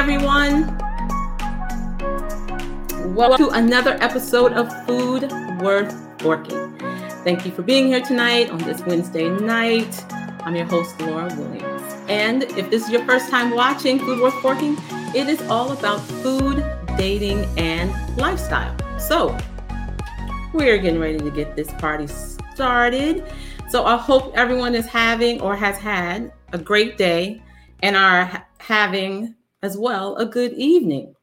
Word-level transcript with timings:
Everyone. 0.00 0.78
Welcome 3.14 3.36
to 3.36 3.50
another 3.50 3.98
episode 4.00 4.54
of 4.54 4.72
Food 4.86 5.30
Worth 5.60 5.94
Forking. 6.22 6.78
Thank 7.22 7.44
you 7.44 7.52
for 7.52 7.60
being 7.60 7.88
here 7.88 8.00
tonight 8.00 8.48
on 8.48 8.56
this 8.60 8.80
Wednesday 8.86 9.28
night. 9.28 10.02
I'm 10.42 10.56
your 10.56 10.64
host, 10.64 10.98
Laura 11.02 11.28
Williams. 11.36 11.82
And 12.08 12.44
if 12.44 12.70
this 12.70 12.84
is 12.84 12.90
your 12.90 13.04
first 13.04 13.28
time 13.28 13.50
watching 13.50 13.98
Food 13.98 14.22
Worth 14.22 14.40
Forking, 14.40 14.78
it 15.14 15.28
is 15.28 15.42
all 15.50 15.72
about 15.72 16.00
food, 16.00 16.64
dating, 16.96 17.44
and 17.58 17.92
lifestyle. 18.16 18.74
So, 18.98 19.36
we're 20.54 20.78
getting 20.78 20.98
ready 20.98 21.18
to 21.18 21.30
get 21.30 21.56
this 21.56 21.70
party 21.72 22.06
started. 22.06 23.30
So, 23.68 23.84
I 23.84 23.98
hope 23.98 24.32
everyone 24.34 24.74
is 24.74 24.86
having 24.86 25.42
or 25.42 25.54
has 25.56 25.76
had 25.76 26.32
a 26.54 26.58
great 26.58 26.96
day 26.96 27.42
and 27.82 27.96
are 27.96 28.46
having 28.56 29.34
as 29.62 29.76
well 29.76 30.16
a 30.16 30.26
good 30.26 30.52
evening. 30.54 31.14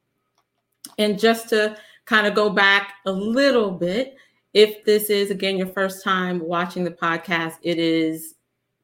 And 0.98 1.20
just 1.20 1.50
to 1.50 1.78
kind 2.06 2.28
of 2.28 2.34
go 2.34 2.50
back 2.50 2.94
a 3.06 3.12
little 3.12 3.72
bit, 3.72 4.16
if 4.54 4.84
this 4.86 5.10
is 5.10 5.30
again 5.30 5.58
your 5.58 5.68
first 5.68 6.04
time 6.04 6.40
watching 6.40 6.84
the 6.84 6.92
podcast, 6.92 7.56
it 7.62 7.78
is 7.78 8.36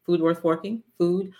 Food 0.05 0.21
Worth 0.21 0.41
Forking, 0.41 0.83
food, 0.97 1.31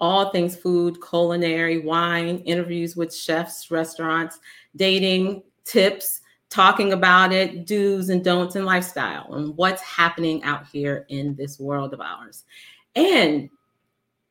all 0.00 0.30
things 0.30 0.56
food, 0.56 0.98
culinary, 1.06 1.78
wine, 1.78 2.38
interviews 2.38 2.96
with 2.96 3.14
chefs, 3.14 3.70
restaurants, 3.70 4.40
dating, 4.76 5.42
tips, 5.64 6.20
talking 6.48 6.92
about 6.92 7.32
it, 7.32 7.66
do's 7.66 8.08
and 8.08 8.24
don'ts 8.24 8.56
and 8.56 8.66
lifestyle, 8.66 9.34
and 9.34 9.56
what's 9.56 9.82
happening 9.82 10.42
out 10.42 10.66
here 10.66 11.06
in 11.08 11.36
this 11.36 11.60
world 11.60 11.94
of 11.94 12.00
ours. 12.00 12.44
And 12.96 13.48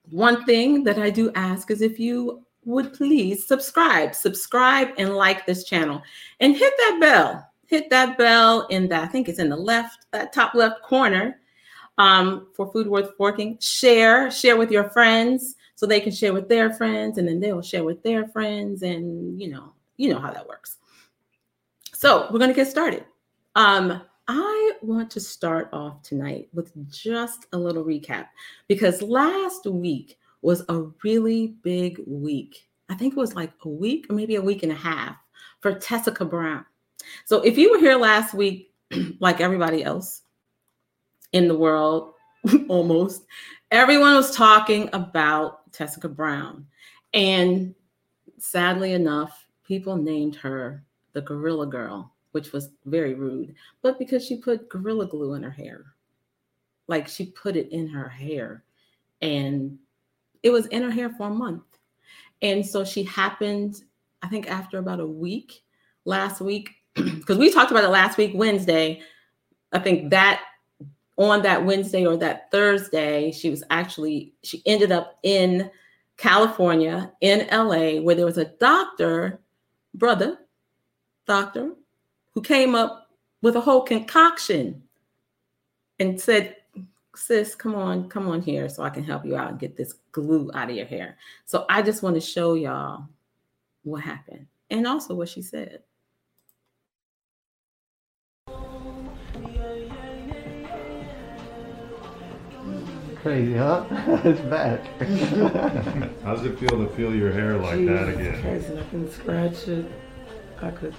one 0.09 0.43
thing 0.45 0.83
that 0.83 0.99
I 0.99 1.09
do 1.09 1.31
ask 1.35 1.71
is 1.71 1.81
if 1.81 1.99
you 1.99 2.45
would 2.65 2.93
please 2.93 3.47
subscribe, 3.47 4.13
subscribe 4.13 4.89
and 4.97 5.15
like 5.15 5.45
this 5.45 5.63
channel 5.63 6.01
and 6.39 6.55
hit 6.55 6.73
that 6.77 6.97
bell. 6.99 7.45
Hit 7.65 7.89
that 7.91 8.17
bell 8.17 8.65
in 8.67 8.89
the, 8.89 8.95
I 8.95 9.05
think 9.05 9.29
it's 9.29 9.39
in 9.39 9.49
the 9.49 9.55
left, 9.55 10.07
that 10.11 10.33
top 10.33 10.55
left 10.55 10.81
corner 10.81 11.39
um, 11.99 12.47
for 12.55 12.71
Food 12.71 12.87
Worth 12.87 13.15
Forking. 13.15 13.57
Share, 13.59 14.31
share 14.31 14.57
with 14.57 14.71
your 14.71 14.89
friends 14.89 15.55
so 15.75 15.85
they 15.85 15.99
can 15.99 16.11
share 16.11 16.33
with 16.33 16.49
their 16.49 16.73
friends 16.73 17.17
and 17.17 17.27
then 17.27 17.39
they'll 17.39 17.61
share 17.61 17.83
with 17.83 18.01
their 18.03 18.27
friends 18.27 18.81
and 18.83 19.39
you 19.39 19.49
know, 19.49 19.73
you 19.97 20.09
know 20.09 20.19
how 20.19 20.31
that 20.31 20.47
works. 20.47 20.77
So 21.93 22.27
we're 22.31 22.39
going 22.39 22.49
to 22.49 22.55
get 22.55 22.67
started. 22.67 23.05
Um, 23.55 24.01
I 24.27 24.73
want 24.83 25.09
to 25.11 25.19
start 25.19 25.69
off 25.73 26.03
tonight 26.03 26.49
with 26.53 26.71
just 26.91 27.47
a 27.51 27.57
little 27.57 27.83
recap 27.83 28.27
because 28.67 29.01
last 29.01 29.65
week 29.65 30.18
was 30.41 30.63
a 30.69 30.83
really 31.03 31.55
big 31.63 32.01
week. 32.05 32.67
I 32.89 32.95
think 32.95 33.13
it 33.13 33.19
was 33.19 33.35
like 33.35 33.51
a 33.63 33.69
week 33.69 34.07
or 34.09 34.15
maybe 34.15 34.35
a 34.35 34.41
week 34.41 34.63
and 34.63 34.71
a 34.71 34.75
half 34.75 35.15
for 35.59 35.73
Tessica 35.73 36.25
Brown. 36.25 36.65
So 37.25 37.41
if 37.41 37.57
you 37.57 37.71
were 37.71 37.79
here 37.79 37.95
last 37.95 38.33
week, 38.33 38.73
like 39.19 39.41
everybody 39.41 39.83
else 39.83 40.23
in 41.33 41.47
the 41.47 41.57
world, 41.57 42.13
almost, 42.67 43.25
everyone 43.71 44.15
was 44.15 44.35
talking 44.35 44.89
about 44.93 45.71
Tessica 45.71 46.09
Brown. 46.09 46.65
And 47.13 47.75
sadly 48.37 48.93
enough, 48.93 49.47
people 49.63 49.95
named 49.95 50.35
her 50.37 50.83
the 51.13 51.21
Gorilla 51.21 51.67
Girl, 51.67 52.13
which 52.31 52.51
was 52.51 52.69
very 52.85 53.13
rude, 53.13 53.55
but 53.81 53.99
because 53.99 54.25
she 54.25 54.37
put 54.37 54.69
Gorilla 54.69 55.07
Glue 55.07 55.33
in 55.33 55.43
her 55.43 55.51
hair. 55.51 55.85
Like 56.87 57.07
she 57.07 57.27
put 57.27 57.55
it 57.55 57.71
in 57.71 57.87
her 57.87 58.09
hair 58.09 58.63
and 59.21 59.77
it 60.43 60.51
was 60.51 60.65
in 60.67 60.83
her 60.83 60.91
hair 60.91 61.09
for 61.09 61.27
a 61.27 61.33
month. 61.33 61.63
And 62.41 62.65
so 62.65 62.83
she 62.83 63.03
happened, 63.03 63.83
I 64.21 64.27
think, 64.27 64.49
after 64.49 64.77
about 64.77 64.99
a 64.99 65.05
week 65.05 65.63
last 66.05 66.41
week, 66.41 66.71
because 66.95 67.37
we 67.37 67.51
talked 67.51 67.71
about 67.71 67.83
it 67.83 67.89
last 67.89 68.17
week, 68.17 68.31
Wednesday. 68.33 69.01
I 69.71 69.79
think 69.79 70.11
that 70.11 70.41
on 71.17 71.41
that 71.41 71.65
Wednesday 71.65 72.05
or 72.05 72.15
that 72.17 72.49
Thursday, 72.49 73.31
she 73.31 73.49
was 73.49 73.63
actually, 73.69 74.33
she 74.43 74.63
ended 74.65 74.91
up 74.91 75.19
in 75.23 75.69
California, 76.17 77.11
in 77.21 77.47
LA, 77.51 78.01
where 78.01 78.15
there 78.15 78.25
was 78.25 78.37
a 78.37 78.45
doctor, 78.59 79.39
brother, 79.93 80.37
doctor, 81.27 81.73
who 82.33 82.41
came 82.41 82.73
up 82.73 83.09
with 83.41 83.55
a 83.55 83.61
whole 83.61 83.81
concoction 83.81 84.81
and 85.99 86.19
said, 86.19 86.55
sis, 87.19 87.53
come 87.53 87.75
on, 87.75 88.09
come 88.09 88.27
on 88.27 88.41
here 88.41 88.69
so 88.69 88.83
I 88.83 88.89
can 88.89 89.03
help 89.03 89.25
you 89.25 89.35
out 89.35 89.51
and 89.51 89.59
get 89.59 89.75
this 89.75 89.93
glue 90.11 90.49
out 90.53 90.69
of 90.69 90.75
your 90.75 90.85
hair. 90.85 91.17
So 91.45 91.65
I 91.69 91.81
just 91.81 92.01
want 92.01 92.15
to 92.15 92.21
show 92.21 92.53
y'all 92.53 93.07
what 93.83 94.01
happened 94.01 94.47
and 94.69 94.87
also 94.87 95.13
what 95.13 95.29
she 95.29 95.41
said. 95.41 95.83
Crazy, 103.21 103.53
huh? 103.53 103.83
it's 104.23 104.39
bad. 104.41 104.79
How 106.23 106.35
does 106.35 106.45
it 106.45 106.57
feel 106.57 106.69
to 106.69 106.87
feel 106.95 107.13
your 107.13 107.33
hair 107.33 107.57
like 107.57 107.85
that 107.85 108.07
again? 108.07 108.41
Christ, 108.41 108.71
I 108.71 108.89
can 108.89 109.11
scratch 109.11 109.67
it. 109.67 109.91
I 110.61 110.71
could. 110.71 110.95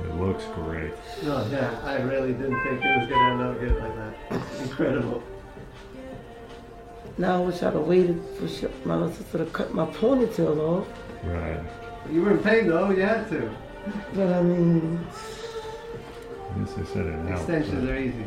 It 0.00 0.14
looks 0.16 0.44
great. 0.54 0.92
No, 1.22 1.46
yeah, 1.50 1.78
I 1.84 1.96
really 2.02 2.32
didn't 2.32 2.60
think 2.64 2.84
it 2.84 2.98
was 2.98 3.08
gonna 3.08 3.32
end 3.32 3.42
up 3.42 3.60
good 3.60 3.78
like 3.80 3.96
that. 3.96 4.42
It's 4.52 4.60
incredible. 4.62 5.22
Now 7.16 7.42
I 7.42 7.46
wish 7.46 7.62
I'd 7.62 7.74
have 7.74 7.82
waited 7.82 8.20
for 8.38 8.48
sh- 8.48 8.64
my 8.84 8.94
little 8.96 9.12
sister 9.14 9.38
to 9.38 9.46
cut 9.46 9.72
my 9.72 9.86
ponytail 9.86 10.58
off. 10.58 10.88
Right. 11.24 11.60
You 12.10 12.22
were 12.22 12.32
in 12.32 12.38
pain 12.38 12.68
though, 12.68 12.90
you 12.90 13.02
had 13.02 13.28
to. 13.30 13.50
But 14.14 14.32
I 14.32 14.42
mean, 14.42 15.06
Yes, 16.58 16.72
I 16.78 16.84
said 16.84 17.06
it 17.06 17.14
helped. 17.28 17.48
Extensions 17.50 17.88
are 17.88 17.96
easy. 17.98 18.24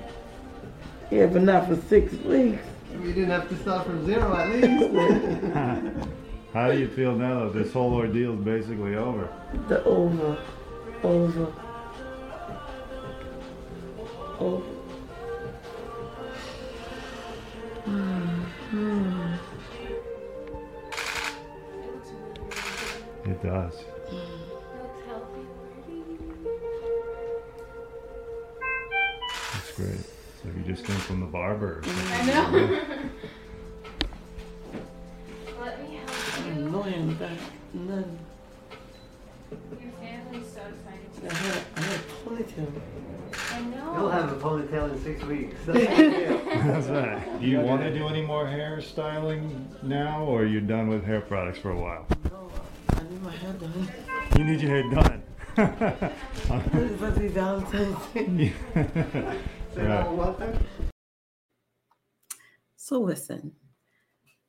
yeah, 1.11 1.25
but 1.27 1.41
not 1.43 1.67
for 1.67 1.75
six 1.87 2.13
weeks. 2.13 2.61
You 2.93 3.13
didn't 3.13 3.29
have 3.29 3.47
to 3.49 3.57
start 3.59 3.85
from 3.85 4.05
zero 4.05 4.35
at 4.35 4.49
least. 4.49 6.07
How 6.53 6.71
do 6.71 6.79
you 6.79 6.87
feel 6.87 7.13
now 7.15 7.45
that 7.45 7.53
this 7.53 7.73
whole 7.73 7.93
ordeal 7.93 8.33
is 8.33 8.39
basically 8.39 8.95
over? 8.95 9.29
The 9.67 9.83
over, 9.83 10.37
over, 11.07 11.53
over. 14.39 14.65
Hmm. 17.85 19.33
It 23.25 23.41
does. 23.41 23.83
That's 29.53 29.71
great. 29.77 30.03
So 30.43 30.49
you 30.55 30.63
just 30.65 30.83
came 30.83 30.97
from 30.97 31.21
the 31.21 31.25
barber. 31.27 31.81
or. 31.85 31.89
I 32.11 32.25
know. 32.25 32.51
Let 35.61 35.89
me 35.89 35.95
help 35.95 36.45
you. 36.45 36.51
Annoying 36.51 37.13
back. 37.15 37.39
None. 37.73 38.19
Your 39.49 39.57
family's 39.59 39.71
so 39.71 39.77
excited 39.77 39.86
I 41.27 41.29
to 41.29 41.35
had, 41.35 41.63
I 41.75 41.81
had 41.81 41.99
a 41.99 42.29
ponytail. 42.29 42.81
I 43.51 43.61
know. 43.61 43.93
You'll 43.97 44.09
have 44.09 44.31
a 44.31 44.35
ponytail 44.35 44.91
in 44.93 45.03
six 45.03 45.23
weeks. 45.23 45.55
That's. 45.65 45.85
That's 45.87 46.87
right. 46.87 47.39
Do 47.41 47.45
you 47.47 47.59
want 47.59 47.81
to 47.81 47.93
do 47.93 48.07
any 48.07 48.21
more 48.21 48.45
hairstyling 48.45 49.83
now, 49.83 50.23
or 50.23 50.41
are 50.43 50.45
you 50.45 50.61
done 50.61 50.87
with 50.87 51.03
hair 51.03 51.21
products 51.21 51.59
for 51.59 51.71
a 51.71 51.79
while? 51.79 52.05
No, 52.31 52.51
I 52.89 53.03
need 53.03 53.21
my 53.21 53.31
hair 53.31 53.53
done. 53.53 53.89
You 54.37 54.43
need 54.45 54.61
your 54.61 54.71
hair 54.71 54.83
done. 54.89 55.23
It's 55.57 56.91
supposed 56.91 57.31
Valentine's 57.31 58.05
Day. 58.13 58.53
Right. 59.75 60.07
one 60.07 60.15
more 60.15 60.33
time. 60.33 60.57
So 62.77 62.99
listen. 62.99 63.51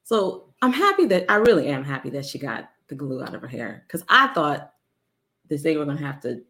So 0.05 0.55
I'm 0.63 0.73
happy 0.73 1.05
that 1.07 1.27
I 1.31 1.35
really 1.35 1.67
am 1.67 1.85
happy 1.85 2.09
that 2.11 2.25
she 2.25 2.39
got 2.39 2.71
the 2.89 2.95
glue 2.95 3.23
out 3.23 3.35
of 3.35 3.43
her 3.43 3.49
hair 3.49 3.85
because 3.87 4.03
I 4.09 4.29
thought 4.29 4.73
that 5.51 5.63
they 5.63 5.77
were 5.77 5.85
gonna 5.85 5.99
have 6.01 6.21
to 6.23 6.43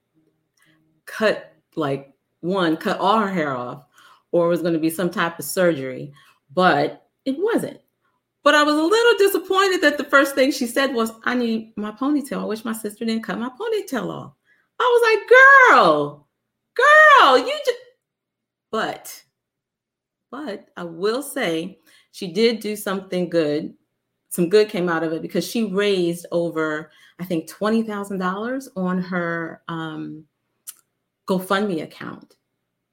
cut 1.09 1.55
like 1.75 2.13
one, 2.41 2.77
cut 2.77 3.01
all 3.01 3.19
her 3.19 3.33
hair 3.33 3.57
off, 3.57 3.85
or 4.31 4.47
it 4.47 4.51
was 4.51 4.63
gonna 4.63 4.79
be 4.79 4.91
some 4.91 5.11
type 5.11 5.39
of 5.39 5.45
surgery, 5.45 6.13
but 6.55 7.09
it 7.25 7.37
wasn't. 7.39 7.81
But 8.45 8.55
I 8.55 8.63
was 8.63 8.77
a 8.77 8.83
little 8.83 9.19
disappointed 9.19 9.81
that 9.83 9.99
the 9.99 10.05
first 10.05 10.35
thing 10.35 10.53
she 10.53 10.67
said 10.67 10.95
was, 10.95 11.11
I 11.25 11.35
need 11.35 11.73
my 11.77 11.91
ponytail. 11.91 12.41
I 12.41 12.45
wish 12.45 12.65
my 12.65 12.73
sister 12.73 13.05
didn't 13.05 13.25
cut 13.25 13.39
my 13.39 13.49
ponytail 13.49 14.09
off. 14.09 14.33
I 14.81 14.85
was 14.85 15.19
like, 15.19 15.77
girl, 15.77 16.29
girl, 16.77 17.39
you 17.39 17.59
just 17.67 17.79
but 18.71 19.25
but 20.31 20.69
I 20.77 20.85
will 20.85 21.23
say 21.23 21.79
she 22.13 22.33
did 22.33 22.61
do 22.61 22.77
something 22.77 23.29
good. 23.31 23.75
Some 24.31 24.51
good 24.51 24.69
came 24.69 24.89
out 24.89 25.03
of 25.03 25.13
it 25.15 25.23
because 25.23 25.47
she 25.49 25.65
raised 25.65 26.27
over, 26.33 26.91
I 27.19 27.25
think, 27.25 27.49
twenty 27.49 27.83
thousand 27.83 28.19
dollars 28.19 28.69
on 28.77 29.01
her 29.03 29.63
um, 29.69 30.25
GoFundMe 31.29 31.83
account, 31.83 32.37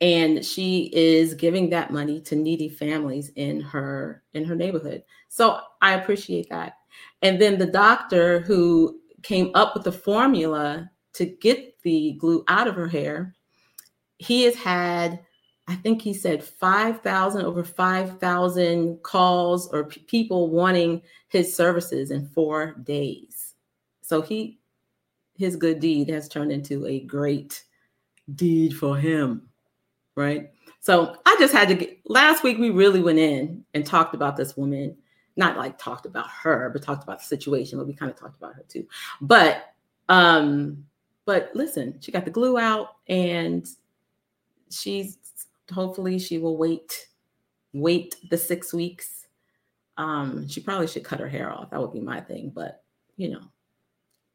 and 0.02 0.46
she 0.46 0.92
is 0.94 1.34
giving 1.34 1.70
that 1.70 1.92
money 1.92 2.20
to 2.22 2.36
needy 2.36 2.70
families 2.70 3.32
in 3.36 3.62
her 3.62 4.24
in 4.34 4.44
her 4.46 4.56
neighborhood. 4.56 5.04
So 5.30 5.60
I 5.82 5.94
appreciate 5.94 6.50
that. 6.50 6.74
And 7.22 7.42
then 7.42 7.58
the 7.58 7.66
doctor 7.66 8.40
who 8.42 9.00
came 9.24 9.52
up 9.56 9.74
with 9.74 9.84
the 9.84 9.92
formula 9.92 10.90
to 11.14 11.26
get 11.26 11.82
the 11.82 12.14
glue 12.20 12.44
out 12.48 12.68
of 12.68 12.76
her 12.76 12.88
hair, 12.88 13.34
he 14.18 14.44
has 14.44 14.56
had, 14.56 15.20
I 15.68 15.76
think 15.76 16.02
he 16.02 16.14
said 16.14 16.44
5,000, 16.44 17.42
over 17.42 17.64
5,000 17.64 19.02
calls 19.02 19.68
or 19.70 19.86
p- 19.86 20.02
people 20.02 20.50
wanting 20.50 21.02
his 21.30 21.56
services 21.56 22.12
in 22.12 22.28
four 22.28 22.76
days. 22.84 23.56
So 24.02 24.22
he, 24.22 24.60
his 25.38 25.56
good 25.56 25.80
deed 25.80 26.10
has 26.10 26.30
turned 26.30 26.52
into 26.52 26.86
a 26.86 27.00
great 27.00 27.64
deed 28.33 28.75
for 28.75 28.98
him, 28.98 29.50
right? 30.16 30.51
So 30.80 31.16
I 31.25 31.36
just 31.39 31.54
had 31.54 31.68
to 31.69 31.75
get, 31.75 32.00
last 32.06 32.44
week 32.44 32.57
we 32.57 32.69
really 32.69 33.01
went 33.01 33.19
in 33.19 33.63
and 33.74 33.86
talked 33.86 34.13
about 34.13 34.38
this 34.38 34.56
woman, 34.56 34.95
not 35.36 35.57
like 35.57 35.77
talked 35.77 36.06
about 36.06 36.30
her, 36.30 36.69
but 36.69 36.83
talked 36.83 37.04
about 37.04 37.19
the 37.19 37.25
situation, 37.25 37.77
but 37.77 37.88
we 37.88 37.94
kind 37.94 38.12
of 38.12 38.18
talked 38.18 38.38
about 38.38 38.54
her 38.54 38.63
too. 38.68 38.88
But 39.22 39.74
um, 40.07 40.86
but 41.25 41.50
listen, 41.56 41.98
she 42.00 42.12
got 42.12 42.25
the 42.25 42.31
glue 42.31 42.60
out 42.60 42.98
and 43.07 43.68
she's 44.69 45.18
hopefully 45.74 46.19
she 46.19 46.38
will 46.38 46.57
wait, 46.57 47.07
wait 47.74 48.16
the 48.30 48.38
six 48.38 48.74
weeks. 48.74 49.25
Um, 49.98 50.48
she 50.48 50.62
probably 50.62 50.88
should 50.88 51.04
cut 51.04 51.19
her 51.19 51.30
hair 51.30 51.51
off. 51.51 51.71
That 51.71 51.81
would 51.81 51.94
be 51.94 52.00
my 52.00 52.21
thing, 52.21 52.51
but 52.54 52.83
you 53.18 53.30
know, 53.30 53.42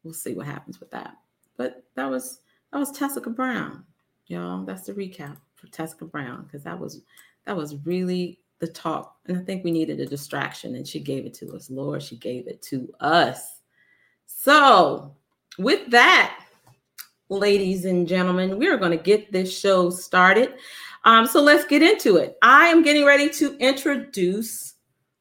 we'll 0.03 0.15
see 0.15 0.35
what 0.35 0.47
happens 0.47 0.81
with 0.81 0.91
that. 0.91 1.15
But 1.57 1.85
that 1.95 2.11
was 2.11 2.41
that 2.73 2.79
was 2.79 2.93
Tessica 2.93 3.31
Brown, 3.31 3.85
y'all. 4.27 4.65
That's 4.65 4.87
the 4.87 4.93
recap 4.93 5.37
for 5.55 5.67
Tessica 5.69 6.05
Brown 6.05 6.45
because 6.45 6.63
that 6.65 6.79
was 6.79 7.03
that 7.47 7.57
was 7.57 7.77
really 7.85 8.39
the 8.59 8.69
talk, 8.69 9.17
and 9.27 9.39
I 9.39 9.41
think 9.43 9.65
we 9.65 9.71
needed 9.71 10.01
a 10.01 10.07
distraction, 10.07 10.75
and 10.75 10.87
she 10.87 11.01
gave 11.01 11.27
it 11.27 11.35
to 11.35 11.55
us. 11.55 11.71
Lord, 11.71 12.03
she 12.03 12.17
gave 12.17 12.47
it 12.47 12.61
to 12.63 12.93
us. 13.01 13.61
So, 14.27 15.15
with 15.59 15.91
that, 15.91 16.45
ladies 17.31 17.85
and 17.85 18.07
gentlemen, 18.07 18.59
we 18.59 18.69
are 18.69 18.77
going 18.77 18.97
to 18.97 19.03
get 19.03 19.33
this 19.33 19.57
show 19.57 19.89
started. 19.89 20.55
Um, 21.05 21.27
so 21.27 21.41
let's 21.41 21.65
get 21.65 21.83
into 21.83 22.17
it. 22.17 22.37
I 22.43 22.67
am 22.67 22.83
getting 22.83 23.05
ready 23.05 23.31
to 23.31 23.57
introduce 23.59 24.75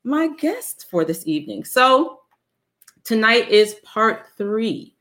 my 0.03 0.27
guest 0.35 0.87
for 0.89 1.05
this 1.05 1.25
evening. 1.27 1.63
So 1.63 2.21
tonight 3.03 3.49
is 3.49 3.75
part 3.83 4.27
three. 4.37 4.95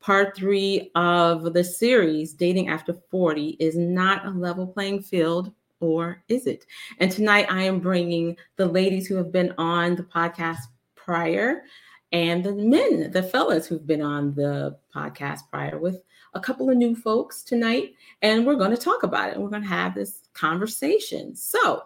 Part 0.00 0.34
three 0.34 0.90
of 0.94 1.52
the 1.52 1.62
series, 1.62 2.32
Dating 2.32 2.68
After 2.68 2.94
40, 3.10 3.50
is 3.60 3.76
not 3.76 4.24
a 4.24 4.30
level 4.30 4.66
playing 4.66 5.02
field, 5.02 5.52
or 5.80 6.22
is 6.28 6.46
it? 6.46 6.64
And 6.98 7.12
tonight 7.12 7.46
I 7.50 7.62
am 7.64 7.80
bringing 7.80 8.36
the 8.56 8.66
ladies 8.66 9.06
who 9.06 9.16
have 9.16 9.30
been 9.30 9.52
on 9.58 9.96
the 9.96 10.02
podcast 10.02 10.60
prior 10.94 11.64
and 12.12 12.42
the 12.42 12.54
men, 12.54 13.10
the 13.10 13.22
fellas 13.22 13.66
who've 13.66 13.86
been 13.86 14.00
on 14.00 14.34
the 14.34 14.78
podcast 14.94 15.40
prior 15.50 15.78
with 15.78 16.02
a 16.34 16.40
couple 16.40 16.70
of 16.70 16.76
new 16.76 16.96
folks 16.96 17.42
tonight, 17.42 17.94
and 18.22 18.46
we're 18.46 18.56
going 18.56 18.70
to 18.70 18.76
talk 18.76 19.02
about 19.02 19.28
it. 19.28 19.34
And 19.34 19.42
we're 19.42 19.50
going 19.50 19.62
to 19.62 19.68
have 19.68 19.94
this 19.94 20.28
conversation. 20.32 21.36
So, 21.36 21.82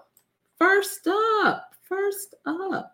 first 0.58 1.06
up, 1.08 1.74
first 1.82 2.34
up, 2.46 2.93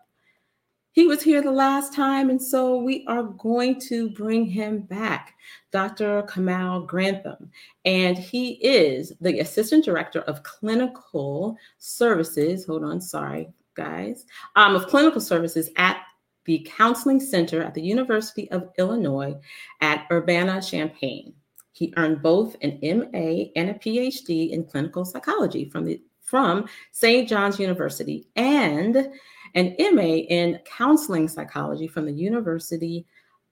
he 0.93 1.07
was 1.07 1.21
here 1.21 1.41
the 1.41 1.51
last 1.51 1.93
time, 1.93 2.29
and 2.29 2.41
so 2.41 2.77
we 2.77 3.05
are 3.07 3.23
going 3.23 3.79
to 3.81 4.09
bring 4.09 4.45
him 4.45 4.81
back, 4.81 5.35
Dr. 5.71 6.23
Kamal 6.23 6.81
Grantham. 6.81 7.49
And 7.85 8.17
he 8.17 8.53
is 8.55 9.13
the 9.21 9.39
Assistant 9.39 9.85
Director 9.85 10.21
of 10.21 10.43
Clinical 10.43 11.55
Services. 11.77 12.65
Hold 12.65 12.83
on, 12.83 12.99
sorry, 12.99 13.53
guys, 13.75 14.25
um, 14.57 14.75
of 14.75 14.87
Clinical 14.87 15.21
Services 15.21 15.69
at 15.77 16.01
the 16.45 16.67
Counseling 16.75 17.19
Center 17.19 17.61
at 17.63 17.73
the 17.73 17.81
University 17.81 18.51
of 18.51 18.69
Illinois 18.77 19.35
at 19.79 20.07
Urbana 20.11 20.61
Champaign. 20.61 21.33
He 21.71 21.93
earned 21.95 22.21
both 22.21 22.57
an 22.61 22.79
MA 22.81 23.45
and 23.55 23.69
a 23.69 23.75
PhD 23.75 24.49
in 24.49 24.65
clinical 24.65 25.05
psychology 25.05 25.69
from 25.69 25.85
the 25.85 26.01
from 26.21 26.65
St. 26.91 27.27
John's 27.27 27.59
University 27.59 28.25
and 28.35 29.09
an 29.55 29.75
MA 29.93 30.23
in 30.29 30.59
counseling 30.65 31.27
psychology 31.27 31.87
from 31.87 32.05
the 32.05 32.13
University 32.13 33.05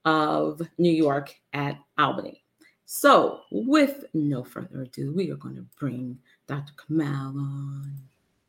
of 0.05 0.61
New 0.77 0.91
York 0.91 1.35
at 1.53 1.77
Albany. 1.97 2.43
So, 2.85 3.41
with 3.51 4.05
no 4.13 4.43
further 4.43 4.81
ado, 4.81 5.13
we 5.13 5.29
are 5.31 5.35
going 5.35 5.55
to 5.55 5.65
bring 5.79 6.17
Dr. 6.47 6.73
Kamal 6.87 7.37
on. 7.37 7.93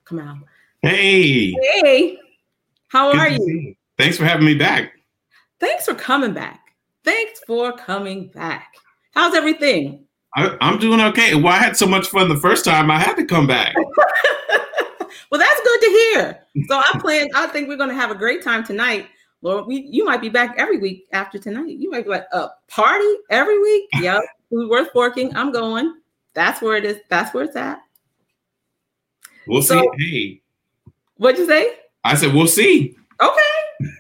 Kamal. 0.09 0.39
Hey. 0.83 1.53
Hey, 1.53 2.19
how 2.89 3.13
Good 3.13 3.21
are 3.21 3.29
you? 3.29 3.47
you. 3.47 3.75
Thanks 3.99 4.17
for 4.17 4.25
having 4.25 4.47
me 4.47 4.55
back. 4.55 4.93
Thanks 5.61 5.85
for 5.85 5.95
coming 5.95 6.33
back. 6.33 6.75
Thanks 7.05 7.41
for 7.47 7.73
coming 7.73 8.29
back. 8.29 8.73
How's 9.13 9.35
everything? 9.35 10.07
I, 10.37 10.57
I'm 10.61 10.79
doing 10.79 11.01
okay. 11.01 11.35
Well, 11.35 11.53
I 11.53 11.59
had 11.59 11.77
so 11.77 11.87
much 11.87 12.09
fun 12.09 12.29
the 12.29 12.37
first 12.37 12.65
time, 12.65 12.91
I 12.91 12.99
had 12.99 13.15
to 13.17 13.25
come 13.25 13.47
back. 13.47 13.75
well, 15.31 15.39
that's 15.41 15.61
good 15.63 15.81
to 15.81 15.87
hear. 15.87 16.47
So 16.69 16.77
I 16.79 16.99
plan. 17.01 17.29
I 17.35 17.47
think 17.49 17.69
we're 17.69 17.77
going 17.77 17.89
to 17.91 17.95
have 17.95 18.11
a 18.11 18.15
great 18.15 18.43
time 18.43 18.65
tonight. 18.65 19.09
Lord, 19.43 19.67
we 19.67 19.87
you 19.91 20.05
might 20.05 20.21
be 20.21 20.29
back 20.29 20.55
every 20.59 20.79
week 20.79 21.07
after 21.13 21.39
tonight. 21.39 21.77
You 21.79 21.91
might 21.91 22.05
be 22.05 22.11
like 22.11 22.27
a 22.33 22.49
party 22.69 23.13
every 23.31 23.59
week. 23.61 23.89
Yep, 24.01 24.23
food 24.51 24.69
worth 24.71 24.91
forking. 24.93 25.35
I'm 25.37 25.51
going. 25.53 25.95
That's 26.35 26.61
where 26.61 26.77
it 26.77 26.85
is. 26.85 26.99
That's 27.09 27.33
where 27.35 27.45
it's 27.45 27.57
at. 27.57 27.81
We'll 29.47 29.63
So- 29.63 29.81
see. 29.99 30.11
Hey, 30.37 30.43
What'd 31.17 31.39
you 31.39 31.47
say? 31.47 31.75
I 32.05 32.15
said, 32.15 32.33
we'll 32.35 32.47
see. 32.47 32.97
Okay. 33.21 33.41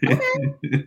Okay. 0.64 0.86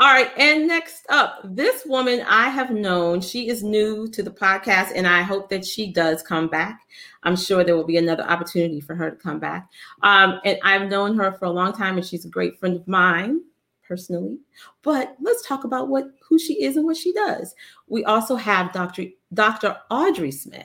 All 0.00 0.06
right. 0.06 0.30
And 0.38 0.66
next 0.66 1.04
up, 1.10 1.42
this 1.44 1.84
woman 1.84 2.22
I 2.26 2.48
have 2.48 2.70
known. 2.70 3.20
She 3.20 3.50
is 3.50 3.62
new 3.62 4.08
to 4.12 4.22
the 4.22 4.30
podcast, 4.30 4.92
and 4.94 5.06
I 5.06 5.20
hope 5.20 5.50
that 5.50 5.62
she 5.62 5.92
does 5.92 6.22
come 6.22 6.48
back. 6.48 6.80
I'm 7.22 7.36
sure 7.36 7.62
there 7.62 7.76
will 7.76 7.84
be 7.84 7.98
another 7.98 8.22
opportunity 8.22 8.80
for 8.80 8.94
her 8.94 9.10
to 9.10 9.16
come 9.16 9.38
back. 9.38 9.68
Um, 10.02 10.40
and 10.46 10.58
I've 10.64 10.88
known 10.88 11.18
her 11.18 11.32
for 11.32 11.44
a 11.44 11.50
long 11.50 11.74
time, 11.74 11.98
and 11.98 12.06
she's 12.06 12.24
a 12.24 12.30
great 12.30 12.58
friend 12.58 12.76
of 12.76 12.88
mine 12.88 13.42
personally. 13.86 14.38
But 14.80 15.16
let's 15.20 15.46
talk 15.46 15.64
about 15.64 15.88
what 15.88 16.10
who 16.26 16.38
she 16.38 16.62
is 16.62 16.78
and 16.78 16.86
what 16.86 16.96
she 16.96 17.12
does. 17.12 17.54
We 17.86 18.02
also 18.04 18.36
have 18.36 18.72
Dr. 18.72 19.04
Dr. 19.34 19.76
Audrey 19.90 20.32
Smith. 20.32 20.64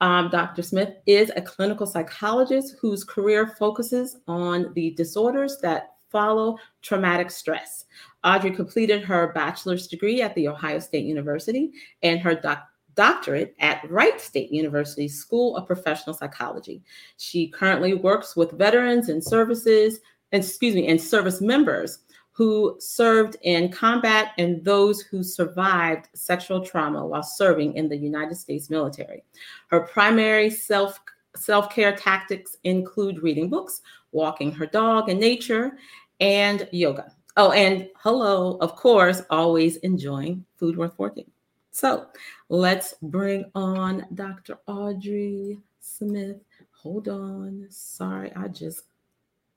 Um, 0.00 0.28
Dr. 0.30 0.62
Smith 0.62 0.94
is 1.06 1.32
a 1.34 1.42
clinical 1.42 1.88
psychologist 1.88 2.76
whose 2.80 3.02
career 3.02 3.48
focuses 3.48 4.18
on 4.28 4.72
the 4.74 4.92
disorders 4.92 5.58
that 5.60 5.94
follow 6.10 6.58
traumatic 6.82 7.30
stress. 7.30 7.86
Audrey 8.24 8.50
completed 8.50 9.02
her 9.02 9.32
bachelor's 9.32 9.86
degree 9.86 10.22
at 10.22 10.34
The 10.34 10.48
Ohio 10.48 10.78
State 10.78 11.04
University 11.04 11.72
and 12.02 12.20
her 12.20 12.34
doc- 12.34 12.68
doctorate 12.94 13.54
at 13.60 13.88
Wright 13.90 14.20
State 14.20 14.50
University 14.52 15.08
School 15.08 15.56
of 15.56 15.66
Professional 15.66 16.14
Psychology. 16.14 16.82
She 17.16 17.48
currently 17.48 17.94
works 17.94 18.36
with 18.36 18.52
veterans 18.52 19.08
and 19.08 19.22
services, 19.24 20.00
excuse 20.32 20.74
me, 20.74 20.88
and 20.88 21.00
service 21.00 21.40
members 21.40 22.00
who 22.32 22.76
served 22.78 23.36
in 23.42 23.70
combat 23.70 24.32
and 24.38 24.64
those 24.64 25.00
who 25.00 25.22
survived 25.22 26.08
sexual 26.14 26.64
trauma 26.64 27.06
while 27.06 27.22
serving 27.22 27.74
in 27.74 27.88
the 27.88 27.96
United 27.96 28.34
States 28.34 28.70
military. 28.70 29.24
Her 29.68 29.80
primary 29.80 30.50
self 30.50 31.00
self-care 31.36 31.94
tactics 31.96 32.56
include 32.64 33.22
reading 33.22 33.48
books, 33.48 33.82
walking 34.12 34.50
her 34.50 34.66
dog 34.66 35.08
in 35.08 35.18
nature, 35.18 35.72
and 36.18 36.68
yoga. 36.72 37.14
Oh, 37.36 37.52
and 37.52 37.88
hello, 37.96 38.58
of 38.60 38.74
course, 38.74 39.22
always 39.30 39.76
enjoying 39.78 40.44
food 40.56 40.76
worth 40.76 40.96
forking. 40.96 41.30
So 41.70 42.06
let's 42.48 42.94
bring 43.02 43.44
on 43.54 44.06
Dr. 44.14 44.58
Audrey 44.66 45.60
Smith. 45.80 46.38
Hold 46.72 47.08
on. 47.08 47.66
Sorry, 47.70 48.32
I 48.34 48.48
just 48.48 48.82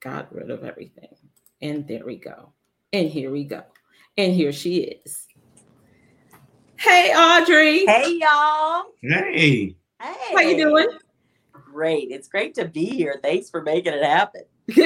got 0.00 0.32
rid 0.32 0.50
of 0.50 0.62
everything. 0.62 1.16
And 1.62 1.86
there 1.88 2.04
we 2.04 2.16
go. 2.16 2.52
And 2.92 3.08
here 3.08 3.30
we 3.30 3.44
go. 3.44 3.62
And 4.16 4.32
here 4.32 4.52
she 4.52 5.00
is. 5.04 5.26
Hey, 6.76 7.12
Audrey. 7.12 7.86
Hey 7.86 8.18
y'all. 8.20 8.84
Hey. 9.02 9.74
Hey. 10.00 10.34
How 10.34 10.40
you 10.40 10.56
doing? 10.56 10.88
Great. 11.52 12.08
It's 12.10 12.28
great 12.28 12.54
to 12.54 12.66
be 12.66 12.84
here. 12.84 13.18
Thanks 13.22 13.50
for 13.50 13.62
making 13.62 13.94
it 13.94 14.04
happen. 14.04 14.42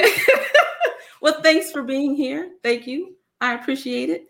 well, 1.21 1.41
thanks 1.41 1.71
for 1.71 1.83
being 1.83 2.15
here. 2.15 2.51
Thank 2.63 2.87
you. 2.87 3.15
I 3.41 3.53
appreciate 3.53 4.09
it. 4.09 4.27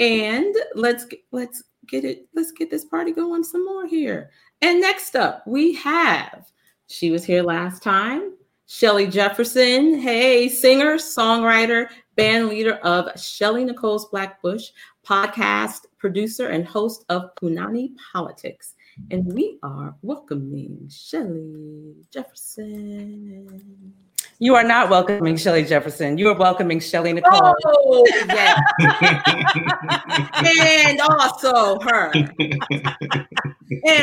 And 0.00 0.54
let's 0.74 1.04
get, 1.04 1.20
let's 1.32 1.62
get 1.86 2.04
it. 2.04 2.28
Let's 2.34 2.52
get 2.52 2.70
this 2.70 2.84
party 2.84 3.12
going 3.12 3.44
some 3.44 3.64
more 3.64 3.86
here. 3.86 4.30
And 4.60 4.80
next 4.80 5.16
up, 5.16 5.42
we 5.46 5.74
have. 5.74 6.46
She 6.86 7.10
was 7.10 7.24
here 7.24 7.42
last 7.42 7.82
time. 7.82 8.34
Shelly 8.66 9.06
Jefferson. 9.06 9.98
Hey, 9.98 10.48
singer, 10.48 10.94
songwriter, 10.96 11.88
band 12.16 12.48
leader 12.48 12.74
of 12.76 13.08
Shelly 13.20 13.64
Nicole's 13.64 14.08
Blackbush, 14.10 14.68
podcast 15.06 15.80
producer, 15.98 16.48
and 16.48 16.66
host 16.66 17.04
of 17.08 17.34
Punani 17.34 17.90
Politics. 18.12 18.74
And 19.10 19.32
we 19.32 19.58
are 19.62 19.94
welcoming 20.02 20.88
Shelly 20.90 21.96
Jefferson. 22.10 23.94
You 24.42 24.56
are 24.56 24.64
not 24.64 24.90
welcoming 24.90 25.36
Shelly 25.36 25.64
Jefferson. 25.64 26.18
You 26.18 26.28
are 26.30 26.34
welcoming 26.36 26.80
Shelly 26.80 27.12
Nicole. 27.12 27.54
Oh, 27.64 28.04
yeah. 28.26 28.58
and 30.88 31.00
also 31.00 31.78
her. 31.78 32.10
And 32.12 32.28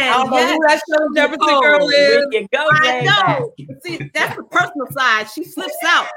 I 0.01 0.13
don't 0.13 0.29
know 0.29 0.37
yes, 0.37 0.53
who 0.53 0.59
that 0.65 0.81
Shelly 0.89 1.07
Jefferson 1.13 1.39
Nicole. 1.41 1.61
girl 1.61 1.89
is. 1.89 1.91
There 1.91 2.23
you 2.41 2.47
go, 2.53 2.69
I 2.71 2.79
baby. 2.81 3.05
know. 3.05 3.51
See, 3.83 3.99
that's 4.13 4.37
the 4.37 4.43
personal 4.43 4.87
side. 4.91 5.29
She 5.29 5.43
slips 5.43 5.75
out. 5.85 6.07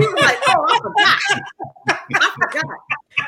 She 0.00 0.06
was 0.06 0.22
like, 0.22 0.38
"Oh, 0.48 0.64
I 0.66 0.78
forgot. 0.82 1.18
I 2.22 2.30
forgot. 2.40 2.64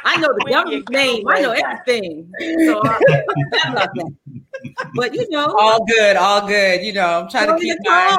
I 0.04 0.16
know 0.16 0.28
the 0.28 0.40
Where 0.44 0.52
government's 0.54 0.88
go, 0.88 0.98
name. 0.98 1.28
I 1.28 1.40
know 1.42 1.50
everything." 1.52 2.32
So, 2.64 2.78
uh, 2.78 2.98
forgot 2.98 3.72
about 3.72 3.90
that. 3.94 4.10
but 4.94 5.14
you 5.14 5.28
know, 5.30 5.54
All 5.60 5.84
good, 5.84 6.16
all 6.16 6.46
good. 6.48 6.82
You 6.82 6.94
know, 6.94 7.20
I'm 7.24 7.28
trying 7.28 7.46
to 7.46 7.52
Shelly 7.52 7.66
keep 7.66 7.78
my 7.84 8.16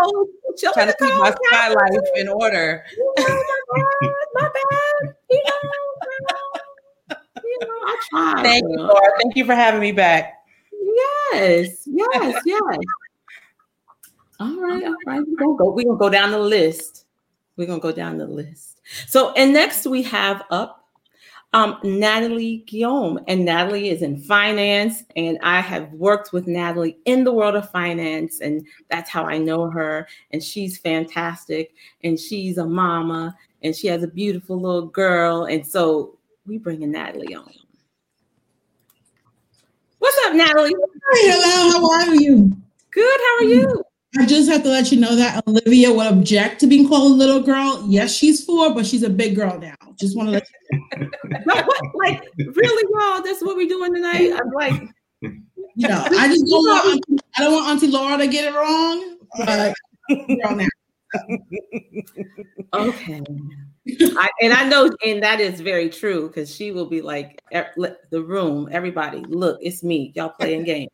Shelly 0.58 0.74
trying 0.74 0.88
to 0.88 0.96
keep 1.00 1.13
my 1.15 1.31
sky 1.31 1.74
life 1.74 2.10
in 2.15 2.27
order. 2.27 2.84
Oh 3.00 3.13
my 3.17 3.81
God, 4.01 4.25
my 4.34 4.41
bad. 4.41 5.15
You 5.29 5.41
know, 5.46 6.22
you 7.43 7.60
know, 7.62 7.67
I 7.67 8.01
tried. 8.10 8.43
Thank 8.43 8.63
you. 8.63 8.77
Laura. 8.77 9.12
Thank 9.22 9.36
you 9.36 9.46
for 9.46 9.55
having 9.55 9.79
me 9.81 9.91
back. 9.91 10.34
Yes, 11.34 11.88
yes, 11.88 12.41
yes. 12.46 12.77
All 14.39 14.60
right, 14.60 14.84
all 14.84 14.96
right. 15.05 15.22
We're 15.27 15.38
gonna 15.38 15.58
go. 15.58 15.72
We're 15.72 15.86
gonna 15.86 15.98
go 15.98 16.10
down 16.10 16.31
the 16.31 16.39
list. 16.39 17.05
We're 17.58 17.67
gonna 17.67 17.79
go 17.79 17.91
down 17.91 18.17
the 18.17 18.27
list. 18.27 18.81
So, 19.08 19.34
and 19.34 19.53
next 19.53 19.86
we 19.86 20.01
have 20.03 20.43
up 20.50 20.80
um, 21.53 21.77
Natalie 21.84 22.63
Guillaume, 22.67 23.20
and 23.27 23.43
Natalie 23.43 23.89
is 23.89 24.01
in 24.01 24.17
finance, 24.22 25.03
and 25.15 25.38
I 25.43 25.60
have 25.60 25.91
worked 25.91 26.31
with 26.31 26.48
Natalie 26.48 26.98
in 27.05 27.25
the 27.25 27.34
world 27.34 27.55
of 27.55 27.70
finance, 27.70 28.39
and 28.39 28.65
that's 28.89 29.10
how 29.10 29.25
I 29.25 29.38
know 29.38 29.70
her. 29.70 30.08
And 30.31 30.41
she's 30.41 30.77
fantastic, 30.77 31.74
and 32.03 32.17
she's 32.17 32.58
a 32.58 32.65
mama, 32.65 33.36
and 33.63 33.75
she 33.75 33.88
has 33.88 34.01
a 34.01 34.08
beautiful 34.08 34.60
little 34.60 34.88
girl, 34.88 35.43
and 35.46 35.67
so 35.67 36.17
we 36.46 36.58
bringing 36.58 36.91
Natalie 36.91 37.36
on. 37.36 37.51
What's 40.00 40.17
up, 40.25 40.34
Natalie? 40.34 40.74
Hello, 41.13 41.79
how 41.79 42.10
are 42.10 42.15
you? 42.15 42.55
Good. 42.91 43.20
How 43.20 43.38
are 43.38 43.50
you? 43.50 43.84
I 44.17 44.25
just 44.25 44.50
have 44.50 44.63
to 44.63 44.70
let 44.70 44.91
you 44.91 45.00
know 45.00 45.15
that 45.15 45.48
Olivia 45.48 45.93
would 45.93 46.08
object 46.08 46.60
to 46.62 46.67
being 46.67 46.88
called 46.88 47.12
a 47.12 47.15
little 47.15 47.41
girl. 47.41 47.86
Yes, 47.88 48.13
she's 48.13 48.43
four, 48.43 48.74
but 48.74 48.86
she's 48.86 49.03
a 49.03 49.10
big 49.10 49.36
girl 49.36 49.60
now. 49.60 49.75
Just 50.00 50.15
want 50.15 50.27
to 50.27 50.33
let 50.33 50.43
you 50.50 51.10
No, 51.45 51.55
what? 51.63 51.81
Like, 51.95 52.21
really, 52.38 52.83
y'all? 52.93 53.21
That's 53.24 53.41
what 53.41 53.55
we're 53.55 53.67
doing 53.67 53.93
tonight? 53.93 54.31
I'm 54.33 54.51
like, 54.53 54.74
you 55.21 55.88
know. 55.88 56.05
I 56.10 56.27
just 56.27 56.45
don't 56.45 56.65
want 56.65 56.86
Auntie, 57.10 57.24
I 57.38 57.43
don't 57.43 57.53
want 57.53 57.67
Auntie 57.69 57.88
Laura 57.88 58.17
to 58.17 58.27
get 58.27 58.45
it 58.45 58.55
wrong, 58.55 59.17
but 59.38 59.74
girl 60.41 60.55
now. 60.55 60.67
okay. 62.74 63.21
I, 64.15 64.29
and 64.41 64.53
I 64.53 64.67
know, 64.67 64.89
and 65.05 65.24
that 65.24 65.39
is 65.39 65.60
very 65.60 65.89
true 65.89 66.27
because 66.27 66.53
she 66.53 66.71
will 66.71 66.86
be 66.86 67.01
like, 67.01 67.41
"E- 67.53 67.88
the 68.12 68.21
room, 68.21 68.69
everybody, 68.71 69.24
look, 69.27 69.57
it's 69.62 69.83
me. 69.83 70.12
Y'all 70.15 70.29
playing 70.29 70.65
games. 70.65 70.91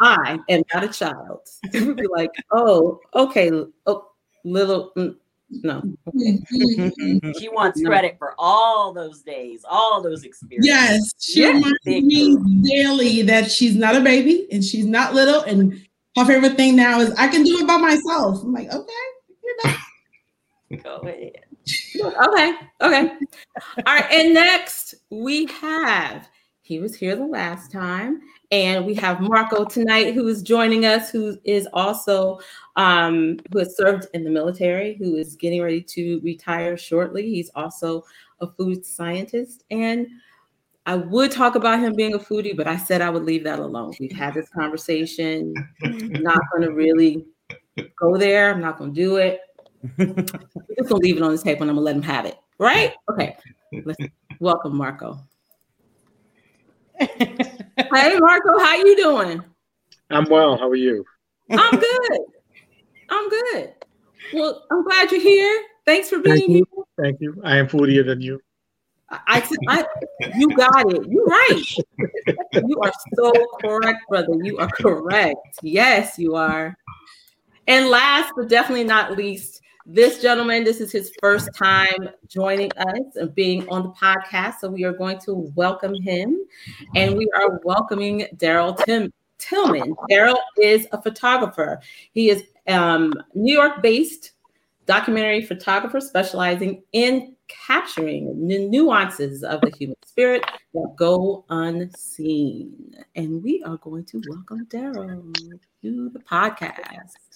I 0.00 0.38
am 0.48 0.62
not 0.72 0.84
a 0.84 0.88
child. 0.88 1.40
We'll 1.72 1.94
be 1.94 2.08
like, 2.10 2.30
oh, 2.50 3.00
okay, 3.14 3.50
oh, 3.86 4.08
little, 4.44 4.92
mm, 4.96 5.16
no. 5.62 5.82
She 7.38 7.48
wants 7.48 7.80
No. 7.80 7.88
credit 7.90 8.16
for 8.18 8.34
all 8.38 8.92
those 8.92 9.22
days, 9.22 9.64
all 9.68 10.02
those 10.02 10.24
experiences. 10.24 10.68
Yes, 10.68 11.14
she 11.20 11.40
Yeah. 11.42 11.48
reminds 11.48 11.78
me 11.86 12.34
girl. 12.34 12.44
daily 12.62 13.22
that 13.22 13.50
she's 13.50 13.74
not 13.74 13.96
a 13.96 14.00
baby 14.00 14.46
and 14.52 14.64
she's 14.64 14.86
not 14.86 15.14
little. 15.14 15.40
And 15.42 15.86
her 16.16 16.24
favorite 16.24 16.56
thing 16.56 16.76
now 16.76 17.00
is 17.00 17.12
I 17.18 17.28
can 17.28 17.42
do 17.42 17.58
it 17.58 17.66
by 17.66 17.76
myself. 17.76 18.42
I'm 18.42 18.52
like, 18.52 18.72
okay, 18.72 18.92
you 19.42 19.56
know. 19.64 19.72
Go 20.82 20.96
ahead. 21.08 21.32
Okay. 22.00 22.52
Okay. 22.80 23.08
All 23.86 23.94
right. 23.94 24.10
And 24.12 24.34
next 24.34 24.94
we 25.10 25.46
have, 25.46 26.28
he 26.62 26.78
was 26.80 26.94
here 26.96 27.16
the 27.16 27.26
last 27.26 27.70
time, 27.70 28.20
and 28.50 28.84
we 28.84 28.94
have 28.94 29.20
Marco 29.20 29.64
tonight 29.64 30.14
who 30.14 30.26
is 30.28 30.42
joining 30.42 30.84
us, 30.84 31.10
who 31.10 31.38
is 31.44 31.68
also 31.72 32.40
um, 32.76 33.38
who 33.52 33.58
has 33.58 33.76
served 33.76 34.06
in 34.14 34.24
the 34.24 34.30
military, 34.30 34.96
who 34.96 35.16
is 35.16 35.36
getting 35.36 35.62
ready 35.62 35.80
to 35.82 36.20
retire 36.22 36.76
shortly. 36.76 37.28
He's 37.28 37.50
also 37.54 38.04
a 38.40 38.46
food 38.46 38.84
scientist. 38.84 39.64
And 39.70 40.06
I 40.86 40.96
would 40.96 41.30
talk 41.30 41.54
about 41.54 41.80
him 41.80 41.94
being 41.94 42.14
a 42.14 42.18
foodie, 42.18 42.56
but 42.56 42.66
I 42.66 42.76
said 42.76 43.00
I 43.00 43.10
would 43.10 43.24
leave 43.24 43.44
that 43.44 43.58
alone. 43.58 43.94
We've 43.98 44.12
had 44.12 44.34
this 44.34 44.48
conversation. 44.50 45.54
I'm 45.82 46.08
not 46.22 46.40
going 46.52 46.68
to 46.68 46.74
really 46.74 47.24
go 47.98 48.16
there. 48.16 48.52
I'm 48.52 48.60
not 48.60 48.78
going 48.78 48.94
to 48.94 49.00
do 49.00 49.16
it. 49.16 49.40
We're 49.98 50.06
just 50.14 50.88
gonna 50.88 50.96
leave 50.96 51.16
it 51.16 51.22
on 51.22 51.32
the 51.32 51.38
table 51.38 51.62
and 51.62 51.70
I'm 51.70 51.76
gonna 51.76 51.84
let 51.84 51.96
him 51.96 52.02
have 52.02 52.24
it. 52.24 52.38
Right? 52.58 52.94
Okay. 53.10 53.36
Let's 53.84 53.98
welcome 54.40 54.76
Marco. 54.76 55.18
Hey 56.98 58.18
Marco, 58.18 58.58
how 58.58 58.76
you 58.76 58.96
doing? 58.96 59.42
I'm 60.10 60.28
well. 60.28 60.56
How 60.56 60.68
are 60.68 60.74
you? 60.74 61.04
I'm 61.50 61.78
good. 61.78 62.20
I'm 63.10 63.28
good. 63.28 63.72
Well, 64.32 64.64
I'm 64.70 64.84
glad 64.84 65.10
you're 65.10 65.20
here. 65.20 65.64
Thanks 65.86 66.08
for 66.08 66.18
being 66.18 66.36
Thank 66.36 66.48
here. 66.50 66.64
Thank 67.00 67.20
you. 67.20 67.40
I 67.44 67.58
am 67.58 67.68
foodier 67.68 68.06
than 68.06 68.20
you. 68.20 68.40
I, 69.10 69.42
I, 69.68 69.84
you 70.36 70.48
got 70.56 70.92
it. 70.92 71.06
You're 71.08 71.24
right. 71.24 71.76
You 72.54 72.80
are 72.82 72.92
so 73.14 73.32
correct, 73.60 74.00
brother. 74.08 74.32
You 74.42 74.58
are 74.58 74.68
correct. 74.68 75.58
Yes, 75.62 76.18
you 76.18 76.34
are. 76.34 76.76
And 77.66 77.88
last 77.88 78.32
but 78.36 78.48
definitely 78.48 78.84
not 78.84 79.16
least, 79.16 79.60
this 79.86 80.22
gentleman, 80.22 80.64
this 80.64 80.80
is 80.80 80.90
his 80.90 81.12
first 81.20 81.50
time 81.54 82.08
joining 82.26 82.70
us 82.78 83.16
and 83.16 83.34
being 83.34 83.68
on 83.68 83.82
the 83.82 83.90
podcast. 83.90 84.54
So 84.60 84.70
we 84.70 84.84
are 84.84 84.92
going 84.92 85.18
to 85.20 85.50
welcome 85.54 85.94
him 85.94 86.38
and 86.94 87.16
we 87.16 87.28
are 87.36 87.60
welcoming 87.64 88.26
Daryl 88.36 88.82
Tim 88.84 89.12
Tillman. 89.38 89.94
Daryl 90.10 90.38
is 90.60 90.86
a 90.92 91.02
photographer. 91.02 91.80
He 92.12 92.30
is 92.30 92.44
um, 92.66 93.12
New 93.34 93.52
York 93.52 93.82
based 93.82 94.32
documentary 94.86 95.42
photographer 95.42 96.00
specializing 96.00 96.82
in 96.92 97.36
capturing 97.48 98.46
the 98.48 98.66
nuances 98.66 99.42
of 99.42 99.60
the 99.60 99.70
human 99.70 99.96
spirit 100.06 100.42
that 100.72 100.94
go 100.96 101.44
unseen. 101.50 102.94
And 103.16 103.42
we 103.42 103.62
are 103.64 103.76
going 103.78 104.04
to 104.06 104.22
welcome 104.28 104.66
Daryl 104.66 105.34
to 105.82 106.10
the 106.10 106.20
podcast. 106.20 107.33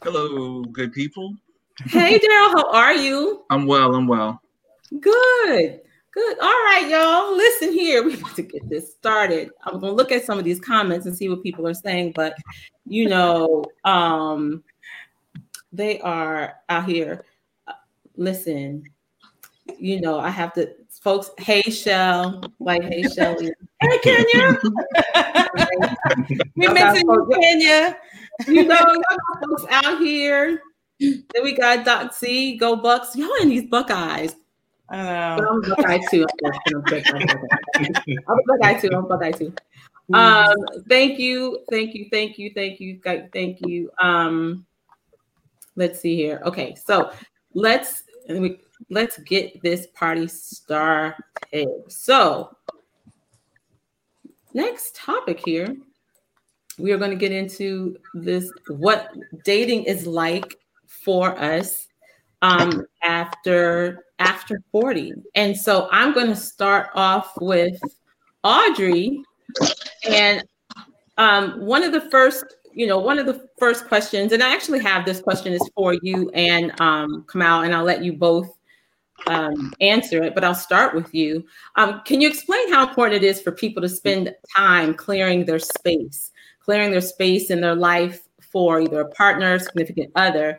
Hello, 0.00 0.62
good 0.64 0.92
people. 0.92 1.36
Hey, 1.86 2.18
Daryl, 2.18 2.54
how 2.54 2.72
are 2.72 2.94
you? 2.94 3.44
I'm 3.50 3.66
well. 3.66 3.94
I'm 3.94 4.08
well. 4.08 4.40
Good. 5.00 5.80
Good. 6.10 6.38
All 6.40 6.48
right, 6.48 6.86
y'all. 6.88 7.36
Listen 7.36 7.72
here. 7.72 8.02
We 8.06 8.14
about 8.14 8.34
to 8.36 8.42
get 8.42 8.68
this 8.68 8.92
started. 8.92 9.50
I'm 9.64 9.78
gonna 9.78 9.92
look 9.92 10.10
at 10.10 10.24
some 10.24 10.38
of 10.38 10.44
these 10.44 10.58
comments 10.58 11.06
and 11.06 11.16
see 11.16 11.28
what 11.28 11.42
people 11.42 11.68
are 11.68 11.74
saying, 11.74 12.12
but 12.16 12.36
you 12.84 13.08
know, 13.08 13.64
um, 13.84 14.64
they 15.72 16.00
are 16.00 16.54
out 16.68 16.86
here. 16.86 17.24
Uh, 17.68 17.74
Listen, 18.16 18.82
you 19.78 20.00
know, 20.00 20.18
I 20.18 20.30
have 20.30 20.52
to, 20.54 20.74
folks. 21.00 21.30
Hey, 21.38 21.62
Shell, 21.62 22.42
like, 22.58 22.82
hey, 22.82 23.02
Shelly. 23.02 23.52
Hey, 23.80 23.98
Kenya. 24.02 24.60
We 26.56 26.68
missing 26.68 27.06
you, 27.08 27.38
Kenya. 27.40 27.96
You 28.46 28.64
know, 28.64 29.02
folks 29.40 29.64
out 29.70 29.98
here. 29.98 30.62
Then 31.00 31.42
we 31.42 31.56
got 31.56 31.84
Doc 31.84 32.14
C, 32.14 32.56
Go 32.56 32.76
Bucks. 32.76 33.16
Y'all 33.16 33.30
in 33.40 33.48
these 33.48 33.66
Buckeyes. 33.66 34.36
I 34.90 35.36
But 35.36 35.42
know. 35.42 35.48
I'm 35.48 35.72
a 35.72 35.76
Buckeye 35.76 36.00
too. 36.10 36.26
I'm 36.44 38.38
a 38.38 38.42
Buckeye 38.46 38.74
too. 38.78 38.88
I'm 38.92 39.04
a 39.04 39.08
Buckeye 39.08 39.32
too. 39.32 39.52
Um, 40.12 40.56
thank 40.90 41.18
you, 41.18 41.64
thank 41.70 41.94
you, 41.94 42.08
thank 42.10 42.36
you, 42.36 42.50
thank 42.54 42.80
you, 42.80 43.00
thank 43.32 43.60
you. 43.62 43.90
Um, 43.98 44.66
let's 45.76 46.00
see 46.00 46.16
here. 46.16 46.42
Okay, 46.44 46.74
so 46.74 47.12
let's 47.54 48.02
let's 48.90 49.18
get 49.18 49.62
this 49.62 49.86
party 49.94 50.26
started. 50.26 51.14
So, 51.88 52.54
next 54.52 54.96
topic 54.96 55.40
here, 55.42 55.76
we 56.78 56.92
are 56.92 56.98
going 56.98 57.10
to 57.10 57.16
get 57.16 57.32
into 57.32 57.96
this 58.14 58.50
what 58.68 59.12
dating 59.44 59.84
is 59.84 60.06
like 60.06 60.56
for 60.86 61.38
us 61.38 61.88
um, 62.42 62.86
after 63.02 64.04
after 64.18 64.62
40. 64.70 65.14
And 65.34 65.56
so 65.56 65.88
I'm 65.90 66.12
going 66.12 66.28
to 66.28 66.36
start 66.36 66.90
off 66.94 67.32
with 67.40 67.80
Audrey. 68.44 69.22
And 70.08 70.44
um, 71.18 71.60
one 71.60 71.82
of 71.82 71.92
the 71.92 72.02
first, 72.10 72.44
you 72.72 72.86
know, 72.86 72.98
one 72.98 73.18
of 73.18 73.26
the 73.26 73.48
first 73.58 73.86
questions, 73.86 74.32
and 74.32 74.42
I 74.42 74.52
actually 74.52 74.80
have 74.80 75.04
this 75.04 75.20
question 75.20 75.52
is 75.52 75.68
for 75.74 75.94
you 76.02 76.30
and 76.30 76.78
um, 76.80 77.26
Kamal, 77.30 77.62
and 77.62 77.74
I'll 77.74 77.84
let 77.84 78.02
you 78.04 78.12
both 78.12 78.48
um, 79.26 79.72
answer 79.80 80.22
it, 80.22 80.34
but 80.34 80.44
I'll 80.44 80.54
start 80.54 80.94
with 80.94 81.14
you. 81.14 81.44
Um, 81.76 82.02
can 82.04 82.20
you 82.20 82.28
explain 82.28 82.72
how 82.72 82.86
important 82.88 83.22
it 83.22 83.26
is 83.26 83.40
for 83.40 83.52
people 83.52 83.82
to 83.82 83.88
spend 83.88 84.34
time 84.56 84.94
clearing 84.94 85.44
their 85.44 85.58
space, 85.58 86.31
clearing 86.64 86.90
their 86.90 87.00
space 87.00 87.50
in 87.50 87.60
their 87.60 87.74
life 87.74 88.28
for 88.40 88.80
either 88.80 89.00
a 89.00 89.08
partner, 89.10 89.58
significant 89.58 90.10
other, 90.14 90.58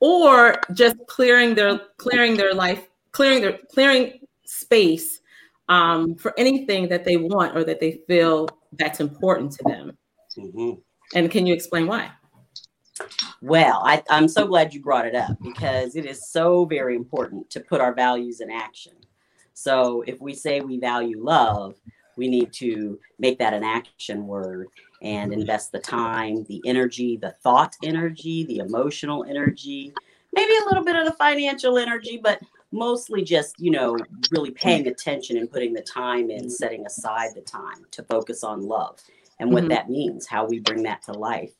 or 0.00 0.56
just 0.72 0.96
clearing 1.06 1.54
their 1.54 1.80
clearing 1.96 2.36
their 2.36 2.54
life, 2.54 2.88
clearing 3.12 3.40
their 3.40 3.58
clearing 3.72 4.20
space 4.44 5.20
um, 5.68 6.14
for 6.16 6.32
anything 6.38 6.88
that 6.88 7.04
they 7.04 7.16
want 7.16 7.56
or 7.56 7.64
that 7.64 7.80
they 7.80 8.00
feel 8.06 8.48
that's 8.72 9.00
important 9.00 9.52
to 9.52 9.64
them. 9.64 9.96
Mhm. 10.36 10.80
And 11.14 11.30
can 11.30 11.46
you 11.46 11.54
explain 11.54 11.86
why? 11.86 12.10
Well, 13.42 13.82
I, 13.84 14.02
I'm 14.08 14.28
so 14.28 14.46
glad 14.46 14.72
you 14.72 14.80
brought 14.80 15.06
it 15.06 15.14
up 15.14 15.36
because 15.42 15.96
it 15.96 16.06
is 16.06 16.30
so 16.30 16.64
very 16.64 16.96
important 16.96 17.50
to 17.50 17.60
put 17.60 17.80
our 17.80 17.92
values 17.92 18.40
in 18.40 18.50
action. 18.50 18.94
So 19.52 20.02
if 20.06 20.20
we 20.20 20.34
say 20.34 20.60
we 20.60 20.78
value 20.78 21.22
love, 21.22 21.76
we 22.16 22.28
need 22.28 22.52
to 22.54 22.98
make 23.18 23.38
that 23.38 23.54
an 23.54 23.64
action 23.64 24.26
word 24.26 24.68
and 25.02 25.32
invest 25.32 25.72
the 25.72 25.78
time, 25.78 26.44
the 26.44 26.60
energy, 26.66 27.16
the 27.16 27.32
thought 27.42 27.76
energy, 27.82 28.44
the 28.44 28.58
emotional 28.58 29.24
energy, 29.24 29.92
maybe 30.32 30.52
a 30.56 30.68
little 30.68 30.84
bit 30.84 30.96
of 30.96 31.04
the 31.04 31.12
financial 31.12 31.78
energy, 31.78 32.18
but 32.22 32.40
mostly 32.72 33.22
just, 33.22 33.58
you 33.60 33.70
know, 33.70 34.06
really 34.30 34.50
paying 34.50 34.86
attention 34.88 35.36
and 35.36 35.50
putting 35.50 35.72
the 35.72 35.82
time 35.82 36.30
in, 36.30 36.48
setting 36.50 36.84
aside 36.86 37.34
the 37.34 37.40
time 37.42 37.86
to 37.90 38.02
focus 38.04 38.42
on 38.42 38.62
love 38.62 38.98
and 39.38 39.52
what 39.52 39.64
Mhm. 39.64 39.68
that 39.68 39.90
means, 39.90 40.26
how 40.26 40.44
we 40.46 40.58
bring 40.60 40.82
that 40.82 41.02
to 41.02 41.12
life. 41.12 41.52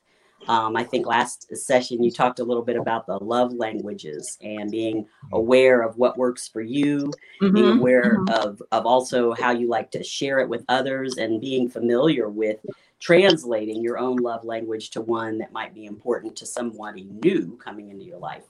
Um, 0.49 0.77
I 0.77 0.85
think 0.85 1.07
last 1.07 1.55
session 1.57 2.03
you 2.03 2.11
talked 2.11 2.39
a 2.39 2.45
little 2.45 2.63
bit 2.63 2.77
about 2.77 3.07
the 3.07 3.19
love 3.23 3.53
languages 3.53 4.39
and 4.41 4.71
being 4.71 5.07
aware 5.33 5.83
of 5.83 5.97
what 5.97 6.17
works 6.17 6.47
for 6.49 6.61
you, 6.61 7.13
being 7.53 7.67
Mhm. 7.67 7.79
aware 7.79 8.23
of, 8.29 8.63
of 8.71 8.87
also 8.87 9.33
how 9.33 9.51
you 9.51 9.69
like 9.69 9.91
to 9.93 10.05
share 10.05 10.39
it 10.39 10.49
with 10.49 10.65
others 10.69 11.17
and 11.17 11.41
being 11.41 11.69
familiar 11.69 12.29
with 12.29 12.59
translating 13.01 13.83
your 13.83 13.99
own 13.99 14.17
love 14.17 14.45
language 14.45 14.91
to 14.91 15.01
one 15.01 15.39
that 15.39 15.53
might 15.53 15.75
be 15.75 15.85
important 15.85 16.35
to 16.37 16.47
somebody 16.47 17.05
new 17.23 17.59
coming 17.63 17.91
into 17.91 18.05
your 18.05 18.19
life. 18.19 18.45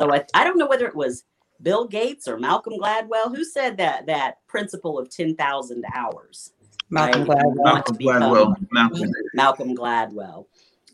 So 0.00 0.12
I, 0.12 0.24
I 0.34 0.44
don't 0.44 0.58
know 0.58 0.66
whether 0.66 0.86
it 0.86 0.94
was 0.94 1.24
Bill 1.62 1.86
Gates 1.86 2.28
or 2.28 2.38
Malcolm 2.38 2.74
Gladwell 2.74 3.34
who 3.34 3.44
said 3.44 3.76
that 3.78 4.06
that 4.06 4.46
principle 4.46 4.98
of 4.98 5.10
10,000 5.10 5.84
hours. 5.94 6.52
Malcolm 6.90 7.24
right? 7.24 7.38
Gladwell. 7.38 7.64
Malcolm 7.64 7.96
become- 7.96 8.22
Gladwell. 8.22 8.66
Malcolm. 8.70 9.12
Malcolm 9.34 9.76
Gladwell. 9.76 10.46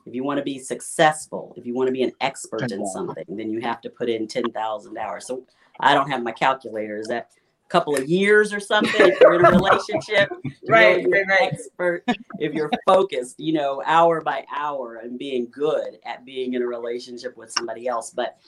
If 0.07 0.15
you 0.15 0.23
want 0.23 0.39
to 0.39 0.45
be 0.45 0.59
successful, 0.59 1.55
if 1.57 1.65
you 1.65 1.73
want 1.73 1.89
to 1.89 1.93
be 1.93 2.03
an 2.03 2.13
expert 2.21 2.71
in 2.71 2.87
something, 2.89 3.25
then 3.29 3.51
you 3.51 3.61
have 3.61 3.81
to 3.83 3.91
put 3.91 4.11
in 4.11 4.27
10,000 4.27 4.99
hours. 4.99 5.27
So 5.27 5.47
I 5.81 5.95
don't 5.95 6.11
have 6.11 6.23
my 6.23 6.33
calculator. 6.33 6.99
Is 6.99 7.07
that 7.09 7.31
a 7.37 7.44
couple 7.69 7.97
of 7.97 8.09
years 8.09 8.53
or 8.53 8.61
something? 8.61 8.93
If 8.99 9.21
you're 9.21 9.35
in 9.35 9.45
a 9.45 9.51
relationship, 9.59 10.31
Right, 10.69 10.97
really 10.97 11.05
be 11.05 11.13
right, 11.13 11.27
right. 11.29 11.53
expert. 11.53 12.05
If 12.39 12.53
you're 12.55 12.71
focused, 12.87 13.39
you 13.41 13.53
know, 13.53 13.83
hour 13.85 14.21
by 14.21 14.45
hour 14.55 14.97
and 14.97 15.19
being 15.19 15.49
good 15.51 15.99
at 16.07 16.25
being 16.25 16.55
in 16.55 16.63
a 16.63 16.67
relationship 16.67 17.37
with 17.37 17.51
somebody 17.51 17.89
else. 17.89 18.11
But 18.11 18.39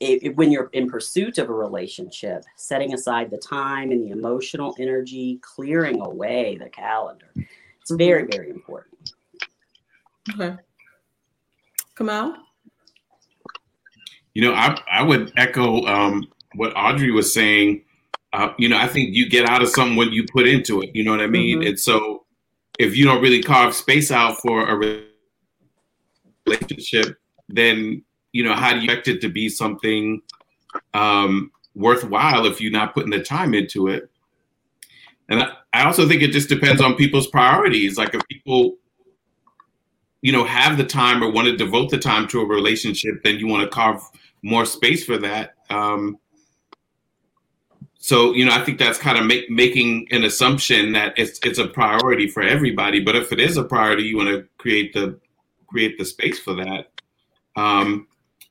if, 0.00 0.22
if- 0.22 0.36
when 0.36 0.50
you're 0.50 0.70
in 0.72 0.88
pursuit 0.90 1.38
of 1.38 1.48
a 1.48 1.54
relationship, 1.54 2.44
setting 2.56 2.94
aside 2.94 3.30
the 3.30 3.38
time 3.38 3.90
and 3.90 4.02
the 4.02 4.10
emotional 4.10 4.74
energy, 4.78 5.38
clearing 5.42 6.00
away 6.00 6.56
the 6.58 6.68
calendar, 6.68 7.32
it's 7.80 7.90
very, 7.92 8.26
very 8.30 8.50
important. 8.50 9.12
Okay. 10.34 10.56
Kamal? 11.96 12.36
You 14.34 14.42
know, 14.42 14.52
I 14.54 14.78
I 14.90 15.02
would 15.02 15.32
echo 15.38 15.82
um, 15.86 16.26
what 16.56 16.76
Audrey 16.76 17.10
was 17.10 17.32
saying. 17.32 17.84
Uh, 18.32 18.52
you 18.58 18.68
know, 18.68 18.76
I 18.76 18.86
think 18.88 19.14
you 19.14 19.28
get 19.28 19.48
out 19.48 19.62
of 19.62 19.68
something 19.68 19.96
what 19.96 20.12
you 20.12 20.26
put 20.30 20.46
into 20.46 20.82
it. 20.82 20.90
You 20.94 21.04
know 21.04 21.10
what 21.12 21.20
I 21.20 21.26
mean? 21.26 21.60
Mhm. 21.60 21.68
And 21.68 21.80
so, 21.80 22.24
if 22.78 22.96
you 22.96 23.04
don't 23.04 23.22
really 23.22 23.42
carve 23.42 23.74
space 23.74 24.10
out 24.10 24.38
for 24.40 24.68
a 24.68 25.02
relationship, 26.46 27.18
then 27.48 28.02
you 28.32 28.44
know 28.44 28.54
how 28.54 28.72
do 28.72 28.80
you 28.80 28.84
expect 28.84 29.08
it 29.08 29.20
to 29.22 29.28
be 29.28 29.48
something 29.48 30.20
um, 30.92 31.50
worthwhile 31.74 32.44
if 32.46 32.60
you're 32.60 32.72
not 32.72 32.92
putting 32.94 33.10
the 33.10 33.22
time 33.22 33.54
into 33.54 33.88
it? 33.88 34.10
And 35.28 35.42
I, 35.42 35.52
I 35.72 35.84
also 35.84 36.06
think 36.06 36.22
it 36.22 36.32
just 36.32 36.48
depends 36.48 36.80
on 36.82 36.94
people's 36.94 37.28
priorities. 37.28 37.96
Like 37.96 38.14
if 38.14 38.26
people 38.28 38.76
you 40.22 40.32
know 40.32 40.44
have 40.44 40.76
the 40.76 40.84
time 40.84 41.22
or 41.22 41.30
want 41.30 41.46
to 41.46 41.56
devote 41.56 41.90
the 41.90 41.98
time 41.98 42.26
to 42.26 42.40
a 42.40 42.44
relationship 42.44 43.22
then 43.22 43.38
you 43.38 43.46
want 43.46 43.62
to 43.62 43.68
carve 43.68 44.00
more 44.42 44.64
space 44.64 45.04
for 45.04 45.18
that 45.18 45.54
um 45.70 46.18
so 48.06 48.32
you 48.34 48.44
know 48.44 48.52
i 48.52 48.64
think 48.64 48.78
that's 48.78 48.98
kind 48.98 49.18
of 49.18 49.26
make, 49.26 49.48
making 49.50 50.06
an 50.10 50.24
assumption 50.24 50.92
that 50.92 51.12
it's 51.16 51.38
it's 51.42 51.58
a 51.58 51.66
priority 51.66 52.28
for 52.28 52.42
everybody 52.42 53.00
but 53.00 53.16
if 53.16 53.32
it 53.32 53.40
is 53.40 53.56
a 53.56 53.64
priority 53.64 54.04
you 54.04 54.16
want 54.16 54.28
to 54.28 54.46
create 54.58 54.92
the 54.92 55.18
create 55.66 55.98
the 55.98 56.04
space 56.04 56.38
for 56.38 56.54
that 56.54 56.90
um 57.56 58.06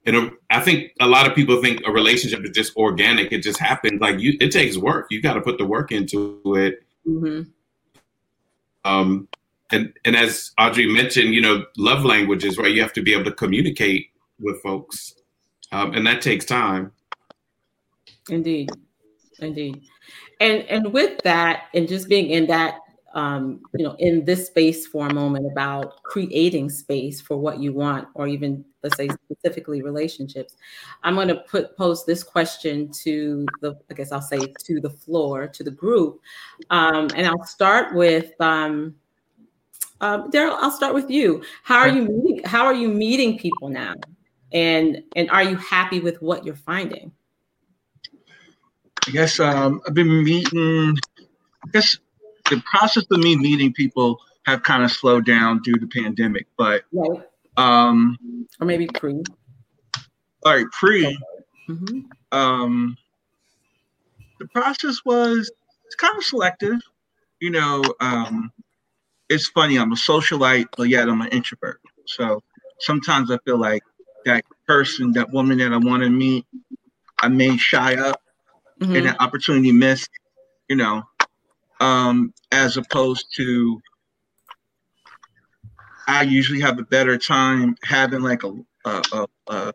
and 0.06 0.16
uh, 0.16 0.30
i 0.50 0.60
think 0.60 0.92
a 1.00 1.08
lot 1.08 1.28
of 1.28 1.34
people 1.34 1.62
think 1.62 1.82
a 1.86 1.92
relationship 1.92 2.44
is 2.44 2.52
just 2.52 2.76
organic 2.76 3.32
it 3.32 3.40
just 3.40 3.60
happens 3.60 4.02
like 4.02 4.20
you 4.20 4.34
it 4.42 4.52
takes 4.52 4.78
work 4.78 5.08
you 5.10 5.22
got 5.22 5.36
to 5.36 5.42
put 5.42 5.58
the 5.58 5.66
work 5.66 5.92
into 5.92 6.42
it 6.56 6.82
Mm-hmm. 7.08 7.44
um, 8.84 9.28
and 9.72 9.94
and 10.06 10.16
as 10.16 10.52
Audrey 10.60 10.92
mentioned, 10.92 11.34
you 11.34 11.42
know, 11.42 11.66
love 11.78 12.04
languages, 12.04 12.58
right? 12.58 12.72
You 12.72 12.82
have 12.82 12.94
to 12.94 13.04
be 13.04 13.14
able 13.14 13.26
to 13.26 13.32
communicate 13.32 14.10
with 14.40 14.62
folks, 14.62 15.14
um, 15.72 15.94
and 15.94 16.06
that 16.08 16.22
takes 16.22 16.46
time. 16.46 16.92
Indeed, 18.30 18.72
indeed, 19.40 19.82
and 20.40 20.64
and 20.64 20.94
with 20.94 21.22
that, 21.24 21.66
and 21.74 21.88
just 21.88 22.10
being 22.10 22.30
in 22.30 22.48
that, 22.48 22.80
um, 23.14 23.62
you 23.74 23.84
know, 23.84 23.96
in 24.00 24.26
this 24.26 24.48
space 24.48 24.88
for 24.88 25.08
a 25.08 25.14
moment 25.14 25.46
about 25.52 26.04
creating 26.04 26.70
space 26.70 27.22
for 27.22 27.38
what 27.38 27.60
you 27.60 27.74
want, 27.74 28.08
or 28.14 28.28
even 28.28 28.64
let's 28.84 28.98
say 28.98 29.10
specifically 29.26 29.82
relationships. 29.82 30.56
I'm 31.04 31.16
going 31.16 31.28
to 31.30 31.36
put 31.36 31.76
pose 31.78 32.06
this 32.06 32.24
question 32.24 32.92
to 33.04 33.46
the, 33.62 33.78
I 33.90 33.94
guess 33.94 34.12
I'll 34.12 34.22
say 34.22 34.40
to 34.40 34.80
the 34.80 34.90
floor, 34.90 35.48
to 35.48 35.64
the 35.64 35.72
group, 35.72 36.20
um, 36.70 37.08
and 37.16 37.28
I'll 37.28 37.46
start 37.46 37.96
with. 37.96 38.40
Um, 38.40 38.96
um, 40.02 40.30
Daryl, 40.30 40.58
I'll 40.60 40.72
start 40.72 40.94
with 40.94 41.10
you. 41.10 41.42
How 41.64 41.78
are 41.78 41.88
you 41.88 42.04
meeting? 42.04 42.44
How 42.44 42.66
are 42.66 42.74
you 42.74 42.90
meeting 42.90 43.38
people 43.40 43.70
now, 43.70 43.94
and 44.52 45.02
and 45.16 45.32
are 45.32 45.44
you 45.44 45.56
happy 45.56 46.02
with 46.02 46.22
what 46.22 46.46
you're 46.46 46.56
finding? 46.56 47.12
I 49.08 49.12
guess 49.12 49.40
um, 49.40 49.82
I've 49.88 49.94
been 49.94 50.24
meeting. 50.24 50.98
I 51.20 51.70
guess 51.72 51.98
the 52.50 52.62
process 52.66 53.06
of 53.12 53.20
me 53.20 53.36
meeting 53.36 53.74
people 53.74 54.20
have 54.46 54.64
kind 54.64 54.84
of 54.84 54.92
slowed 54.92 55.26
down 55.26 55.62
due 55.62 55.76
to 55.76 55.88
pandemic, 55.88 56.48
but 56.58 56.84
Right. 56.92 57.22
um, 57.58 58.18
or 58.60 58.68
maybe 58.68 58.88
pre. 58.88 59.14
All 60.46 60.54
right, 60.56 60.66
pre. 60.72 61.18
Mm-hmm. 61.70 62.00
Um, 62.32 62.98
the 64.40 64.48
process 64.48 65.02
was 65.06 65.52
it's 65.86 65.96
kind 65.96 66.16
of 66.18 66.24
selective. 66.24 66.80
You 67.40 67.52
know, 67.52 67.84
um, 68.00 68.52
it's 69.30 69.48
funny. 69.50 69.78
I'm 69.78 69.92
a 69.92 69.96
socialite, 69.96 70.68
but 70.78 70.90
yet 70.90 71.10
I'm 71.10 71.22
an 71.22 71.30
introvert. 71.30 71.82
So 72.06 72.42
sometimes 72.80 73.32
I 73.32 73.38
feel 73.46 73.58
like 73.58 73.84
that 74.26 74.44
person, 74.68 75.12
that 75.14 75.32
woman 75.32 75.58
that 75.60 75.74
I 75.74 75.78
want 75.78 76.04
to 76.04 76.10
meet, 76.10 76.46
I 77.22 77.28
may 77.28 77.58
shy 77.58 77.96
up 77.96 78.22
Mhm. 78.86 78.98
and 78.98 79.08
an 79.08 79.16
opportunity 79.20 79.72
missed. 79.72 80.10
You 80.70 80.78
know, 80.78 81.04
um, 81.82 82.34
as 82.52 82.78
opposed 82.78 83.28
to 83.38 83.82
I 86.08 86.24
usually 86.24 86.62
have 86.62 86.80
a 86.80 86.84
better 86.84 87.18
time 87.18 87.76
having 87.84 88.22
like 88.22 88.44
a 88.44 88.54
a, 88.86 89.04
a, 89.14 89.28
a, 89.50 89.74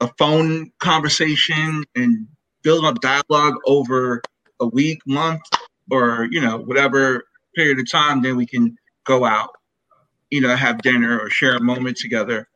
a 0.00 0.08
phone 0.18 0.72
conversation 0.80 1.84
and 1.94 2.28
building 2.62 2.86
up 2.86 3.00
dialogue 3.00 3.54
over 3.66 4.22
a 4.60 4.66
week, 4.66 5.00
month, 5.06 5.42
or 5.90 6.28
you 6.30 6.40
know 6.40 6.58
whatever 6.58 7.24
period 7.54 7.78
of 7.80 7.90
time. 7.90 8.22
Then 8.22 8.36
we 8.36 8.46
can 8.46 8.76
go 9.04 9.24
out, 9.24 9.50
you 10.30 10.40
know, 10.40 10.54
have 10.56 10.82
dinner 10.82 11.18
or 11.20 11.30
share 11.30 11.56
a 11.56 11.62
moment 11.62 11.96
together. 11.98 12.48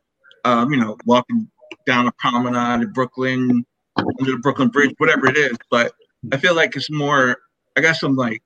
Um, 0.45 0.71
you 0.71 0.79
know, 0.79 0.97
walking 1.05 1.49
down 1.87 2.07
a 2.07 2.11
promenade 2.13 2.83
in 2.83 2.93
Brooklyn, 2.93 3.65
under 3.97 4.33
the 4.33 4.39
Brooklyn 4.39 4.69
Bridge, 4.69 4.93
whatever 4.97 5.27
it 5.27 5.37
is. 5.37 5.57
But 5.71 5.93
I 6.31 6.37
feel 6.37 6.55
like 6.55 6.75
it's 6.75 6.91
more. 6.91 7.37
I 7.77 7.81
got 7.81 8.01
I'm 8.03 8.15
like 8.15 8.41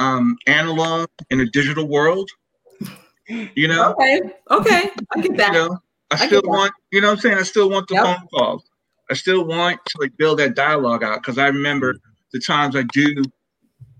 um, 0.00 0.38
analog 0.46 1.08
in 1.30 1.40
a 1.40 1.46
digital 1.46 1.88
world. 1.88 2.30
You 3.56 3.68
know. 3.68 3.92
Okay. 3.92 4.20
Okay. 4.50 4.90
I 5.16 5.20
get 5.22 5.36
that. 5.38 5.50
You 5.50 5.54
know, 5.54 5.78
I 6.10 6.16
I 6.18 6.26
still 6.26 6.42
want. 6.44 6.72
You 6.92 7.00
know 7.02 7.08
what 7.08 7.14
I'm 7.14 7.20
saying? 7.20 7.38
I 7.38 7.42
still 7.44 7.70
want 7.70 7.88
the 7.88 7.94
Yep. 7.94 8.04
phone 8.04 8.28
calls. 8.34 8.64
I 9.10 9.14
still 9.14 9.46
want 9.46 9.80
to 9.86 9.98
like 10.00 10.16
build 10.18 10.40
that 10.40 10.56
dialogue 10.56 11.04
out 11.04 11.20
because 11.22 11.38
I 11.38 11.48
remember 11.48 11.96
the 12.32 12.40
times 12.40 12.76
I 12.76 12.84
do. 12.84 13.30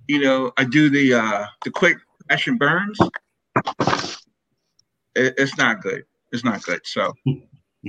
You 0.08 0.20
know, 0.20 0.52
I 0.58 0.64
do 0.64 0.90
the 0.90 1.14
uh 1.14 1.46
the 1.64 1.70
quick 1.72 1.98
action 2.30 2.58
burns. 2.58 3.10
It, 5.16 5.34
it's 5.38 5.58
not 5.58 5.82
good. 5.82 6.04
It's 6.32 6.44
not 6.44 6.62
good. 6.64 6.80
So 6.86 7.14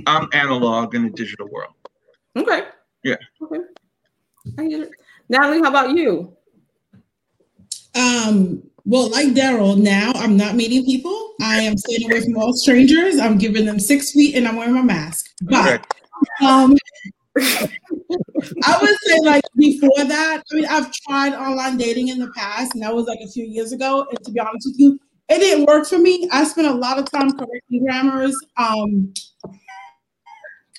I'm 0.06 0.28
analog 0.32 0.94
in 0.94 1.04
the 1.04 1.10
digital 1.10 1.48
world. 1.48 1.74
Okay. 2.38 2.62
Yeah. 3.04 3.16
Okay. 3.42 3.60
I 4.58 4.68
get 4.68 4.80
it. 4.80 4.90
Natalie, 5.28 5.60
how 5.60 5.68
about 5.68 5.90
you? 5.90 6.36
Um, 7.94 8.62
well, 8.84 9.10
like 9.10 9.28
Daryl, 9.28 9.76
now 9.76 10.12
I'm 10.14 10.36
not 10.36 10.54
meeting 10.54 10.84
people. 10.84 11.34
I 11.42 11.60
am 11.60 11.76
staying 11.76 12.10
away 12.10 12.22
from 12.22 12.38
all 12.38 12.54
strangers. 12.54 13.18
I'm 13.18 13.36
giving 13.36 13.66
them 13.66 13.78
six 13.78 14.12
feet 14.12 14.34
and 14.34 14.46
I'm 14.48 14.56
wearing 14.56 14.74
my 14.74 14.82
mask. 14.82 15.30
But 15.42 15.84
Um, 16.40 16.76
I 18.64 18.78
would 18.80 18.96
say 19.04 19.20
like 19.22 19.44
before 19.56 19.90
that. 19.96 20.42
I 20.50 20.54
mean, 20.54 20.66
I've 20.66 20.90
tried 20.92 21.34
online 21.34 21.76
dating 21.76 22.08
in 22.08 22.18
the 22.18 22.30
past, 22.36 22.74
and 22.74 22.82
that 22.82 22.94
was 22.94 23.06
like 23.06 23.20
a 23.20 23.28
few 23.28 23.44
years 23.44 23.72
ago. 23.72 24.06
And 24.10 24.24
to 24.24 24.30
be 24.32 24.40
honest 24.40 24.68
with 24.68 24.78
you, 24.78 24.98
it 25.28 25.38
didn't 25.38 25.66
work 25.66 25.86
for 25.86 25.98
me. 25.98 26.28
I 26.32 26.44
spent 26.44 26.66
a 26.66 26.72
lot 26.72 26.98
of 26.98 27.10
time 27.10 27.32
correcting 27.32 27.84
grammars. 27.84 28.34
Um, 28.56 29.12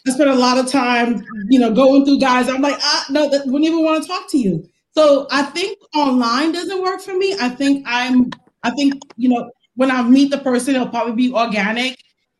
I 0.10 0.14
spent 0.14 0.30
a 0.30 0.36
lot 0.36 0.58
of 0.58 0.68
time, 0.68 1.24
you 1.50 1.60
know, 1.60 1.72
going 1.72 2.04
through 2.04 2.20
guys. 2.20 2.50
I'm 2.50 2.62
like, 2.62 2.78
ah, 2.82 3.06
no, 3.10 3.30
that 3.30 3.46
wouldn't 3.46 3.66
even 3.66 3.84
want 3.84 4.02
to 4.02 4.10
talk 4.10 4.30
to 4.32 4.38
you. 4.38 4.68
So 4.92 5.28
I 5.30 5.44
think 5.44 5.78
online 5.96 6.52
doesn't 6.52 6.82
work 6.82 7.00
for 7.00 7.16
me. 7.16 7.36
I 7.40 7.50
think 7.50 7.84
I'm, 7.88 8.32
I 8.64 8.72
think 8.72 8.96
you 9.18 9.30
know, 9.30 9.52
when 9.76 9.92
I 9.92 10.02
meet 10.02 10.32
the 10.32 10.40
person, 10.40 10.76
it'll 10.76 10.90
probably 10.90 11.14
be 11.14 11.34
organic, 11.34 11.98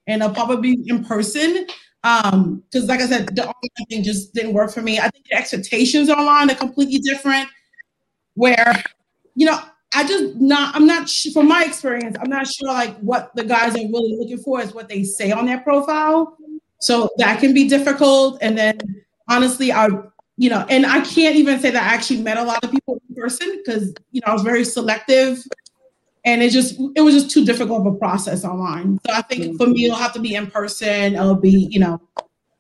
and 0.08 0.22
it'll 0.22 0.34
probably 0.34 0.76
be 0.76 0.90
in 0.90 1.06
person. 1.06 1.68
Um, 2.04 2.64
because 2.72 2.88
like 2.88 3.02
I 3.02 3.08
said, 3.08 3.36
the 3.36 3.44
online 3.44 3.88
thing 3.90 4.04
just 4.04 4.34
didn't 4.34 4.54
work 4.54 4.72
for 4.72 4.82
me. 4.82 5.00
I 5.00 5.10
think 5.10 5.26
the 5.30 5.38
expectations 5.38 6.10
online 6.10 6.50
are 6.50 6.56
completely 6.56 7.00
different. 7.00 7.48
Where, 8.34 8.74
you 9.36 9.46
know, 9.46 9.60
I 9.94 10.08
just 10.08 10.36
not, 10.36 10.76
I'm 10.76 10.88
not 10.88 11.10
from 11.34 11.48
my 11.48 11.66
experience, 11.66 12.16
I'm 12.22 12.30
not 12.30 12.48
sure 12.48 12.70
like 12.70 12.98
what 13.00 13.36
the 13.36 13.44
guys 13.44 13.76
are 13.76 13.80
really 13.80 14.18
looking 14.18 14.38
for 14.38 14.62
is 14.62 14.74
what 14.74 14.88
they 14.88 15.04
say 15.04 15.32
on 15.32 15.46
their 15.46 15.60
profile. 15.60 16.38
So 16.80 17.10
that 17.18 17.40
can 17.40 17.54
be 17.54 17.68
difficult. 17.68 18.40
And 18.42 18.58
then 18.58 18.80
honestly, 19.28 19.72
I, 19.72 19.90
you 20.38 20.50
know, 20.50 20.66
and 20.70 20.86
I 20.86 21.02
can't 21.02 21.36
even 21.36 21.60
say 21.60 21.70
that 21.72 21.84
I 21.84 21.94
actually 21.94 22.22
met 22.22 22.38
a 22.38 22.44
lot 22.44 22.64
of 22.64 22.72
people 22.72 23.02
in 23.10 23.16
person 23.16 23.58
because 23.58 23.94
you 24.12 24.22
know 24.22 24.32
I 24.32 24.34
was 24.34 24.44
very 24.44 24.64
selective 24.64 25.44
and 26.26 26.42
it 26.42 26.52
just 26.52 26.80
it 26.96 27.02
was 27.02 27.14
just 27.14 27.32
too 27.32 27.46
difficult 27.46 27.86
of 27.86 27.94
a 27.94 27.98
process 27.98 28.46
online. 28.46 29.00
So 29.06 29.14
I 29.14 29.22
think 29.22 29.58
for 29.58 29.68
me 29.68 29.86
it'll 29.86 29.98
have 29.98 30.14
to 30.14 30.20
be 30.20 30.36
in 30.36 30.48
person. 30.48 31.16
It'll 31.16 31.36
be 31.36 31.68
you 31.70 31.80
know 31.80 32.02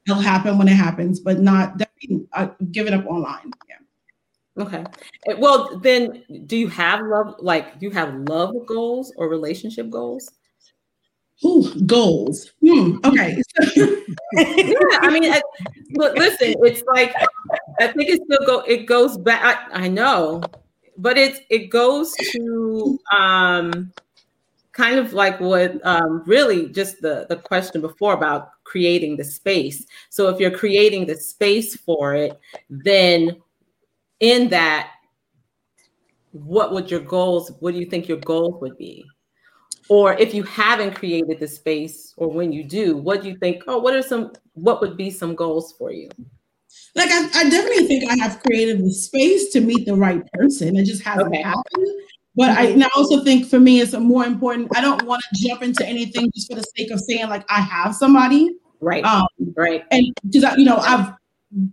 it'll 0.05 0.21
happen 0.21 0.57
when 0.57 0.67
it 0.67 0.75
happens, 0.75 1.19
but 1.19 1.39
not 1.39 1.77
definitely 1.77 2.27
uh, 2.33 2.49
give 2.71 2.87
it 2.87 2.93
up 2.93 3.05
online. 3.05 3.51
Yeah. 3.69 4.63
Okay. 4.63 4.83
Well, 5.37 5.79
then, 5.79 6.23
do 6.45 6.57
you 6.57 6.67
have 6.67 7.01
love? 7.01 7.35
Like, 7.39 7.79
do 7.79 7.85
you 7.85 7.91
have 7.91 8.13
love 8.13 8.53
goals 8.65 9.13
or 9.15 9.29
relationship 9.29 9.89
goals? 9.89 10.31
Ooh, 11.45 11.73
goals. 11.85 12.51
Hmm. 12.61 12.97
Okay. 13.05 13.41
yeah, 14.33 14.75
I 15.01 15.09
mean, 15.09 15.31
I, 15.31 15.41
look, 15.91 16.17
listen, 16.17 16.55
it's 16.63 16.83
like 16.93 17.13
I 17.79 17.87
think 17.87 18.09
it 18.09 18.21
still 18.25 18.45
go. 18.45 18.59
It 18.61 18.85
goes 18.85 19.17
back. 19.17 19.69
I, 19.71 19.85
I 19.85 19.87
know, 19.87 20.43
but 20.97 21.17
it's 21.17 21.39
it 21.49 21.69
goes 21.69 22.13
to 22.31 22.99
um, 23.17 23.93
kind 24.73 24.99
of 24.99 25.13
like 25.13 25.39
what 25.39 25.79
um, 25.85 26.23
really 26.25 26.67
just 26.69 27.01
the 27.01 27.25
the 27.29 27.37
question 27.37 27.79
before 27.79 28.13
about 28.13 28.49
creating 28.65 29.15
the 29.15 29.23
space. 29.23 29.85
So 30.09 30.27
if 30.27 30.41
you're 30.41 30.51
creating 30.51 31.05
the 31.05 31.15
space 31.15 31.75
for 31.77 32.15
it, 32.15 32.37
then 32.69 33.37
in 34.19 34.49
that, 34.49 34.91
what 36.33 36.73
would 36.73 36.91
your 36.91 36.99
goals? 36.99 37.53
What 37.59 37.73
do 37.73 37.79
you 37.79 37.85
think 37.85 38.09
your 38.09 38.19
goals 38.19 38.59
would 38.61 38.77
be? 38.77 39.05
Or 39.89 40.13
if 40.13 40.33
you 40.33 40.43
haven't 40.43 40.93
created 40.93 41.39
the 41.39 41.47
space, 41.47 42.13
or 42.17 42.31
when 42.31 42.51
you 42.51 42.63
do, 42.63 42.95
what 42.95 43.23
do 43.23 43.29
you 43.29 43.37
think? 43.37 43.63
Oh, 43.67 43.79
what 43.79 43.95
are 43.95 44.03
some? 44.03 44.33
What 44.53 44.81
would 44.81 44.95
be 44.95 45.09
some 45.09 45.35
goals 45.35 45.73
for 45.77 45.91
you? 45.91 46.09
Like 46.95 47.09
I, 47.11 47.27
I 47.33 47.49
definitely 47.49 47.87
think 47.87 48.09
I 48.11 48.15
have 48.17 48.41
created 48.43 48.83
the 48.83 48.93
space 48.93 49.49
to 49.53 49.61
meet 49.61 49.85
the 49.85 49.95
right 49.95 50.23
person. 50.33 50.75
It 50.77 50.85
just 50.85 51.01
hasn't 51.03 51.27
Okay. 51.27 51.41
happened. 51.41 51.87
But 52.35 52.51
I, 52.51 52.73
I 52.73 52.89
also 52.95 53.23
think 53.23 53.47
for 53.47 53.59
me, 53.59 53.81
it's 53.81 53.93
a 53.93 53.99
more 53.99 54.25
important. 54.25 54.69
I 54.77 54.81
don't 54.81 55.03
want 55.03 55.21
to 55.33 55.47
jump 55.47 55.61
into 55.63 55.85
anything 55.85 56.31
just 56.35 56.49
for 56.49 56.55
the 56.55 56.63
sake 56.77 56.91
of 56.91 56.99
saying 56.99 57.27
like 57.27 57.43
I 57.49 57.59
have 57.59 57.95
somebody. 57.95 58.55
Right. 58.81 59.03
Um, 59.03 59.27
right. 59.55 59.83
And 59.91 60.05
because 60.29 60.57
you 60.57 60.65
know 60.65 60.77
I've 60.77 61.13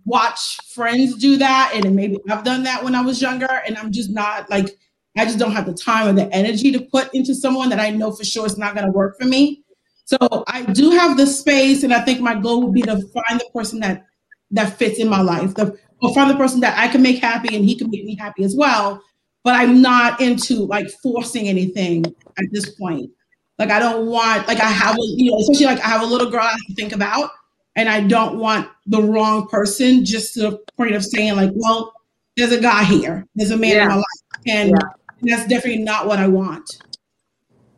watched 0.05 0.62
friends 0.72 1.16
do 1.16 1.37
that, 1.37 1.72
and 1.74 1.94
maybe 1.94 2.18
I've 2.31 2.44
done 2.44 2.62
that 2.64 2.83
when 2.83 2.94
I 2.94 3.02
was 3.02 3.20
younger, 3.20 3.62
and 3.66 3.76
I'm 3.76 3.92
just 3.92 4.11
not 4.11 4.48
like 4.50 4.76
I 5.16 5.24
just 5.24 5.38
don't 5.38 5.52
have 5.52 5.66
the 5.66 5.74
time 5.74 6.09
or 6.09 6.12
the 6.12 6.33
energy 6.33 6.72
to 6.72 6.81
put 6.81 7.12
into 7.14 7.35
someone 7.35 7.68
that 7.70 7.81
I 7.81 7.90
know 7.90 8.12
for 8.12 8.24
sure 8.24 8.46
is 8.46 8.59
not 8.59 8.74
going 8.74 8.87
to 8.87 8.92
work 8.92 9.18
for 9.18 9.26
me. 9.26 9.62
So 10.05 10.18
I 10.46 10.62
do 10.62 10.90
have 10.90 11.16
the 11.16 11.26
space, 11.26 11.83
and 11.83 11.92
I 11.92 12.00
think 12.00 12.20
my 12.20 12.35
goal 12.35 12.62
would 12.62 12.74
be 12.74 12.83
to 12.83 12.96
find 12.96 13.40
the 13.40 13.48
person 13.52 13.81
that 13.81 14.05
that 14.52 14.79
fits 14.79 14.98
in 14.98 15.09
my 15.09 15.20
life, 15.20 15.55
the 15.55 15.76
or 16.00 16.14
find 16.14 16.31
the 16.31 16.37
person 16.37 16.61
that 16.61 16.79
I 16.79 16.88
can 16.88 17.02
make 17.02 17.18
happy 17.18 17.57
and 17.57 17.64
he 17.64 17.74
can 17.74 17.90
make 17.90 18.05
me 18.05 18.16
happy 18.16 18.44
as 18.44 18.55
well. 18.55 19.02
But 19.42 19.55
I'm 19.55 19.81
not 19.81 20.20
into 20.20 20.66
like 20.66 20.88
forcing 21.02 21.48
anything 21.48 22.05
at 22.38 22.44
this 22.52 22.70
point. 22.74 23.11
Like 23.59 23.70
I 23.70 23.79
don't 23.79 24.07
want 24.07 24.46
like 24.46 24.61
I 24.61 24.68
have 24.68 24.96
a 24.96 25.02
you 25.02 25.31
know 25.31 25.38
especially 25.38 25.66
like 25.66 25.81
I 25.81 25.88
have 25.88 26.02
a 26.02 26.07
little 26.07 26.31
girl 26.31 26.42
I 26.42 26.50
have 26.50 26.66
to 26.68 26.74
think 26.74 26.92
about, 26.92 27.31
and 27.74 27.88
I 27.88 28.00
don't 28.00 28.38
want 28.38 28.68
the 28.87 29.02
wrong 29.02 29.48
person 29.48 30.05
just 30.05 30.35
to 30.35 30.40
the 30.40 30.59
point 30.76 30.94
of 30.94 31.05
saying 31.05 31.37
like, 31.37 31.50
well, 31.55 31.92
there's 32.37 32.52
a 32.52 32.61
guy 32.61 32.85
here, 32.85 33.26
there's 33.35 33.50
a 33.50 33.57
man 33.57 33.81
in 33.81 33.88
my 33.88 33.94
life, 33.96 34.05
and 34.46 34.74
that's 35.22 35.46
definitely 35.46 35.83
not 35.83 36.07
what 36.07 36.18
I 36.18 36.29
want. 36.29 36.68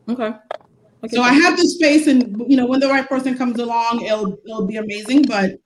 Okay. 0.07 0.33
So 1.09 1.21
I 1.21 1.31
have 1.31 1.57
the 1.57 1.65
space, 1.65 2.07
and 2.07 2.43
you 2.49 2.57
know, 2.57 2.65
when 2.65 2.81
the 2.81 2.87
right 2.87 3.07
person 3.07 3.37
comes 3.37 3.57
along, 3.59 4.03
it'll 4.03 4.37
it'll 4.45 4.67
be 4.67 4.75
amazing. 4.75 5.23
But 5.23 5.59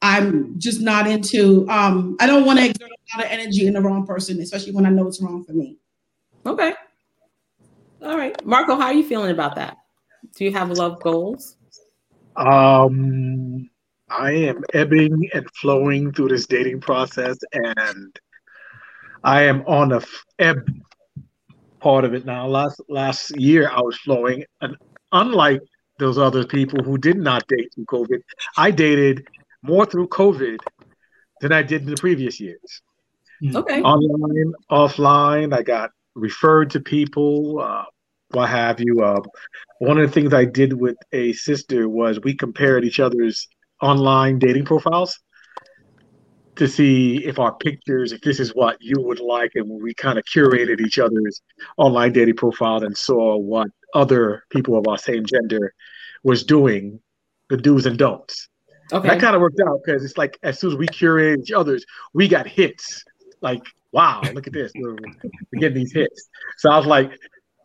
I'm 0.00 0.58
just 0.58 0.80
not 0.80 1.06
into. 1.06 1.68
Um, 1.68 2.16
I 2.20 2.26
don't 2.26 2.46
want 2.46 2.58
to 2.58 2.64
exert 2.64 2.88
a 2.90 3.16
lot 3.16 3.26
of 3.26 3.30
energy 3.30 3.66
in 3.66 3.74
the 3.74 3.82
wrong 3.82 4.06
person, 4.06 4.40
especially 4.40 4.72
when 4.72 4.86
I 4.86 4.90
know 4.90 5.06
it's 5.06 5.20
wrong 5.20 5.44
for 5.44 5.52
me. 5.52 5.76
Okay. 6.46 6.72
All 8.00 8.16
right, 8.16 8.34
Marco, 8.46 8.76
how 8.76 8.86
are 8.86 8.94
you 8.94 9.04
feeling 9.04 9.32
about 9.32 9.56
that? 9.56 9.76
Do 10.36 10.44
you 10.44 10.52
have 10.52 10.70
love 10.70 11.02
goals? 11.02 11.56
Um, 12.36 13.68
I 14.08 14.30
am 14.30 14.62
ebbing 14.72 15.28
and 15.34 15.46
flowing 15.54 16.12
through 16.12 16.28
this 16.28 16.46
dating 16.46 16.80
process, 16.80 17.36
and 17.52 18.18
I 19.24 19.42
am 19.42 19.62
on 19.66 19.88
the 19.90 19.96
f- 19.96 20.24
ebb 20.38 20.64
part 21.80 22.04
of 22.04 22.14
it 22.14 22.24
now. 22.24 22.46
Last 22.46 22.80
last 22.88 23.36
year, 23.36 23.70
I 23.70 23.80
was 23.80 23.96
flowing, 23.98 24.44
and 24.60 24.76
unlike 25.12 25.60
those 25.98 26.18
other 26.18 26.44
people 26.44 26.82
who 26.82 26.98
did 26.98 27.18
not 27.18 27.46
date 27.48 27.72
through 27.74 27.86
COVID, 27.86 28.20
I 28.56 28.70
dated 28.70 29.26
more 29.62 29.86
through 29.86 30.08
COVID 30.08 30.58
than 31.40 31.52
I 31.52 31.62
did 31.62 31.82
in 31.82 31.90
the 31.90 31.96
previous 31.96 32.40
years. 32.40 32.82
Okay. 33.54 33.82
Online, 33.82 34.52
offline, 34.70 35.54
I 35.54 35.62
got 35.62 35.90
referred 36.14 36.70
to 36.70 36.80
people, 36.80 37.60
uh, 37.60 37.84
what 38.30 38.48
have 38.48 38.80
you. 38.80 39.02
Uh, 39.02 39.20
one 39.78 39.98
of 39.98 40.06
the 40.06 40.12
things 40.12 40.34
I 40.34 40.44
did 40.44 40.72
with 40.72 40.96
a 41.12 41.32
sister 41.32 41.88
was 41.88 42.20
we 42.20 42.34
compared 42.34 42.84
each 42.84 43.00
other's 43.00 43.48
online 43.80 44.38
dating 44.38 44.64
profiles 44.64 45.18
to 46.58 46.68
see 46.68 47.24
if 47.24 47.38
our 47.38 47.54
pictures, 47.54 48.12
if 48.12 48.20
this 48.20 48.40
is 48.40 48.54
what 48.54 48.76
you 48.80 49.00
would 49.00 49.20
like, 49.20 49.52
and 49.54 49.82
we 49.82 49.94
kind 49.94 50.18
of 50.18 50.24
curated 50.24 50.80
each 50.80 50.98
other's 50.98 51.40
online 51.76 52.12
dating 52.12 52.36
profile 52.36 52.82
and 52.84 52.96
saw 52.96 53.36
what 53.36 53.68
other 53.94 54.44
people 54.50 54.76
of 54.76 54.86
our 54.86 54.98
same 54.98 55.24
gender 55.24 55.72
was 56.22 56.44
doing, 56.44 57.00
the 57.48 57.56
do's 57.56 57.86
and 57.86 57.98
don'ts. 57.98 58.48
Okay. 58.92 59.08
That 59.08 59.20
kind 59.20 59.34
of 59.34 59.40
worked 59.40 59.60
out 59.60 59.80
because 59.84 60.04
it's 60.04 60.18
like 60.18 60.38
as 60.42 60.58
soon 60.58 60.72
as 60.72 60.76
we 60.76 60.86
curated 60.88 61.42
each 61.42 61.52
other's, 61.52 61.84
we 62.12 62.26
got 62.26 62.46
hits. 62.46 63.04
Like, 63.40 63.62
wow, 63.92 64.20
look 64.32 64.46
at 64.46 64.52
this. 64.52 64.72
We're, 64.74 64.96
we're 65.52 65.60
getting 65.60 65.78
these 65.78 65.92
hits. 65.92 66.28
So 66.56 66.70
I 66.70 66.76
was 66.78 66.86
like 66.86 67.12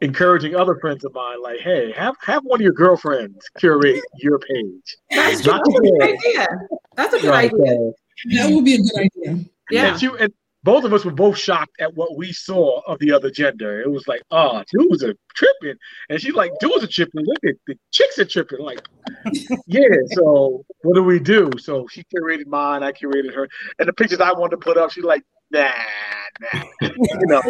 encouraging 0.01 0.55
other 0.55 0.75
friends 0.75 1.03
of 1.05 1.13
mine, 1.13 1.41
like, 1.41 1.61
hey, 1.61 1.93
have 1.93 2.15
have 2.21 2.43
one 2.43 2.59
of 2.59 2.63
your 2.63 2.73
girlfriends 2.73 3.49
curate 3.57 4.01
your 4.17 4.37
page. 4.37 4.97
That's 5.09 5.41
true. 5.41 5.53
That's 5.53 5.67
a 5.67 5.81
good 5.81 6.01
idea. 6.03 6.47
That's 6.95 7.13
a 7.13 7.19
good 7.19 7.29
Right, 7.29 7.51
idea. 7.53 7.91
So- 8.29 8.37
That 8.37 8.53
would 8.53 8.65
be 8.65 8.75
a 8.75 8.77
good 8.79 8.97
idea. 8.97 9.45
Yeah. 9.71 9.91
And, 9.91 9.99
she, 9.99 10.07
and 10.19 10.33
both 10.63 10.85
of 10.85 10.93
us 10.93 11.03
were 11.03 11.11
both 11.11 11.37
shocked 11.37 11.75
at 11.81 11.93
what 11.93 12.15
we 12.15 12.31
saw 12.31 12.79
of 12.87 12.97
the 12.99 13.11
other 13.11 13.29
gender. 13.29 13.81
It 13.81 13.91
was 13.91 14.07
like, 14.07 14.21
ah, 14.31 14.61
oh, 14.61 14.63
dudes 14.71 15.03
are 15.03 15.13
tripping. 15.35 15.75
And 16.09 16.21
she's 16.21 16.33
like, 16.35 16.51
dudes 16.59 16.83
are 16.83 16.87
tripping. 16.87 17.25
Look 17.25 17.43
at 17.45 17.55
the 17.67 17.77
chicks 17.91 18.17
are 18.19 18.25
tripping. 18.25 18.59
Like, 18.59 18.81
yeah, 19.67 19.87
so 20.11 20.63
what 20.81 20.95
do 20.95 21.03
we 21.03 21.19
do? 21.19 21.51
So 21.59 21.85
she 21.91 22.03
curated 22.03 22.47
mine, 22.47 22.81
I 22.81 22.91
curated 22.93 23.33
her. 23.35 23.49
And 23.79 23.89
the 23.89 23.93
pictures 23.93 24.21
I 24.21 24.31
wanted 24.31 24.51
to 24.51 24.57
put 24.57 24.77
up, 24.77 24.91
she's 24.91 25.03
like, 25.03 25.23
nah, 25.53 25.71
nah. 26.41 26.63
you 26.81 27.27
know. 27.27 27.41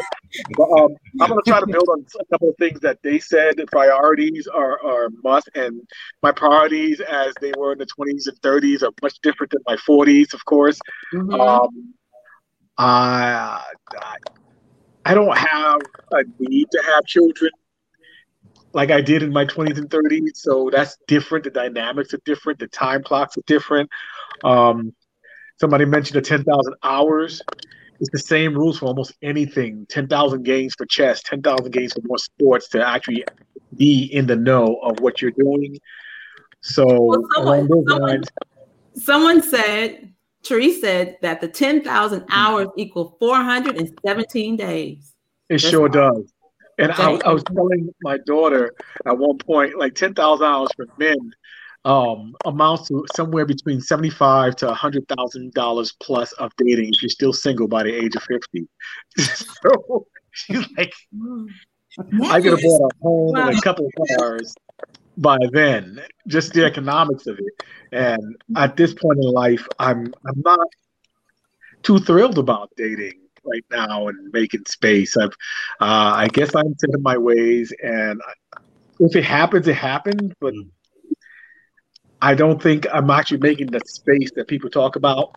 But 0.58 0.70
um, 0.72 0.96
I'm 1.22 1.30
gonna 1.30 1.42
try 1.46 1.60
to 1.60 1.68
build 1.68 1.88
on 1.89 2.06
a 2.20 2.26
couple 2.26 2.50
of 2.50 2.58
things 2.58 2.80
that 2.82 3.00
they 3.04 3.20
said. 3.20 3.58
The 3.58 3.66
priorities 3.68 4.48
are 4.48 4.84
are 4.84 5.10
must, 5.24 5.50
and 5.56 5.82
my 6.22 6.32
priorities 6.32 7.00
as 7.00 7.34
they 7.42 7.52
were 7.58 7.74
in 7.74 7.80
the 7.80 7.86
20s 7.86 8.28
and 8.28 8.39
30s 8.42 8.84
are 8.84 8.92
much 9.02 9.20
different 9.22 9.52
than 9.52 9.62
my 9.66 9.78
40s, 9.78 10.34
of 10.34 10.44
course. 10.46 10.80
Mhm. 11.13 11.39
Um, 11.39 11.94
I, 12.78 13.63
I 13.96 14.18
I 15.06 15.13
don't 15.13 15.38
have 15.38 15.82
a 16.12 16.24
need 16.39 16.68
to 16.72 16.84
have 16.84 17.06
children 17.06 17.52
like 18.74 18.89
I 18.92 19.02
did 19.02 19.24
in 19.24 19.32
my 19.32 19.46
20s 19.46 19.78
and 19.78 19.89
30s. 19.89 20.38
So 20.38 20.70
that's 20.72 20.98
different. 21.08 21.44
The 21.44 21.52
dynamics 21.52 22.13
are 22.13 22.20
different. 22.26 22.60
The 22.60 22.68
time 22.68 23.04
clocks 23.04 23.38
are 23.38 23.44
different. 23.46 23.89
Um, 24.44 24.94
somebody 25.60 25.86
mentioned 25.86 26.18
the 26.18 26.28
10,000 26.28 26.74
hours. 26.84 27.42
It's 28.04 28.12
the 28.12 28.20
same 28.20 28.54
rules 28.54 28.80
for 28.80 28.88
almost 28.88 29.13
anything 29.22 29.86
10,000 29.88 30.44
games 30.44 30.76
for 30.78 30.86
chess, 30.86 31.24
10,000 31.24 31.72
games 31.72 31.94
for 31.94 32.02
more 32.04 32.18
sports 32.18 32.68
to 32.70 32.86
actually 32.86 33.24
be 33.78 34.04
in 34.12 34.28
the 34.28 34.36
know 34.36 34.76
of 34.84 35.00
what 35.00 35.22
you're 35.22 35.32
doing. 35.32 35.80
So, 36.60 36.86
Well, 36.86 37.24
someone- 37.34 37.60
along 37.60 37.68
those 37.70 37.86
someone- 37.88 38.10
lines, 38.10 38.28
Someone 38.96 39.42
said, 39.42 40.13
Therese 40.46 40.82
said 40.82 41.18
that 41.22 41.39
the 41.39 41.48
10,000 41.48 42.20
hmm. 42.20 42.26
hours 42.30 42.68
equal 42.76 43.16
417 43.22 44.58
days. 44.58 45.16
It 45.48 45.62
That's 45.62 45.63
sure 45.63 45.88
does. 45.88 46.34
And 46.78 46.92
I, 46.92 47.13
I 47.26 47.32
was 47.32 47.44
telling 47.46 47.88
my 48.02 48.18
daughter 48.18 48.74
at 49.06 49.18
one 49.18 49.38
point, 49.38 49.78
like 49.78 49.94
ten 49.94 50.16
thousand 50.16 50.48
hours 50.48 50.70
for 50.76 50.88
men 50.98 51.32
um, 51.86 52.36
amounts 52.46 52.88
to 52.88 53.06
somewhere 53.15 53.46
between 53.46 53.82
seventy-five 53.82 54.56
to 54.58 54.74
hundred 54.74 55.08
thousand 55.08 55.54
dollars 55.54 55.93
plus 56.02 56.32
of 56.34 56.52
dating 56.58 56.93
if 56.93 57.02
you're 57.02 57.10
still 57.10 57.34
single 57.34 57.67
by 57.67 57.84
the 57.84 57.93
age 57.93 58.15
of 58.15 58.24
fifty. 58.24 58.67
so 59.17 60.08
she's 60.32 60.65
like, 60.78 60.93
I 62.26 62.41
could 62.41 62.52
have 62.52 62.62
bought 62.62 62.91
a 62.91 63.04
home 63.04 63.36
and 63.36 63.58
a 63.58 63.62
couple 63.62 63.86
of 63.86 64.17
cars 64.17 64.56
by 65.17 65.38
then, 65.52 66.02
just 66.28 66.54
the 66.54 66.65
economics 66.65 67.28
of 67.28 67.38
it. 67.39 67.63
And 67.91 68.36
at 68.56 68.76
this 68.78 68.93
point 68.93 69.19
in 69.19 69.32
life, 69.32 69.67
I'm 69.80 70.13
I'm 70.26 70.41
not 70.43 70.67
too 71.84 72.00
thrilled 72.00 72.38
about 72.38 72.72
dating 72.78 73.19
right 73.46 73.65
now 73.72 74.08
and 74.08 74.32
making 74.32 74.65
space. 74.67 75.15
I've 75.17 75.34
uh, 75.82 76.13
I 76.15 76.30
guess 76.32 76.56
I'm 76.56 76.76
set 76.78 76.89
in 76.93 77.02
my 77.02 77.17
ways, 77.17 77.74
and 77.84 78.22
if 79.00 79.15
it 79.15 79.24
happens, 79.24 79.67
it 79.67 79.76
happens. 79.76 80.34
But 80.39 80.54
I 82.24 82.36
don't 82.36 82.62
think 82.62 82.88
I'm 82.94 83.10
actually 83.10 83.40
making 83.40 83.68
the 83.68 83.82
space 83.86 84.32
that 84.38 84.48
people 84.48 84.70
talk 84.70 84.96
about. 84.96 85.36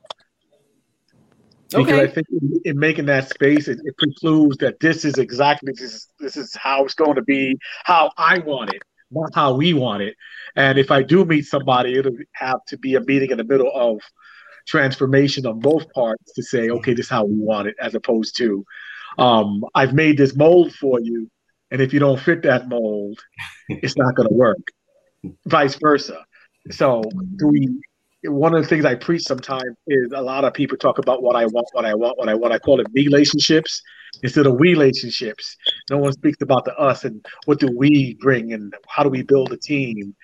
Because 1.71 1.89
Okay. 1.89 2.03
I 2.03 2.07
think 2.07 2.29
in, 2.31 2.61
in 2.65 2.79
making 2.79 3.07
that 3.07 3.29
space, 3.29 3.67
it, 3.67 3.81
it 3.85 3.97
precludes 3.99 4.57
that 4.59 4.79
this 4.79 5.05
is 5.05 5.19
exactly 5.19 5.73
this 5.73 5.83
is 5.83 6.09
this 6.21 6.37
is 6.37 6.55
how 6.55 6.85
it's 6.85 6.95
going 6.95 7.17
to 7.17 7.23
be, 7.23 7.59
how 7.85 8.13
I 8.17 8.39
want 8.39 8.71
it, 8.73 8.83
not 9.11 9.35
how 9.35 9.55
we 9.55 9.75
want 9.75 10.03
it. 10.03 10.15
And 10.55 10.79
if 10.79 10.93
I 10.93 11.03
do 11.03 11.25
meet 11.25 11.47
somebody, 11.47 11.99
it'll 11.99 12.17
have 12.35 12.65
to 12.69 12.79
be 12.79 12.95
a 12.95 13.01
meeting 13.01 13.33
in 13.33 13.39
the 13.39 13.45
middle 13.45 13.73
of 13.75 13.99
transformation 14.69 15.45
on 15.45 15.59
both 15.59 15.93
parts 15.93 16.33
to 16.35 16.43
say, 16.45 16.71
okay, 16.71 16.95
this 16.95 17.07
is 17.07 17.11
how 17.11 17.25
we 17.25 17.37
want 17.37 17.67
it, 17.67 17.75
as 17.81 17.97
opposed 17.97 18.37
to, 18.37 18.65
um, 19.19 19.65
I've 19.75 19.93
made 19.93 20.19
this 20.19 20.37
mold 20.37 20.73
for 20.73 21.01
you, 21.01 21.29
and 21.73 21.83
if 21.83 21.93
you 21.93 21.99
don't 21.99 22.21
fit 22.21 22.43
that 22.43 22.69
mold, 22.69 23.19
it's 23.69 23.97
not 23.97 24.15
going 24.15 24.29
to 24.29 24.35
work. 24.35 24.63
Vice 25.47 25.75
versa. 25.75 26.25
So, 26.71 27.03
do 27.37 27.49
we? 27.49 27.81
One 28.25 28.55
of 28.55 28.63
the 28.63 28.69
things 28.69 28.85
I 28.85 28.95
preach 28.97 29.23
sometimes 29.23 29.77
is 29.87 30.11
a 30.13 30.21
lot 30.21 30.45
of 30.45 30.53
people 30.53 30.77
talk 30.77 30.99
about 30.99 31.23
what 31.23 31.37
I 31.37 31.47
want, 31.47 31.69
what 31.73 31.85
I 31.85 31.95
want, 31.95 32.19
what 32.19 32.29
I 32.29 32.35
want. 32.35 32.53
I 32.53 32.59
call 32.59 32.81
it 32.81 32.87
relationships 32.93 33.83
instead 34.23 34.47
of 34.47 34.55
we 34.55 34.71
relationships. 34.71 35.57
No 35.91 35.99
one 35.99 36.13
speaks 36.13 36.41
about 36.43 36.65
the 36.65 36.75
us 36.77 37.05
and 37.05 37.25
what 37.45 37.61
do 37.61 37.69
we 37.77 38.17
bring 38.21 38.53
and 38.53 38.75
how 38.89 39.05
do 39.05 39.11
we 39.11 39.23
build 39.23 39.53
a 39.53 39.57
team. 39.57 40.17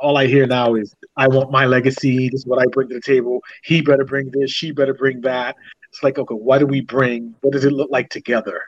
All 0.00 0.16
I 0.16 0.26
hear 0.26 0.46
now 0.46 0.74
is 0.74 0.94
I 1.16 1.28
want 1.28 1.50
my 1.50 1.66
legacy. 1.66 2.28
This 2.30 2.40
is 2.40 2.46
what 2.46 2.60
I 2.60 2.64
bring 2.72 2.88
to 2.88 2.94
the 2.94 3.00
table. 3.00 3.42
He 3.62 3.82
better 3.82 4.04
bring 4.04 4.30
this. 4.32 4.50
She 4.50 4.72
better 4.72 4.94
bring 4.94 5.20
that. 5.22 5.56
It's 5.90 6.02
like, 6.02 6.18
okay, 6.18 6.34
what 6.34 6.58
do 6.58 6.66
we 6.66 6.80
bring? 6.80 7.34
What 7.40 7.52
does 7.52 7.64
it 7.64 7.72
look 7.72 7.90
like 7.90 8.08
together? 8.10 8.62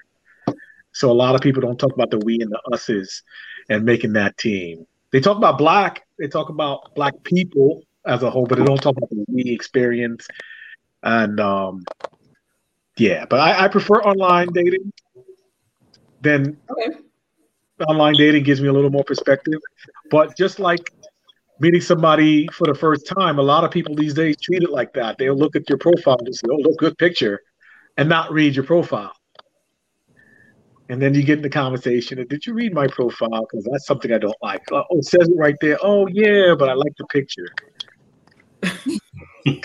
So 0.92 1.10
a 1.10 1.14
lot 1.14 1.34
of 1.34 1.40
people 1.40 1.62
don't 1.62 1.78
talk 1.78 1.92
about 1.92 2.10
the 2.10 2.18
we 2.18 2.40
and 2.40 2.50
the 2.50 2.60
us's 2.72 3.22
and 3.68 3.84
making 3.84 4.12
that 4.14 4.36
team. 4.38 4.86
They 5.12 5.20
talk 5.20 5.36
about 5.36 5.58
black. 5.58 6.02
They 6.18 6.28
talk 6.28 6.48
about 6.48 6.94
black 6.94 7.14
people 7.24 7.82
as 8.06 8.22
a 8.22 8.30
whole, 8.30 8.46
but 8.46 8.58
they 8.58 8.64
don't 8.64 8.80
talk 8.80 8.96
about 8.96 9.10
the 9.10 9.24
we 9.28 9.44
experience. 9.50 10.26
And 11.02 11.40
um, 11.40 11.84
yeah, 12.96 13.24
but 13.26 13.40
I, 13.40 13.64
I 13.64 13.68
prefer 13.68 13.96
online 13.96 14.48
dating. 14.52 14.92
Then 16.20 16.58
online 17.88 18.14
dating 18.14 18.44
gives 18.44 18.60
me 18.60 18.68
a 18.68 18.72
little 18.72 18.90
more 18.90 19.04
perspective. 19.04 19.60
But 20.10 20.36
just 20.36 20.58
like 20.60 20.92
meeting 21.60 21.80
somebody 21.80 22.46
for 22.48 22.66
the 22.66 22.74
first 22.74 23.06
time, 23.06 23.38
a 23.38 23.42
lot 23.42 23.64
of 23.64 23.70
people 23.70 23.94
these 23.94 24.14
days 24.14 24.36
treat 24.40 24.62
it 24.62 24.70
like 24.70 24.92
that. 24.94 25.16
They'll 25.18 25.36
look 25.36 25.56
at 25.56 25.68
your 25.68 25.78
profile 25.78 26.16
and 26.18 26.26
just 26.26 26.40
say, 26.40 26.48
"Oh, 26.50 26.56
look, 26.56 26.78
good 26.78 26.96
picture," 26.98 27.40
and 27.96 28.08
not 28.08 28.32
read 28.32 28.54
your 28.54 28.64
profile. 28.64 29.12
And 30.90 31.00
then 31.00 31.14
you 31.14 31.22
get 31.22 31.38
in 31.38 31.42
the 31.42 31.48
conversation. 31.48 32.18
And 32.18 32.28
did 32.28 32.44
you 32.44 32.52
read 32.52 32.74
my 32.74 32.88
profile? 32.88 33.46
Because 33.48 33.64
that's 33.70 33.86
something 33.86 34.12
I 34.12 34.18
don't 34.18 34.36
like. 34.42 34.60
Oh, 34.72 34.82
it 34.90 35.04
says 35.04 35.28
it 35.28 35.36
right 35.36 35.54
there. 35.60 35.78
Oh 35.80 36.08
yeah, 36.08 36.56
but 36.58 36.68
I 36.68 36.74
like 36.74 36.92
the 36.98 37.06
picture. 37.06 37.46
and 39.46 39.62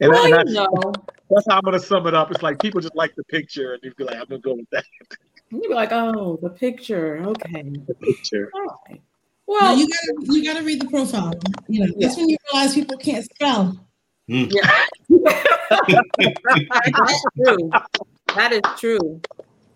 Well, 0.00 0.24
and 0.24 0.28
you 0.28 0.34
that's, 0.34 0.52
know. 0.52 0.92
that's 1.30 1.46
how 1.48 1.58
I'm 1.58 1.62
gonna 1.62 1.78
sum 1.78 2.08
it 2.08 2.14
up. 2.14 2.32
It's 2.32 2.42
like 2.42 2.60
people 2.60 2.80
just 2.80 2.96
like 2.96 3.14
the 3.14 3.22
picture, 3.24 3.74
and 3.74 3.82
you'd 3.84 3.94
be 3.94 4.02
like, 4.02 4.16
I'm 4.16 4.26
gonna 4.28 4.40
go 4.40 4.54
with 4.54 4.68
that 4.72 4.84
You'd 5.50 5.62
be 5.62 5.74
like, 5.74 5.92
oh, 5.92 6.40
the 6.42 6.50
picture. 6.50 7.18
Okay. 7.18 7.62
The 7.86 7.94
picture. 7.94 8.50
Well, 8.52 8.80
Well, 9.46 9.76
you 9.76 9.86
gotta 9.86 10.34
you 10.34 10.44
gotta 10.44 10.64
read 10.64 10.80
the 10.80 10.88
profile. 10.88 11.34
You 11.68 11.86
know, 11.86 11.94
that's 12.00 12.16
when 12.16 12.28
you 12.28 12.36
realize 12.52 12.74
people 12.74 12.96
can't 12.96 13.24
spell. 13.24 13.78
Mm. 14.28 14.52
that's 15.08 17.24
true. 17.36 17.70
That 18.34 18.52
is 18.52 18.62
true. 18.76 19.20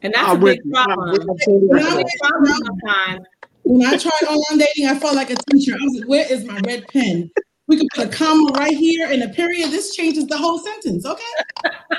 And 0.03 0.15
that's 0.15 0.29
I'm 0.29 0.37
a 0.37 0.41
with 0.41 0.57
big 0.57 0.65
you. 0.65 0.73
I'm 0.77 0.85
problem. 0.87 1.11
with- 1.13 1.21
I'm 1.23 1.69
When 1.69 1.69
That's 1.83 1.87
a 1.87 1.93
I, 1.93 1.97
big 1.99 2.07
problem 2.21 2.53
sometimes. 2.65 3.27
when 3.65 3.87
I 3.87 3.97
tried 3.97 4.29
online 4.29 4.59
dating, 4.59 4.87
I 4.87 4.99
felt 4.99 5.15
like 5.15 5.31
a 5.31 5.37
teacher. 5.51 5.75
I 5.75 5.85
was 5.85 5.99
like, 6.01 6.09
where 6.09 6.33
is 6.33 6.45
my 6.45 6.61
red 6.67 6.87
pen? 6.89 7.31
We 7.67 7.77
could 7.77 7.89
put 7.95 8.07
a 8.07 8.09
comma 8.09 8.51
right 8.59 8.77
here 8.77 9.09
and 9.11 9.23
a 9.23 9.29
period. 9.29 9.71
This 9.71 9.95
changes 9.95 10.27
the 10.27 10.37
whole 10.39 10.59
sentence. 10.59 11.05
Okay. 11.07 11.23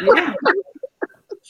Yeah. 0.04 0.34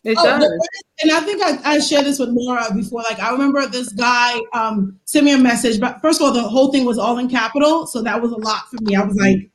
It 0.04 0.18
Oh, 0.20 0.24
does. 0.24 0.44
first- 0.44 0.84
and 1.04 1.12
I 1.12 1.20
think 1.22 1.44
I, 1.44 1.76
I 1.76 1.80
shared 1.80 2.06
this 2.06 2.18
with 2.20 2.30
Laura 2.30 2.66
before. 2.74 3.04
Like, 3.04 3.20
I 3.20 3.32
remember 3.32 3.66
this 3.68 3.90
guy 3.90 4.40
um, 4.54 5.00
sent 5.06 5.26
me 5.26 5.34
a 5.34 5.38
message, 5.38 5.80
but 5.80 6.02
first 6.02 6.20
of 6.20 6.26
all, 6.26 6.34
the 6.34 6.42
whole 6.42 6.72
thing 6.72 6.86
was 6.86 6.98
all 6.98 7.18
in 7.20 7.30
capital, 7.30 7.86
so 7.86 8.02
that 8.02 8.20
was 8.20 8.32
a 8.32 8.38
lot 8.38 8.68
for 8.70 8.78
me. 8.82 8.96
I 8.96 9.04
was 9.04 9.16
like, 9.16 9.50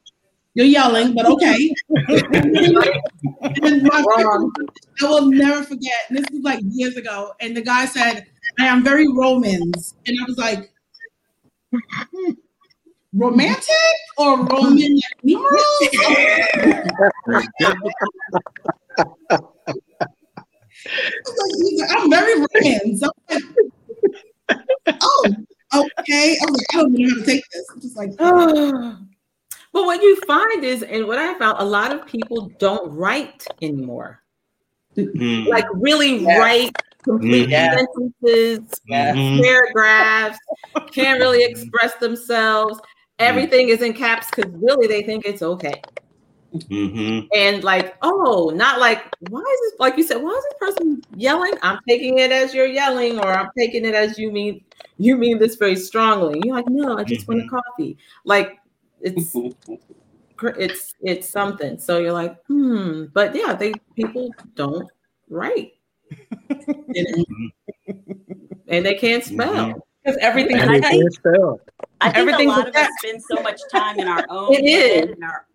"You're 0.56 0.64
yelling, 0.64 1.14
but 1.14 1.26
okay." 1.26 1.74
and 2.08 3.82
my 3.92 4.02
Wrong. 4.08 4.50
I 5.02 5.04
will 5.04 5.30
never 5.30 5.62
forget. 5.62 5.92
This 6.08 6.24
was 6.32 6.40
like 6.42 6.60
years 6.64 6.96
ago, 6.96 7.34
and 7.40 7.54
the 7.54 7.60
guy 7.60 7.84
said, 7.84 8.26
"I 8.58 8.66
am 8.66 8.82
very 8.82 9.06
Romans," 9.06 9.94
and 10.06 10.16
I 10.18 10.24
was 10.26 10.38
like, 10.38 10.72
hmm. 11.72 12.30
"Romantic 13.12 13.96
or 14.16 14.46
Roman 14.46 14.98
numerals?" 15.22 15.90
Like, 17.26 17.48
I'm 21.90 22.10
very 22.10 22.40
Romans. 22.40 23.02
I'm 23.02 23.10
like, 23.28 23.42
oh, 25.02 25.24
okay. 25.74 26.38
I 26.40 26.50
was 26.50 26.56
like, 26.56 26.66
I 26.72 26.76
don't 26.78 26.92
know 26.92 27.08
how 27.10 27.14
to 27.16 27.26
take 27.26 27.44
this. 27.52 27.66
I'm 27.74 27.80
just 27.82 27.96
like, 27.96 28.12
oh. 28.18 29.05
But 29.76 29.84
what 29.84 30.02
you 30.02 30.16
find 30.26 30.64
is, 30.64 30.82
and 30.82 31.06
what 31.06 31.18
I 31.18 31.38
found, 31.38 31.58
a 31.60 31.64
lot 31.64 31.92
of 31.92 32.06
people 32.06 32.50
don't 32.58 32.90
write 32.96 33.46
anymore. 33.60 34.22
Mm. 34.96 35.46
Like 35.48 35.66
really 35.74 36.16
Yes. 36.16 36.38
write 36.38 36.82
complete 37.04 37.50
Mhm. 37.50 37.76
sentences, 37.76 38.80
Mhm. 38.88 39.42
paragraphs, 39.42 40.38
can't 40.94 41.20
really 41.20 41.44
express 41.44 41.94
themselves. 41.96 42.80
Everything 43.18 43.68
is 43.68 43.82
in 43.82 43.92
caps 43.92 44.28
because 44.30 44.50
really 44.54 44.86
they 44.86 45.02
think 45.02 45.26
it's 45.26 45.42
okay. 45.42 45.82
Mhm. 46.54 47.28
And 47.34 47.62
like, 47.62 47.96
oh, 48.00 48.50
not 48.54 48.80
like, 48.80 49.04
why 49.28 49.40
is 49.42 49.60
this, 49.60 49.78
like 49.78 49.98
you 49.98 50.04
said, 50.04 50.22
why 50.22 50.30
is 50.30 50.42
this 50.44 50.54
person 50.58 51.02
yelling? 51.16 51.52
I'm 51.60 51.80
taking 51.86 52.16
it 52.16 52.32
as 52.32 52.54
you're 52.54 52.64
yelling, 52.64 53.18
or 53.18 53.30
I'm 53.30 53.50
taking 53.58 53.84
it 53.84 53.94
as 53.94 54.18
you 54.18 54.32
mean, 54.32 54.64
you 54.96 55.18
mean 55.18 55.38
this 55.38 55.56
very 55.56 55.76
strongly. 55.76 56.40
You're 56.42 56.56
like, 56.56 56.68
no, 56.70 56.96
I 56.96 57.04
just 57.04 57.28
want 57.28 57.42
a 57.42 57.46
coffee. 57.46 57.98
Like, 58.24 58.58
it's, 59.14 59.34
it's, 60.58 60.94
it's 61.00 61.28
something. 61.28 61.78
So 61.78 61.98
you're 61.98 62.12
like, 62.12 62.36
hmm, 62.46 63.04
but 63.12 63.34
yeah, 63.34 63.54
they, 63.54 63.72
people 63.94 64.30
don't 64.54 64.88
write. 65.28 65.72
and 68.68 68.84
they 68.86 68.94
can't 68.94 69.24
spell 69.24 69.86
because 70.04 70.18
everything 70.20 70.56
And 70.58 70.70
I 70.70 70.80
think- 70.80 71.02
can't 71.02 71.12
spell. 71.14 71.60
I 72.00 72.06
think 72.10 72.16
Everything's 72.18 72.52
a 72.52 72.56
lot 72.58 72.68
of 72.68 72.76
us 72.76 72.88
spend 73.02 73.22
so 73.28 73.42
much 73.42 73.60
time 73.72 73.98
in 73.98 74.06
our 74.06 74.24
own 74.30 74.52
It 74.52 74.68
head, 74.68 75.08
is. 75.10 75.16
in 75.16 75.22
our 75.24 75.46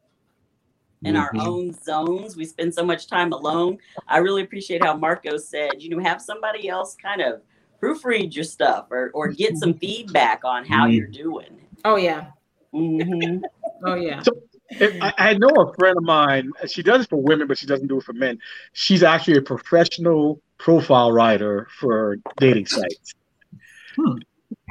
in 1.04 1.16
our 1.16 1.32
Mhm. 1.34 1.48
own 1.48 1.74
zones. 1.74 2.36
We 2.38 2.46
spend 2.46 2.74
so 2.74 2.84
much 2.86 3.08
time 3.08 3.32
alone. 3.34 3.78
I 4.08 4.18
really 4.18 4.44
appreciate 4.44 4.84
how 4.84 4.96
Marco 4.96 5.38
said, 5.38 5.72
you 5.80 5.90
know, 5.90 6.00
have 6.00 6.22
somebody 6.22 6.68
else 6.70 6.96
kind 6.96 7.22
of 7.22 7.42
proofread 7.82 8.36
your 8.36 8.44
stuff 8.44 8.88
or 8.92 9.10
or 9.14 9.30
get 9.30 9.58
some 9.58 9.74
feedback 9.86 10.42
on 10.44 10.66
how 10.66 10.86
Mhm. 10.88 10.96
you're 10.96 11.08
doing. 11.08 11.62
Oh 11.86 11.96
yeah. 11.96 12.28
Mhm. 12.74 13.42
Oh 13.86 13.96
yeah. 13.96 14.22
If- 14.70 15.02
I, 15.02 15.14
I 15.18 15.34
know 15.34 15.50
a 15.50 15.74
friend 15.76 15.98
of 15.98 16.04
mine. 16.04 16.50
She 16.68 16.82
does 16.82 17.04
it 17.04 17.10
for 17.10 17.22
women, 17.22 17.48
but 17.48 17.58
she 17.58 17.66
doesn't 17.66 17.88
do 17.88 17.98
it 17.98 18.04
for 18.04 18.14
men. 18.14 18.40
She's 18.74 19.04
actually 19.04 19.38
a 19.38 19.42
professional 19.42 20.42
profile 20.58 21.12
writer 21.12 21.68
for 21.78 22.18
dating 22.38 22.68
sites. 22.68 23.14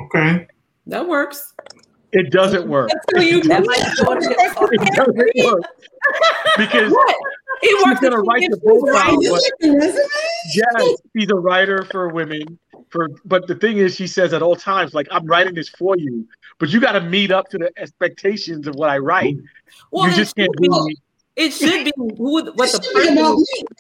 Okay. 0.07 0.47
That 0.87 1.07
works. 1.07 1.53
It 2.13 2.33
doesn't 2.33 2.67
work. 2.67 2.91
Until 3.13 3.23
you 3.29 3.43
That 3.45 3.65
might 3.65 3.79
be 3.97 4.03
one 4.05 4.19
It 4.23 4.95
doesn't 4.97 5.45
work 5.45 5.63
because 6.57 6.91
What? 6.93 7.17
It 7.63 7.69
she's 7.77 7.85
works 7.85 8.01
gonna 8.01 8.21
write 8.21 8.51
the 8.51 8.57
profile. 8.59 8.93
right. 8.93 9.19
you 9.61 9.79
the 9.79 10.09
yes, 10.55 10.97
she's 11.15 11.29
a 11.31 11.35
writer 11.37 11.85
for 11.91 12.09
women, 12.09 12.59
for 12.90 13.09
but 13.24 13.46
the 13.46 13.55
thing 13.55 13.79
is 13.79 13.94
she 13.94 14.07
says 14.07 14.33
at 14.33 14.42
all 14.42 14.57
times 14.57 14.94
like 14.94 15.07
i'm 15.11 15.24
writing 15.26 15.55
this 15.55 15.68
for 15.68 15.96
you 15.96 16.26
but 16.59 16.68
you 16.70 16.81
got 16.81 16.92
to 16.92 17.00
meet 17.00 17.31
up 17.31 17.48
to 17.48 17.57
the 17.59 17.70
expectations 17.76 18.66
of 18.66 18.74
what 18.74 18.90
i 18.90 18.98
write 18.98 19.37
Well, 19.90 20.09
you 20.09 20.14
just 20.14 20.35
can't 20.37 20.50
should 20.55 20.61
be- 20.61 20.68
be 20.68 20.96
It 21.37 21.53
should 21.53 21.85
be 21.85 21.92
who 21.96 22.16
what 22.53 22.57
the 22.57 22.83
should 22.83 22.83
be 22.94 23.09
about 23.09 23.37
person 23.37 23.37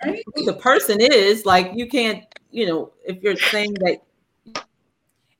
me, 0.06 0.12
right? 0.12 0.22
who 0.34 0.44
the 0.44 0.54
person 0.54 1.00
is. 1.00 1.44
Like 1.44 1.72
you 1.74 1.88
can't, 1.88 2.24
you 2.50 2.66
know, 2.66 2.92
if 3.04 3.20
you're 3.22 3.36
saying 3.36 3.74
that 3.84 4.00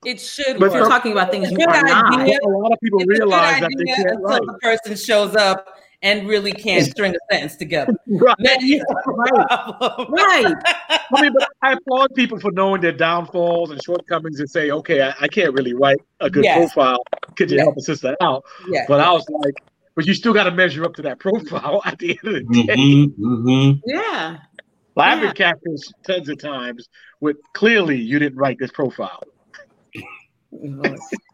It 0.04 0.20
should 0.20 0.58
But 0.58 0.66
if 0.66 0.74
you're 0.74 0.88
talking 0.88 1.12
about 1.12 1.30
things 1.30 1.50
you 1.50 1.58
are 1.60 1.82
not. 1.82 2.28
a 2.28 2.48
lot 2.48 2.72
of 2.72 2.78
people 2.82 3.00
It's 3.00 3.08
realize 3.08 3.60
that 3.60 3.70
they 3.76 3.84
can't 3.84 4.08
until 4.10 4.20
write 4.22 4.42
the 4.46 4.58
person 4.60 4.96
shows 4.96 5.36
up 5.36 5.78
and 6.02 6.26
really 6.26 6.52
can't 6.52 6.86
string 6.90 7.14
a 7.14 7.34
sentence 7.34 7.56
together. 7.56 7.94
right 8.06 8.36
Then 8.38 8.60
you 8.60 8.78
have. 8.78 10.06
Right. 10.08 10.54
I 11.12 11.20
mean, 11.22 11.32
but 11.32 11.48
I 11.62 11.72
applaud 11.72 12.14
people 12.14 12.38
for 12.40 12.50
knowing 12.52 12.80
their 12.80 12.92
downfalls 12.92 13.70
and 13.70 13.82
shortcomings 13.82 14.40
and 14.40 14.48
say, 14.48 14.70
okay, 14.70 15.02
I, 15.02 15.14
I 15.20 15.28
can't 15.28 15.52
really 15.52 15.74
write 15.74 15.98
a 16.20 16.30
good 16.30 16.44
Yes. 16.44 16.56
profile. 16.72 17.02
Could 17.36 17.50
you 17.50 17.56
Yes. 17.58 17.64
help 17.66 17.76
a 17.76 17.80
sister 17.82 18.16
out? 18.20 18.44
Yeah. 18.68 18.84
But 18.88 19.00
I 19.00 19.10
was 19.12 19.26
like, 19.28 19.54
but 19.94 20.06
you 20.06 20.14
still 20.14 20.32
got 20.32 20.44
to 20.44 20.50
measure 20.52 20.84
up 20.84 20.94
to 20.94 21.02
that 21.02 21.18
profile 21.20 21.82
at 21.84 21.98
the 21.98 22.10
end 22.10 22.36
of 22.36 22.48
the 22.48 22.64
day. 22.64 22.76
Mhm, 22.76 23.14
mhm. 23.18 23.80
Yeah. 23.84 24.38
Well, 24.94 25.06
I've 25.08 25.20
been 25.20 25.32
catfished 25.32 25.92
tons 26.06 26.28
of 26.28 26.38
times 26.38 26.88
with 27.20 27.36
clearly 27.54 27.96
you 27.96 28.18
didn't 28.18 28.38
write 28.38 28.58
this 28.58 28.70
profile. 28.72 29.22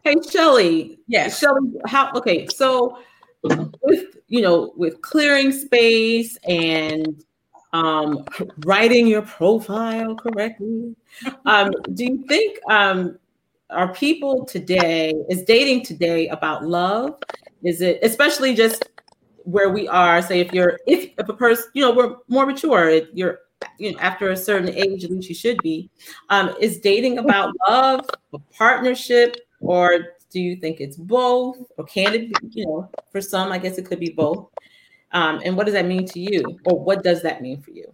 Hey 0.03 0.15
Shelly. 0.29 0.99
Yeah, 1.07 1.27
Shelly, 1.29 1.71
how 1.87 2.11
okay, 2.13 2.47
so 2.47 2.99
with 3.43 4.17
you 4.27 4.41
know, 4.41 4.73
with 4.75 5.01
clearing 5.01 5.51
space 5.51 6.37
and 6.47 7.23
um 7.73 8.23
writing 8.65 9.07
your 9.07 9.21
profile 9.21 10.15
correctly, 10.15 10.95
um, 11.45 11.71
do 11.93 12.05
you 12.05 12.25
think 12.27 12.59
um 12.69 13.17
are 13.69 13.93
people 13.93 14.45
today 14.45 15.13
is 15.29 15.43
dating 15.43 15.83
today 15.83 16.27
about 16.29 16.65
love? 16.65 17.15
Is 17.63 17.81
it 17.81 17.99
especially 18.01 18.55
just 18.55 18.83
where 19.43 19.69
we 19.69 19.87
are, 19.87 20.21
say 20.21 20.39
if 20.39 20.53
you're 20.53 20.79
if 20.87 21.11
if 21.17 21.29
a 21.29 21.33
person, 21.33 21.65
you 21.73 21.81
know, 21.81 21.93
we're 21.93 22.15
more 22.27 22.45
mature, 22.45 23.01
you're 23.13 23.39
you 23.79 23.91
know, 23.91 23.99
after 23.99 24.29
a 24.31 24.37
certain 24.37 24.69
age, 24.69 25.03
at 25.03 25.11
least 25.11 25.29
you 25.29 25.35
should 25.35 25.57
be. 25.63 25.89
Um, 26.29 26.55
is 26.59 26.79
dating 26.79 27.17
about 27.17 27.53
love, 27.67 28.05
a 28.33 28.39
partnership, 28.55 29.37
or 29.59 30.16
do 30.29 30.39
you 30.39 30.55
think 30.55 30.79
it's 30.79 30.97
both? 30.97 31.57
Or 31.77 31.85
can 31.85 32.13
it 32.13 32.29
be, 32.29 32.49
you 32.51 32.65
know, 32.65 32.89
for 33.11 33.21
some, 33.21 33.51
I 33.51 33.57
guess 33.57 33.77
it 33.77 33.85
could 33.85 33.99
be 33.99 34.09
both. 34.09 34.49
Um, 35.11 35.41
and 35.45 35.55
what 35.55 35.65
does 35.65 35.73
that 35.73 35.85
mean 35.85 36.05
to 36.07 36.19
you? 36.19 36.59
Or 36.65 36.79
what 36.79 37.03
does 37.03 37.21
that 37.23 37.41
mean 37.41 37.61
for 37.61 37.71
you? 37.71 37.93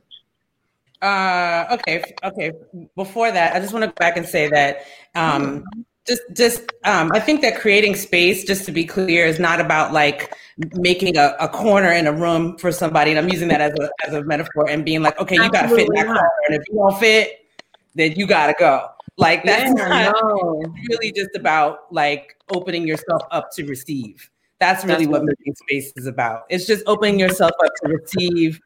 Uh, 1.02 1.66
okay, 1.72 2.02
okay. 2.24 2.52
Before 2.96 3.30
that, 3.32 3.56
I 3.56 3.60
just 3.60 3.74
want 3.74 3.84
to 3.84 3.88
go 3.90 3.96
back 4.00 4.16
and 4.16 4.26
say 4.26 4.48
that 4.50 4.86
um, 5.16 5.64
just, 6.08 6.22
just, 6.34 6.62
um, 6.86 7.12
I 7.14 7.20
think 7.20 7.42
that 7.42 7.60
creating 7.60 7.96
space, 7.96 8.46
just 8.46 8.66
to 8.66 8.72
be 8.72 8.86
clear, 8.86 9.26
is 9.26 9.38
not 9.38 9.60
about 9.60 9.92
like 9.92 10.34
making 10.76 11.18
a, 11.18 11.36
a 11.40 11.48
corner 11.50 11.92
in 11.92 12.08
a 12.08 12.14
room 12.14 12.58
for 12.58 12.72
somebody. 12.72 13.12
And 13.12 13.20
I'm 13.20 13.30
using 13.30 13.50
that 13.50 13.62
as 13.62 13.74
a 13.80 13.90
as 14.08 14.14
a 14.14 14.24
metaphor 14.24 14.70
and 14.70 14.86
being 14.86 15.02
like, 15.02 15.20
okay, 15.20 15.36
you 15.36 15.50
got 15.52 15.64
to 15.64 15.76
fit 15.76 15.88
in 15.88 15.94
that 15.94 16.06
corner, 16.06 16.30
and 16.48 16.56
if 16.56 16.64
you 16.70 16.76
don't 16.76 16.98
fit, 16.98 17.48
then 17.96 18.14
you 18.14 18.26
got 18.26 18.48
to 18.48 18.56
go. 18.58 18.90
Like 19.18 19.44
that's 19.44 19.72
Yeah, 19.76 19.88
not 19.90 20.16
no. 20.24 20.64
really 20.90 21.12
just 21.12 21.36
about 21.36 21.92
like 21.92 22.36
opening 22.50 22.88
yourself 22.88 23.22
up 23.32 23.52
to 23.54 23.66
receive. 23.66 24.30
That's 24.60 24.84
really 24.86 25.06
That's 25.06 25.12
what 25.12 25.24
making 25.26 25.56
space 25.56 25.94
is 25.96 26.08
about. 26.08 26.44
It's 26.50 26.66
just 26.66 26.84
opening 26.88 27.20
yourself 27.20 27.52
up 27.64 27.72
to 27.84 27.90
receive 27.90 28.60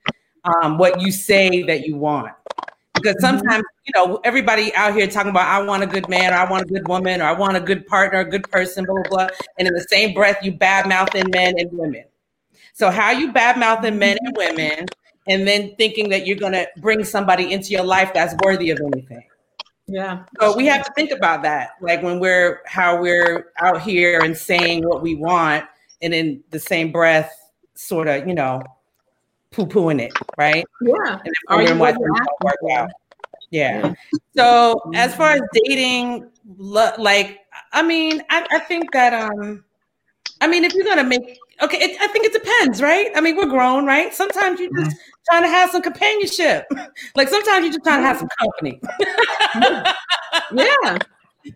um, 0.43 0.77
what 0.77 1.01
you 1.01 1.11
say 1.11 1.63
that 1.63 1.85
you 1.85 1.97
want. 1.97 2.33
Because 2.93 3.15
Mm-hmm. 3.15 3.37
sometimes, 3.37 3.63
you 3.85 3.93
know, 3.95 4.19
everybody 4.23 4.73
out 4.73 4.95
here 4.95 5.07
talking 5.07 5.29
about, 5.29 5.47
I 5.47 5.61
want 5.61 5.83
a 5.83 5.87
good 5.87 6.07
man, 6.09 6.33
or 6.33 6.37
I 6.37 6.49
want 6.49 6.63
a 6.63 6.73
good 6.73 6.87
woman, 6.87 7.21
or 7.21 7.25
I 7.25 7.33
want 7.33 7.57
a 7.57 7.59
good 7.59 7.85
partner, 7.87 8.19
a 8.19 8.25
good 8.25 8.49
person, 8.49 8.85
blah, 8.85 8.95
blah, 8.95 9.09
blah. 9.09 9.29
And 9.59 9.67
in 9.67 9.73
the 9.73 9.85
same 9.89 10.13
breath, 10.13 10.37
you 10.43 10.51
bad 10.51 10.87
mouthing 10.87 11.25
men 11.31 11.55
and 11.57 11.69
women. 11.71 12.05
So, 12.73 12.89
how 12.89 13.11
you 13.11 13.31
bad 13.31 13.57
mouthing 13.59 13.97
men 13.99 14.17
and 14.21 14.35
women, 14.35 14.85
and 15.27 15.47
then 15.47 15.75
thinking 15.77 16.09
that 16.09 16.25
you're 16.25 16.37
going 16.37 16.53
to 16.53 16.67
bring 16.77 17.03
somebody 17.03 17.51
into 17.51 17.69
your 17.69 17.83
life 17.83 18.13
that's 18.13 18.35
worthy 18.43 18.71
of 18.71 18.79
anything. 18.93 19.23
Yeah. 19.87 20.25
So 20.39 20.55
we 20.55 20.65
have 20.65 20.85
to 20.85 20.91
think 20.93 21.11
about 21.11 21.43
that, 21.43 21.71
like 21.81 22.03
when 22.03 22.19
we're 22.19 22.61
how 22.65 23.01
we're 23.01 23.51
out 23.61 23.81
here 23.81 24.19
and 24.19 24.35
saying 24.35 24.87
what 24.87 25.01
we 25.01 25.15
want, 25.15 25.65
and 26.01 26.13
in 26.13 26.43
the 26.49 26.59
same 26.59 26.91
breath, 26.91 27.33
sort 27.73 28.07
of, 28.07 28.27
you 28.27 28.33
know, 28.33 28.61
poo 29.51 29.65
pooing 29.65 30.01
it, 30.01 30.11
right? 30.37 30.65
Yeah. 30.81 30.93
And 31.05 31.21
then 31.23 31.33
Are 31.47 31.61
you 31.61 31.67
wondering 31.69 31.79
why 31.79 31.91
what 31.91 31.97
things 31.97 32.17
you're 32.17 32.25
don't 32.25 32.43
work 32.43 32.77
out. 32.77 32.91
Yeah. 33.49 33.93
So 34.35 34.81
as 34.93 35.15
far 35.15 35.31
as 35.31 35.41
dating, 35.53 36.29
like, 36.57 37.39
I 37.71 37.81
mean, 37.81 38.21
I, 38.29 38.45
I 38.51 38.59
think 38.59 38.91
that, 38.91 39.13
um, 39.13 39.63
I 40.41 40.47
mean, 40.47 40.65
if 40.65 40.73
you're 40.73 40.85
gonna 40.85 41.03
make, 41.03 41.39
okay, 41.61 41.77
it, 41.77 41.97
I 42.01 42.07
think 42.07 42.25
it 42.25 42.33
depends, 42.33 42.81
right? 42.81 43.11
I 43.15 43.21
mean, 43.21 43.35
we're 43.35 43.47
grown, 43.47 43.85
right? 43.85 44.13
Sometimes 44.13 44.59
you're 44.59 44.71
just 44.75 44.95
trying 45.29 45.43
to 45.43 45.49
have 45.49 45.71
some 45.71 45.81
companionship. 45.81 46.65
like 47.15 47.29
sometimes 47.29 47.63
you're 47.65 47.73
just 47.73 47.83
trying 47.83 48.01
to 48.01 48.07
have 48.07 48.17
some 48.17 48.29
company. 48.39 48.79
Yeah. 50.53 50.97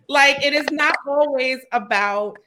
like 0.08 0.42
it 0.44 0.52
is 0.54 0.66
not 0.70 0.96
always 1.06 1.58
about 1.72 2.38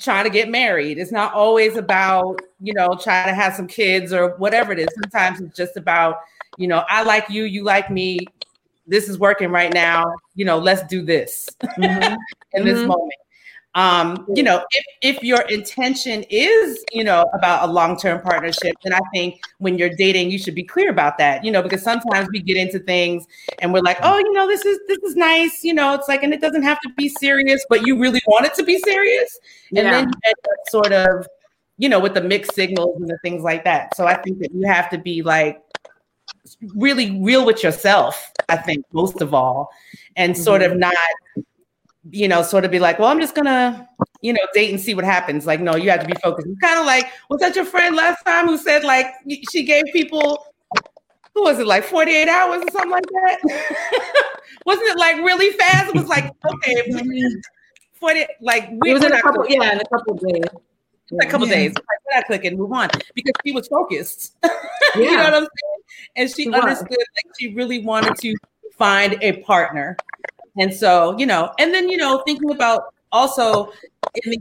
trying 0.00 0.24
to 0.24 0.30
get 0.30 0.48
married. 0.48 0.98
It's 0.98 1.12
not 1.12 1.32
always 1.34 1.76
about, 1.76 2.40
you 2.60 2.72
know, 2.74 2.96
trying 3.00 3.26
to 3.26 3.34
have 3.34 3.54
some 3.54 3.66
kids 3.66 4.12
or 4.12 4.36
whatever 4.36 4.72
it 4.72 4.78
is. 4.78 4.88
Sometimes 5.02 5.40
it's 5.40 5.56
just 5.56 5.76
about, 5.76 6.20
you 6.56 6.68
know, 6.68 6.84
I 6.88 7.02
like 7.02 7.28
you, 7.28 7.44
you 7.44 7.64
like 7.64 7.90
me. 7.90 8.18
This 8.86 9.08
is 9.08 9.18
working 9.18 9.50
right 9.50 9.72
now. 9.72 10.04
You 10.34 10.44
know, 10.44 10.58
let's 10.58 10.82
do 10.88 11.02
this 11.02 11.48
Mhm. 11.78 12.16
in 12.52 12.64
this 12.64 12.80
Mhm. 12.80 12.86
moment. 12.86 13.12
Um, 13.76 14.26
you 14.34 14.42
know, 14.42 14.64
if, 14.72 15.16
if 15.16 15.22
your 15.22 15.42
intention 15.42 16.24
is, 16.28 16.84
you 16.90 17.04
know, 17.04 17.24
about 17.34 17.68
a 17.68 17.72
long-term 17.72 18.20
partnership, 18.20 18.74
then 18.82 18.92
I 18.92 19.00
think 19.14 19.40
when 19.58 19.78
you're 19.78 19.94
dating, 19.96 20.32
you 20.32 20.38
should 20.38 20.56
be 20.56 20.64
clear 20.64 20.90
about 20.90 21.18
that, 21.18 21.44
you 21.44 21.52
know, 21.52 21.62
because 21.62 21.80
sometimes 21.80 22.28
we 22.32 22.40
get 22.40 22.56
into 22.56 22.80
things 22.80 23.26
and 23.60 23.72
we're 23.72 23.82
like, 23.82 23.98
oh, 24.02 24.18
you 24.18 24.32
know, 24.32 24.48
this 24.48 24.64
is 24.64 24.80
this 24.88 24.98
is 25.04 25.14
nice, 25.14 25.62
you 25.62 25.72
know, 25.72 25.94
it's 25.94 26.08
like, 26.08 26.24
and 26.24 26.34
it 26.34 26.40
doesn't 26.40 26.64
have 26.64 26.80
to 26.80 26.88
be 26.96 27.08
serious, 27.08 27.64
but 27.68 27.86
you 27.86 27.96
really 27.96 28.20
want 28.26 28.44
it 28.44 28.54
to 28.54 28.64
be 28.64 28.76
serious. 28.78 29.38
And 29.76 29.84
Yeah. 29.84 29.90
then 29.92 30.08
you 30.08 30.14
end 30.24 30.34
up 30.44 30.68
sort 30.68 30.92
of, 30.92 31.26
you 31.78 31.88
know, 31.88 32.00
with 32.00 32.14
the 32.14 32.22
mixed 32.22 32.54
signals 32.54 33.00
and 33.00 33.08
the 33.08 33.18
things 33.18 33.44
like 33.44 33.62
that. 33.64 33.94
So 33.96 34.04
I 34.04 34.14
think 34.20 34.40
that 34.40 34.52
you 34.52 34.66
have 34.66 34.90
to 34.90 34.98
be 34.98 35.22
like 35.22 35.62
really 36.74 37.20
real 37.20 37.46
with 37.46 37.62
yourself, 37.62 38.32
I 38.48 38.56
think, 38.56 38.84
most 38.92 39.20
of 39.20 39.32
all, 39.32 39.70
and 40.16 40.36
sort 40.36 40.62
of 40.62 40.76
not 40.76 40.94
you 42.10 42.28
know, 42.28 42.42
sort 42.42 42.64
of 42.64 42.70
be 42.70 42.78
like, 42.78 42.98
well, 42.98 43.08
I'm 43.08 43.20
just 43.20 43.34
gonna, 43.34 43.88
you 44.22 44.32
know, 44.32 44.40
date 44.54 44.70
and 44.70 44.80
see 44.80 44.94
what 44.94 45.04
happens. 45.04 45.46
Like, 45.46 45.60
no, 45.60 45.76
you 45.76 45.90
have 45.90 46.00
to 46.00 46.06
be 46.06 46.14
focused. 46.22 46.46
It's 46.48 46.60
kind 46.60 46.78
of 46.80 46.86
like, 46.86 47.06
was 47.28 47.40
that 47.40 47.54
your 47.56 47.64
friend 47.64 47.94
last 47.96 48.24
time 48.24 48.46
who 48.46 48.56
said 48.56 48.84
like 48.84 49.06
she 49.50 49.64
gave 49.64 49.84
people, 49.92 50.46
who 51.34 51.42
was 51.42 51.58
it, 51.58 51.66
like 51.66 51.84
48 51.84 52.28
hours 52.28 52.62
or 52.62 52.70
something 52.72 52.90
like 52.90 53.04
that? 53.04 53.38
Wasn't 54.66 54.88
it 54.88 54.98
like 54.98 55.16
really 55.16 55.50
fast? 55.56 55.88
It 55.88 55.94
was 55.94 56.06
like, 56.08 56.24
okay, 56.24 56.72
if 56.86 57.02
we- 57.02 57.42
40, 57.94 58.26
like 58.40 58.70
we 58.80 58.90
It 58.90 58.94
was 58.94 59.04
in 59.04 59.12
a 59.12 59.20
couple, 59.20 59.42
clicking. 59.42 59.60
yeah, 59.62 59.72
in 59.72 59.80
a 59.80 59.84
couple 59.84 60.14
days. 60.16 60.44
a 61.22 61.26
couple 61.26 61.46
Yeah. 61.48 61.54
days. 61.54 61.74
Like, 61.74 61.84
we're 62.10 62.16
not 62.16 62.24
clicking, 62.26 62.56
move 62.56 62.72
on 62.72 62.88
because 63.14 63.32
she 63.44 63.52
was 63.52 63.68
focused. 63.68 64.36
Yeah. 64.42 64.50
you 64.96 65.16
know 65.16 65.24
what 65.24 65.34
I'm 65.34 65.40
saying? 65.42 65.82
And 66.16 66.30
she 66.30 66.42
She 66.44 66.48
was. 66.48 66.60
understood 66.60 66.90
like 66.90 67.34
she 67.38 67.52
really 67.54 67.80
wanted 67.84 68.16
to 68.16 68.34
find 68.78 69.18
a 69.22 69.42
partner. 69.42 69.96
And 70.58 70.72
so, 70.72 71.16
you 71.18 71.26
know, 71.26 71.52
and 71.58 71.72
then, 71.72 71.88
you 71.88 71.96
know, 71.96 72.22
thinking 72.26 72.50
about 72.50 72.94
also 73.12 73.72
the, 74.14 74.38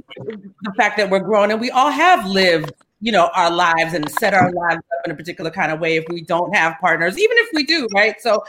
the 0.63 0.73
fact 0.75 0.97
that 0.97 1.09
we're 1.09 1.19
grown 1.19 1.51
and 1.51 1.59
we 1.59 1.71
all 1.71 1.91
have 1.91 2.25
lived, 2.25 2.71
you 3.01 3.11
know, 3.11 3.29
our 3.35 3.51
lives 3.51 3.93
and 3.93 4.09
set 4.11 4.33
our 4.33 4.51
lives 4.51 4.77
up 4.77 5.05
in 5.05 5.11
a 5.11 5.15
particular 5.15 5.51
kind 5.51 5.71
of 5.71 5.79
way 5.79 5.97
if 5.97 6.05
we 6.09 6.21
don't 6.21 6.53
have 6.55 6.77
partners, 6.79 7.17
even 7.17 7.37
if 7.37 7.49
we 7.53 7.63
do, 7.63 7.87
right? 7.93 8.15
So 8.19 8.43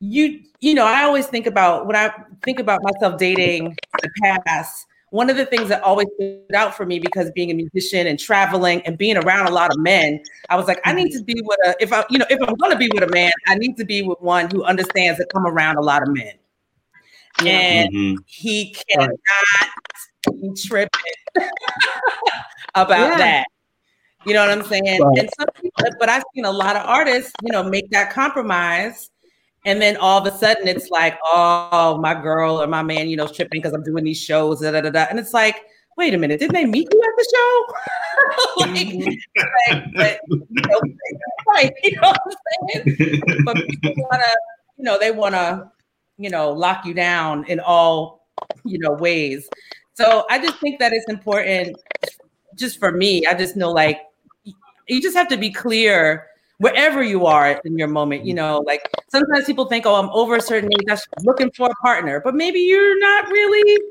you, 0.00 0.40
you 0.60 0.74
know, 0.74 0.84
I 0.84 1.02
always 1.04 1.26
think 1.26 1.46
about 1.46 1.86
when 1.86 1.96
I 1.96 2.12
think 2.44 2.58
about 2.58 2.80
myself 2.82 3.18
dating 3.18 3.76
the 4.02 4.10
past, 4.22 4.86
one 5.10 5.30
of 5.30 5.36
the 5.36 5.46
things 5.46 5.68
that 5.68 5.82
always 5.82 6.08
stood 6.16 6.54
out 6.54 6.76
for 6.76 6.84
me 6.84 6.98
because 6.98 7.30
being 7.30 7.50
a 7.50 7.54
musician 7.54 8.06
and 8.06 8.18
traveling 8.18 8.82
and 8.82 8.98
being 8.98 9.16
around 9.16 9.46
a 9.46 9.50
lot 9.50 9.70
of 9.70 9.78
men, 9.78 10.22
I 10.50 10.56
was 10.56 10.66
like, 10.66 10.80
I 10.84 10.92
need 10.92 11.12
to 11.12 11.22
be 11.22 11.40
with 11.42 11.58
a 11.64 11.74
if 11.80 11.92
I, 11.92 12.04
you 12.10 12.18
know, 12.18 12.26
if 12.28 12.38
I'm 12.46 12.54
gonna 12.56 12.76
be 12.76 12.90
with 12.92 13.04
a 13.04 13.12
man, 13.12 13.32
I 13.46 13.54
need 13.54 13.76
to 13.78 13.84
be 13.84 14.02
with 14.02 14.20
one 14.20 14.50
who 14.50 14.64
understands 14.64 15.18
that 15.18 15.32
come 15.32 15.46
around 15.46 15.76
a 15.76 15.80
lot 15.82 16.02
of 16.02 16.08
men. 16.08 16.32
And 17.44 17.92
Mhm. 17.92 18.16
he 18.26 18.74
cannot 18.74 19.10
be 20.40 20.52
tripping 20.66 20.90
about 22.74 23.10
Yeah. 23.10 23.18
that. 23.18 23.46
You 24.24 24.34
know 24.34 24.40
what 24.46 24.50
I'm 24.58 24.64
saying? 24.64 25.00
Right. 25.00 25.18
And 25.18 25.30
some 25.38 25.48
people, 25.60 25.84
but 26.00 26.08
I've 26.08 26.24
seen 26.34 26.44
a 26.46 26.50
lot 26.50 26.74
of 26.76 26.82
artists, 26.84 27.32
you 27.42 27.52
know, 27.52 27.62
make 27.62 27.90
that 27.90 28.10
compromise. 28.12 29.10
And 29.64 29.80
then 29.80 29.96
all 29.98 30.24
of 30.24 30.32
a 30.32 30.36
sudden 30.36 30.66
it's 30.68 30.90
like, 30.90 31.18
oh, 31.24 31.98
my 32.00 32.14
girl 32.14 32.60
or 32.60 32.66
my 32.66 32.82
man, 32.82 33.08
you 33.08 33.16
know, 33.16 33.26
tripping 33.26 33.60
because 33.60 33.72
I'm 33.72 33.82
doing 33.82 34.04
these 34.04 34.20
shows, 34.20 34.60
da, 34.60 34.70
da, 34.72 34.80
da, 34.80 34.90
da. 34.90 35.06
And 35.10 35.18
it's 35.18 35.34
like, 35.34 35.62
wait 35.96 36.14
a 36.14 36.18
minute, 36.18 36.40
didn't 36.40 36.54
they 36.54 36.64
meet 36.66 36.88
you 36.92 37.02
at 37.02 37.16
the 37.16 37.28
show? 37.34 37.66
like, 38.66 38.94
like, 39.76 39.84
but, 39.94 40.20
you 40.50 40.62
know, 40.68 40.80
right, 41.48 41.72
you 41.84 41.92
know 41.96 42.08
what 42.08 42.20
I'm 42.26 42.32
saying? 42.96 43.42
But 43.44 43.56
people 43.68 43.94
wanna, 44.10 44.24
you 44.76 44.84
know, 44.84 44.98
they 44.98 45.10
wanna 45.10 45.70
you 46.18 46.30
know, 46.30 46.52
lock 46.52 46.84
you 46.84 46.94
down 46.94 47.44
in 47.46 47.60
all, 47.60 48.26
you 48.64 48.78
know, 48.78 48.92
ways. 48.92 49.48
So 49.94 50.26
I 50.30 50.38
just 50.38 50.58
think 50.58 50.78
that 50.80 50.92
it's 50.92 51.08
important 51.08 51.76
just 52.54 52.78
for 52.78 52.92
me. 52.92 53.26
I 53.26 53.34
just 53.34 53.56
know 53.56 53.70
like 53.72 54.00
you 54.88 55.00
just 55.00 55.16
have 55.16 55.28
to 55.28 55.36
be 55.36 55.50
clear 55.50 56.26
wherever 56.58 57.02
you 57.02 57.26
are 57.26 57.60
in 57.64 57.78
your 57.78 57.88
moment. 57.88 58.24
You 58.24 58.34
know, 58.34 58.58
like 58.66 58.88
sometimes 59.08 59.44
people 59.44 59.66
think, 59.66 59.86
oh, 59.86 59.94
I'm 59.94 60.10
over 60.10 60.36
a 60.36 60.40
certain 60.40 60.70
age, 60.72 60.88
I'm 60.90 61.24
looking 61.24 61.50
for 61.52 61.68
a 61.68 61.74
partner, 61.82 62.20
but 62.24 62.34
maybe 62.34 62.60
you're 62.60 62.98
not 62.98 63.28
really 63.28 63.82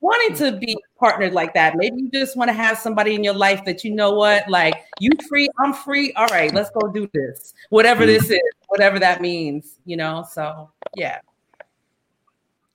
wanting 0.00 0.36
to 0.36 0.56
be 0.56 0.76
partnered 0.98 1.32
like 1.32 1.54
that. 1.54 1.76
Maybe 1.76 2.02
you 2.02 2.10
just 2.10 2.36
want 2.36 2.48
to 2.48 2.52
have 2.52 2.78
somebody 2.78 3.14
in 3.14 3.24
your 3.24 3.34
life 3.34 3.64
that 3.64 3.84
you 3.84 3.94
know 3.94 4.12
what, 4.12 4.48
like 4.48 4.84
you 5.00 5.10
free, 5.28 5.48
I'm 5.58 5.72
free. 5.72 6.12
All 6.12 6.28
right, 6.28 6.52
let's 6.52 6.70
go 6.70 6.88
do 6.88 7.08
this. 7.12 7.54
Whatever 7.70 8.04
mm-hmm. 8.04 8.12
this 8.12 8.30
is, 8.30 8.40
whatever 8.68 8.98
that 8.98 9.20
means, 9.20 9.78
you 9.84 9.96
know. 9.96 10.24
So 10.30 10.70
yeah. 10.94 11.18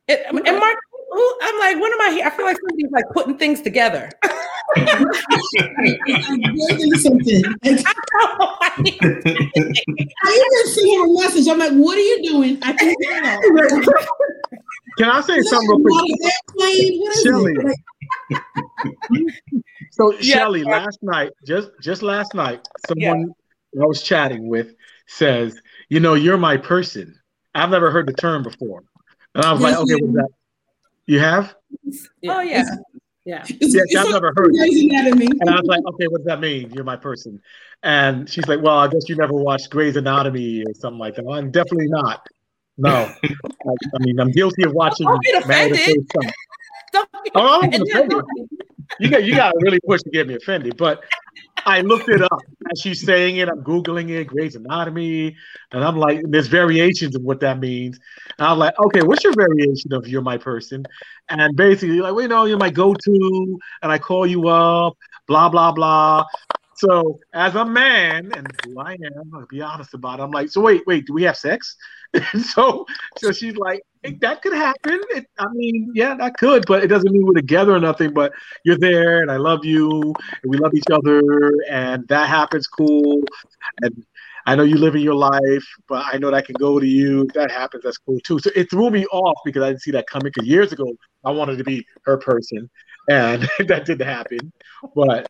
It, 0.08 0.26
and 0.28 0.60
Mark, 0.60 0.78
I'm 1.42 1.60
like, 1.60 1.76
when 1.82 1.94
am 1.94 2.02
I 2.02 2.10
here? 2.12 2.26
I 2.26 2.30
feel 2.32 2.46
like 2.46 2.58
somebody's 2.58 2.92
like 2.92 3.06
putting 3.14 3.38
things 3.38 3.62
together. 3.62 4.10
something. 7.02 7.44
I 10.26 10.32
even 10.36 10.74
see 10.74 10.96
her 10.98 11.06
a 11.06 11.14
message. 11.14 11.48
I'm 11.48 11.60
like, 11.60 11.74
what 11.74 11.98
are 11.98 12.02
you 12.02 12.24
doing? 12.24 12.58
I 12.64 12.74
think 12.74 12.98
Can 14.98 15.10
I 15.10 15.22
say 15.22 15.42
something 15.42 15.84
real 15.84 16.00
quick? 16.00 16.34
What 16.54 16.70
is 16.70 17.22
Shelly. 17.24 17.56
So 19.92 20.14
Yeah. 20.14 20.38
Shelly, 20.38 20.64
last 20.64 21.00
night, 21.02 21.32
just 21.46 21.70
just 21.82 22.02
last 22.02 22.34
night, 22.34 22.68
someone 22.88 23.34
I 23.80 23.86
was 23.86 24.02
chatting 24.02 24.48
with 24.48 24.76
says, 25.08 25.62
"You 25.90 26.00
know, 26.00 26.16
you're 26.16 26.38
my 26.38 26.58
person." 26.58 27.20
I've 27.56 27.70
never 27.70 27.92
heard 27.92 28.08
the 28.08 28.14
term 28.14 28.42
before, 28.42 28.84
and 29.36 29.46
I 29.46 29.52
was 29.54 29.62
like, 29.62 29.76
"Okay, 29.78 29.96
what's 29.96 30.14
that?" 30.16 30.30
You 31.06 31.20
have? 31.20 31.56
Oh 32.28 32.42
yeah. 32.42 32.64
Yeah. 33.26 33.44
Yes, 33.48 33.96
I've 33.98 34.12
never 34.12 34.34
heard. 34.36 34.52
Grey's 34.54 34.84
Anatomy. 34.84 35.28
And 35.40 35.50
I 35.50 35.54
was 35.56 35.66
like, 35.66 35.82
"Okay, 35.94 36.08
what 36.08 36.20
does 36.20 36.26
that 36.26 36.40
mean? 36.42 36.72
You're 36.72 36.84
my 36.84 36.96
person." 36.98 37.42
And 37.84 38.30
she's 38.30 38.48
like, 38.48 38.62
"Well, 38.62 38.78
I 38.78 38.88
guess 38.88 39.08
you 39.08 39.16
never 39.16 39.34
watched 39.34 39.70
Grey's 39.70 39.96
Anatomy 39.96 40.64
or 40.66 40.74
something 40.74 41.00
like 41.00 41.16
that." 41.16 41.26
Well, 41.26 41.38
I'm 41.40 41.50
definitely 41.52 41.88
not. 41.88 42.28
No, 42.78 42.90
I, 43.24 43.30
I 43.70 44.00
mean, 44.00 44.20
I'm 44.20 44.32
guilty 44.32 44.64
of 44.64 44.74
watching. 44.74 45.08
Don't 45.08 45.24
get 45.24 45.44
offended. 45.44 46.08
Don't 46.92 47.10
be 47.24 47.32
Oh, 47.36 47.60
offended. 47.60 47.82
offended. 47.90 48.22
You 49.00 49.10
got 49.10 49.24
you 49.24 49.36
got 49.36 49.52
to 49.52 49.60
really 49.62 49.80
push 49.88 50.02
to 50.04 50.10
get 50.10 50.28
me 50.28 50.36
offended. 50.36 50.76
But 50.78 51.04
I 51.66 51.82
looked 51.82 52.10
it 52.10 52.22
up 52.22 52.40
as 52.72 52.80
she's 52.80 53.06
saying 53.06 53.38
it. 53.38 53.50
I'm 53.50 53.64
googling 53.64 54.10
it, 54.10 54.28
Grey's 54.28 54.56
Anatomy, 54.56 55.36
and 55.72 55.84
I'm 55.84 55.98
like, 55.98 56.22
there's 56.24 56.48
variations 56.48 57.16
of 57.16 57.22
what 57.22 57.40
that 57.42 57.60
means. 57.60 58.00
And 58.38 58.48
I'm 58.48 58.60
like, 58.60 58.74
okay, 58.80 59.02
what's 59.02 59.24
your 59.24 59.34
variation 59.34 59.94
of 59.94 60.08
"you're 60.08 60.22
my 60.22 60.38
person"? 60.38 60.86
And 61.30 61.56
basically, 61.56 62.00
like, 62.02 62.14
well, 62.14 62.22
you 62.22 62.28
know, 62.28 62.46
you're 62.46 62.58
my 62.58 62.70
go-to, 62.70 63.60
and 63.82 63.92
I 63.92 63.98
call 63.98 64.28
you 64.28 64.48
up, 64.50 64.98
blah 65.28 65.50
blah 65.50 65.72
blah. 65.72 66.26
So 66.76 67.20
as 67.34 67.56
a 67.56 67.66
man, 67.66 68.32
and 68.36 68.48
who 68.66 68.80
I 68.80 68.94
am, 68.94 69.32
I'll 69.34 69.46
be 69.46 69.62
honest 69.62 69.94
about 69.94 70.20
it. 70.20 70.24
I'm 70.24 70.32
like, 70.32 70.50
so 70.50 70.62
wait, 70.62 70.84
wait, 70.86 71.06
do 71.06 71.14
we 71.14 71.24
have 71.24 71.38
sex? 71.38 71.78
so, 72.44 72.86
so 73.18 73.32
she's 73.32 73.56
like, 73.56 73.82
"Hey, 74.04 74.18
that 74.22 74.42
could 74.42 74.54
happen. 74.54 75.02
It, 75.10 75.26
I 75.40 75.48
mean, 75.54 75.92
yeah, 75.96 76.16
that 76.16 76.36
could, 76.38 76.66
but 76.68 76.84
it 76.84 76.88
doesn't 76.88 77.12
mean 77.12 77.26
we're 77.26 77.34
together 77.34 77.76
or 77.76 77.80
nothing. 77.80 78.14
But 78.14 78.34
you're 78.64 78.78
there, 78.78 79.22
and 79.22 79.32
I 79.32 79.38
love 79.38 79.66
you, 79.66 79.90
and 79.92 80.50
we 80.50 80.58
love 80.58 80.74
each 80.76 80.90
other, 80.92 81.22
and 81.70 82.08
that 82.10 82.30
happens. 82.30 82.68
Cool. 82.68 83.24
And 83.82 84.06
I 84.46 84.56
know 84.56 84.64
you 84.64 84.78
live 84.78 84.96
in 84.96 85.02
your 85.02 85.16
life, 85.16 85.66
but 85.88 86.06
I 86.06 86.18
know 86.18 86.30
that 86.30 86.46
can 86.46 86.56
go 86.60 86.80
to 86.80 86.86
you. 86.86 87.24
If 87.24 87.34
that 87.34 87.52
happens, 87.52 87.84
that's 87.84 87.98
cool 87.98 88.20
too. 88.20 88.40
So 88.40 88.52
it 88.56 88.70
threw 88.70 88.90
me 88.90 89.06
off 89.08 89.40
because 89.46 89.64
I 89.64 89.70
didn't 89.70 89.82
see 89.82 89.92
that 89.92 90.08
coming. 90.08 90.32
Because 90.34 90.48
years 90.48 90.72
ago, 90.72 90.86
I 91.24 91.32
wanted 91.32 91.58
to 91.58 91.64
be 91.64 91.86
her 92.06 92.18
person, 92.18 92.70
and 93.10 93.42
that 93.68 93.86
didn't 93.86 94.08
happen. 94.08 94.52
But 94.96 95.30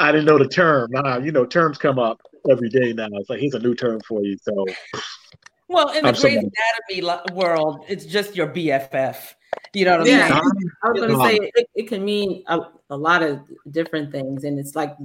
I 0.00 0.12
didn't 0.12 0.26
know 0.26 0.38
the 0.38 0.48
term. 0.48 0.90
Now, 0.90 1.18
you 1.18 1.30
know, 1.30 1.46
terms 1.46 1.78
come 1.78 1.98
up 1.98 2.20
every 2.50 2.68
day 2.68 2.92
now. 2.92 3.08
It's 3.12 3.30
like 3.30 3.40
here's 3.40 3.54
a 3.54 3.58
new 3.58 3.74
term 3.74 4.00
for 4.06 4.22
you. 4.22 4.36
So 4.42 4.66
Well, 5.70 5.90
in 5.90 6.04
the 6.04 6.10
I'm 6.10 6.16
Grey's 6.16 6.42
Anatomy 6.90 7.20
world, 7.32 7.84
it's 7.88 8.04
just 8.04 8.34
your 8.34 8.48
BFF. 8.48 9.34
You 9.72 9.84
know 9.84 9.92
what 9.92 10.00
I'm 10.00 10.06
Yeah, 10.08 10.28
saying? 10.28 10.40
I 10.82 10.88
was 10.88 11.00
going 11.00 11.16
to 11.16 11.24
say 11.24 11.50
it, 11.54 11.68
it 11.76 11.88
can 11.88 12.04
mean 12.04 12.42
a, 12.48 12.58
a 12.90 12.96
lot 12.96 13.22
of 13.22 13.38
different 13.70 14.10
things, 14.10 14.42
and 14.42 14.58
it's 14.58 14.74
like 14.74 14.96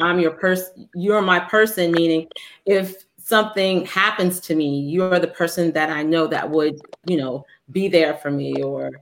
I'm 0.00 0.18
your 0.18 0.30
person. 0.30 0.88
You're 0.94 1.20
my 1.20 1.40
person, 1.40 1.92
meaning 1.92 2.28
if 2.64 3.04
something 3.18 3.84
happens 3.84 4.40
to 4.40 4.54
me, 4.54 4.80
you're 4.80 5.18
the 5.18 5.28
person 5.28 5.72
that 5.72 5.90
I 5.90 6.02
know 6.02 6.26
that 6.26 6.48
would, 6.48 6.80
you 7.04 7.18
know, 7.18 7.44
be 7.70 7.88
there 7.88 8.14
for 8.14 8.30
me, 8.30 8.62
or 8.62 8.92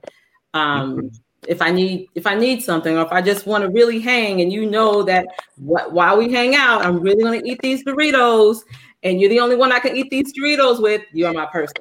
um, 0.53 1.09
if 1.47 1.61
I 1.61 1.71
need 1.71 2.09
if 2.15 2.27
I 2.27 2.35
need 2.35 2.61
something, 2.61 2.97
or 2.97 3.05
if 3.05 3.13
I 3.13 3.21
just 3.21 3.45
want 3.47 3.63
to 3.63 3.69
really 3.69 4.01
hang, 4.01 4.41
and 4.41 4.51
you 4.51 4.69
know 4.69 5.03
that 5.03 5.25
what 5.55 5.93
while 5.93 6.17
we 6.17 6.33
hang 6.33 6.53
out, 6.53 6.85
I'm 6.85 6.99
really 6.99 7.23
going 7.23 7.41
to 7.41 7.49
eat 7.49 7.61
these 7.61 7.81
Doritos, 7.85 8.63
and 9.03 9.19
you're 9.19 9.29
the 9.29 9.39
only 9.39 9.55
one 9.55 9.71
I 9.71 9.79
can 9.79 9.95
eat 9.95 10.09
these 10.09 10.33
Doritos 10.37 10.81
with. 10.81 11.01
You're 11.13 11.33
my 11.33 11.45
person. 11.45 11.75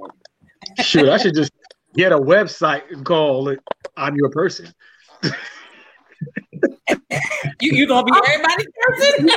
shoot, 0.80 1.08
I 1.08 1.16
should 1.18 1.34
just 1.34 1.52
get 1.94 2.12
a 2.12 2.18
website 2.18 2.82
and 2.90 3.04
call 3.04 3.48
it 3.48 3.60
I'm 3.96 4.16
your 4.16 4.30
person. 4.30 4.72
You 7.60 7.72
you 7.72 7.86
gonna 7.86 8.04
be 8.04 8.12
everybody's 8.28 8.66
person? 8.80 9.28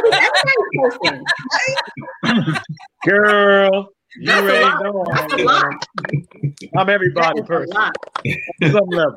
person. 2.34 2.54
Girl, 3.06 3.90
you 4.18 4.26
That's 4.26 4.50
a 4.50 4.62
lot. 4.62 4.84
know 4.84 5.06
That's 5.14 5.34
I 5.34 5.38
a 5.38 5.44
lot. 5.44 5.88
I'm 6.78 6.90
everybody 6.90 7.42
That 7.42 7.44
is 7.44 7.46
a 7.46 7.48
person. 7.48 7.74
lot. 7.74 7.94
at 8.62 8.72
Some 8.72 8.90
level. 8.90 9.16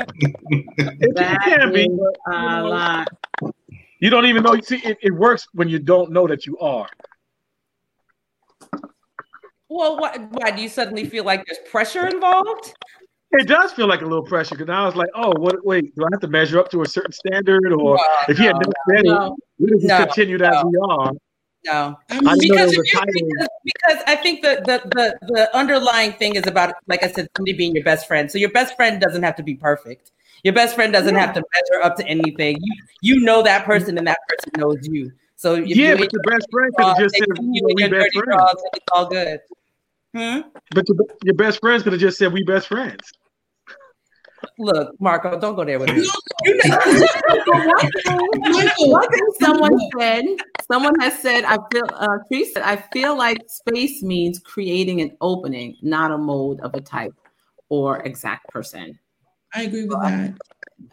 It, 0.00 1.14
That 1.14 1.38
can 1.44 1.72
be, 1.72 1.88
a 2.26 2.62
lot. 2.62 3.08
you 4.00 4.10
don't 4.10 4.26
even 4.26 4.42
know. 4.42 4.54
You 4.54 4.62
see, 4.62 4.78
it, 4.78 4.98
it 5.02 5.14
works 5.14 5.46
when 5.52 5.68
you 5.68 5.78
don't 5.78 6.10
know 6.10 6.26
that 6.26 6.46
you 6.46 6.58
are. 6.58 6.88
Well, 9.74 9.98
why, 9.98 10.18
why 10.30 10.50
do 10.50 10.60
you 10.62 10.68
suddenly 10.68 11.04
feel 11.06 11.24
like 11.24 11.44
there's 11.46 11.58
pressure 11.70 12.06
involved? 12.06 12.74
It 13.30 13.48
does 13.48 13.72
feel 13.72 13.86
like 13.86 14.02
a 14.02 14.04
little 14.04 14.22
pressure 14.24 14.54
because 14.54 14.66
now 14.68 14.82
I 14.82 14.86
was 14.86 14.96
like, 14.96 15.08
oh, 15.14 15.32
what? 15.38 15.64
Wait, 15.64 15.94
do 15.96 16.04
I 16.04 16.08
have 16.12 16.20
to 16.20 16.28
measure 16.28 16.58
up 16.58 16.70
to 16.72 16.82
a 16.82 16.86
certain 16.86 17.12
standard, 17.12 17.72
or 17.72 17.96
No, 17.96 18.04
if 18.28 18.36
he 18.36 18.44
had 18.44 18.56
no, 18.56 18.58
never 18.60 18.72
said 18.90 19.04
no, 19.06 19.26
it, 19.26 19.32
we 19.58 19.70
just 19.80 19.86
no, 19.86 20.04
continued 20.04 20.42
as 20.42 20.62
we 20.64 20.76
are. 20.82 21.12
No, 21.64 21.96
I 22.10 22.16
because, 22.18 22.40
there 22.40 22.66
was 22.66 22.76
a 22.76 22.80
if 22.80 22.92
you're- 22.92 23.00
title. 23.06 23.28
because 23.28 23.48
because 23.64 24.04
I 24.06 24.16
think 24.16 24.42
the, 24.42 24.60
the 24.66 24.88
the 24.90 25.26
the 25.32 25.56
underlying 25.56 26.12
thing 26.12 26.34
is 26.34 26.46
about, 26.46 26.74
like 26.88 27.02
I 27.02 27.10
said, 27.10 27.28
somebody 27.36 27.56
being 27.56 27.74
your 27.74 27.84
best 27.84 28.06
friend. 28.06 28.30
So 28.30 28.36
your 28.36 28.50
best 28.50 28.76
friend 28.76 29.00
doesn't 29.00 29.22
have 29.22 29.36
to 29.36 29.42
be 29.42 29.54
perfect. 29.54 30.10
Your 30.42 30.52
best 30.52 30.74
friend 30.74 30.92
doesn't 30.92 31.14
have 31.14 31.32
to 31.34 31.42
measure 31.54 31.84
up 31.84 31.96
to 31.96 32.06
anything. 32.06 32.58
You 32.60 32.74
you 33.00 33.20
know 33.20 33.42
that 33.42 33.64
person, 33.64 33.96
and 33.96 34.06
that 34.08 34.18
person 34.28 34.50
knows 34.58 34.86
you. 34.88 35.10
So 35.36 35.54
if 35.54 35.68
Yeah, 35.68 35.90
you're 35.90 35.98
but 35.98 36.12
your 36.12 36.22
best 36.24 36.46
friend 36.50 36.70
could 36.76 36.96
just 36.98 37.14
said, 37.16 37.28
you 37.40 37.50
you 37.54 37.62
we 37.76 37.82
your 37.82 37.88
dirty 37.90 38.10
friends. 38.18 38.26
drawers, 38.26 38.54
and 38.62 38.70
it's 38.74 38.86
all 38.92 39.06
good. 39.08 39.40
Hmm? 40.14 40.40
But 40.74 40.84
your, 40.88 40.96
your 41.24 41.34
best 41.34 41.60
friends 41.60 41.82
could 41.82 41.92
have 41.92 42.00
just 42.00 42.18
said, 42.18 42.32
we 42.32 42.44
best 42.44 42.68
friends. 42.68 43.00
Look, 44.58 44.94
Marco, 45.00 45.38
don't 45.38 45.56
go 45.56 45.64
there 45.64 45.78
with 45.78 45.88
me. 45.90 46.06
One 48.78 49.10
thing 49.10 49.26
someone 49.40 49.78
said, 49.98 50.24
someone 50.70 50.94
has 51.00 51.18
said, 51.20 51.44
I 51.44 51.56
feel, 51.72 51.84
uh, 51.92 52.18
Tree 52.28 52.44
said, 52.44 52.62
I 52.62 52.76
feel 52.92 53.16
like 53.16 53.38
space 53.46 54.02
means 54.02 54.38
creating 54.38 55.00
an 55.00 55.16
opening, 55.20 55.76
not 55.82 56.10
a 56.10 56.18
mold 56.18 56.60
of 56.60 56.74
a 56.74 56.80
type 56.80 57.14
or 57.70 58.00
exact 58.02 58.48
person. 58.48 58.98
I 59.54 59.62
agree 59.62 59.86
with 59.86 60.00
that. 60.02 60.34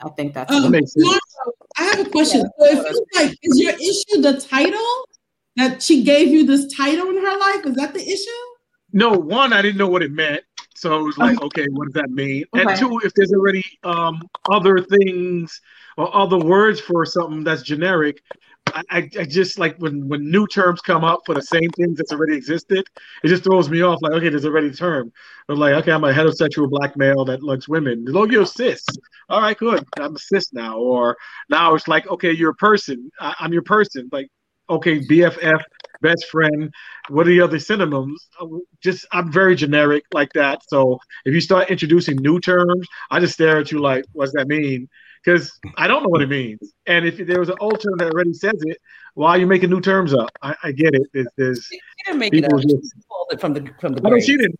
I 0.03 0.09
think 0.09 0.33
that's 0.33 0.51
Um, 0.51 0.71
makes 0.71 0.93
sense. 0.93 1.05
Marco, 1.05 1.51
I 1.77 1.83
have 1.83 2.07
a 2.07 2.09
question. 2.09 2.41
So 2.59 2.65
it 2.65 2.83
feels 2.83 3.01
like 3.15 3.37
is 3.41 3.59
your 3.59 3.73
issue 3.73 4.21
the 4.21 4.39
title 4.39 5.07
that 5.55 5.81
she 5.81 6.03
gave 6.03 6.29
you 6.29 6.45
this 6.45 6.73
title 6.75 7.09
in 7.09 7.17
her 7.17 7.37
life? 7.37 7.65
Is 7.65 7.75
that 7.75 7.93
the 7.93 8.01
issue? 8.01 8.48
No, 8.91 9.11
one, 9.11 9.53
I 9.53 9.61
didn't 9.61 9.77
know 9.77 9.87
what 9.87 10.03
it 10.03 10.11
meant. 10.11 10.43
So 10.75 10.99
it 10.99 11.03
was 11.03 11.17
like, 11.17 11.41
okay, 11.41 11.67
what 11.71 11.85
does 11.85 11.93
that 11.95 12.09
mean? 12.09 12.45
And 12.53 12.69
two, 12.77 13.01
if 13.03 13.13
there's 13.13 13.33
already 13.33 13.65
um, 13.83 14.21
other 14.49 14.79
things 14.79 15.59
or 15.97 16.15
other 16.15 16.37
words 16.37 16.79
for 16.79 17.05
something 17.05 17.43
that's 17.43 17.63
generic, 17.63 18.21
I, 18.67 18.83
I, 18.89 18.97
I 19.19 19.25
just 19.25 19.59
like 19.59 19.75
when, 19.77 20.07
when 20.07 20.29
new 20.31 20.47
terms 20.47 20.79
come 20.79 21.03
up 21.03 21.21
for 21.25 21.35
the 21.35 21.41
same 21.41 21.69
things 21.71 21.97
that's 21.97 22.13
already 22.13 22.35
existed, 22.35 22.85
it 23.23 23.27
just 23.27 23.43
throws 23.43 23.69
me 23.69 23.81
off. 23.81 23.99
Like, 24.01 24.13
okay, 24.13 24.29
there's 24.29 24.45
already 24.45 24.67
a 24.67 24.73
term. 24.73 25.11
But 25.47 25.57
like, 25.57 25.73
okay, 25.73 25.91
I'm 25.91 26.03
a 26.05 26.13
heterosexual 26.13 26.69
black 26.69 26.95
male 26.95 27.25
that 27.25 27.43
likes 27.43 27.67
women. 27.67 28.05
Oh, 28.13 28.25
you're 28.25 28.45
cis. 28.45 28.85
All 29.27 29.41
right, 29.41 29.57
good. 29.57 29.83
I'm 29.99 30.15
a 30.15 30.19
cis 30.19 30.53
now. 30.53 30.77
Or 30.77 31.17
now 31.49 31.75
it's 31.75 31.87
like, 31.87 32.07
okay, 32.07 32.31
you're 32.31 32.51
a 32.51 32.55
person. 32.55 33.11
I, 33.19 33.35
I'm 33.39 33.51
your 33.51 33.63
person. 33.63 34.07
Like, 34.13 34.29
okay, 34.69 34.99
BFF, 34.99 35.61
best 36.01 36.25
friend. 36.27 36.71
What 37.09 37.27
are 37.27 37.29
the 37.31 37.41
other 37.41 37.59
synonyms? 37.59 38.27
Uh, 38.39 38.47
Just 38.81 39.05
I'm 39.11 39.31
very 39.31 39.55
generic 39.55 40.03
like 40.13 40.31
that. 40.33 40.61
So 40.67 40.99
if 41.25 41.33
you 41.33 41.41
start 41.41 41.69
introducing 41.69 42.17
new 42.17 42.39
terms, 42.39 42.87
I 43.11 43.19
just 43.19 43.33
stare 43.33 43.57
at 43.57 43.71
you 43.71 43.79
like, 43.79 44.05
what 44.13 44.25
does 44.25 44.33
that 44.33 44.47
mean? 44.47 44.87
Because 45.23 45.51
I 45.77 45.87
don't 45.87 46.03
know 46.03 46.09
what 46.09 46.21
it 46.21 46.29
means. 46.29 46.73
And 46.85 47.05
if 47.05 47.17
there 47.17 47.39
was 47.39 47.49
an 47.49 47.57
old 47.59 47.81
term 47.81 47.97
that 47.97 48.13
already 48.13 48.31
says 48.33 48.53
it, 48.61 48.77
why 49.15 49.31
are 49.31 49.37
you 49.37 49.47
making 49.47 49.69
new 49.69 49.81
terms 49.81 50.13
up? 50.13 50.29
I, 50.41 50.55
I 50.63 50.71
get 50.71 50.93
it. 50.95 51.01
There's, 51.13 51.27
there's 51.35 51.69
can't 52.05 52.17
make 52.17 52.33
it 52.33 52.45
up. 52.45 52.51
just- 52.61 52.69
She 52.69 53.01
pulled 53.09 53.27
it 53.33 53.41
from 53.41 53.53
the 53.53 53.69
from 53.81 53.93
the 53.93 54.01
I 54.07 54.09
grave. 54.11 54.23
she 54.23 54.37
didn't. 54.37 54.55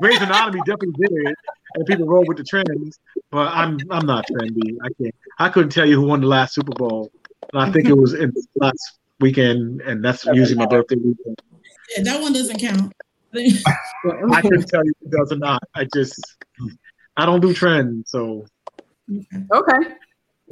Grey's 0.00 0.20
Anatomy 0.20 0.60
definitely 0.60 0.92
did 1.00 1.10
it, 1.26 1.34
and 1.74 1.86
people 1.86 2.06
roll 2.06 2.24
with 2.28 2.36
the 2.36 2.44
trends. 2.44 2.96
But 3.32 3.48
I'm 3.48 3.78
I'm 3.90 4.06
not 4.06 4.24
trendy. 4.28 4.76
I 4.84 4.88
can't. 5.02 5.14
I 5.40 5.48
couldn't 5.48 5.70
tell 5.70 5.86
you 5.86 5.96
who 6.00 6.06
won 6.06 6.20
the 6.20 6.28
last 6.28 6.54
Super 6.54 6.72
Bowl. 6.72 7.10
And 7.52 7.60
I 7.62 7.72
think 7.72 7.88
it 7.88 7.96
was 7.96 8.14
in 8.14 8.30
the 8.30 8.46
last 8.56 8.98
weekend, 9.20 9.80
and 9.82 10.04
that's 10.04 10.24
usually 10.26 10.58
my 10.58 10.66
birthday 10.66 10.96
weekend. 10.96 11.40
Yeah, 11.96 12.02
that 12.04 12.20
one 12.20 12.32
doesn't 12.32 12.58
count. 12.58 12.92
I 13.34 14.40
couldn't 14.42 14.68
tell 14.68 14.84
you 14.84 14.92
if 15.00 15.06
it 15.12 15.16
does 15.16 15.32
or 15.32 15.36
not. 15.38 15.62
I 15.74 15.86
just 15.92 16.36
I 17.16 17.26
don't 17.26 17.40
do 17.40 17.52
trends, 17.52 18.10
so 18.10 18.46
Okay. 19.52 19.90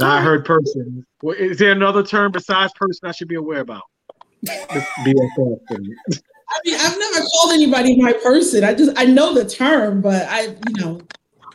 I 0.03 0.21
heard 0.21 0.45
person. 0.45 1.07
Well, 1.23 1.37
is 1.37 1.59
there 1.59 1.73
another 1.73 2.03
term 2.03 2.33
besides 2.33 2.73
person 2.75 3.09
I 3.09 3.13
should 3.13 3.29
be 3.29 3.37
aware 3.37 3.61
about? 3.61 3.83
This 4.43 4.85
BFF 5.05 5.59
and- 5.71 5.97
I 6.55 6.59
mean, 6.67 6.75
I've 6.79 6.99
never 6.99 7.25
called 7.33 7.53
anybody 7.53 7.97
my 7.99 8.13
person. 8.13 8.63
I 8.63 8.75
just 8.75 8.93
I 8.99 9.07
know 9.07 9.33
the 9.33 9.49
term, 9.49 10.03
but 10.03 10.27
I, 10.29 10.49
you 10.69 10.75
know, 10.77 11.01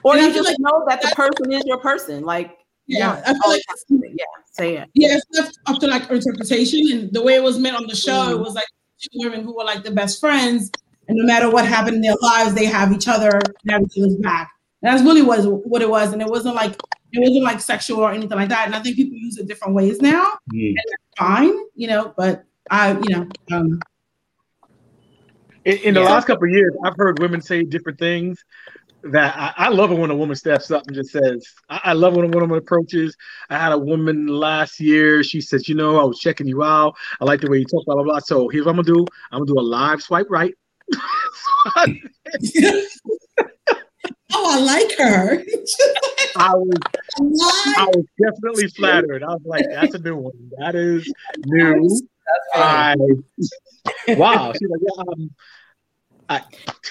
Or 0.02 0.16
you 0.16 0.22
I 0.22 0.32
feel 0.32 0.44
just 0.44 0.50
like 0.50 0.58
know 0.60 0.86
that 0.88 1.04
the 1.04 1.10
person 1.10 1.52
is 1.52 1.64
your 1.66 1.78
person. 1.78 2.24
Like, 2.24 2.57
Yeah, 2.88 3.00
yeah, 3.18 3.22
I 3.26 3.34
feel 3.34 3.52
like 3.52 3.62
yeah, 3.90 4.26
say 4.52 4.78
it. 4.78 4.90
yeah, 4.94 5.10
it's 5.18 5.26
left 5.38 5.60
up 5.66 5.80
to 5.80 5.88
like 5.88 6.10
interpretation 6.10 6.80
and 6.92 7.14
the 7.14 7.22
way 7.22 7.36
it 7.36 7.44
was 7.44 7.60
meant 7.60 7.76
on 7.76 7.86
the 7.88 7.96
show. 7.96 8.12
Mm-hmm. 8.14 8.32
It 8.36 8.40
was 8.40 8.54
like 8.56 8.68
two 9.02 9.10
women 9.20 9.44
who 9.44 9.56
were 9.56 9.66
like 9.66 9.84
the 9.84 9.92
best 9.92 10.20
friends, 10.22 10.72
and 11.08 11.18
no 11.18 11.26
matter 11.26 11.50
what 11.50 11.66
happened 11.68 11.98
in 11.98 12.02
their 12.02 12.16
lives, 12.22 12.54
they 12.54 12.66
have 12.66 12.94
each 12.94 13.08
other 13.08 13.30
and 13.30 13.72
have 13.72 13.82
each 13.84 13.98
other's 14.00 14.16
back. 14.18 14.50
And 14.82 14.94
that's 14.94 15.04
really 15.04 15.22
was 15.22 15.46
what 15.48 15.82
it 15.82 15.90
was, 15.90 16.14
and 16.14 16.22
it 16.22 16.28
wasn't 16.28 16.56
like 16.56 16.74
it 17.14 17.20
wasn't 17.20 17.44
like 17.44 17.60
sexual 17.60 18.00
or 18.00 18.12
anything 18.12 18.38
like 18.38 18.50
that. 18.50 18.66
And 18.68 18.76
I 18.76 18.80
think 18.82 18.96
people 18.96 19.18
use 19.18 19.38
it 19.38 19.48
different 19.48 19.74
ways 19.76 20.02
now, 20.02 20.26
Mm. 20.54 20.70
and 20.70 20.78
that's 20.78 21.18
fine, 21.18 21.54
you 21.76 21.88
know. 21.88 22.14
But 22.16 22.46
I, 22.72 22.92
you 22.94 23.10
know, 23.10 23.28
um, 23.52 23.80
in, 25.66 25.78
in 25.80 25.94
the 25.94 26.02
Yeah. 26.02 26.06
last 26.10 26.26
couple 26.28 26.46
of 26.46 26.52
years, 26.54 26.74
I've 26.86 26.96
heard 26.96 27.20
women 27.20 27.42
say 27.42 27.64
different 27.64 28.00
things 28.00 28.44
that 29.04 29.36
I, 29.38 29.66
I 29.66 29.70
love 29.70 29.92
it 29.92 29.98
when 29.98 30.12
a 30.12 30.16
woman 30.16 30.36
steps 30.36 30.72
up 30.72 30.88
and 30.88 30.96
just 30.96 31.12
says, 31.12 31.46
I, 31.70 31.82
I 31.86 31.94
love 31.94 32.16
when 32.16 32.26
a 32.26 32.38
woman 32.38 32.58
approaches. 32.58 33.16
I 33.50 33.58
had 33.58 33.72
a 33.72 33.78
woman 33.78 34.28
last 34.28 34.80
year. 34.80 35.24
She 35.24 35.42
says, 35.42 35.70
you 35.70 35.76
know, 35.76 36.00
I 36.00 36.04
was 36.04 36.20
checking 36.20 36.48
you 36.48 36.64
out. 36.64 36.96
I 37.22 37.26
like 37.26 37.42
the 37.42 37.50
way 37.50 37.60
you 37.60 37.66
talk, 37.66 37.86
blah, 37.86 37.96
blah, 37.96 38.04
blah. 38.04 38.20
So 38.20 38.50
here's 38.50 38.66
what 38.66 38.72
I'm 38.72 38.84
gonna 38.84 38.96
do. 38.96 39.06
I'm 39.32 39.40
gonna 39.40 39.54
do 39.54 39.60
a 39.60 39.62
live 39.62 40.02
swipe 40.02 40.28
right. 40.30 40.54
oh, 44.34 44.52
I 44.52 44.60
like 44.60 44.98
her. 44.98 45.44
I 46.36 46.54
was 46.54 46.78
I 47.78 47.86
was 47.86 48.06
definitely 48.22 48.68
flattered. 48.70 49.24
I 49.24 49.28
was 49.28 49.42
like, 49.46 49.66
that's 49.70 49.96
a 49.96 50.00
new 50.00 50.16
one. 50.16 50.52
That 50.60 50.76
is 50.76 51.12
new. 51.46 52.00
I 52.54 52.96
wow. 54.10 54.54
She's 54.54 54.70
like, 54.70 54.82
yeah, 54.82 55.04
um, 55.08 55.32
I, 56.30 56.42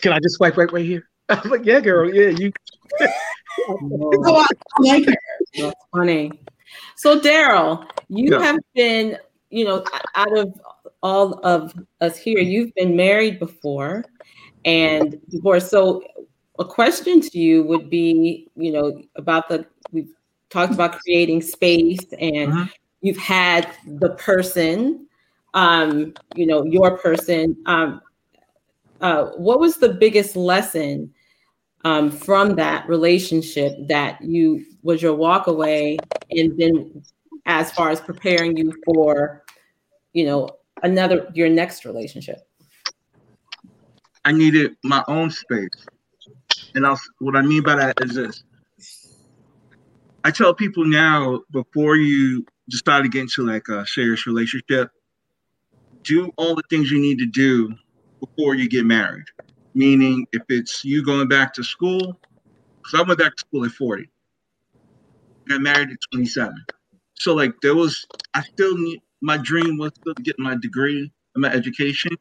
can 0.00 0.12
I 0.12 0.18
just 0.18 0.36
swipe 0.36 0.56
right 0.56 0.70
right 0.72 0.84
here? 0.84 1.08
I 1.28 1.40
was 1.40 1.46
like, 1.46 1.64
yeah, 1.64 1.80
girl, 1.80 2.12
yeah, 2.12 2.28
you. 2.28 2.52
I 3.68 3.74
like 4.78 5.06
her. 5.06 5.18
That's 5.56 5.84
funny. 5.92 6.40
So, 6.96 7.18
Daryl, 7.20 7.86
you 8.08 8.32
Yeah. 8.32 8.40
have 8.40 8.58
been, 8.74 9.18
you 9.50 9.64
know, 9.64 9.84
out 10.14 10.38
of 10.38 10.60
all 11.02 11.40
of 11.44 11.74
us 12.00 12.16
here, 12.16 12.38
you've 12.38 12.72
been 12.74 12.94
married 12.94 13.40
before 13.40 14.04
and 14.64 15.20
divorced. 15.30 15.68
So, 15.70 16.02
a 16.58 16.64
question 16.64 17.20
to 17.20 17.38
you 17.38 17.64
would 17.64 17.90
be, 17.90 18.48
you 18.56 18.72
know, 18.72 19.02
about 19.16 19.48
the, 19.48 19.66
we've 19.90 20.12
talked 20.48 20.72
about 20.72 20.98
creating 21.00 21.42
space 21.42 22.06
and 22.20 22.52
Mhm. 22.52 22.70
you've 23.00 23.18
had 23.18 23.68
the 23.98 24.10
person, 24.10 25.08
um, 25.54 26.14
you 26.34 26.46
know, 26.46 26.64
your 26.64 26.98
person. 26.98 27.56
Um, 27.66 28.00
uh, 29.00 29.26
what 29.36 29.60
was 29.60 29.76
the 29.76 29.90
biggest 29.90 30.36
lesson 30.36 31.12
um, 31.86 32.10
from 32.10 32.56
that 32.56 32.88
relationship 32.88 33.72
that 33.88 34.20
you 34.22 34.64
was 34.82 35.00
your 35.00 35.14
walk 35.14 35.46
away 35.46 35.96
and 36.30 36.58
then 36.58 37.02
as 37.46 37.70
far 37.72 37.90
as 37.90 38.00
preparing 38.00 38.56
you 38.56 38.72
for 38.84 39.44
you 40.12 40.26
know 40.26 40.48
another 40.82 41.30
your 41.34 41.48
next 41.48 41.84
relationship 41.84 42.46
I 44.26 44.32
needed 44.32 44.76
my 44.82 45.04
own 45.06 45.30
space. 45.30 45.86
And 46.74 46.84
I'll, 46.84 47.00
what 47.20 47.36
I 47.36 47.42
mean 47.42 47.62
by 47.62 47.76
that 47.76 47.94
is 48.02 48.16
this. 48.16 48.42
I 50.24 50.32
tell 50.32 50.52
people 50.52 50.84
now 50.84 51.42
before 51.52 51.94
you 51.94 52.44
decide 52.68 53.04
to 53.04 53.08
get 53.08 53.22
into 53.22 53.46
like 53.46 53.68
a 53.68 53.86
serious 53.86 54.26
relationship, 54.26 54.90
do 56.02 56.32
all 56.36 56.56
the 56.56 56.64
things 56.68 56.90
you 56.90 57.00
need 57.00 57.20
to 57.20 57.26
do 57.26 57.72
before 58.18 58.56
you 58.56 58.68
get 58.68 58.84
married. 58.84 59.26
Meaning, 59.76 60.26
if 60.32 60.42
it's 60.48 60.82
you 60.86 61.04
going 61.04 61.28
back 61.28 61.52
to 61.52 61.62
school, 61.62 62.18
because 62.82 62.98
I 62.98 63.06
went 63.06 63.18
back 63.18 63.36
to 63.36 63.40
school 63.46 63.66
at 63.66 63.72
40, 63.72 64.08
got 65.50 65.60
married 65.60 65.90
at 65.90 65.98
27. 66.14 66.54
So, 67.12 67.34
like, 67.34 67.52
there 67.60 67.74
was, 67.74 68.06
I 68.32 68.40
still 68.42 68.78
need, 68.78 69.02
my 69.20 69.36
dream 69.36 69.76
was 69.76 69.92
to 70.06 70.14
get 70.22 70.38
my 70.38 70.56
degree 70.56 71.12
and 71.34 71.42
my 71.42 71.50
education. 71.52 72.12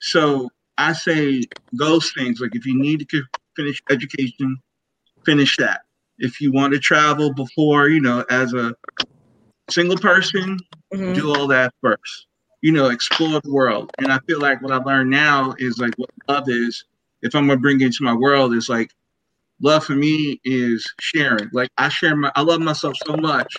So, 0.00 0.48
I 0.78 0.92
say 0.92 1.42
those 1.72 2.12
things 2.12 2.38
like 2.40 2.54
if 2.54 2.64
you 2.64 2.78
need 2.78 3.08
to 3.08 3.22
finish 3.56 3.82
education, 3.90 4.56
finish 5.24 5.56
that. 5.56 5.80
If 6.18 6.40
you 6.40 6.52
want 6.52 6.72
to 6.74 6.78
travel 6.78 7.34
before, 7.34 7.88
you 7.88 8.00
know, 8.00 8.24
as 8.30 8.54
a 8.54 8.76
single 9.70 9.98
person, 9.98 10.60
Mhm. 10.94 11.14
do 11.16 11.32
all 11.32 11.48
that 11.48 11.74
first. 11.82 12.28
You 12.66 12.72
know, 12.72 12.88
explore 12.88 13.40
the 13.44 13.52
world. 13.52 13.92
And 13.98 14.10
I 14.10 14.18
feel 14.26 14.40
like 14.40 14.60
what 14.60 14.72
I 14.72 14.78
learned 14.78 15.08
now 15.08 15.54
is 15.56 15.78
like 15.78 15.94
what 15.98 16.10
love 16.28 16.48
is. 16.48 16.84
If 17.22 17.32
I'm 17.36 17.46
gonna 17.46 17.60
bring 17.60 17.80
it 17.80 17.84
into 17.84 18.02
my 18.02 18.12
world, 18.12 18.52
is 18.54 18.68
like 18.68 18.90
love 19.62 19.84
for 19.84 19.92
me 19.92 20.40
is 20.42 20.84
sharing. 20.98 21.48
Like 21.52 21.70
I 21.78 21.88
share 21.88 22.16
my, 22.16 22.32
I 22.34 22.42
love 22.42 22.60
myself 22.60 22.96
so 23.06 23.16
much. 23.16 23.54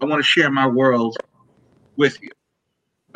I 0.00 0.04
want 0.04 0.20
to 0.20 0.22
share 0.22 0.48
my 0.48 0.68
world 0.68 1.16
with 1.96 2.22
you. 2.22 2.30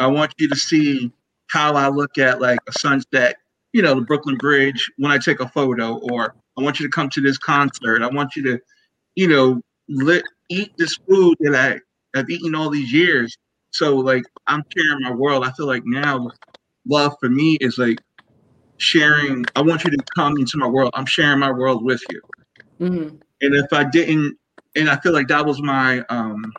I 0.00 0.08
want 0.08 0.34
you 0.36 0.48
to 0.48 0.56
see 0.56 1.12
how 1.48 1.74
I 1.74 1.90
look 1.90 2.18
at 2.18 2.40
like 2.40 2.58
a 2.68 2.72
sunset, 2.72 3.36
you 3.72 3.82
know, 3.82 3.94
the 3.94 4.00
Brooklyn 4.00 4.38
Bridge 4.38 4.90
when 4.96 5.12
I 5.12 5.18
take 5.18 5.38
a 5.38 5.48
photo, 5.50 6.00
or 6.10 6.34
I 6.58 6.62
want 6.62 6.80
you 6.80 6.86
to 6.86 6.90
come 6.90 7.08
to 7.10 7.20
this 7.20 7.38
concert. 7.38 8.02
I 8.02 8.08
want 8.08 8.34
you 8.34 8.42
to, 8.42 8.58
you 9.14 9.28
know, 9.28 9.62
lit, 9.88 10.24
eat 10.50 10.72
this 10.76 10.98
food 11.08 11.36
that 11.38 11.54
I 11.54 12.18
have 12.18 12.28
eaten 12.28 12.56
all 12.56 12.68
these 12.68 12.92
years. 12.92 13.36
So 13.70 13.96
like 13.96 14.24
I'm 14.46 14.62
sharing 14.76 15.02
my 15.02 15.12
world. 15.12 15.44
I 15.44 15.52
feel 15.52 15.66
like 15.66 15.82
now 15.84 16.30
love 16.88 17.14
for 17.20 17.28
me 17.28 17.56
is 17.60 17.78
like 17.78 17.98
sharing. 18.78 19.44
I 19.54 19.62
want 19.62 19.84
you 19.84 19.90
to 19.90 19.98
come 20.14 20.36
into 20.38 20.58
my 20.58 20.66
world. 20.66 20.92
I'm 20.94 21.06
sharing 21.06 21.38
my 21.38 21.50
world 21.50 21.84
with 21.84 22.02
you. 22.10 22.20
Mhm. 22.80 23.20
And 23.40 23.54
if 23.54 23.72
I 23.72 23.84
didn't, 23.84 24.36
and 24.76 24.88
I 24.88 24.96
feel 24.96 25.12
like 25.12 25.28
that 25.28 25.44
was 25.44 25.60
my, 25.62 26.00
um, 26.08 26.52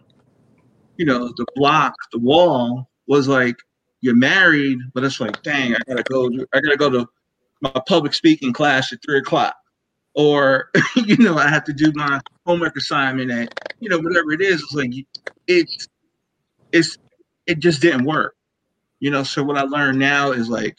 you 0.98 1.06
know, 1.06 1.28
the 1.38 1.46
block, 1.56 1.94
the 2.12 2.20
wall 2.20 2.90
was 3.08 3.28
like, 3.28 3.56
you're 4.02 4.16
married, 4.16 4.80
but 4.94 5.04
it's 5.04 5.20
like, 5.20 5.42
dang, 5.44 5.76
I 5.76 5.78
gotta 5.88 6.04
go. 6.04 6.30
I 6.54 6.60
gotta 6.60 6.78
go 6.78 6.90
to 6.90 7.08
my 7.62 7.82
public 7.88 8.14
speaking 8.14 8.54
class 8.54 8.94
at 8.94 9.00
three 9.04 9.20
o'clock, 9.20 9.56
or 10.14 10.70
you 10.96 11.18
know, 11.18 11.38
I 11.38 11.48
have 11.48 11.64
to 11.66 11.74
do 11.74 11.92
my 11.96 12.20
homework 12.46 12.78
assignment 12.78 13.32
at, 13.32 13.54
you 13.80 13.90
know, 13.90 14.00
whatever 14.00 14.32
it 14.34 14.42
is. 14.42 14.62
It's 14.62 14.74
like 14.74 14.92
it's, 15.48 15.88
it's, 16.72 16.98
it 17.46 17.60
just 17.60 17.82
didn't 17.82 18.06
work, 18.06 18.36
you 19.00 19.10
know. 19.12 19.24
So 19.24 19.44
what 19.44 19.58
I 19.58 19.64
learned 19.64 20.00
now 20.00 20.32
is 20.32 20.50
like, 20.50 20.78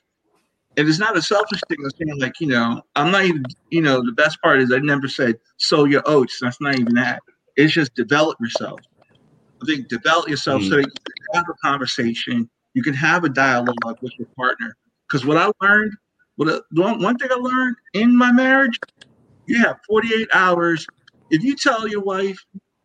and 0.76 0.88
it's 0.88 0.98
not 0.98 1.16
a 1.16 1.22
selfish 1.22 1.60
thing. 1.68 1.78
I'm 1.82 1.90
saying 1.90 2.20
like, 2.20 2.40
you 2.40 2.46
know, 2.46 2.82
I'm 2.94 3.10
not 3.10 3.24
even, 3.24 3.44
you 3.70 3.82
know, 3.82 4.04
the 4.04 4.12
best 4.12 4.40
part 4.40 4.60
is 4.60 4.72
I 4.72 4.78
never 4.78 5.08
said 5.08 5.36
sow 5.56 5.84
your 5.84 6.02
oats. 6.06 6.38
That's 6.40 6.60
not 6.60 6.78
even 6.78 6.94
that. 6.94 7.20
It's 7.56 7.72
just 7.72 7.94
develop 7.94 8.38
yourself. 8.40 8.78
I 9.60 9.66
think 9.66 9.88
develop 9.88 10.28
yourself 10.28 10.62
so 10.62 10.68
mm. 10.68 10.82
that 10.82 10.86
you 10.86 10.92
can 10.92 11.34
have 11.34 11.44
a 11.50 11.66
conversation, 11.66 12.48
you 12.74 12.82
can 12.82 12.94
have 12.94 13.24
a 13.24 13.28
dialogue 13.28 13.98
with 14.00 14.12
your 14.18 14.28
partner. 14.36 14.76
Because 15.08 15.26
what 15.26 15.36
I 15.36 15.50
learned, 15.60 15.94
what 16.36 16.62
one 16.70 17.16
thing 17.16 17.28
I 17.32 17.34
learned 17.34 17.76
in 17.94 18.16
my 18.16 18.30
marriage, 18.30 18.78
you 19.46 19.58
have 19.64 19.78
48 19.88 20.28
hours. 20.32 20.86
If 21.30 21.42
you 21.42 21.56
tell 21.56 21.88
your 21.88 22.02
wife, 22.02 22.38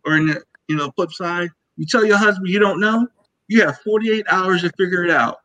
or 0.05 0.17
in 0.17 0.27
the 0.27 0.41
you 0.67 0.75
know 0.75 0.91
flip 0.95 1.11
side, 1.11 1.49
you 1.77 1.85
tell 1.85 2.05
your 2.05 2.17
husband 2.17 2.49
you 2.49 2.59
don't 2.59 2.79
know, 2.79 3.07
you 3.47 3.61
have 3.61 3.79
48 3.79 4.25
hours 4.29 4.61
to 4.61 4.71
figure 4.77 5.03
it 5.03 5.11
out. 5.11 5.37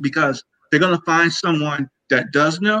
Because 0.00 0.42
they're 0.70 0.80
gonna 0.80 1.00
find 1.06 1.32
someone 1.32 1.88
that 2.10 2.32
does 2.32 2.60
know. 2.60 2.80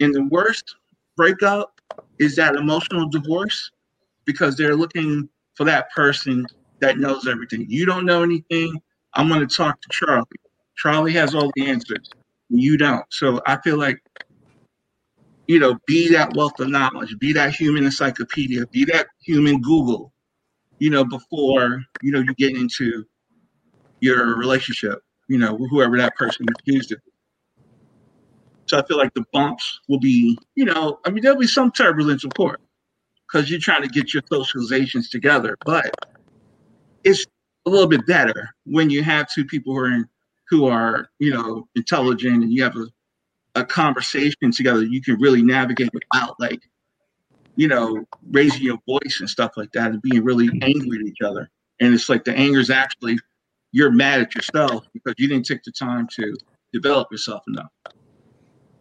And 0.00 0.14
the 0.14 0.24
worst 0.24 0.76
breakup 1.16 1.80
is 2.18 2.36
that 2.36 2.54
emotional 2.56 3.08
divorce 3.08 3.70
because 4.24 4.56
they're 4.56 4.76
looking 4.76 5.28
for 5.54 5.64
that 5.64 5.90
person 5.90 6.46
that 6.80 6.98
knows 6.98 7.26
everything. 7.26 7.66
You 7.68 7.86
don't 7.86 8.06
know 8.06 8.22
anything. 8.22 8.80
I'm 9.14 9.28
going 9.28 9.46
to 9.46 9.54
talk 9.54 9.80
to 9.80 9.88
Charlie. 9.90 10.24
Charlie 10.76 11.12
has 11.12 11.34
all 11.34 11.50
the 11.54 11.66
answers. 11.68 12.08
You 12.48 12.76
don't. 12.76 13.04
So 13.10 13.40
I 13.46 13.58
feel 13.62 13.78
like, 13.78 14.00
you 15.46 15.58
know, 15.58 15.76
be 15.86 16.08
that 16.12 16.34
wealth 16.34 16.58
of 16.60 16.68
knowledge, 16.68 17.16
be 17.18 17.32
that 17.32 17.54
human 17.54 17.84
encyclopedia, 17.84 18.66
be 18.68 18.84
that 18.86 19.08
human 19.20 19.60
Google, 19.60 20.12
you 20.80 20.90
know, 20.90 21.04
before, 21.04 21.84
you 22.02 22.10
know, 22.10 22.18
you 22.18 22.34
get 22.34 22.56
into 22.56 23.04
your 24.00 24.36
relationship, 24.36 24.98
you 25.28 25.38
know, 25.38 25.56
whoever 25.70 25.96
that 25.98 26.16
person 26.16 26.46
is 26.66 26.86
to. 26.86 26.96
So 28.66 28.78
I 28.78 28.86
feel 28.86 28.96
like 28.96 29.12
the 29.14 29.24
bumps 29.32 29.80
will 29.88 30.00
be, 30.00 30.38
you 30.54 30.64
know, 30.64 30.98
I 31.04 31.10
mean, 31.10 31.22
there'll 31.22 31.38
be 31.38 31.46
some 31.46 31.70
turbulence, 31.70 32.24
of 32.24 32.32
course, 32.34 32.60
because 33.26 33.50
you're 33.50 33.60
trying 33.60 33.82
to 33.82 33.88
get 33.88 34.14
your 34.14 34.22
socializations 34.22 35.10
together. 35.10 35.56
But 35.66 35.94
it's 37.04 37.26
a 37.66 37.70
little 37.70 37.88
bit 37.88 38.06
better 38.06 38.48
when 38.64 38.88
you 38.88 39.02
have 39.02 39.28
two 39.30 39.44
people 39.44 39.74
who 39.74 39.80
are 39.80 39.88
in, 39.88 40.08
who 40.48 40.66
are, 40.66 41.10
you 41.18 41.32
know, 41.32 41.68
intelligent 41.76 42.42
and 42.42 42.52
you 42.52 42.62
have 42.62 42.76
a, 42.76 42.86
a 43.54 43.64
conversation 43.64 44.50
together. 44.50 44.82
You 44.82 45.02
can 45.02 45.20
really 45.20 45.42
navigate 45.42 45.90
without 45.92 46.40
like, 46.40 46.62
you 47.56 47.68
know, 47.68 48.04
raising 48.30 48.62
your 48.62 48.78
voice 48.86 49.18
and 49.20 49.28
stuff 49.28 49.52
like 49.56 49.72
that 49.72 49.90
and 49.90 50.02
being 50.02 50.24
really 50.24 50.48
angry 50.62 50.98
at 51.00 51.06
each 51.06 51.20
other. 51.24 51.48
And 51.80 51.94
it's 51.94 52.08
like 52.08 52.24
the 52.24 52.34
anger 52.34 52.58
is 52.58 52.70
actually 52.70 53.18
you're 53.72 53.90
mad 53.90 54.20
at 54.20 54.34
yourself 54.34 54.84
because 54.92 55.14
you 55.18 55.28
didn't 55.28 55.46
take 55.46 55.62
the 55.62 55.72
time 55.72 56.08
to 56.16 56.36
develop 56.72 57.08
yourself 57.10 57.42
enough. 57.48 57.70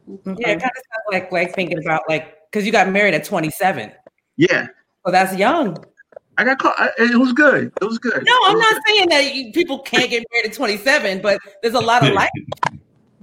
Mm-hmm. 0.09 0.33
Yeah, 0.39 0.49
it 0.49 0.59
kind 0.59 0.63
of 0.63 0.83
sounds 0.83 1.05
like 1.11 1.31
like 1.31 1.53
thinking 1.53 1.79
about 1.83 2.01
like 2.09 2.49
because 2.51 2.65
you 2.65 2.71
got 2.71 2.89
married 2.89 3.13
at 3.13 3.23
27. 3.23 3.91
Yeah. 4.37 4.67
Well, 5.05 5.11
that's 5.11 5.35
young. 5.35 5.77
I 6.37 6.45
got 6.45 6.57
caught. 6.57 6.79
I, 6.79 6.89
it 6.97 7.19
was 7.19 7.33
good. 7.33 7.71
It 7.81 7.85
was 7.85 7.99
good. 7.99 8.23
No, 8.25 8.33
I'm 8.45 8.57
not 8.57 8.81
saying 8.87 9.09
that 9.09 9.35
you, 9.35 9.51
people 9.51 9.79
can't 9.79 10.09
get 10.09 10.25
married 10.31 10.47
at 10.47 10.53
27, 10.53 11.21
but 11.21 11.39
there's 11.61 11.75
a 11.75 11.79
lot 11.79 12.07
of 12.07 12.13
life. 12.15 12.29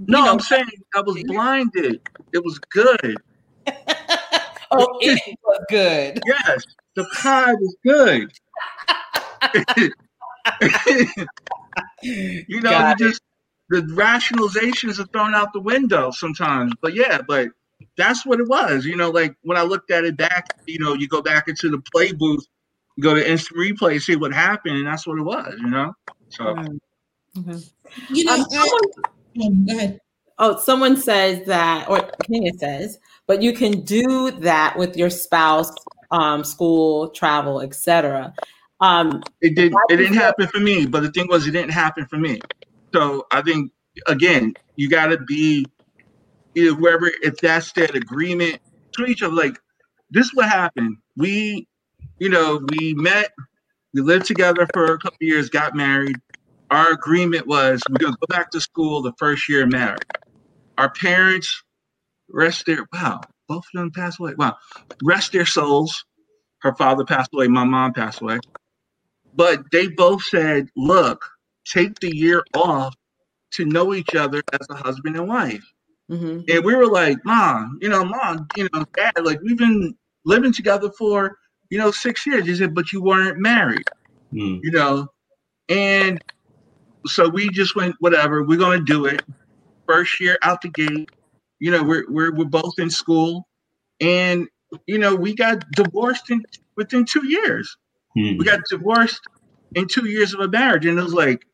No, 0.07 0.31
I'm 0.31 0.39
saying 0.39 0.67
I 0.95 1.01
was 1.01 1.23
blinded. 1.27 2.01
It 2.33 2.45
was 2.45 2.59
good. 2.59 3.17
oh, 4.71 4.99
it 5.01 5.39
was 5.43 5.64
good. 5.69 6.21
Yes, 6.27 6.62
the 6.95 7.05
pie 7.14 7.55
was 7.55 7.77
good. 7.85 8.33
you 12.03 12.61
know, 12.61 12.71
Got 12.71 13.01
you 13.01 13.09
just 13.09 13.23
the 13.69 13.81
rationalizations 13.83 15.01
are 15.01 15.07
thrown 15.07 15.35
out 15.35 15.53
the 15.53 15.61
window 15.61 16.11
sometimes. 16.11 16.73
But 16.81 16.95
yeah, 16.95 17.21
but 17.27 17.49
that's 17.97 18.25
what 18.25 18.41
it 18.41 18.49
was. 18.49 18.85
You 18.85 18.97
know, 18.97 19.11
like 19.11 19.37
when 19.43 19.57
I 19.59 19.62
looked 19.62 19.91
at 19.91 20.05
it 20.05 20.17
back, 20.17 20.49
you 20.67 20.79
know, 20.79 20.95
you 20.95 21.09
go 21.09 21.23
back 21.23 21.49
into 21.49 21.69
the 21.69 21.83
play 21.93 22.12
booth, 22.12 22.47
go 23.01 23.14
to 23.14 23.31
instant 23.31 23.59
replay, 23.61 24.01
see 24.01 24.17
what 24.17 24.33
happened, 24.33 24.77
and 24.77 24.87
that's 24.87 25.07
what 25.07 25.19
it 25.19 25.23
was. 25.23 25.55
You 25.59 25.71
know, 25.71 25.95
so. 26.29 26.55
You 28.09 28.25
know, 28.25 28.35
Um, 28.35 28.43
I, 28.53 28.59
oh, 28.59 28.81
go 29.67 29.77
ahead. 29.77 30.01
Oh, 30.39 30.59
someone 30.59 30.97
says 30.97 31.47
that, 31.47 31.89
or 31.89 32.11
Kenya 32.30 32.53
says, 32.59 32.99
but 33.26 33.43
you 33.43 33.53
can 33.53 33.80
do 33.80 34.30
that 34.30 34.76
with 34.76 34.97
your 34.97 35.11
spouse, 35.11 35.72
um, 36.11 36.45
school, 36.45 37.09
travel, 37.11 37.61
etc. 37.61 38.34
Um, 38.80 39.22
it 39.41 39.55
didn't 39.55 39.78
it 39.89 39.97
didn't 39.97 40.14
happen 40.16 40.47
for 40.49 40.61
me 40.61 40.84
but 40.84 41.03
the 41.03 41.11
thing 41.11 41.28
was 41.28 41.47
it 41.47 41.53
didn't 41.53 41.70
happen 41.70 42.07
for 42.07 42.18
me. 42.18 42.41
So 42.93 43.26
i 43.32 43.41
think 43.43 43.72
again 44.07 44.55
you 44.76 44.89
got 44.91 45.07
to 45.07 45.18
be 45.18 45.64
you 46.55 46.70
know, 46.70 46.76
wherever 46.78 47.11
if 47.22 47.39
that's 47.39 47.72
that 47.72 47.95
agreement 47.95 48.59
to 48.93 49.07
each 49.07 49.22
other 49.22 49.34
like 49.34 49.59
this 50.11 50.26
is 50.26 50.34
what 50.34 50.49
happened. 50.49 50.99
We 51.16 51.66
you 52.18 52.28
know 52.28 52.61
we 52.70 52.93
met 52.95 53.32
we 53.95 54.03
lived 54.03 54.26
together 54.26 54.68
for 54.74 54.93
a 54.93 54.99
couple 54.99 55.18
years 55.20 55.49
got 55.49 55.74
married. 55.74 56.16
Our 56.70 56.91
agreement 56.91 57.47
was 57.47 57.80
we're 57.89 58.11
to 58.11 58.16
go 58.20 58.26
back 58.28 58.51
to 58.51 58.61
school 58.61 59.01
the 59.01 59.12
first 59.18 59.49
year 59.49 59.62
of 59.62 59.72
marriage 59.72 60.03
our 60.79 60.91
parents 60.91 61.62
rest 62.29 62.66
their 62.66 62.87
wow 62.93 63.20
both 63.49 63.64
of 63.74 63.81
them 63.81 63.91
passed 63.91 64.18
away 64.20 64.35
wow 64.37 64.57
rest 65.03 65.33
their 65.33 65.47
souls 65.47 66.05
her 66.62 66.74
father 66.74 67.05
passed 67.05 67.31
away 67.35 67.49
my 67.49 67.64
mom 67.64 67.93
passed 67.93 68.20
away 68.20 68.39
but 69.37 69.70
they 69.70 69.89
both 69.89 70.22
said, 70.24 70.68
look, 70.77 71.22
take 71.66 72.01
the 72.01 72.14
year 72.16 72.43
off 72.55 72.95
to 73.53 73.64
know 73.66 73.95
each 73.95 74.14
other 74.14 74.43
as 74.53 74.66
a 74.70 74.74
husband 74.74 75.16
and 75.16 75.29
wife. 75.29 75.62
Mm-hmm. 76.11 76.43
And 76.49 76.64
we 76.64 76.74
were 76.74 76.87
like, 76.87 77.18
Mom, 77.24 77.79
you 77.83 77.89
know, 77.89 78.05
Mom, 78.05 78.47
you 78.57 78.68
know, 78.72 78.85
Dad, 78.97 79.12
like 79.22 79.41
we've 79.43 79.59
been 79.59 79.95
living 80.24 80.53
together 80.53 80.91
for, 80.99 81.37
you 81.68 81.79
know, 81.79 81.91
six 81.91 82.27
years. 82.27 82.47
He 82.47 82.55
said, 82.55 82.74
but 82.74 82.93
you 82.93 83.03
weren't 83.03 83.39
married, 83.39 83.85
Mm. 84.33 84.61
you 84.62 84.70
know? 84.72 85.07
And 85.68 86.22
so 87.07 87.29
we 87.29 87.49
just 87.51 87.77
went, 87.77 87.95
whatever, 88.01 88.43
we're 88.43 88.59
gonna 88.59 88.81
do 88.81 89.07
it. 89.07 89.22
First 89.87 90.20
year 90.20 90.39
out 90.43 90.62
the 90.62 90.68
gate, 90.68 91.11
you 91.59 91.70
know, 91.70 91.82
we're 91.82 92.05
we're 92.09 92.34
we're 92.34 92.45
both 92.45 92.74
in 92.78 92.91
school. 92.91 93.47
And 94.01 94.49
you 94.87 94.99
know, 94.99 95.14
we 95.14 95.34
got 95.34 95.64
divorced 95.72 96.30
in 96.30 96.45
within 96.76 97.05
two 97.05 97.26
years. 97.26 97.76
Mm. 98.16 98.39
we 98.39 98.45
got 98.47 98.61
divorced 98.70 99.20
in 99.74 99.87
two 99.87 100.09
years 100.09 100.32
of 100.32 100.41
a 100.41 100.49
marriage. 100.49 100.87
And 100.87 100.99
it 100.99 101.03
was 101.03 101.14
like 101.14 101.47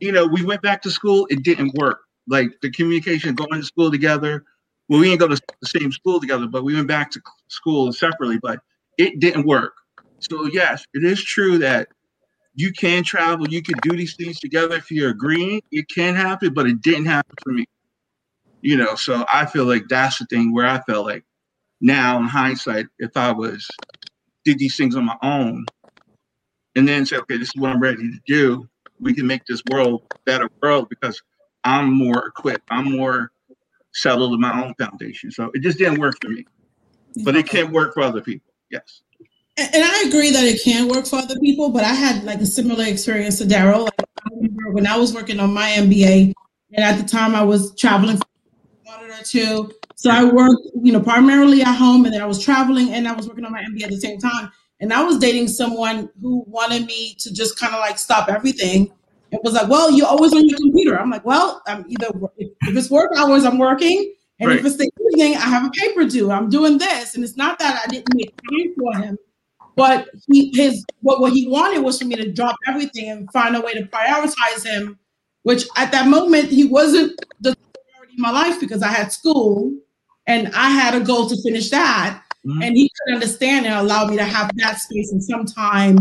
you 0.00 0.12
know 0.12 0.26
we 0.26 0.44
went 0.44 0.62
back 0.62 0.82
to 0.82 0.90
school. 0.90 1.26
It 1.30 1.42
didn't 1.42 1.74
work. 1.74 2.00
Like 2.28 2.50
the 2.60 2.70
communication 2.70 3.34
going 3.34 3.60
to 3.60 3.66
school 3.66 3.90
together 3.90 4.44
well 4.88 5.00
we 5.00 5.08
didn't 5.08 5.20
go 5.20 5.28
to 5.28 5.40
the 5.60 5.68
same 5.68 5.92
school 5.92 6.20
together 6.20 6.46
but 6.46 6.64
we 6.64 6.74
went 6.74 6.88
back 6.88 7.10
to 7.10 7.20
school 7.48 7.92
separately 7.92 8.38
but 8.42 8.60
it 8.98 9.20
didn't 9.20 9.46
work. 9.46 9.74
So 10.18 10.46
yes 10.46 10.84
it 10.94 11.04
is 11.04 11.22
true 11.22 11.58
that 11.58 11.88
you 12.56 12.72
can 12.72 13.04
travel 13.04 13.48
you 13.48 13.62
can 13.62 13.76
do 13.82 13.96
these 13.96 14.16
things 14.16 14.40
together 14.40 14.76
if 14.76 14.90
you're 14.90 15.10
agreeing 15.10 15.62
it 15.72 15.86
can 15.88 16.14
happen 16.14 16.52
but 16.52 16.66
it 16.66 16.80
didn't 16.82 17.06
happen 17.06 17.34
for 17.42 17.52
me 17.52 17.66
you 18.62 18.76
know 18.76 18.96
so 18.96 19.24
i 19.32 19.46
feel 19.46 19.64
like 19.64 19.84
that's 19.88 20.18
the 20.18 20.26
thing 20.26 20.52
where 20.52 20.66
i 20.66 20.80
felt 20.82 21.06
like 21.06 21.24
now 21.80 22.18
in 22.18 22.24
hindsight 22.24 22.86
if 22.98 23.16
i 23.16 23.30
was 23.30 23.68
did 24.44 24.58
these 24.58 24.76
things 24.76 24.96
on 24.96 25.04
my 25.04 25.16
own 25.22 25.64
and 26.76 26.86
then 26.86 27.06
say, 27.06 27.16
okay, 27.16 27.38
this 27.38 27.48
is 27.48 27.56
what 27.56 27.72
I'm 27.72 27.80
ready 27.80 28.02
to 28.02 28.20
do. 28.26 28.68
We 29.00 29.14
can 29.14 29.26
make 29.26 29.44
this 29.46 29.62
world 29.70 30.02
a 30.14 30.18
better 30.24 30.48
world 30.62 30.88
because 30.88 31.20
I'm 31.64 31.92
more 31.92 32.28
equipped. 32.28 32.68
I'm 32.70 32.92
more 32.96 33.32
settled 33.92 34.34
in 34.34 34.40
my 34.40 34.62
own 34.62 34.74
foundation. 34.78 35.30
So 35.30 35.50
it 35.54 35.62
just 35.62 35.78
didn't 35.78 35.98
work 35.98 36.14
for 36.22 36.28
me. 36.28 36.44
But 37.24 37.34
it 37.34 37.48
can 37.48 37.72
work 37.72 37.94
for 37.94 38.02
other 38.02 38.20
people. 38.20 38.52
Yes. 38.70 39.02
And 39.58 39.82
I 39.82 40.04
agree 40.06 40.30
that 40.30 40.44
it 40.44 40.62
can 40.62 40.86
work 40.86 41.06
for 41.06 41.16
other 41.16 41.38
people, 41.40 41.70
but 41.70 41.82
I 41.82 41.94
had 41.94 42.24
like 42.24 42.40
a 42.40 42.46
similar 42.46 42.84
experience 42.84 43.38
to 43.38 43.44
Daryl. 43.44 43.84
Like, 43.84 43.94
I 44.00 44.28
remember 44.34 44.70
when 44.72 44.86
I 44.86 44.96
was 44.98 45.14
working 45.14 45.40
on 45.40 45.54
my 45.54 45.70
MBA, 45.70 46.34
and 46.72 46.84
at 46.84 46.98
the 46.98 47.08
time 47.08 47.34
I 47.34 47.42
was 47.42 47.74
traveling 47.76 48.18
for 48.18 48.24
a 48.86 48.98
month 48.98 49.20
or 49.20 49.24
two. 49.24 49.72
So 49.94 50.10
I 50.10 50.24
worked, 50.24 50.60
you 50.82 50.92
know, 50.92 51.00
primarily 51.00 51.62
at 51.62 51.74
home, 51.74 52.04
and 52.04 52.12
then 52.12 52.20
I 52.20 52.26
was 52.26 52.44
traveling, 52.44 52.92
and 52.92 53.08
I 53.08 53.12
was 53.12 53.26
working 53.26 53.46
on 53.46 53.52
my 53.52 53.62
MBA 53.62 53.84
at 53.84 53.90
the 53.90 53.96
same 53.96 54.18
time. 54.18 54.52
And 54.80 54.92
I 54.92 55.02
was 55.02 55.18
dating 55.18 55.48
someone 55.48 56.10
who 56.20 56.44
wanted 56.46 56.84
me 56.84 57.14
to 57.20 57.32
just 57.32 57.58
kind 57.58 57.74
of 57.74 57.80
like 57.80 57.98
stop 57.98 58.28
everything. 58.28 58.92
It 59.32 59.40
was 59.42 59.54
like, 59.54 59.68
well, 59.68 59.90
you're 59.90 60.06
always 60.06 60.34
on 60.34 60.46
your 60.46 60.58
computer. 60.58 61.00
I'm 61.00 61.08
like, 61.10 61.24
well, 61.24 61.62
I'm 61.66 61.86
either 61.88 62.10
if 62.36 62.76
it's 62.76 62.90
work 62.90 63.10
hours, 63.16 63.46
I'm 63.46 63.56
working, 63.56 64.12
and 64.38 64.52
if 64.52 64.66
it's 64.66 64.76
the 64.76 64.90
evening, 65.10 65.34
I 65.36 65.40
have 65.40 65.64
a 65.64 65.70
paper 65.70 66.04
due. 66.04 66.30
I'm 66.30 66.50
doing 66.50 66.76
this, 66.76 67.14
and 67.14 67.24
it's 67.24 67.38
not 67.38 67.58
that 67.58 67.80
I 67.82 67.90
didn't 67.90 68.14
make 68.14 68.36
time 68.36 68.74
for 68.78 68.98
him, 68.98 69.18
but 69.76 70.08
he 70.30 70.50
his 70.54 70.84
what 71.00 71.20
what 71.20 71.32
he 71.32 71.46
wanted 71.48 71.80
was 71.80 71.98
for 72.00 72.06
me 72.06 72.16
to 72.16 72.32
drop 72.32 72.56
everything 72.66 73.10
and 73.10 73.30
find 73.32 73.54
a 73.54 73.60
way 73.60 73.74
to 73.74 73.84
prioritize 73.84 74.64
him. 74.64 74.98
Which 75.42 75.64
at 75.76 75.92
that 75.92 76.08
moment 76.08 76.48
he 76.48 76.64
wasn't 76.64 77.12
the 77.40 77.54
priority 77.94 78.14
in 78.16 78.22
my 78.22 78.30
life 78.30 78.58
because 78.58 78.82
I 78.82 78.88
had 78.88 79.12
school 79.12 79.72
and 80.26 80.48
I 80.54 80.70
had 80.70 80.94
a 80.94 81.04
goal 81.04 81.28
to 81.28 81.40
finish 81.42 81.70
that, 81.70 82.20
Mhm. 82.44 82.64
and 82.64 82.76
he 82.76 82.90
could 82.96 83.14
understand 83.14 83.66
and 83.66 83.74
allow 83.76 84.06
me 84.06 84.16
to 84.16 84.24
have 84.24 84.50
that 84.56 84.80
space 84.80 85.12
and 85.12 85.22
some 85.22 85.44
time, 85.44 85.98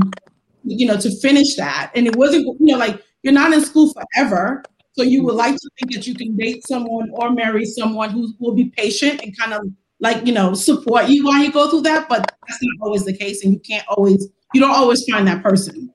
you 0.63 0.87
know, 0.87 0.97
to 0.97 1.11
finish 1.19 1.55
that. 1.57 1.91
And 1.93 2.07
it 2.07 2.15
wasn't, 2.15 2.45
you 2.59 2.71
know, 2.71 2.77
like 2.77 3.03
you're 3.21 3.33
not 3.33 3.53
in 3.53 3.63
school 3.63 3.93
forever. 3.93 4.63
So 4.93 5.03
you 5.03 5.23
would 5.25 5.35
like 5.35 5.55
to 5.55 5.69
think 5.77 5.93
that 5.93 6.07
you 6.07 6.15
can 6.15 6.35
date 6.37 6.65
someone 6.65 7.09
or 7.11 7.29
marry 7.31 7.65
someone 7.65 8.09
who 8.09 8.33
will 8.39 8.53
be 8.55 8.65
patient 8.65 9.21
and 9.21 9.37
kind 9.37 9.53
of 9.53 9.61
like, 9.99 10.25
you 10.25 10.33
know, 10.33 10.53
support 10.53 11.09
you 11.09 11.25
while 11.25 11.43
you 11.43 11.51
go 11.51 11.69
through 11.69 11.81
that. 11.81 12.09
But 12.09 12.35
that's 12.47 12.59
not 12.61 12.85
always 12.85 13.05
the 13.05 13.15
case. 13.15 13.43
And 13.43 13.53
you 13.53 13.59
can't 13.59 13.87
always, 13.87 14.27
you 14.53 14.61
don't 14.61 14.75
always 14.75 15.03
find 15.09 15.27
that 15.27 15.43
person. 15.43 15.93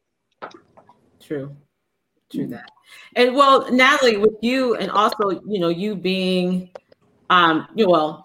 True. 1.21 1.57
True 2.31 2.47
that. 2.49 2.71
And 3.17 3.35
well, 3.35 3.71
Natalie, 3.73 4.17
with 4.17 4.37
you 4.41 4.75
and 4.77 4.91
also, 4.91 5.31
you 5.47 5.59
know, 5.59 5.69
you 5.69 5.95
being 5.95 6.71
um, 7.31 7.69
you 7.75 7.87
know, 7.87 7.93
well, 7.93 8.25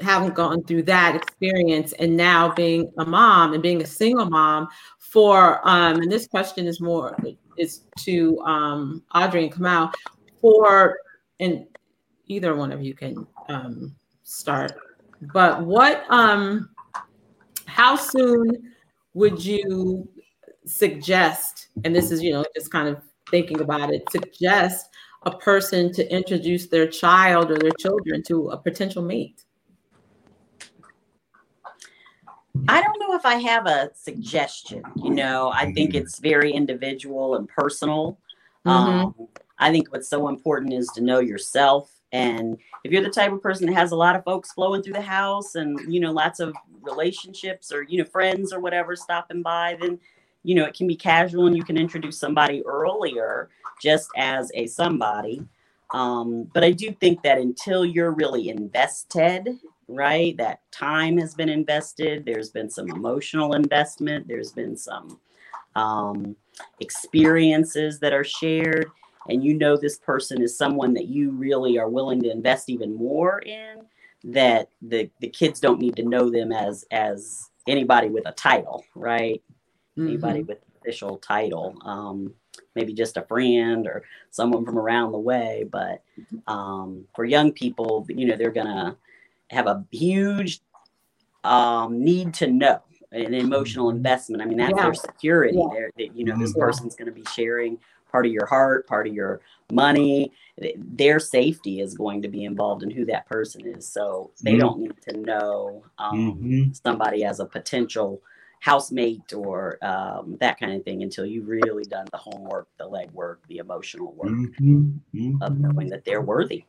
having 0.00 0.30
gone 0.30 0.62
through 0.64 0.82
that 0.82 1.16
experience 1.16 1.92
and 1.94 2.16
now 2.16 2.52
being 2.52 2.92
a 2.98 3.04
mom 3.04 3.54
and 3.54 3.62
being 3.62 3.82
a 3.82 3.86
single 3.86 4.26
mom 4.26 4.68
for 4.98 5.66
um, 5.68 5.96
and 6.00 6.10
this 6.10 6.26
question 6.26 6.66
is 6.66 6.80
more 6.80 7.16
is 7.56 7.82
to 7.98 8.38
um 8.40 9.02
Audrey 9.14 9.44
and 9.44 9.52
Kamal 9.52 9.92
for 10.40 10.98
and 11.40 11.66
either 12.26 12.54
one 12.54 12.72
of 12.72 12.82
you 12.82 12.94
can 12.94 13.26
um 13.48 13.94
start. 14.22 14.72
But 15.32 15.64
what 15.64 16.04
um 16.10 16.68
how 17.66 17.96
soon 17.96 18.72
would 19.14 19.44
you 19.44 20.08
suggest, 20.66 21.68
and 21.84 21.94
this 21.94 22.10
is, 22.10 22.22
you 22.22 22.32
know, 22.32 22.44
just 22.54 22.70
kind 22.70 22.88
of 22.88 23.02
thinking 23.30 23.60
about 23.60 23.92
it, 23.92 24.10
suggest 24.10 24.88
a 25.24 25.30
person 25.30 25.92
to 25.92 26.12
introduce 26.12 26.66
their 26.66 26.86
child 26.86 27.50
or 27.50 27.58
their 27.58 27.72
children 27.78 28.22
to 28.24 28.50
a 28.50 28.56
potential 28.56 29.02
mate? 29.02 29.44
I 32.68 32.82
don't 32.82 32.98
know 33.00 33.14
if 33.14 33.24
I 33.24 33.36
have 33.36 33.66
a 33.66 33.90
suggestion. 33.94 34.82
You 34.96 35.10
know, 35.10 35.50
I 35.52 35.72
think 35.72 35.94
it's 35.94 36.18
very 36.18 36.52
individual 36.52 37.36
and 37.36 37.48
personal. 37.48 38.18
Um, 38.64 39.14
I 39.58 39.70
think 39.70 39.92
what's 39.92 40.08
so 40.08 40.28
important 40.28 40.72
is 40.72 40.88
to 40.94 41.00
know 41.00 41.18
yourself 41.20 42.01
And 42.12 42.58
if 42.84 42.92
you're 42.92 43.02
the 43.02 43.10
type 43.10 43.32
of 43.32 43.42
person 43.42 43.66
that 43.66 43.74
has 43.74 43.92
a 43.92 43.96
lot 43.96 44.16
of 44.16 44.24
folks 44.24 44.52
flowing 44.52 44.82
through 44.82 44.92
the 44.92 45.00
house 45.00 45.54
and, 45.54 45.78
you 45.92 45.98
know, 45.98 46.12
lots 46.12 46.40
of 46.40 46.54
relationships 46.82 47.72
or, 47.72 47.82
you 47.82 47.98
know, 47.98 48.04
friends 48.04 48.52
or 48.52 48.60
whatever 48.60 48.94
stopping 48.94 49.42
by, 49.42 49.76
then, 49.80 49.98
you 50.42 50.54
know, 50.54 50.64
it 50.64 50.74
can 50.74 50.86
be 50.86 50.96
casual 50.96 51.46
and 51.46 51.56
you 51.56 51.64
can 51.64 51.78
introduce 51.78 52.18
somebody 52.18 52.62
earlier 52.66 53.48
just 53.80 54.08
as 54.16 54.50
a 54.54 54.66
somebody. 54.66 55.42
Um, 55.92 56.44
but 56.52 56.64
I 56.64 56.70
do 56.70 56.92
think 56.92 57.22
that 57.22 57.38
until 57.38 57.84
you're 57.84 58.12
really 58.12 58.48
invested, 58.48 59.58
right, 59.88 60.36
that 60.36 60.60
time 60.70 61.18
has 61.18 61.34
been 61.34 61.48
invested, 61.48 62.24
there's 62.24 62.50
been 62.50 62.70
some 62.70 62.90
emotional 62.90 63.54
investment, 63.54 64.26
there's 64.26 64.52
been 64.52 64.76
some 64.76 65.20
um, 65.74 66.36
experiences 66.80 67.98
that 68.00 68.12
are 68.12 68.24
shared 68.24 68.90
and 69.28 69.44
you 69.44 69.54
know 69.54 69.76
this 69.76 69.98
person 69.98 70.42
is 70.42 70.56
someone 70.56 70.94
that 70.94 71.06
you 71.06 71.30
really 71.30 71.78
are 71.78 71.88
willing 71.88 72.20
to 72.22 72.30
invest 72.30 72.68
even 72.68 72.94
more 72.94 73.38
in 73.40 73.82
that 74.24 74.68
the 74.82 75.10
the 75.20 75.28
kids 75.28 75.60
don't 75.60 75.80
need 75.80 75.96
to 75.96 76.02
know 76.04 76.30
them 76.30 76.52
as 76.52 76.84
as 76.90 77.50
anybody 77.66 78.08
with 78.08 78.26
a 78.26 78.32
title 78.32 78.84
right? 78.94 79.42
Anybody 79.98 80.42
with 80.42 80.58
official 80.80 81.18
title 81.18 81.76
um 81.84 82.32
maybe 82.74 82.92
just 82.92 83.16
a 83.16 83.22
friend 83.22 83.86
or 83.86 84.02
someone 84.30 84.64
from 84.64 84.78
around 84.78 85.12
the 85.12 85.18
way 85.18 85.64
but 85.70 86.02
um 86.46 87.04
for 87.14 87.24
young 87.24 87.52
people 87.52 88.04
you 88.08 88.26
know 88.26 88.36
they're 88.36 88.50
gonna 88.50 88.96
have 89.50 89.66
a 89.66 89.84
huge 89.92 90.60
um 91.44 92.02
need 92.02 92.32
to 92.34 92.46
know 92.50 92.80
an 93.12 93.34
emotional 93.34 93.90
investment. 93.90 94.42
I 94.42 94.46
mean 94.46 94.56
that's 94.58 94.74
Yeah. 94.76 94.84
their 94.84 94.94
security 94.94 95.58
Yeah. 95.58 95.68
They're- 95.70 95.92
that 95.98 96.16
you 96.16 96.24
know 96.24 96.36
this 96.38 96.54
person's 96.54 96.96
going 96.96 97.06
to 97.06 97.12
be 97.12 97.24
sharing 97.34 97.78
part 98.12 98.26
of 98.26 98.32
your 98.32 98.46
heart 98.46 98.86
part 98.86 99.06
of 99.08 99.14
your 99.14 99.40
money 99.72 100.30
their 100.76 101.18
safety 101.18 101.80
is 101.80 101.94
going 101.94 102.22
to 102.22 102.28
be 102.28 102.44
involved 102.44 102.82
in 102.82 102.90
who 102.90 103.04
that 103.06 103.26
person 103.26 103.66
is 103.66 103.88
so 103.88 104.30
they 104.42 104.52
Mhm. 104.54 104.58
don't 104.58 104.78
need 104.78 104.94
to 105.02 105.16
know 105.18 105.82
um, 105.98 106.38
Mhm. 106.40 106.76
somebody 106.84 107.24
as 107.24 107.40
a 107.40 107.46
potential 107.46 108.22
housemate 108.60 109.32
or 109.32 109.78
um, 109.84 110.36
that 110.38 110.60
kind 110.60 110.72
of 110.72 110.84
thing 110.84 111.02
until 111.02 111.26
you've 111.26 111.48
really 111.48 111.84
done 111.84 112.06
the 112.12 112.18
homework 112.18 112.68
the 112.78 112.84
legwork 112.88 113.38
the 113.48 113.58
emotional 113.58 114.12
work 114.12 114.30
Mhm. 114.30 115.00
Mhm. 115.14 115.42
of 115.42 115.58
knowing 115.58 115.88
that 115.88 116.04
they're 116.04 116.22
worthy 116.22 116.64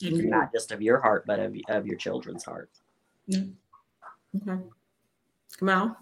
not 0.00 0.52
just 0.52 0.70
of 0.72 0.82
your 0.82 1.00
heart 1.00 1.24
but 1.26 1.40
of, 1.40 1.56
of 1.68 1.86
your 1.86 1.96
children's 1.96 2.44
heart 2.44 2.70
Okay. 4.36 4.58
Kamal. 5.58 5.96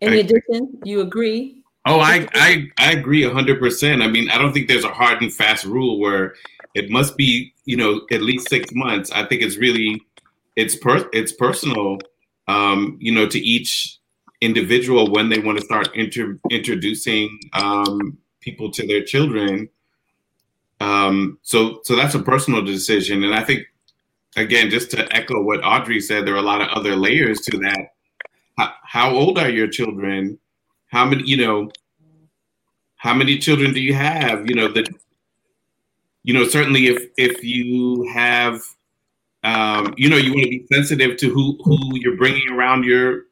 In 0.00 0.12
addition, 0.14 0.80
you 0.84 1.00
agree? 1.00 1.64
Oh, 1.86 2.00
I 2.00 2.28
I 2.34 2.68
I 2.78 2.92
agree 2.92 3.22
hundred 3.24 3.60
percent. 3.60 4.02
I 4.02 4.08
mean, 4.08 4.30
I 4.30 4.38
don't 4.38 4.52
think 4.54 4.68
there's 4.68 4.84
a 4.84 4.92
hard 4.92 5.22
and 5.22 5.32
fast 5.32 5.64
rule 5.66 6.00
where 6.00 6.34
it 6.74 6.90
must 6.90 7.16
be, 7.16 7.54
you 7.64 7.76
know, 7.76 8.02
at 8.12 8.22
least 8.22 8.48
six 8.50 8.72
months. 8.74 9.12
I 9.12 9.24
think 9.26 9.42
it's 9.42 9.56
really 9.58 10.02
it's 10.56 10.76
per 10.76 11.08
it's 11.12 11.32
personal, 11.32 11.98
um, 12.48 12.98
you 13.00 13.12
know, 13.12 13.26
to 13.28 13.40
each 13.40 13.98
individual 14.40 15.10
when 15.12 15.30
they 15.30 15.40
want 15.40 15.58
to 15.58 15.64
start 15.64 15.88
inter- 15.96 16.40
introducing 16.50 17.38
um, 17.54 18.18
people 18.40 18.70
to 18.72 18.86
their 18.86 19.04
children. 19.04 19.68
Um, 20.80 21.38
so 21.42 21.80
so 21.84 21.96
that's 21.96 22.14
a 22.14 22.22
personal 22.22 22.62
decision, 22.64 23.24
and 23.24 23.34
I 23.34 23.44
think 23.44 23.64
again, 24.36 24.70
just 24.70 24.90
to 24.92 25.14
echo 25.14 25.42
what 25.42 25.64
Audrey 25.64 26.00
said, 26.00 26.26
there 26.26 26.34
are 26.34 26.38
a 26.38 26.42
lot 26.42 26.62
of 26.62 26.68
other 26.68 26.96
layers 26.96 27.40
to 27.42 27.58
that. 27.58 27.94
How, 28.58 28.74
how 28.84 29.10
old 29.14 29.38
are 29.38 29.50
your 29.50 29.68
children? 29.68 30.38
How 30.88 31.04
many, 31.04 31.24
you 31.24 31.36
know, 31.36 31.70
how 32.96 33.14
many 33.14 33.38
children 33.38 33.72
do 33.72 33.80
you 33.80 33.94
have? 33.94 34.48
You 34.48 34.54
know, 34.54 34.68
that, 34.68 34.88
you 36.22 36.34
know, 36.34 36.44
certainly 36.44 36.86
if 36.86 37.08
if 37.16 37.44
you 37.44 38.08
have, 38.12 38.62
um, 39.44 39.94
you 39.96 40.08
know, 40.08 40.16
you 40.16 40.32
want 40.32 40.44
to 40.44 40.50
be 40.50 40.66
sensitive 40.72 41.16
to 41.18 41.30
who 41.30 41.58
who 41.64 41.78
you're 41.94 42.16
bringing 42.16 42.50
around 42.50 42.84
your 42.84 43.22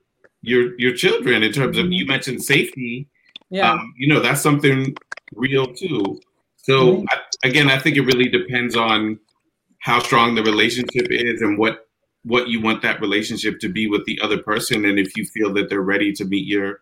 your 0.43 0.79
your 0.79 0.95
children 0.95 1.43
in 1.43 1.53
terms 1.53 1.79
of 1.79 1.91
you 1.91 2.07
mentioned 2.07 2.43
safety. 2.43 3.09
Yeah. 3.51 3.73
Um, 3.73 3.95
you 3.97 4.09
know, 4.09 4.21
that's 4.21 4.41
something 4.41 4.97
real 5.35 5.67
too. 5.75 6.21
So 6.57 7.05
I, 7.11 7.19
again, 7.49 7.69
I 7.71 7.79
think 7.79 7.97
it 7.97 8.03
really 8.03 8.29
depends 8.29 8.75
on 8.75 9.19
how 9.85 9.99
strong 10.01 10.35
the 10.35 10.43
relationship 10.43 11.07
is 11.11 11.43
and 11.43 11.59
what 11.59 11.87
what 12.23 12.49
you 12.49 12.61
want 12.61 12.81
that 12.81 13.01
relationship 13.03 13.59
to 13.61 13.69
be 13.69 13.87
with 13.87 14.05
the 14.07 14.19
other 14.23 14.39
person 14.39 14.87
and 14.87 14.99
if 14.99 15.15
you 15.15 15.27
feel 15.27 15.53
that 15.53 15.69
they're 15.69 15.83
ready 15.83 16.11
to 16.11 16.25
meet 16.25 16.47
your 16.47 16.81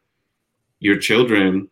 your 0.83 0.99
children 0.99 1.69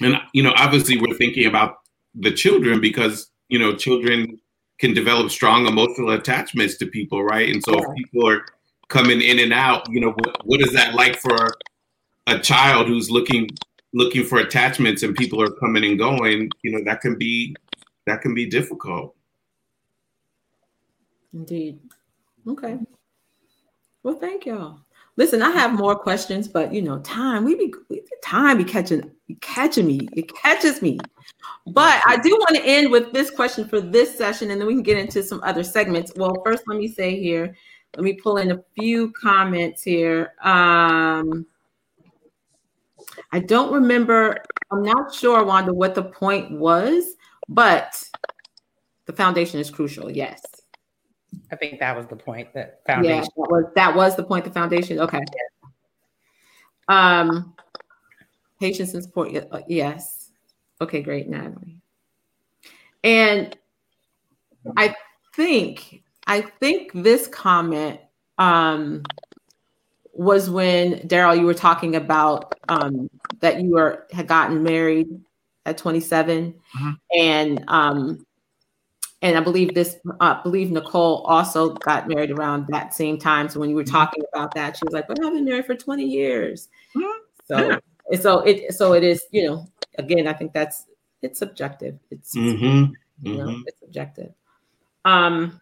and 0.00 0.16
you 0.32 0.42
know 0.42 0.52
obviously 0.56 0.98
we're 0.98 1.14
thinking 1.14 1.46
about 1.46 1.76
the 2.14 2.32
children 2.32 2.80
because 2.80 3.30
you 3.48 3.58
know 3.58 3.74
children 3.74 4.38
can 4.78 4.92
develop 4.92 5.30
strong 5.30 5.66
emotional 5.66 6.10
attachments 6.10 6.76
to 6.76 6.86
people 6.86 7.22
right 7.22 7.48
and 7.48 7.62
so 7.62 7.74
if 7.78 7.84
people 7.96 8.28
are 8.28 8.44
coming 8.88 9.20
in 9.20 9.38
and 9.38 9.52
out 9.52 9.86
you 9.90 10.00
know 10.00 10.10
what, 10.10 10.46
what 10.46 10.60
is 10.60 10.72
that 10.72 10.94
like 10.94 11.16
for 11.16 11.36
a 12.26 12.38
child 12.38 12.86
who's 12.86 13.10
looking 13.10 13.48
looking 13.92 14.24
for 14.24 14.38
attachments 14.38 15.02
and 15.02 15.14
people 15.16 15.40
are 15.40 15.50
coming 15.50 15.84
and 15.84 15.98
going 15.98 16.50
you 16.62 16.72
know 16.72 16.82
that 16.84 17.00
can 17.00 17.16
be 17.16 17.54
that 18.06 18.20
can 18.22 18.34
be 18.34 18.46
difficult 18.46 19.16
Indeed. 21.36 21.78
Okay. 22.48 22.78
Well, 24.02 24.18
thank 24.18 24.46
y'all. 24.46 24.85
Listen, 25.16 25.42
I 25.42 25.50
have 25.50 25.72
more 25.72 25.96
questions, 25.96 26.46
but 26.46 26.72
you 26.72 26.82
know, 26.82 26.98
time 27.00 27.44
we 27.44 27.54
be 27.54 27.72
time 28.22 28.58
be 28.58 28.64
catching 28.64 29.10
be 29.26 29.34
catching 29.36 29.86
me. 29.86 30.08
It 30.12 30.34
catches 30.34 30.82
me. 30.82 30.98
But 31.66 32.00
I 32.06 32.18
do 32.18 32.30
want 32.30 32.56
to 32.56 32.64
end 32.64 32.90
with 32.90 33.12
this 33.12 33.30
question 33.30 33.66
for 33.66 33.80
this 33.80 34.16
session, 34.16 34.50
and 34.50 34.60
then 34.60 34.68
we 34.68 34.74
can 34.74 34.82
get 34.82 34.98
into 34.98 35.22
some 35.22 35.40
other 35.42 35.64
segments. 35.64 36.12
Well, 36.16 36.36
first, 36.44 36.64
let 36.66 36.78
me 36.78 36.86
say 36.86 37.18
here, 37.18 37.56
let 37.96 38.04
me 38.04 38.12
pull 38.12 38.36
in 38.36 38.52
a 38.52 38.62
few 38.78 39.10
comments 39.12 39.82
here. 39.82 40.34
Um, 40.42 41.46
I 43.32 43.40
don't 43.40 43.72
remember. 43.72 44.38
I'm 44.70 44.82
not 44.82 45.14
sure, 45.14 45.44
Wanda, 45.44 45.72
what 45.72 45.94
the 45.94 46.02
point 46.02 46.50
was, 46.50 47.14
but 47.48 48.02
the 49.06 49.12
foundation 49.12 49.60
is 49.60 49.70
crucial. 49.70 50.10
Yes. 50.10 50.42
I 51.50 51.56
think 51.56 51.80
that 51.80 51.96
was 51.96 52.06
the 52.06 52.16
point. 52.16 52.52
That 52.54 52.80
foundation. 52.86 53.16
Yeah, 53.16 53.20
that 53.20 53.50
was 53.50 53.64
that 53.74 53.94
was 53.94 54.16
the 54.16 54.24
point. 54.24 54.44
The 54.44 54.50
foundation. 54.50 54.98
Okay. 55.00 55.24
Um, 56.88 57.54
patience 58.60 58.94
and 58.94 59.02
support. 59.02 59.34
uh, 59.34 59.60
Yes. 59.68 60.30
Okay, 60.80 61.02
great, 61.02 61.28
Natalie. 61.28 61.80
And 63.02 63.56
I 64.76 64.94
think 65.34 66.02
I 66.26 66.40
think 66.40 66.90
this 66.92 67.26
comment 67.28 68.00
um 68.38 69.04
was 70.12 70.50
when 70.50 71.00
Daryl, 71.08 71.38
you 71.38 71.46
were 71.46 71.54
talking 71.54 71.96
about 71.96 72.54
um 72.68 73.08
that 73.40 73.62
you 73.62 73.70
were 73.70 74.06
had 74.10 74.26
gotten 74.26 74.62
married 74.62 75.08
at 75.66 75.78
27 75.78 76.54
and 77.18 77.64
um 77.68 78.25
and 79.22 79.36
I 79.36 79.40
believe 79.40 79.74
this, 79.74 79.96
uh, 80.20 80.42
believe 80.42 80.70
Nicole 80.70 81.22
also 81.22 81.74
got 81.74 82.08
married 82.08 82.30
around 82.30 82.66
that 82.68 82.94
same 82.94 83.18
time. 83.18 83.48
So 83.48 83.58
when 83.58 83.70
you 83.70 83.76
were 83.76 83.84
talking 83.84 84.22
about 84.32 84.54
that, 84.54 84.76
she 84.76 84.84
was 84.84 84.92
like, 84.92 85.08
"But 85.08 85.24
I've 85.24 85.32
been 85.32 85.44
married 85.44 85.66
for 85.66 85.74
20 85.74 86.04
years." 86.04 86.68
So, 87.46 87.78
and 88.10 88.22
so 88.22 88.40
it, 88.40 88.74
so 88.74 88.92
it 88.92 89.02
is. 89.04 89.22
You 89.30 89.46
know, 89.46 89.66
again, 89.98 90.26
I 90.26 90.32
think 90.32 90.52
that's 90.52 90.84
it's 91.22 91.38
subjective. 91.38 91.98
It's 92.10 92.36
Mhm, 92.36 92.92
you 93.22 93.36
know, 93.36 93.46
mhm. 93.46 93.62
it's 93.66 93.80
subjective. 93.80 94.32
Um, 95.04 95.60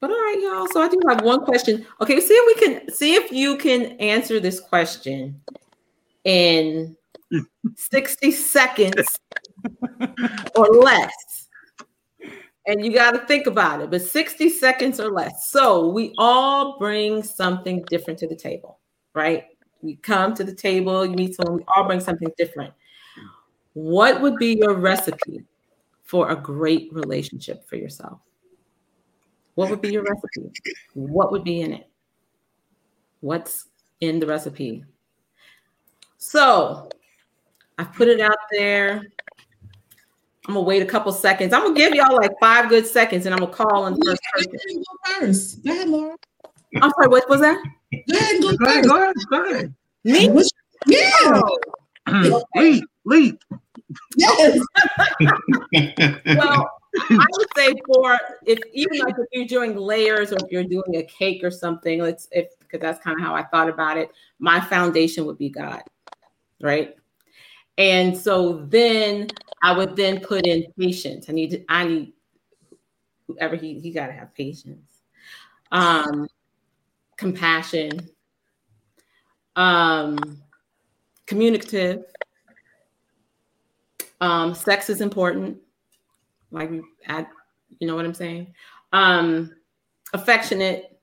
but 0.00 0.10
all 0.10 0.16
right, 0.16 0.40
y'all. 0.42 0.66
So 0.68 0.82
I 0.82 0.88
do 0.88 1.00
have 1.08 1.22
one 1.22 1.44
question. 1.44 1.86
Okay, 2.00 2.20
see 2.20 2.34
if 2.34 2.46
we 2.46 2.66
can 2.66 2.92
see 2.92 3.14
if 3.14 3.32
you 3.32 3.56
can 3.56 3.92
answer 4.00 4.38
this 4.38 4.60
question 4.60 5.40
in 6.24 6.96
60 7.76 8.30
seconds 8.32 9.18
or 10.56 10.66
less. 10.66 11.41
And 12.66 12.84
you 12.84 12.92
got 12.92 13.12
to 13.12 13.26
think 13.26 13.46
about 13.46 13.80
it, 13.80 13.90
but 13.90 14.02
60 14.02 14.48
seconds 14.48 15.00
or 15.00 15.10
less. 15.10 15.50
So 15.50 15.88
we 15.88 16.14
all 16.16 16.78
bring 16.78 17.22
something 17.22 17.82
different 17.88 18.18
to 18.20 18.28
the 18.28 18.36
table, 18.36 18.78
right? 19.14 19.46
We 19.80 19.96
come 19.96 20.32
to 20.34 20.44
the 20.44 20.54
table, 20.54 21.04
you 21.04 21.16
meet 21.16 21.34
someone, 21.34 21.56
we 21.56 21.64
all 21.76 21.84
bring 21.84 21.98
something 21.98 22.30
different. 22.38 22.72
What 23.72 24.20
would 24.20 24.36
be 24.36 24.56
your 24.56 24.74
recipe 24.74 25.44
for 26.04 26.30
a 26.30 26.36
great 26.36 26.92
relationship 26.92 27.68
for 27.68 27.76
yourself? 27.76 28.20
What 29.54 29.68
would 29.70 29.80
be 29.80 29.90
your 29.90 30.04
recipe? 30.04 30.52
What 30.94 31.32
would 31.32 31.42
be 31.42 31.62
in 31.62 31.72
it? 31.72 31.88
What's 33.20 33.68
in 34.00 34.20
the 34.20 34.26
recipe? 34.26 34.84
So 36.18 36.88
I 37.78 37.84
put 37.84 38.08
it 38.08 38.20
out 38.20 38.36
there. 38.52 39.02
I'm 40.48 40.54
gonna 40.54 40.66
wait 40.66 40.82
a 40.82 40.86
couple 40.86 41.12
seconds. 41.12 41.52
I'm 41.52 41.62
gonna 41.62 41.74
give 41.74 41.94
y'all 41.94 42.16
like 42.16 42.32
five 42.40 42.68
good 42.68 42.86
seconds, 42.86 43.26
and 43.26 43.34
I'm 43.34 43.40
gonna 43.40 43.52
call 43.52 43.84
on 43.84 43.94
the 43.94 44.18
first 44.34 44.50
person. 44.50 44.76
Go 44.76 45.14
first. 45.20 45.64
Go 45.64 45.72
ahead, 45.72 45.88
Laura. 45.88 46.16
I'm 46.80 46.90
sorry. 46.90 47.08
What 47.08 47.28
was 47.28 47.40
that? 47.40 47.62
Go 48.10 48.18
ahead. 48.18 48.42
Go, 48.42 48.56
Go 48.56 48.64
ahead, 48.66 48.84
go 48.84 48.96
ahead, 48.96 49.14
go 49.30 49.44
ahead. 49.44 49.74
Me? 50.04 50.28
Which- 50.28 50.48
yeah. 50.86 51.40
leap, 52.56 52.84
leap. 53.04 53.38
Yes. 54.16 54.58
well, 55.20 56.70
I 56.98 57.26
would 57.30 57.48
say 57.56 57.72
for 57.86 58.18
if 58.44 58.58
even 58.72 58.98
like 58.98 59.14
if 59.18 59.26
you're 59.32 59.46
doing 59.46 59.76
layers 59.76 60.32
or 60.32 60.36
if 60.44 60.50
you're 60.50 60.64
doing 60.64 60.96
a 60.96 61.02
cake 61.04 61.44
or 61.44 61.50
something, 61.50 62.00
let's 62.00 62.28
if 62.32 62.48
because 62.58 62.80
that's 62.80 63.02
kind 63.02 63.18
of 63.18 63.24
how 63.24 63.34
I 63.34 63.44
thought 63.44 63.68
about 63.68 63.96
it. 63.96 64.10
My 64.38 64.60
foundation 64.60 65.24
would 65.26 65.38
be 65.38 65.50
God, 65.50 65.82
right? 66.60 66.96
And 67.78 68.16
so 68.16 68.64
then 68.68 69.28
I 69.62 69.76
would 69.76 69.96
then 69.96 70.20
put 70.20 70.46
in 70.46 70.64
patience. 70.78 71.28
I 71.28 71.32
need 71.32 71.50
to, 71.50 71.64
I 71.68 71.84
need 71.86 72.12
whoever 73.26 73.56
he 73.56 73.80
he 73.80 73.90
got 73.90 74.08
to 74.08 74.12
have 74.12 74.34
patience, 74.34 75.00
um, 75.70 76.28
compassion, 77.16 78.08
um, 79.56 80.18
communicative. 81.26 82.04
Um, 84.20 84.54
sex 84.54 84.88
is 84.88 85.00
important. 85.00 85.58
Like 86.52 86.70
add, 87.06 87.26
you 87.80 87.88
know 87.88 87.96
what 87.96 88.04
I'm 88.04 88.14
saying? 88.14 88.54
Um, 88.92 89.52
affectionate. 90.12 91.00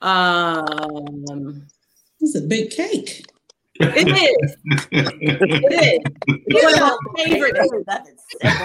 Um, 0.00 1.66
it's 2.20 2.34
a 2.34 2.40
big 2.40 2.70
cake. 2.70 3.29
It 3.80 4.08
is. 4.08 4.56
it 4.90 5.72
is. 5.72 6.12
It's 6.52 6.80
my 6.80 6.96
favorite. 7.16 7.56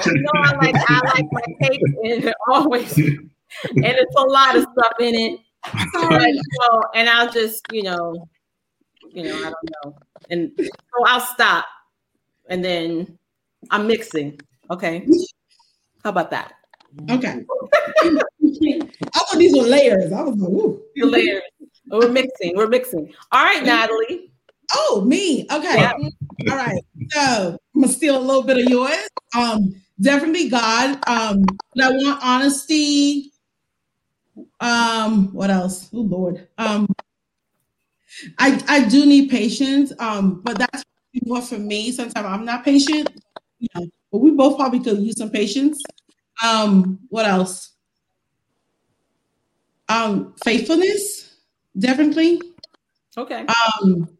You 0.05 0.21
know, 0.21 0.31
I 0.35 0.55
like 0.57 0.75
I 0.75 1.01
like 1.13 1.25
my 1.31 1.41
cake 1.61 1.81
and 2.03 2.33
always, 2.49 2.97
and 2.97 3.25
it's 3.85 4.15
a 4.17 4.21
lot 4.21 4.55
of 4.55 4.63
stuff 4.63 4.93
in 4.99 5.15
it. 5.15 5.39
And, 5.95 6.39
so, 6.59 6.81
and 6.93 7.09
I'll 7.09 7.31
just, 7.31 7.65
you 7.71 7.83
know, 7.83 8.27
you 9.09 9.23
know, 9.23 9.35
I 9.35 9.51
don't 9.51 9.71
know, 9.83 9.97
and 10.29 10.51
so 10.57 11.05
I'll 11.05 11.21
stop, 11.21 11.65
and 12.49 12.63
then 12.63 13.17
I'm 13.71 13.87
mixing. 13.87 14.39
Okay, 14.69 15.07
how 16.03 16.09
about 16.09 16.29
that? 16.31 16.53
Okay. 17.09 17.43
I 18.03 19.19
thought 19.19 19.37
these 19.37 19.55
were 19.55 19.63
layers. 19.63 20.11
I 20.11 20.21
was 20.21 20.35
like, 20.37 20.49
ooh. 20.49 20.81
Your 20.95 21.07
layers. 21.07 21.43
We're 21.87 22.09
mixing. 22.09 22.55
We're 22.55 22.67
mixing. 22.67 23.13
All 23.31 23.43
right, 23.43 23.63
Natalie. 23.63 24.31
Oh, 24.73 25.03
me. 25.05 25.45
Okay. 25.51 25.81
Yeah. 25.81 25.93
All 26.51 26.57
right. 26.57 26.81
So 27.09 27.57
I'm 27.75 27.81
gonna 27.81 27.93
steal 27.93 28.17
a 28.17 28.21
little 28.21 28.43
bit 28.43 28.57
of 28.57 28.65
yours. 28.65 29.07
Um, 29.35 29.75
definitely 29.99 30.49
God. 30.49 30.99
Um, 31.07 31.45
I 31.81 31.89
want 31.91 32.19
honesty. 32.23 33.31
Um, 34.59 35.33
what 35.33 35.49
else? 35.49 35.89
Oh 35.93 36.01
Lord. 36.01 36.47
Um, 36.57 36.87
I 38.39 38.63
I 38.67 38.87
do 38.87 39.05
need 39.05 39.29
patience. 39.29 39.91
Um, 39.99 40.41
but 40.41 40.57
that's 40.57 40.83
more 41.25 41.41
for 41.41 41.57
me. 41.57 41.91
Sometimes 41.91 42.25
I'm 42.25 42.45
not 42.45 42.63
patient. 42.63 43.09
You 43.59 43.67
know, 43.75 43.87
but 44.11 44.19
we 44.19 44.31
both 44.31 44.57
probably 44.57 44.79
could 44.79 44.99
use 44.99 45.17
some 45.17 45.29
patience. 45.29 45.81
Um, 46.43 46.99
what 47.09 47.25
else? 47.25 47.71
Um, 49.87 50.33
faithfulness, 50.43 51.35
definitely. 51.77 52.41
Okay. 53.17 53.45
Um, 53.45 54.14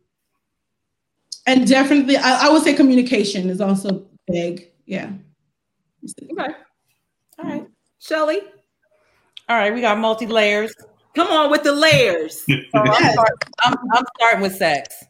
and 1.45 1.67
definitely, 1.67 2.17
I, 2.17 2.47
I 2.47 2.49
would 2.49 2.63
say 2.63 2.73
communication 2.73 3.49
is 3.49 3.61
also 3.61 4.05
big. 4.27 4.71
Yeah. 4.85 5.11
Okay. 6.31 6.53
All 7.39 7.45
right. 7.45 7.67
Shelly. 7.99 8.41
All 9.47 9.57
right, 9.57 9.73
we 9.73 9.81
got 9.81 9.97
multi 9.99 10.25
layers. 10.25 10.73
Come 11.15 11.27
on 11.27 11.49
with 11.49 11.63
the 11.63 11.71
layers. 11.71 12.43
So 12.71 12.81
I'm, 12.81 13.11
start, 13.13 13.29
I'm, 13.63 13.75
I'm 13.93 14.03
starting 14.17 14.41
with 14.41 14.55
sex. 14.55 15.03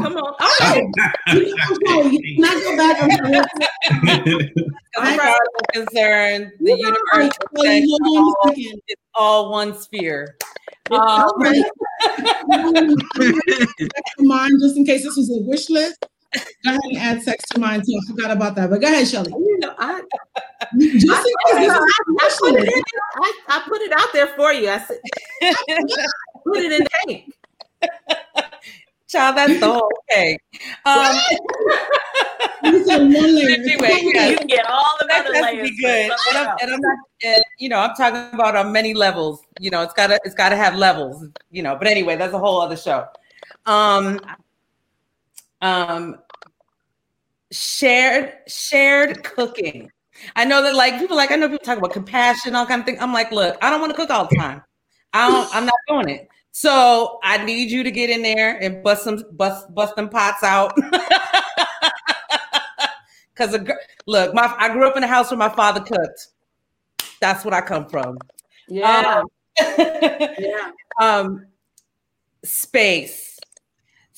Come 0.00 0.16
on. 0.16 0.34
Oh, 1.88 2.10
not 2.38 2.62
go 2.62 2.76
back. 2.76 2.98
As 4.96 5.16
far 5.16 5.26
as 5.28 5.36
I'm 5.36 5.86
concerned, 5.86 6.52
the 6.60 6.76
universe 6.76 7.32
is 7.64 7.90
all, 8.04 8.52
it's 8.54 9.02
all 9.14 9.50
one 9.50 9.74
sphere. 9.78 10.36
Um, 10.90 11.30
mine, 14.18 14.50
just 14.60 14.76
in 14.76 14.84
case 14.84 15.04
this 15.04 15.16
was 15.16 15.30
a 15.30 15.38
wish 15.48 15.70
list. 15.70 16.04
Go 16.34 16.40
ahead 16.70 16.80
and 16.84 16.98
add 16.98 17.22
sex 17.22 17.44
to 17.50 17.60
mine 17.60 17.80
too. 17.80 17.98
I 18.02 18.06
forgot 18.10 18.30
about 18.30 18.54
that. 18.56 18.70
But 18.70 18.80
go 18.80 18.86
ahead, 18.86 19.06
Shelly. 19.06 19.30
You 19.30 19.58
know, 19.58 19.74
I, 19.78 20.00
just 20.80 21.06
I, 21.10 21.22
in 21.52 21.58
case 21.58 21.70
I, 21.70 21.86
I, 22.20 22.30
put 22.40 22.54
it 22.58 22.84
I, 23.16 23.32
I 23.48 23.62
put 23.68 23.82
it 23.82 23.92
out 23.92 24.08
there 24.12 24.28
for 24.28 24.50
you. 24.52 24.70
I 24.70 24.78
said, 24.78 24.98
put 26.46 26.58
it 26.58 26.72
in 26.72 26.84
the 26.84 26.88
cake. 27.06 27.34
Child, 29.12 29.36
that's 29.36 29.60
the 29.60 29.70
whole 29.70 29.92
thing. 30.10 30.38
Um, 30.86 31.16
anyway, 32.64 34.00
yeah. 34.14 34.28
you 34.28 34.38
can 34.38 34.46
get 34.46 34.64
all 34.66 34.96
the 35.00 35.14
other 35.14 35.30
layers. 35.42 35.68
Be 35.68 35.76
good. 35.76 36.10
And 36.30 36.38
I'm, 36.38 36.56
and 36.62 36.72
I'm 36.72 36.80
not, 36.80 36.98
and, 37.22 37.44
you 37.58 37.68
know, 37.68 37.78
I'm 37.78 37.94
talking 37.94 38.32
about 38.32 38.56
on 38.56 38.72
many 38.72 38.94
levels. 38.94 39.42
You 39.60 39.70
know, 39.70 39.82
it's 39.82 39.92
gotta, 39.92 40.18
it's 40.24 40.34
gotta 40.34 40.56
have 40.56 40.76
levels. 40.76 41.26
You 41.50 41.62
know, 41.62 41.76
but 41.76 41.88
anyway, 41.88 42.16
that's 42.16 42.32
a 42.32 42.38
whole 42.38 42.62
other 42.62 42.76
show. 42.76 43.06
Um, 43.66 44.18
um, 45.60 46.16
shared, 47.50 48.32
shared 48.48 49.22
cooking. 49.24 49.90
I 50.36 50.46
know 50.46 50.62
that 50.62 50.74
like 50.74 50.98
people 50.98 51.18
like 51.18 51.30
I 51.32 51.36
know 51.36 51.48
people 51.48 51.64
talk 51.64 51.78
about 51.78 51.92
compassion, 51.92 52.54
all 52.54 52.64
kind 52.64 52.80
of 52.80 52.86
thing. 52.86 52.98
I'm 52.98 53.12
like, 53.12 53.30
look, 53.30 53.58
I 53.60 53.68
don't 53.68 53.80
want 53.80 53.90
to 53.90 53.96
cook 53.96 54.08
all 54.08 54.26
the 54.26 54.36
time. 54.36 54.62
I 55.12 55.30
don't. 55.30 55.54
I'm 55.54 55.66
not 55.66 55.74
doing 55.86 56.08
it. 56.08 56.28
So 56.52 57.18
I 57.24 57.44
need 57.44 57.70
you 57.70 57.82
to 57.82 57.90
get 57.90 58.10
in 58.10 58.22
there 58.22 58.62
and 58.62 58.82
bust 58.82 59.04
some 59.04 59.24
bust 59.32 59.74
bust 59.74 59.96
them 59.96 60.08
pots 60.08 60.42
out. 60.42 60.72
Because 63.34 63.58
look, 64.06 64.34
my 64.34 64.54
I 64.58 64.68
grew 64.68 64.86
up 64.86 64.96
in 64.96 65.02
a 65.02 65.06
house 65.06 65.30
where 65.30 65.38
my 65.38 65.48
father 65.48 65.80
cooked. 65.80 66.28
That's 67.20 67.44
what 67.44 67.54
I 67.54 67.62
come 67.62 67.88
from. 67.88 68.18
Yeah. 68.68 69.22
Um, 69.22 69.26
yeah. 70.38 70.70
Um, 71.00 71.46
space. 72.44 73.31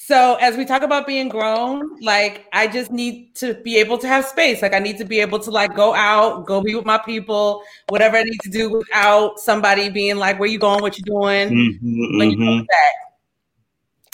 So 0.06 0.34
as 0.34 0.54
we 0.58 0.66
talk 0.66 0.82
about 0.82 1.06
being 1.06 1.30
grown, 1.30 1.98
like 2.02 2.44
I 2.52 2.66
just 2.66 2.90
need 2.90 3.34
to 3.36 3.54
be 3.54 3.78
able 3.78 3.96
to 3.96 4.06
have 4.06 4.26
space. 4.26 4.60
Like 4.60 4.74
I 4.74 4.78
need 4.78 4.98
to 4.98 5.04
be 5.04 5.18
able 5.20 5.38
to 5.38 5.50
like 5.50 5.74
go 5.74 5.94
out, 5.94 6.44
go 6.44 6.60
be 6.60 6.74
with 6.74 6.84
my 6.84 6.98
people, 6.98 7.62
whatever 7.88 8.18
I 8.18 8.24
need 8.24 8.38
to 8.42 8.50
do 8.50 8.70
without 8.70 9.38
somebody 9.40 9.88
being 9.88 10.16
like, 10.16 10.38
"Where 10.38 10.46
you 10.46 10.58
going? 10.58 10.82
What 10.82 10.98
you 10.98 11.04
doing?" 11.04 11.48
Mm-hmm, 11.48 12.18
when 12.18 12.30
you 12.30 12.36
come 12.36 12.66
back, 12.66 12.94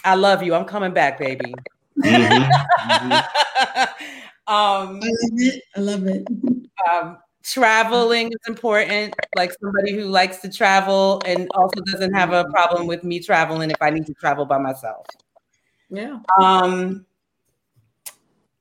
I 0.04 0.14
love 0.14 0.44
you. 0.44 0.54
I'm 0.54 0.64
coming 0.64 0.92
back, 0.92 1.18
baby. 1.18 1.52
Mm-hmm. 1.98 3.12
um, 4.46 5.00
I 5.02 5.10
love 5.10 5.38
it. 5.38 5.62
I 5.74 5.80
love 5.80 6.06
it. 6.06 6.24
Um, 6.88 7.18
traveling 7.42 8.28
is 8.28 8.46
important. 8.46 9.16
Like 9.34 9.50
somebody 9.60 9.92
who 9.94 10.04
likes 10.04 10.36
to 10.42 10.52
travel 10.52 11.20
and 11.26 11.48
also 11.52 11.80
doesn't 11.80 12.12
have 12.14 12.32
a 12.32 12.44
problem 12.44 12.86
with 12.86 13.02
me 13.02 13.18
traveling 13.18 13.72
if 13.72 13.82
I 13.82 13.90
need 13.90 14.06
to 14.06 14.14
travel 14.14 14.46
by 14.46 14.58
myself. 14.58 15.04
Yeah. 15.90 16.18
Um, 16.40 17.04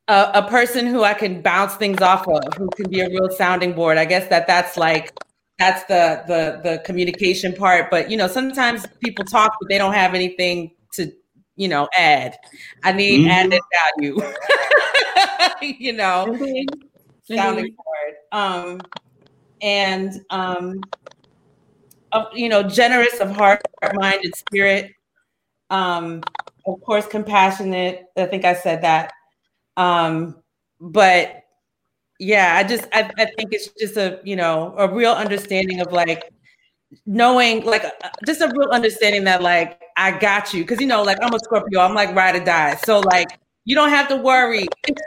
a, 0.07 0.31
a, 0.35 0.47
person 0.49 0.87
who 0.87 1.03
I 1.03 1.13
can 1.13 1.41
bounce 1.41 1.75
things 1.75 2.01
off 2.01 2.27
of, 2.27 2.53
who 2.55 2.67
can 2.69 2.89
be 2.89 3.01
a 3.01 3.09
real 3.09 3.29
sounding 3.29 3.73
board. 3.73 3.97
I 3.97 4.05
guess 4.05 4.27
that 4.29 4.47
that's 4.47 4.75
like 4.75 5.13
that's 5.59 5.83
the 5.83 6.23
the 6.27 6.61
the 6.67 6.79
communication 6.79 7.53
part. 7.53 7.91
But 7.91 8.09
you 8.09 8.17
know, 8.17 8.27
sometimes 8.27 8.87
people 9.01 9.23
talk, 9.25 9.55
but 9.59 9.69
they 9.69 9.77
don't 9.77 9.93
have 9.93 10.15
anything 10.15 10.71
to 10.93 11.11
you 11.55 11.67
know 11.67 11.87
add. 11.95 12.37
I 12.83 12.93
need 12.93 13.21
mm-hmm. 13.21 13.29
added 13.29 13.61
value. 13.97 14.15
you 15.79 15.93
know, 15.93 16.25
mm-hmm. 16.29 17.35
sounding 17.35 17.75
board. 17.75 18.15
Um, 18.31 18.81
and 19.61 20.25
um, 20.31 20.81
uh, 22.11 22.25
you 22.33 22.49
know, 22.49 22.63
generous 22.63 23.19
of 23.19 23.29
heart, 23.31 23.61
mind, 23.93 24.21
and 24.23 24.35
spirit. 24.35 24.91
Um, 25.69 26.23
of 26.75 26.81
course, 26.81 27.07
compassionate. 27.07 28.05
I 28.17 28.25
think 28.25 28.45
I 28.45 28.53
said 28.53 28.81
that. 28.81 29.11
Um, 29.77 30.41
but 30.79 31.43
yeah, 32.19 32.55
I 32.57 32.63
just 32.63 32.85
I, 32.93 33.11
I 33.17 33.25
think 33.25 33.53
it's 33.53 33.69
just 33.79 33.97
a 33.97 34.19
you 34.23 34.35
know 34.35 34.75
a 34.77 34.93
real 34.93 35.13
understanding 35.13 35.81
of 35.81 35.91
like 35.91 36.31
knowing 37.05 37.65
like 37.65 37.85
uh, 37.85 38.09
just 38.25 38.41
a 38.41 38.51
real 38.55 38.69
understanding 38.71 39.23
that 39.25 39.41
like 39.41 39.81
I 39.97 40.17
got 40.17 40.53
you. 40.53 40.63
Because 40.63 40.81
you 40.81 40.87
know 40.87 41.03
like 41.03 41.17
I'm 41.21 41.33
a 41.33 41.39
Scorpio. 41.39 41.81
I'm 41.81 41.95
like 41.95 42.15
ride 42.15 42.35
or 42.35 42.43
die. 42.43 42.75
So 42.85 42.99
like 42.99 43.27
you 43.65 43.75
don't 43.75 43.89
have 43.89 44.07
to 44.09 44.17
worry. 44.17 44.67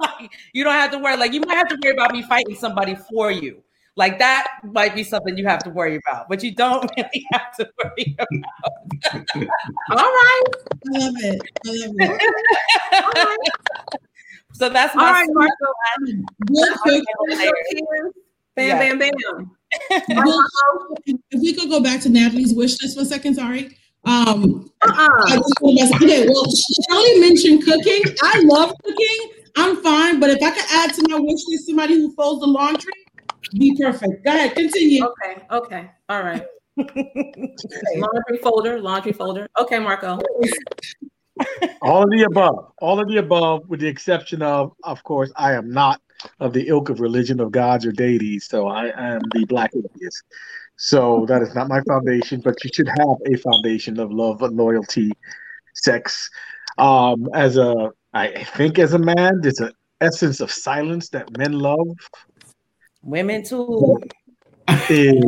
Like, 0.00 0.30
you 0.52 0.64
don't 0.64 0.74
have 0.74 0.90
to 0.90 0.98
worry. 0.98 1.16
Like 1.16 1.32
you 1.32 1.40
might 1.40 1.54
have 1.56 1.68
to 1.68 1.78
worry 1.82 1.94
about 1.94 2.12
me 2.12 2.22
fighting 2.22 2.56
somebody 2.56 2.96
for 2.96 3.30
you 3.30 3.62
like 3.98 4.18
that 4.20 4.46
might 4.62 4.94
be 4.94 5.02
something 5.02 5.36
you 5.36 5.44
have 5.46 5.64
to 5.64 5.70
worry 5.70 5.96
about, 5.96 6.28
but 6.28 6.44
you 6.44 6.54
don't 6.54 6.88
really 6.96 7.26
have 7.32 7.52
to 7.56 7.68
worry 7.82 8.16
about. 8.16 8.28
All 9.90 9.96
right. 9.96 10.42
I 10.94 10.98
love 10.98 11.14
it. 11.18 11.42
I 11.66 11.68
love 11.68 11.94
it. 11.98 12.20
So 14.54 14.68
that's 14.68 14.94
my 14.94 15.06
All 15.06 15.12
right, 15.12 15.28
Marco. 15.32 15.50
Good, 16.46 16.72
Bam, 18.54 18.78
bam, 18.78 18.98
bam. 18.98 19.10
if 21.06 21.40
we 21.40 21.52
could 21.54 21.68
go 21.68 21.80
back 21.80 22.00
to 22.02 22.08
Natalie's 22.08 22.54
wish 22.54 22.80
list 22.82 22.96
for 22.96 23.02
a 23.02 23.04
second, 23.04 23.34
sorry. 23.34 23.76
Um, 24.04 24.70
uh-uh. 24.82 25.40
okay, 25.96 26.26
well, 26.26 26.44
Shelly 26.88 27.18
mentioned 27.20 27.64
cooking. 27.64 28.02
I 28.22 28.40
love 28.44 28.72
cooking. 28.84 29.32
I'm 29.56 29.82
fine. 29.82 30.20
But 30.20 30.30
if 30.30 30.40
I 30.42 30.52
could 30.52 30.64
add 30.72 30.94
to 30.94 31.02
my 31.08 31.18
wish 31.18 31.40
list 31.48 31.66
somebody 31.66 31.94
who 31.94 32.14
folds 32.14 32.40
the 32.40 32.46
laundry, 32.46 32.92
be 33.52 33.76
perfect. 33.76 34.24
Go 34.24 34.30
ahead, 34.30 34.54
continue. 34.54 35.04
Okay, 35.04 35.42
okay, 35.50 35.90
all 36.08 36.22
right. 36.22 36.44
laundry 36.76 38.38
folder, 38.42 38.80
laundry 38.80 39.12
folder. 39.12 39.48
Okay, 39.58 39.78
Marco. 39.78 40.18
All 41.82 42.02
of 42.02 42.10
the 42.10 42.24
above. 42.24 42.72
All 42.80 43.00
of 43.00 43.08
the 43.08 43.18
above, 43.18 43.68
with 43.68 43.80
the 43.80 43.86
exception 43.86 44.42
of, 44.42 44.72
of 44.84 45.02
course, 45.04 45.32
I 45.36 45.52
am 45.52 45.70
not 45.70 46.00
of 46.40 46.52
the 46.52 46.68
ilk 46.68 46.88
of 46.88 47.00
religion 47.00 47.40
of 47.40 47.52
gods 47.52 47.86
or 47.86 47.92
deities, 47.92 48.46
so 48.46 48.66
I 48.66 48.86
am 48.96 49.20
the 49.32 49.44
black 49.44 49.70
atheist. 49.74 50.22
So 50.76 51.26
that 51.28 51.42
is 51.42 51.54
not 51.54 51.68
my 51.68 51.80
foundation, 51.82 52.40
but 52.40 52.62
you 52.64 52.70
should 52.72 52.88
have 52.88 53.16
a 53.26 53.36
foundation 53.36 53.98
of 53.98 54.12
love 54.12 54.42
and 54.42 54.56
loyalty, 54.56 55.12
sex. 55.74 56.28
Um, 56.76 57.28
as 57.34 57.56
a, 57.56 57.90
I 58.12 58.44
think 58.44 58.78
as 58.78 58.92
a 58.92 58.98
man, 58.98 59.40
there's 59.40 59.60
an 59.60 59.72
essence 60.00 60.40
of 60.40 60.50
silence 60.50 61.08
that 61.10 61.36
men 61.36 61.52
love. 61.52 61.88
Women 63.08 63.42
too. 63.42 63.98
Is, 64.90 65.24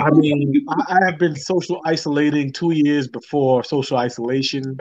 I 0.00 0.10
mean, 0.10 0.64
I, 0.70 0.84
I 0.88 1.10
have 1.10 1.18
been 1.18 1.36
social 1.36 1.82
isolating 1.84 2.50
two 2.50 2.72
years 2.72 3.08
before 3.08 3.62
social 3.62 3.98
isolation 3.98 4.78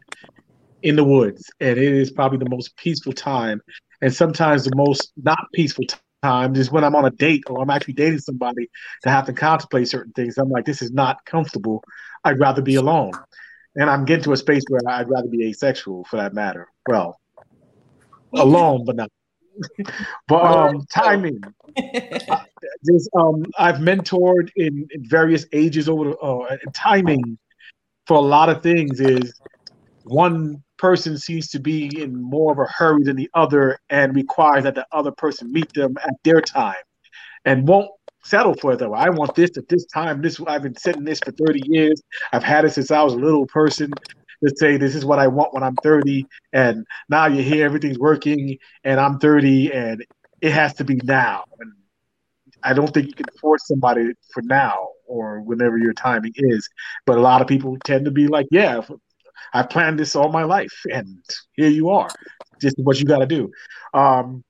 in 0.84 0.96
the 0.96 1.04
woods, 1.04 1.52
and 1.60 1.78
it 1.78 1.94
is 1.94 2.12
probably 2.12 2.38
the 2.38 2.50
most 2.50 2.78
peaceful 2.78 3.12
time. 3.12 3.62
And 4.02 4.14
sometimes 4.14 4.64
the 4.64 4.76
most 4.76 5.12
not 5.22 5.48
peaceful 5.54 5.84
time 6.24 6.56
is 6.56 6.72
when 6.72 6.86
I'm 6.86 6.96
on 6.96 7.04
a 7.04 7.12
date 7.12 7.44
or 7.50 7.62
I'm 7.62 7.70
actually 7.70 7.96
dating 7.96 8.20
somebody 8.20 8.70
to 9.04 9.10
have 9.10 9.26
to 9.26 9.34
contemplate 9.34 9.90
certain 9.90 10.14
things. 10.14 10.38
I'm 10.38 10.50
like, 10.50 10.64
this 10.64 10.82
is 10.82 10.92
not 10.92 11.26
comfortable. 11.26 11.84
I'd 12.24 12.40
rather 12.40 12.62
be 12.62 12.76
alone. 12.76 13.12
And 13.76 13.90
I'm 13.90 14.06
getting 14.06 14.24
to 14.24 14.32
a 14.32 14.38
space 14.38 14.64
where 14.70 14.80
I'd 14.88 15.10
rather 15.10 15.28
be 15.28 15.50
asexual 15.50 16.06
for 16.06 16.16
that 16.18 16.34
matter. 16.34 16.70
Well, 16.88 17.20
alone, 18.34 18.86
but 18.86 18.96
not. 18.96 19.10
but 20.28 20.44
um, 20.44 20.86
timing. 20.92 21.42
There's, 22.84 23.10
um, 23.18 23.46
I've 23.58 23.76
mentored 23.76 24.50
in, 24.56 24.88
in 24.92 25.10
various 25.10 25.46
ages 25.54 25.90
over 25.90 26.06
the 26.06 26.18
uh, 26.18 26.58
timing 26.74 27.38
for 28.08 28.18
a 28.18 28.22
lot 28.22 28.50
of 28.50 28.62
things 28.62 29.00
is 29.00 29.34
one 30.04 30.64
person 30.78 31.18
seems 31.18 31.48
to 31.50 31.60
be 31.60 32.02
in 32.02 32.16
more 32.22 32.52
of 32.52 32.60
a 32.60 32.66
hurry 32.66 33.04
than 33.04 33.16
the 33.16 33.30
other 33.34 33.80
and 33.90 34.16
requires 34.16 34.64
that 34.64 34.76
the 34.76 34.86
other 34.92 35.12
person 35.12 35.52
meet 35.52 35.72
them 35.74 35.96
at 36.04 36.14
their 36.24 36.42
time 36.42 36.76
and 37.46 37.68
won't 37.68 37.90
settle 38.24 38.56
for 38.56 38.74
it 38.74 38.80
though. 38.80 38.94
I 38.94 39.10
want 39.10 39.36
this 39.36 39.52
at 39.58 39.68
this 39.68 39.86
time. 39.86 40.22
This 40.22 40.40
I've 40.48 40.64
been 40.64 40.76
sitting 40.76 41.04
this 41.04 41.20
for 41.20 41.32
30 41.32 41.62
years. 41.66 42.02
I've 42.34 42.44
had 42.44 42.66
it 42.66 42.74
since 42.74 42.92
I 42.92 43.02
was 43.04 43.14
a 43.14 43.18
little 43.18 43.46
person 43.48 43.94
to 44.46 44.56
say 44.56 44.78
this 44.78 44.96
is 44.96 45.06
what 45.06 45.20
I 45.20 45.28
want 45.28 45.54
when 45.54 45.64
I'm 45.64 45.76
30. 45.76 46.26
And 46.54 46.86
now 47.10 47.28
you're 47.28 47.44
here, 47.44 47.66
everything's 47.66 48.00
working, 48.00 48.58
and 48.84 49.00
I'm 49.00 49.20
30 49.20 49.74
and 49.74 50.06
it 50.42 50.52
has 50.52 50.74
to 50.76 50.84
be 50.84 50.96
now. 51.04 51.46
And 51.60 51.72
I 52.64 52.74
don't 52.74 52.94
think 52.94 53.08
you 53.08 53.14
can 53.14 53.28
force 53.40 53.68
somebody 53.68 54.14
for 54.34 54.42
now 54.44 54.90
or 55.08 55.42
whenever 55.42 55.78
your 55.78 55.94
timing 55.94 56.34
is. 56.36 56.70
But 57.06 57.18
a 57.18 57.22
lot 57.22 57.42
of 57.42 57.48
people 57.48 57.78
tend 57.84 58.06
to 58.06 58.12
be 58.12 58.28
like, 58.28 58.48
yeah, 58.52 58.82
I 59.54 59.64
planned 59.64 60.00
this 60.00 60.16
all 60.16 60.32
my 60.32 60.44
life, 60.44 60.74
and 60.92 61.24
here 61.54 61.70
you 61.70 61.90
are. 61.90 62.10
Just 62.60 62.78
what 62.80 63.00
you 63.00 63.06
got 63.06 63.20
to 63.20 63.26
do. 63.26 63.52
Um, 63.94 64.44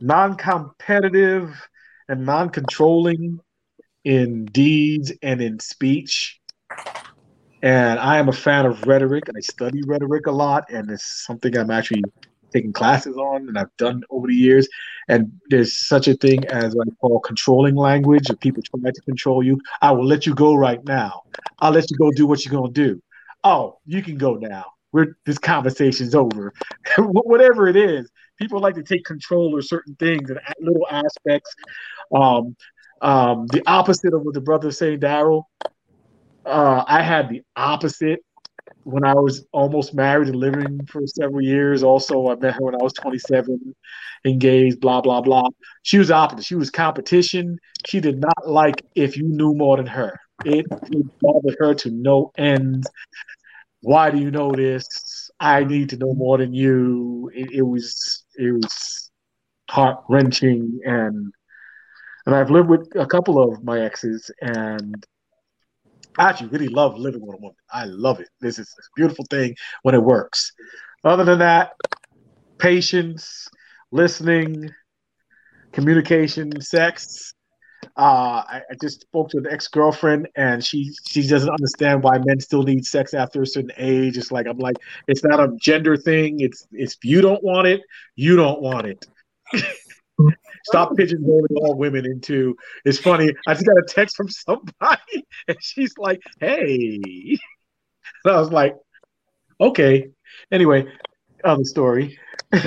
non-competitive 0.00 1.68
and 2.08 2.26
non-controlling 2.26 3.40
in 4.04 4.46
deeds 4.46 5.12
and 5.22 5.40
in 5.40 5.60
speech. 5.60 6.40
And 7.62 7.98
I 7.98 8.18
am 8.18 8.28
a 8.28 8.32
fan 8.32 8.64
of 8.64 8.86
rhetoric, 8.86 9.24
I 9.36 9.40
study 9.40 9.82
rhetoric 9.86 10.26
a 10.26 10.32
lot, 10.32 10.70
and 10.70 10.90
it's 10.90 11.24
something 11.26 11.56
I'm 11.56 11.70
actually 11.70 12.04
taking 12.52 12.72
classes 12.72 13.16
on 13.16 13.48
and 13.48 13.58
I've 13.58 13.74
done 13.76 14.02
over 14.10 14.26
the 14.26 14.34
years. 14.34 14.68
And 15.08 15.32
there's 15.50 15.76
such 15.76 16.08
a 16.08 16.14
thing 16.14 16.44
as 16.46 16.74
what 16.74 16.88
I 16.88 16.94
call 17.00 17.20
controlling 17.20 17.76
language. 17.76 18.30
If 18.30 18.40
people 18.40 18.62
try 18.62 18.90
to 18.90 19.00
control 19.02 19.42
you, 19.42 19.60
I 19.82 19.92
will 19.92 20.06
let 20.06 20.26
you 20.26 20.34
go 20.34 20.54
right 20.54 20.82
now. 20.84 21.22
I'll 21.60 21.72
let 21.72 21.90
you 21.90 21.96
go 21.96 22.10
do 22.10 22.26
what 22.26 22.44
you're 22.44 22.52
gonna 22.52 22.72
do. 22.72 23.00
Oh, 23.44 23.78
you 23.86 24.02
can 24.02 24.16
go 24.16 24.34
now. 24.34 24.66
We're 24.92 25.16
this 25.24 25.38
conversation's 25.38 26.14
over. 26.14 26.52
Whatever 26.98 27.68
it 27.68 27.76
is, 27.76 28.10
people 28.36 28.60
like 28.60 28.74
to 28.74 28.82
take 28.82 29.04
control 29.04 29.56
of 29.56 29.64
certain 29.64 29.94
things 29.96 30.30
and 30.30 30.40
little 30.60 30.86
aspects. 30.90 31.54
Um, 32.14 32.56
um, 33.02 33.46
the 33.46 33.62
opposite 33.66 34.12
of 34.12 34.22
what 34.22 34.34
the 34.34 34.40
brother 34.40 34.70
saying, 34.70 35.00
Daryl. 35.00 35.44
Uh, 36.44 36.84
I 36.86 37.02
had 37.02 37.28
the 37.28 37.42
opposite 37.56 38.20
when 38.84 39.04
I 39.04 39.14
was 39.14 39.46
almost 39.52 39.94
married 39.94 40.28
and 40.28 40.36
living 40.36 40.86
for 40.86 41.06
several 41.06 41.42
years. 41.42 41.82
Also, 41.82 42.28
I 42.28 42.36
met 42.36 42.54
her 42.54 42.62
when 42.62 42.74
I 42.74 42.82
was 42.82 42.92
27, 42.94 43.74
engaged, 44.24 44.80
blah, 44.80 45.00
blah, 45.00 45.20
blah. 45.20 45.48
She 45.82 45.98
was 45.98 46.10
opposite. 46.10 46.44
She 46.44 46.54
was 46.54 46.70
competition. 46.70 47.58
She 47.86 48.00
did 48.00 48.20
not 48.20 48.48
like 48.48 48.82
if 48.94 49.16
you 49.16 49.24
knew 49.24 49.54
more 49.54 49.76
than 49.76 49.86
her. 49.86 50.18
It, 50.44 50.66
bothered 51.20 51.56
her 51.58 51.74
to 51.74 51.90
no 51.90 52.32
end. 52.38 52.84
Why 53.82 54.10
do 54.10 54.18
you 54.18 54.30
know 54.30 54.52
this? 54.52 55.30
I 55.38 55.64
need 55.64 55.90
to 55.90 55.96
know 55.96 56.14
more 56.14 56.38
than 56.38 56.54
you. 56.54 57.30
It, 57.34 57.50
it 57.52 57.62
was 57.62 58.24
it 58.36 58.52
was 58.52 59.10
heart 59.70 59.98
wrenching 60.08 60.80
and 60.84 61.32
and 62.26 62.34
I've 62.34 62.50
lived 62.50 62.68
with 62.68 62.88
a 62.96 63.06
couple 63.06 63.42
of 63.42 63.62
my 63.64 63.80
exes 63.80 64.30
and 64.40 65.06
actually 66.28 66.48
really 66.48 66.68
love 66.68 66.98
living 66.98 67.24
with 67.24 67.34
a 67.36 67.40
woman. 67.40 67.56
I 67.72 67.84
love 67.84 68.20
it. 68.20 68.28
This 68.40 68.58
is 68.58 68.68
a 68.78 68.82
beautiful 68.96 69.24
thing 69.30 69.54
when 69.82 69.94
it 69.94 70.02
works. 70.02 70.52
Other 71.04 71.24
than 71.24 71.38
that, 71.38 71.72
patience, 72.58 73.48
listening, 73.90 74.70
communication, 75.72 76.60
sex. 76.60 77.34
Uh, 77.96 78.42
I, 78.46 78.62
I 78.70 78.74
just 78.80 79.02
spoke 79.02 79.30
to 79.30 79.38
an 79.38 79.46
ex 79.50 79.68
girlfriend, 79.68 80.28
and 80.36 80.64
she 80.64 80.92
she 81.08 81.26
doesn't 81.26 81.48
understand 81.50 82.02
why 82.02 82.18
men 82.18 82.38
still 82.40 82.62
need 82.62 82.84
sex 82.84 83.14
after 83.14 83.42
a 83.42 83.46
certain 83.46 83.72
age. 83.76 84.16
It's 84.18 84.30
like 84.30 84.46
I'm 84.46 84.58
like, 84.58 84.76
it's 85.08 85.24
not 85.24 85.40
a 85.40 85.54
gender 85.60 85.96
thing. 85.96 86.40
It's 86.40 86.66
it's 86.72 86.94
if 86.94 87.04
you 87.04 87.20
don't 87.20 87.42
want 87.42 87.68
it, 87.68 87.82
you 88.16 88.36
don't 88.36 88.60
want 88.60 88.86
it. 88.86 89.06
Stop 90.64 90.92
pigeonholing 90.92 91.56
all 91.56 91.74
women 91.76 92.04
into. 92.06 92.56
It's 92.84 92.98
funny. 92.98 93.30
I 93.46 93.54
just 93.54 93.66
got 93.66 93.76
a 93.78 93.84
text 93.88 94.16
from 94.16 94.28
somebody, 94.28 95.26
and 95.48 95.56
she's 95.60 95.94
like, 95.98 96.20
"Hey," 96.40 96.98
and 98.24 98.34
I 98.34 98.38
was 98.38 98.50
like, 98.50 98.76
"Okay." 99.60 100.08
Anyway, 100.52 100.86
other 101.44 101.64
story. 101.64 102.18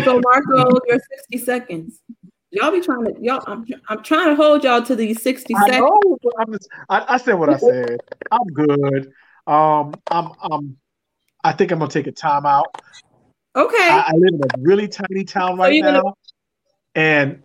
So 0.04 0.20
Marco, 0.24 0.80
your 0.88 1.00
sixty 1.12 1.38
seconds. 1.38 2.00
Y'all 2.52 2.72
be 2.72 2.82
trying 2.82 3.06
to 3.06 3.14
y'all. 3.22 3.44
I'm 3.48 3.66
I'm 3.90 4.04
trying 4.04 4.30
to 4.30 4.36
hold 4.36 4.64
y'all 4.64 4.82
to 4.84 4.96
these 4.96 5.22
sixty 5.22 5.54
I 5.56 5.66
seconds. 5.68 5.80
know. 5.82 6.18
I'm 6.40 6.54
just, 6.54 6.70
I, 6.90 7.06
I 7.16 7.18
said 7.18 7.34
what 7.34 7.50
I 7.50 7.58
said. 7.58 8.00
I'm 8.32 8.48
good. 8.54 9.12
Um, 9.48 9.94
I'm 10.12 10.32
I'm. 10.42 10.78
I 11.44 11.52
think 11.52 11.72
I'm 11.72 11.80
gonna 11.80 11.92
take 11.92 12.08
a 12.08 12.12
time 12.12 12.46
out. 12.46 12.68
Okay. 13.56 13.78
I, 13.90 14.06
I 14.08 14.12
live 14.16 14.34
in 14.34 14.42
a 14.44 14.62
really 14.62 14.88
tiny 14.88 15.24
town 15.26 15.58
right 15.58 15.76
you're 15.76 15.86
now, 15.92 16.02
gonna- 16.02 16.14
and 16.96 17.44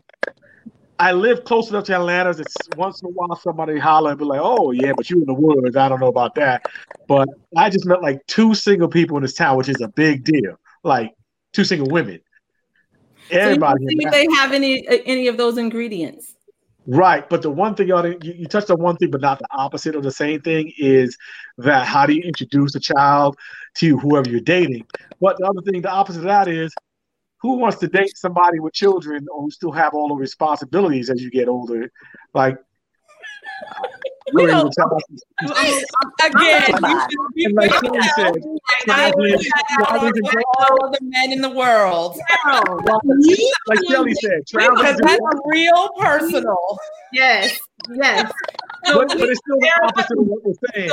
I 0.99 1.13
live 1.13 1.45
close 1.45 1.71
enough 1.71 1.85
to 1.85 1.95
Atlanta 1.95 2.35
that 2.35 2.47
once 2.77 3.01
in 3.03 3.09
a 3.09 3.11
while 3.11 3.37
somebody 3.37 3.79
holler 3.79 4.11
and 4.11 4.19
be 4.19 4.25
like, 4.25 4.41
"Oh 4.43 4.73
yeah, 4.73 4.93
but 4.97 5.09
you 5.09 5.19
in 5.21 5.27
the 5.27 5.35
woods." 5.35 5.77
I 5.77 5.89
don't 5.89 6.01
know 6.01 6.09
about 6.09 6.35
that, 6.35 6.63
but 7.07 7.29
I 7.57 7.71
just 7.71 7.87
met 7.87 8.03
like 8.03 8.27
two 8.27 8.55
single 8.55 8.89
people 8.89 9.17
in 9.17 9.23
this 9.23 9.35
town, 9.35 9.57
which 9.57 9.69
is 9.69 9.81
a 9.81 9.89
big 9.89 10.25
deal. 10.25 10.59
Like 10.83 11.15
two 11.53 11.65
single 11.65 11.89
women. 11.89 12.21
So 13.31 13.39
Everybody, 13.39 13.87
see 13.89 13.97
if 14.01 14.11
they 14.11 14.27
have 14.37 14.53
any 14.53 14.89
uh, 14.89 14.99
any 15.07 15.29
of 15.29 15.37
those 15.37 15.57
ingredients. 15.57 16.35
Right, 16.87 17.29
but 17.29 17.43
the 17.43 17.51
one 17.51 17.75
thing 17.75 17.89
y'all 17.89 18.07
you, 18.07 18.19
you 18.23 18.47
touched 18.47 18.71
on 18.71 18.81
one 18.81 18.97
thing, 18.97 19.11
but 19.11 19.21
not 19.21 19.39
the 19.39 19.47
opposite 19.53 19.95
of 19.95 20.03
the 20.03 20.11
same 20.11 20.41
thing 20.41 20.73
is 20.79 21.17
that 21.59 21.87
how 21.87 22.07
do 22.07 22.15
you 22.15 22.23
introduce 22.23 22.75
a 22.75 22.81
child 22.81 23.37
to 23.77 23.99
whoever 23.99 24.29
you're 24.31 24.41
dating? 24.41 24.87
But 25.21 25.37
the 25.39 25.47
other 25.47 25.61
thing, 25.61 25.83
the 25.83 25.91
opposite 25.91 26.21
of 26.21 26.25
that 26.25 26.49
is 26.49 26.73
who 27.41 27.55
wants 27.59 27.79
to 27.79 27.87
date 27.89 28.17
somebody 28.17 28.59
with 28.61 28.73
children 28.75 29.27
or 29.33 29.43
who 29.43 29.51
still 29.51 29.73
have 29.73 29.95
all 29.95 30.09
the 30.09 30.15
responsibilities 30.15 31.09
as 31.11 31.23
you 31.23 31.31
get 31.31 31.49
older? 31.49 31.91
Like, 32.35 32.57
We 34.35 34.43
really, 34.45 34.53
don't- 34.53 34.67
the 34.67 34.75
child- 34.77 35.03
Again, 36.23 36.65
you 36.83 37.01
should 37.01 37.35
be 37.35 37.49
like 37.55 37.73
said, 37.73 38.35
I 38.91 39.11
traveling- 39.11 39.33
would 39.33 39.41
have 39.41 39.87
traveling 39.87 40.13
out 40.27 40.33
to- 40.33 40.45
all 40.59 40.91
the 40.91 40.99
men 41.01 41.33
in 41.33 41.41
the 41.41 41.49
world. 41.49 42.19
like 43.67 43.79
Kelly 43.89 44.13
said, 44.15 44.47
traveling 44.47 44.77
Because 44.77 44.97
to- 44.97 45.03
that's 45.05 45.41
real 45.47 45.89
personal. 45.99 46.79
Yes, 47.13 47.59
yes. 47.95 48.31
but, 48.85 49.09
but 49.09 49.19
it's 49.19 49.41
still 49.41 49.59
the 49.61 49.73
opposite 49.85 50.19
of 50.19 50.27
what 50.27 50.45
we're 50.45 50.53
saying. 50.75 50.91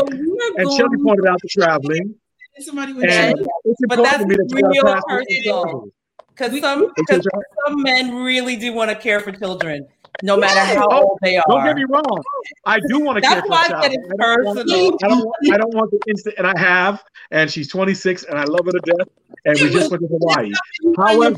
and 0.58 0.72
Shelby 0.78 0.98
pointed 1.04 1.26
out 1.28 1.40
the 1.42 1.50
traveling. 1.50 2.16
Somebody 2.60 2.94
And 2.94 3.04
it's 3.04 3.82
But 3.90 4.00
important 4.00 4.06
that's 4.06 4.18
to 4.24 4.28
me 4.28 4.36
that 4.38 4.62
gotta 4.62 4.68
real 4.72 4.84
pass 4.86 5.04
on 5.10 5.18
the 5.20 5.26
personal. 5.26 5.88
Travel. 6.36 6.56
Because 6.56 6.62
some, 6.62 6.92
'cause 7.08 7.26
some 7.66 7.82
men 7.84 8.16
really 8.16 8.56
do 8.56 8.74
want 8.74 8.90
to 8.90 8.96
care 8.96 9.20
for 9.20 9.32
children, 9.32 9.88
no 10.24 10.38
matter 10.38 10.60
how 10.60 10.88
Oh, 10.92 11.02
old 11.02 11.20
they 11.22 11.38
are. 11.38 11.44
Don't 11.50 11.64
get 11.64 11.76
me 11.76 11.86
wrong. 11.90 12.24
I 12.66 12.80
do 12.88 13.00
want 13.00 13.18
to 13.18 13.22
That's 13.22 13.34
care 13.34 13.42
for 13.44 13.50
why 13.50 13.62
I 13.62 13.66
a 13.66 13.70
child. 13.70 13.84
said 13.84 13.92
it's 13.94 14.04
I 14.04 14.16
don't 14.18 14.46
want- 14.46 14.58
personal. 14.58 14.98
I 15.04 15.08
don't, 15.08 15.54
I 15.54 15.58
don't 15.58 15.74
want 15.76 15.92
the 15.92 16.00
instant, 16.10 16.36
and 16.38 16.48
I 16.48 16.58
have, 16.60 17.04
and 17.32 17.50
she's 17.50 17.68
26, 17.70 18.24
and 18.24 18.38
I 18.38 18.44
love 18.44 18.66
her 18.66 18.72
to 18.72 18.80
death, 18.80 19.08
and 19.46 19.60
we 19.60 19.70
just 19.70 19.92
went 19.92 20.02
to 20.04 20.08
Hawaii. 20.08 20.52
However, 20.98 21.36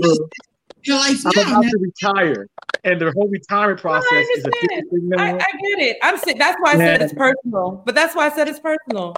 You're 0.83 0.97
I'm 0.97 1.15
yeah, 1.35 1.41
about 1.41 1.63
to 1.63 1.77
retire, 1.79 2.47
and 2.85 3.01
the 3.01 3.11
whole 3.11 3.27
retirement 3.27 3.81
process 3.81 4.25
is 4.37 4.45
a 4.45 4.51
different 4.51 4.89
thing 4.89 5.09
I, 5.17 5.31
now. 5.31 5.35
I 5.35 5.37
get 5.39 5.79
it. 5.79 5.97
I'm 6.01 6.17
saying 6.17 6.37
that's 6.37 6.57
why 6.61 6.71
I 6.73 6.77
said 6.77 6.99
Yeah. 7.01 7.05
it's 7.05 7.13
personal. 7.13 7.81
But 7.85 7.93
that's 7.95 8.15
why 8.15 8.27
I 8.27 8.29
said 8.29 8.47
it's 8.47 8.59
personal. 8.59 9.15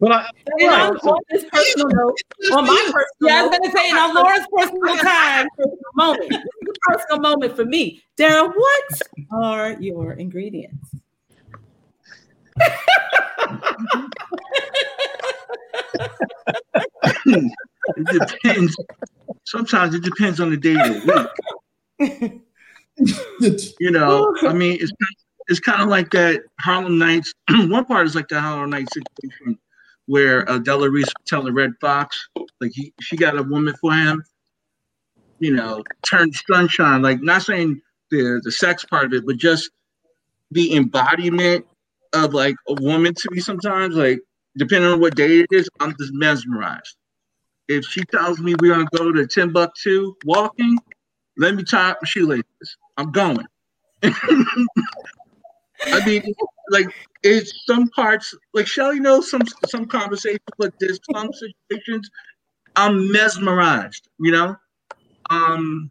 But 0.00 0.12
I, 0.12 0.30
And 0.60 0.68
right, 0.70 0.90
on, 0.90 0.96
on 0.96 1.18
this 1.30 1.44
personal 1.50 1.88
note, 1.88 2.16
on 2.52 2.66
my 2.66 2.90
personal 2.92 3.06
Yeah, 3.22 3.40
I 3.40 3.42
was 3.42 3.58
gonna 3.58 3.72
say, 3.76 3.90
on 3.90 3.98
on 3.98 4.14
Laura's 4.14 4.46
personal 4.56 4.96
time, 4.96 5.48
personal 5.56 5.78
moment. 5.94 6.30
This 6.30 6.38
is 6.38 6.68
a 6.68 6.92
personal 6.92 7.20
moment 7.20 7.56
for 7.56 7.64
me. 7.64 8.00
Dara, 8.16 8.48
what 8.48 9.02
are 9.32 9.72
your 9.80 10.12
ingredients? 10.12 10.94
it 17.96 18.28
depends. 18.28 18.76
Sometimes 19.44 19.94
it 19.94 20.04
depends 20.04 20.40
on 20.40 20.50
the 20.50 20.56
day 20.56 20.74
of 20.74 21.06
the 21.06 21.30
week. 21.98 22.42
you 23.80 23.90
know, 23.90 24.32
I 24.42 24.52
mean, 24.52 24.78
it's 24.80 24.92
it's 25.48 25.60
kind 25.60 25.82
of 25.82 25.88
like 25.88 26.10
that 26.10 26.42
Harlem 26.60 26.98
Nights. 26.98 27.32
One 27.50 27.84
part 27.84 28.06
is 28.06 28.14
like 28.14 28.28
the 28.28 28.40
Harlem 28.40 28.70
Nights 28.70 28.92
situation 28.94 29.58
where 30.08 30.50
uh, 30.50 30.58
Della 30.58 30.90
Reese 30.90 31.06
was 31.06 31.26
telling 31.26 31.54
Redd 31.54 31.72
Foxx, 31.80 32.16
like 32.60 32.72
he, 32.74 32.92
she 33.00 33.16
got 33.16 33.38
a 33.38 33.42
woman 33.42 33.74
for 33.80 33.92
him. 33.92 34.22
You 35.38 35.54
know, 35.54 35.84
turn 36.04 36.32
sunshine. 36.32 37.02
Like 37.02 37.22
not 37.22 37.42
saying 37.42 37.80
the 38.10 38.40
the 38.42 38.50
sex 38.50 38.84
part 38.84 39.04
of 39.04 39.12
it, 39.12 39.26
but 39.26 39.36
just 39.36 39.70
the 40.50 40.74
embodiment 40.74 41.66
of 42.14 42.34
like 42.34 42.56
a 42.68 42.74
woman 42.82 43.14
to 43.14 43.28
me. 43.30 43.40
Sometimes, 43.40 43.94
like 43.94 44.20
depending 44.56 44.90
on 44.90 45.00
what 45.00 45.14
day 45.14 45.40
it 45.40 45.48
is, 45.52 45.68
I'm 45.78 45.94
just 46.00 46.12
mesmerized. 46.14 46.96
If 47.68 47.84
she 47.84 48.02
tells 48.10 48.40
me 48.40 48.54
we're 48.60 48.74
gonna 48.74 48.88
go 48.96 49.12
to 49.12 49.26
Timbuktu 49.26 50.14
walking, 50.24 50.78
let 51.36 51.54
me 51.54 51.62
tie 51.64 51.90
up 51.90 51.98
my 52.02 52.08
shoelaces. 52.08 52.44
I'm 52.96 53.12
going. 53.12 53.46
I 54.02 54.10
mean, 56.06 56.22
like 56.70 56.86
it's 57.22 57.52
some 57.66 57.88
parts 57.88 58.34
like 58.54 58.66
Shelly 58.66 59.00
knows 59.00 59.30
some 59.30 59.42
some 59.66 59.86
conversations, 59.86 60.40
but 60.58 60.72
there's 60.80 61.00
some 61.12 61.30
situations 61.32 62.10
I'm 62.76 63.10
mesmerized, 63.10 64.08
you 64.18 64.32
know. 64.32 64.56
Um, 65.30 65.90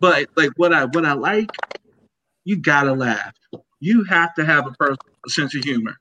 but 0.00 0.28
like 0.36 0.50
what 0.56 0.72
I 0.72 0.86
what 0.86 1.04
I 1.04 1.12
like, 1.12 1.50
you 2.44 2.56
gotta 2.56 2.92
laugh. 2.92 3.34
You 3.80 4.04
have 4.04 4.34
to 4.34 4.44
have 4.44 4.66
a 4.66 4.72
personal 4.72 4.98
sense 5.28 5.54
of 5.54 5.64
humor. 5.64 5.96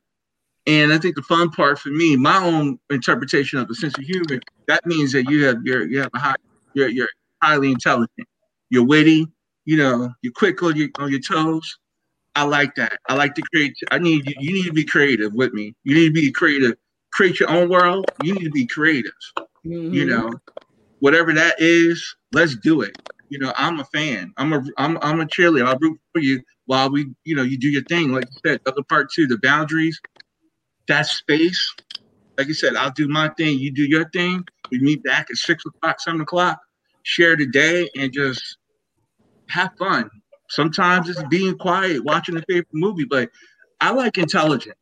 And 0.67 0.93
I 0.93 0.97
think 0.97 1.15
the 1.15 1.23
fun 1.23 1.49
part 1.49 1.79
for 1.79 1.89
me, 1.89 2.15
my 2.15 2.37
own 2.37 2.79
interpretation 2.91 3.59
of 3.59 3.67
the 3.67 3.75
sense 3.75 3.97
of 3.97 4.03
humor, 4.03 4.39
that 4.67 4.85
means 4.85 5.11
that 5.13 5.29
you 5.29 5.45
have 5.45 5.57
you're 5.63 5.87
you 5.87 5.99
have 6.01 6.11
a 6.13 6.19
high 6.19 6.35
you're 6.73 6.89
you're 6.89 7.09
highly 7.41 7.71
intelligent, 7.71 8.27
you're 8.69 8.85
witty, 8.85 9.27
you 9.65 9.77
know, 9.77 10.11
you're 10.21 10.33
quick 10.33 10.61
on 10.63 10.75
your 10.75 10.89
on 10.99 11.11
your 11.11 11.21
toes. 11.21 11.78
I 12.35 12.43
like 12.43 12.75
that. 12.75 12.99
I 13.09 13.15
like 13.15 13.35
to 13.35 13.41
create. 13.53 13.73
I 13.91 13.99
need 13.99 14.27
you. 14.27 14.35
You 14.39 14.53
need 14.53 14.65
to 14.65 14.73
be 14.73 14.85
creative 14.85 15.33
with 15.33 15.53
me. 15.53 15.73
You 15.83 15.95
need 15.95 16.07
to 16.07 16.13
be 16.13 16.31
creative. 16.31 16.75
Create 17.11 17.39
your 17.39 17.49
own 17.49 17.69
world. 17.69 18.05
You 18.23 18.33
need 18.33 18.43
to 18.43 18.51
be 18.51 18.67
creative. 18.67 19.11
You 19.63 19.71
mm-hmm. 19.71 20.09
know, 20.09 20.33
whatever 20.99 21.33
that 21.33 21.55
is, 21.59 22.15
let's 22.31 22.55
do 22.55 22.81
it. 22.81 22.97
You 23.29 23.39
know, 23.39 23.53
I'm 23.55 23.79
a 23.79 23.85
fan. 23.85 24.33
I'm 24.37 24.53
a 24.53 24.63
I'm 24.77 24.97
I'm 25.01 25.21
a 25.21 25.25
cheerleader. 25.25 25.65
I'll 25.65 25.77
root 25.79 25.99
for 26.13 26.21
you 26.21 26.41
while 26.65 26.91
we, 26.91 27.07
you 27.23 27.35
know, 27.35 27.43
you 27.43 27.57
do 27.57 27.67
your 27.67 27.83
thing. 27.83 28.11
Like 28.11 28.25
you 28.25 28.37
said, 28.45 28.61
other 28.65 28.83
part 28.83 29.11
two, 29.11 29.27
the 29.27 29.37
boundaries, 29.39 29.99
that 30.87 31.07
space. 31.07 31.75
Like 32.37 32.47
you 32.47 32.53
said, 32.53 32.75
I'll 32.75 32.91
do 32.91 33.07
my 33.07 33.29
thing. 33.37 33.59
You 33.59 33.71
do 33.71 33.83
your 33.83 34.09
thing. 34.09 34.43
We 34.71 34.79
meet 34.79 35.03
back 35.03 35.27
at 35.29 35.37
six 35.37 35.63
o'clock, 35.65 35.99
seven 35.99 36.21
o'clock. 36.21 36.59
Share 37.03 37.35
the 37.35 37.47
day 37.47 37.89
and 37.97 38.13
just 38.13 38.57
have 39.49 39.71
fun. 39.77 40.09
Sometimes 40.49 41.09
it's 41.09 41.23
being 41.29 41.57
quiet, 41.57 42.03
watching 42.03 42.37
a 42.37 42.41
favorite 42.49 42.67
movie, 42.73 43.05
but 43.05 43.29
I 43.81 43.91
like 43.91 44.17
intelligence. 44.17 44.77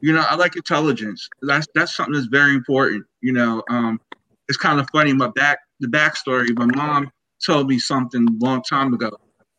You 0.00 0.12
know, 0.14 0.24
I 0.28 0.36
like 0.36 0.56
intelligence. 0.56 1.28
That's 1.42 1.66
that's 1.74 1.94
something 1.96 2.14
that's 2.14 2.26
very 2.26 2.54
important. 2.54 3.04
You 3.20 3.32
know, 3.32 3.62
um, 3.70 4.00
it's 4.48 4.58
kind 4.58 4.80
of 4.80 4.88
funny. 4.92 5.12
My 5.12 5.28
back, 5.28 5.60
the 5.80 5.88
backstory. 5.88 6.56
My 6.56 6.66
mom 6.66 7.10
told 7.44 7.68
me 7.68 7.78
something 7.78 8.26
a 8.28 8.44
long 8.44 8.62
time 8.62 8.94
ago. 8.94 9.10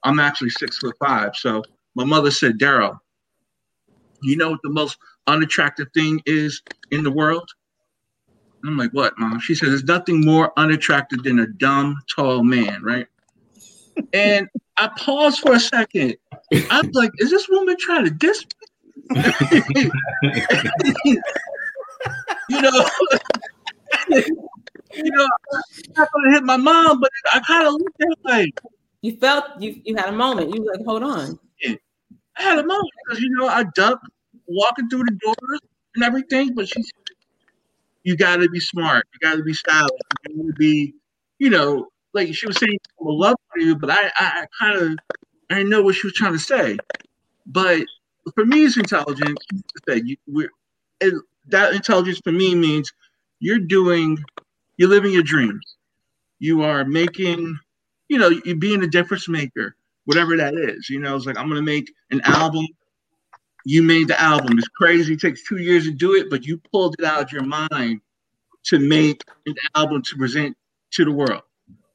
I'm 0.03 0.19
actually 0.19 0.49
six 0.51 0.77
foot 0.79 0.95
five, 1.03 1.36
so 1.36 1.63
my 1.95 2.05
mother 2.05 2.32
said, 2.32 2.57
"Daryl, 2.59 2.99
you 4.23 4.36
know 4.38 4.51
what 4.51 4.61
the 4.63 4.69
most 4.69 4.97
unattractive 5.27 5.88
thing 5.93 6.21
is 6.25 6.61
in 6.91 7.03
the 7.03 7.11
world?" 7.11 7.49
I'm 8.65 8.77
like, 8.77 8.91
"What, 8.91 9.17
mom?" 9.19 9.39
She 9.39 9.55
said, 9.55 9.69
"There's 9.69 9.84
nothing 9.84 10.21
more 10.21 10.51
unattractive 10.57 11.23
than 11.23 11.39
a 11.39 11.47
dumb, 11.47 12.01
tall 12.15 12.43
man, 12.43 12.84
right?" 12.84 13.07
And 14.13 14.47
I 14.77 14.89
paused 14.97 15.39
for 15.41 15.53
a 15.53 15.59
second. 15.59 16.15
I 16.69 16.81
was 16.81 16.91
like, 16.93 17.11
"Is 17.19 17.31
this 17.31 17.47
woman 17.49 17.77
trying 17.79 18.05
to 18.05 18.11
diss 18.11 18.43
me?" 18.43 19.91
you 22.49 22.61
know, 22.61 22.89
you 24.09 25.11
know, 25.11 25.27
I'm 25.53 25.61
not 25.97 26.09
gonna 26.13 26.31
hit 26.33 26.43
my 26.43 26.57
mom, 26.57 26.99
but 26.99 27.11
I 27.33 27.39
kind 27.41 27.67
of 27.67 27.73
looked 27.73 28.01
at 28.01 28.07
her 28.07 28.15
like 28.25 28.61
You 29.01 29.17
felt 29.17 29.45
you 29.59 29.81
you 29.85 29.95
had 29.97 30.09
a 30.09 30.13
moment. 30.13 30.55
You 30.55 30.63
were 30.63 30.73
like, 30.73 30.85
hold 30.85 31.03
on. 31.03 31.39
I 32.37 32.43
had 32.43 32.59
a 32.59 32.65
moment 32.67 32.89
because 33.05 33.21
you 33.21 33.29
know 33.31 33.47
I 33.47 33.65
ducked 33.75 34.05
walking 34.47 34.89
through 34.89 35.05
the 35.05 35.17
doors 35.21 35.59
and 35.95 36.03
everything, 36.03 36.53
but 36.55 36.67
she 36.69 36.83
said, 36.83 36.93
"You 38.03 38.17
got 38.17 38.37
to 38.37 38.49
be 38.49 38.59
smart. 38.59 39.07
You 39.13 39.29
got 39.29 39.37
to 39.37 39.43
be 39.43 39.53
stylish. 39.53 39.91
You 40.29 40.37
got 40.37 40.47
to 40.47 40.53
be, 40.59 40.95
you 41.39 41.49
know, 41.51 41.90
like 42.14 42.34
she 42.34 42.47
was 42.47 42.57
saying, 42.57 42.78
I'm 42.99 43.07
a 43.07 43.12
love 43.12 43.36
for 43.51 43.59
you." 43.59 43.76
But 43.76 43.91
I, 43.91 44.05
I, 44.05 44.12
I 44.20 44.45
kind 44.59 44.78
of, 44.78 44.97
I 45.49 45.55
didn't 45.55 45.70
know 45.70 45.84
what 45.84 45.95
she 45.95 46.07
was 46.07 46.14
trying 46.14 46.34
to 46.34 46.39
say. 46.39 46.78
But 47.45 47.84
for 48.36 48.45
me, 48.45 48.66
it's 48.66 48.78
intelligence. 48.78 49.39
That 49.88 50.05
you, 50.05 50.18
we're, 50.28 50.51
that 51.47 51.74
intelligence 51.74 52.20
for 52.24 52.32
me 52.32 52.55
means 52.55 52.91
you're 53.39 53.59
doing, 53.59 54.24
you're 54.78 54.89
living 54.89 55.12
your 55.14 55.24
dreams. 55.24 55.78
You 56.39 56.64
are 56.64 56.86
making, 56.86 57.59
you 58.09 58.18
know, 58.18 58.30
you're 58.30 58.55
being 58.55 58.84
a 58.84 58.88
difference 58.88 59.28
maker 59.28 59.76
whatever 60.05 60.38
that 60.38 60.54
is. 60.55 60.89
You 60.89 61.00
know, 61.00 61.16
it's 61.16 61.25
like 61.25 61.38
I'm 61.38 61.47
gonna 61.47 61.62
make 61.62 61.92
an 62.12 62.21
album. 62.25 62.66
You 63.66 63.83
made 63.83 64.08
the 64.08 64.20
album. 64.20 64.58
It's 64.58 64.67
crazy. 64.67 65.13
It 65.13 65.21
takes 65.21 65.47
two 65.47 65.58
years 65.58 65.86
to 65.86 65.92
do 65.92 66.16
it, 66.16 66.29
but 66.29 66.46
you 66.46 66.59
pulled 66.71 66.96
it 66.97 67.05
out 67.05 67.21
of 67.21 67.32
your 67.32 67.43
mind 67.43 68.01
to 68.66 68.79
make 68.79 69.21
an 69.46 69.55
album 69.75 70.01
to 70.01 70.16
present 70.17 70.58
to 70.92 71.05
the 71.05 71.12
world. 71.12 71.43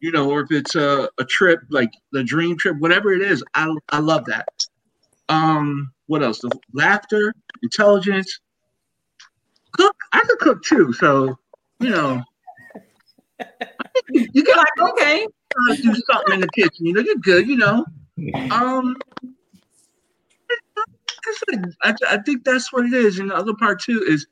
You 0.00 0.12
know, 0.12 0.30
or 0.30 0.42
if 0.42 0.50
it's 0.50 0.74
a, 0.74 1.08
a 1.18 1.24
trip 1.24 1.60
like 1.70 1.90
the 2.12 2.22
dream 2.22 2.56
trip, 2.58 2.76
whatever 2.78 3.12
it 3.12 3.22
is, 3.22 3.42
I 3.54 3.74
I 3.88 3.98
love 3.98 4.26
that. 4.26 4.48
Um, 5.28 5.92
what 6.06 6.22
else? 6.22 6.40
The 6.40 6.50
laughter, 6.72 7.34
intelligence. 7.62 8.40
Cook. 9.72 9.96
I 10.12 10.20
could 10.20 10.38
cook 10.38 10.62
too, 10.62 10.92
so 10.92 11.38
you 11.80 11.90
know. 11.90 12.22
You 14.12 14.44
get 14.44 14.56
like 14.56 14.90
okay. 14.90 15.26
Do 15.82 15.94
something 16.10 16.34
in 16.34 16.40
the 16.40 16.48
kitchen. 16.54 16.86
You 16.86 16.92
know, 16.92 17.00
you're 17.00 17.16
good. 17.16 17.48
You 17.48 17.56
know. 17.56 17.84
Um, 18.52 18.96
I, 21.82 21.94
I 22.08 22.18
think 22.18 22.44
that's 22.44 22.72
what 22.72 22.86
it 22.86 22.92
is. 22.92 23.18
And 23.18 23.30
the 23.30 23.34
other 23.34 23.54
part 23.54 23.80
too 23.80 24.04
is, 24.06 24.26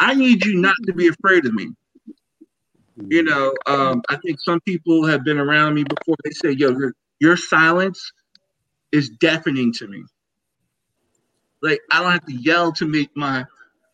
I 0.00 0.14
need 0.14 0.44
you 0.44 0.60
not 0.60 0.74
to 0.86 0.92
be 0.92 1.08
afraid 1.08 1.46
of 1.46 1.54
me. 1.54 1.68
You 3.06 3.22
know, 3.22 3.54
um, 3.66 4.02
I 4.08 4.16
think 4.16 4.40
some 4.40 4.60
people 4.60 5.06
have 5.06 5.24
been 5.24 5.38
around 5.38 5.74
me 5.74 5.84
before. 5.84 6.16
They 6.24 6.30
say, 6.30 6.50
"Yo, 6.50 6.70
your 6.70 6.94
your 7.20 7.36
silence 7.36 8.12
is 8.92 9.10
deafening 9.20 9.72
to 9.74 9.86
me." 9.86 10.02
Like 11.62 11.80
I 11.90 12.02
don't 12.02 12.12
have 12.12 12.26
to 12.26 12.34
yell 12.34 12.72
to 12.72 12.86
make 12.86 13.10
my 13.16 13.44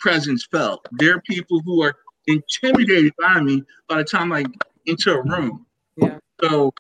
presence 0.01 0.47
felt. 0.51 0.87
There 0.93 1.15
are 1.15 1.21
people 1.23 1.61
who 1.65 1.83
are 1.83 1.95
intimidated 2.27 3.13
by 3.19 3.41
me 3.41 3.63
by 3.89 3.99
the 3.99 4.05
time 4.05 4.33
I 4.33 4.45
enter 4.87 5.21
a 5.21 5.23
room. 5.23 5.67
Yeah. 5.97 6.19
So, 6.43 6.73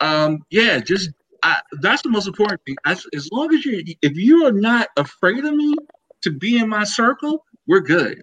um, 0.00 0.42
yeah, 0.50 0.78
just 0.78 1.10
I, 1.42 1.60
that's 1.80 2.02
the 2.02 2.10
most 2.10 2.26
important 2.26 2.60
thing. 2.66 2.76
As, 2.84 3.06
as 3.14 3.28
long 3.32 3.54
as 3.54 3.64
you, 3.64 3.82
if 4.02 4.16
you 4.16 4.46
are 4.46 4.52
not 4.52 4.88
afraid 4.96 5.44
of 5.44 5.54
me 5.54 5.74
to 6.22 6.30
be 6.30 6.58
in 6.58 6.68
my 6.68 6.84
circle, 6.84 7.44
we're 7.66 7.80
good. 7.80 8.22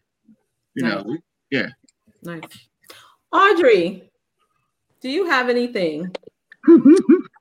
You 0.75 0.83
know, 0.83 1.03
we, 1.07 1.19
yeah. 1.49 1.69
Nice. 2.21 2.66
Audrey, 3.31 4.09
do 5.01 5.09
you 5.09 5.25
have 5.29 5.49
anything? 5.49 6.13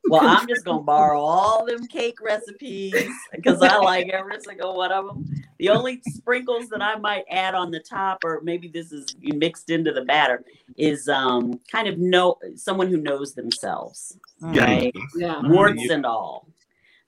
Well, 0.08 0.24
I'm 0.24 0.46
just 0.46 0.64
gonna 0.64 0.84
borrow 0.84 1.20
all 1.20 1.66
them 1.66 1.84
cake 1.88 2.20
recipes 2.22 2.94
because 3.32 3.60
I 3.60 3.76
like 3.78 4.08
every 4.10 4.40
single 4.40 4.76
one 4.76 4.92
of 4.92 5.04
them. 5.04 5.24
the 5.58 5.70
only 5.70 6.00
sprinkles 6.06 6.68
that 6.68 6.80
I 6.80 6.96
might 6.96 7.24
add 7.28 7.56
on 7.56 7.72
the 7.72 7.80
top, 7.80 8.20
or 8.22 8.40
maybe 8.44 8.68
this 8.68 8.92
is 8.92 9.04
mixed 9.20 9.68
into 9.68 9.90
the 9.92 10.02
batter, 10.02 10.44
is 10.76 11.08
um 11.08 11.58
kind 11.72 11.88
of 11.88 11.98
know 11.98 12.36
someone 12.54 12.86
who 12.86 12.98
knows 12.98 13.34
themselves, 13.34 14.16
Yeah. 14.52 14.64
right? 14.64 14.94
Yeah. 15.16 15.40
Warts 15.42 15.90
and 15.90 16.06
all, 16.06 16.46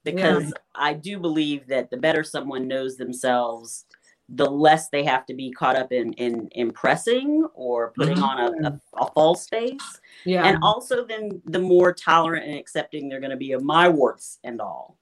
because 0.03 0.53
I 0.75 0.95
do 0.95 1.21
believe 1.21 1.69
that 1.69 1.91
the 1.91 1.99
better 1.99 2.25
someone 2.25 2.67
knows 2.67 2.97
themselves, 2.97 3.85
the 4.29 4.45
less 4.51 4.91
they 4.91 5.03
have 5.05 5.25
to 5.27 5.35
be 5.35 5.51
caught 5.51 5.77
up 5.77 5.91
in 5.93 6.13
in 6.15 6.49
impressing 6.53 7.47
or 7.55 7.93
putting 7.97 8.17
Mhm. 8.19 8.23
on 8.23 8.39
a, 8.65 8.69
a, 8.69 8.81
a 9.05 9.11
false 9.13 9.49
face. 9.49 10.01
Yeah. 10.25 10.45
And 10.45 10.59
also, 10.63 11.05
then 11.05 11.41
the 11.47 11.59
more 11.59 11.93
tolerant 11.93 12.45
and 12.47 12.59
accepting 12.59 13.09
they're 13.09 13.21
going 13.21 13.31
to 13.31 13.37
be 13.37 13.53
of 13.53 13.63
my 13.63 13.89
warts 13.89 14.39
and 14.45 14.61
all. 14.61 14.97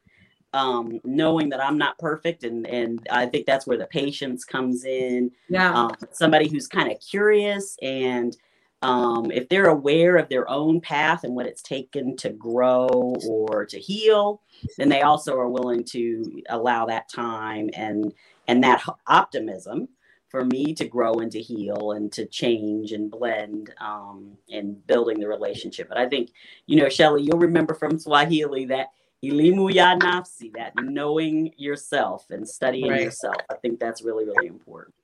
Um, 0.52 1.00
knowing 1.04 1.48
that 1.50 1.62
I'm 1.62 1.76
not 1.76 1.98
perfect, 1.98 2.44
and 2.44 2.66
and 2.66 3.06
I 3.10 3.26
think 3.26 3.46
that's 3.46 3.66
where 3.66 3.76
the 3.76 3.86
patience 3.86 4.44
comes 4.44 4.84
in. 4.84 5.30
Yeah. 5.48 5.72
Um, 5.74 5.90
somebody 6.12 6.48
who's 6.48 6.68
kind 6.68 6.90
of 6.90 6.98
curious, 7.00 7.76
and 7.82 8.34
um, 8.82 9.30
if 9.32 9.48
they're 9.48 9.66
aware 9.68 10.16
of 10.16 10.28
their 10.28 10.48
own 10.48 10.80
path 10.80 11.24
and 11.24 11.34
what 11.34 11.46
it's 11.46 11.62
taken 11.62 12.16
to 12.18 12.30
grow 12.30 13.16
or 13.28 13.66
to 13.66 13.78
heal, 13.78 14.40
then 14.78 14.88
they 14.88 15.02
also 15.02 15.36
are 15.36 15.48
willing 15.48 15.82
to 15.84 16.42
allow 16.50 16.86
that 16.86 17.08
time 17.10 17.68
and 17.74 18.12
and 18.48 18.62
that 18.64 18.82
optimism 19.06 19.88
for 20.28 20.44
me 20.44 20.74
to 20.74 20.84
grow 20.84 21.14
and 21.14 21.30
to 21.32 21.40
heal 21.40 21.92
and 21.92 22.12
to 22.12 22.26
change 22.26 22.92
and 22.92 23.10
blend 23.10 23.72
um, 23.80 24.36
and 24.50 24.84
building 24.86 25.20
the 25.20 25.28
relationship. 25.28 25.88
But 25.88 25.98
I 25.98 26.08
think, 26.08 26.30
you 26.66 26.76
know, 26.76 26.88
Shelly, 26.88 27.22
you'll 27.22 27.38
remember 27.38 27.74
from 27.74 27.98
Swahili 27.98 28.64
that 28.66 28.88
ilimu 29.24 29.72
ya 29.72 29.96
nafsi, 29.96 30.52
that 30.54 30.72
knowing 30.82 31.52
yourself 31.56 32.26
and 32.30 32.46
studying 32.48 32.90
Right. 32.90 33.02
yourself. 33.02 33.36
I 33.50 33.54
think 33.54 33.78
that's 33.78 34.02
really, 34.02 34.24
really 34.24 34.48
important. 34.48 34.94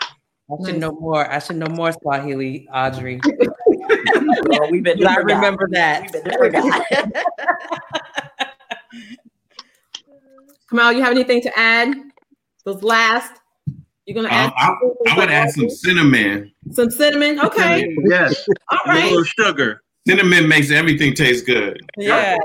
I 0.00 0.66
should 0.66 0.80
know 0.80 0.92
more. 0.92 1.30
I 1.30 1.38
should 1.38 1.56
know 1.56 1.68
more 1.68 1.92
Swahili, 1.92 2.68
Audrey. 2.74 3.20
Well, 3.24 4.70
we've 4.70 4.82
been 4.82 5.06
I 5.06 5.16
remember 5.16 5.68
that. 5.70 6.10
We've 6.12 6.52
been. 6.52 6.72
Kamal, 10.68 10.92
you 10.92 11.02
have 11.02 11.12
anything 11.12 11.40
to 11.42 11.58
add? 11.58 11.94
Those 12.64 12.82
last. 12.82 13.32
You're 14.06 14.16
gonna 14.16 14.28
add 14.34 14.46
Um, 14.46 14.52
I, 15.06 15.12
I 15.12 15.16
would 15.18 15.30
add 15.30 15.50
some 15.50 15.70
cinnamon. 15.70 16.52
some 16.72 16.90
cinnamon. 16.90 17.38
Okay. 17.40 17.94
Yes. 18.06 18.46
All 18.70 18.78
A 18.84 18.88
right. 18.88 19.04
little 19.04 19.24
sugar. 19.24 19.82
Cinnamon 20.08 20.48
makes 20.48 20.70
everything 20.72 21.14
taste 21.14 21.46
good. 21.46 21.78
Yeah. 21.96 22.36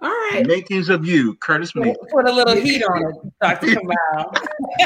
All 0.00 0.10
right. 0.10 0.44
Makings 0.46 0.88
of 0.90 1.04
you, 1.04 1.34
Curtis 1.36 1.74
Mead. 1.74 1.96
Put 2.12 2.28
a 2.28 2.32
little 2.32 2.54
heat 2.54 2.82
on 2.84 3.02
it, 3.02 3.14
Dr. 3.40 3.66
Kamal. 3.74 4.34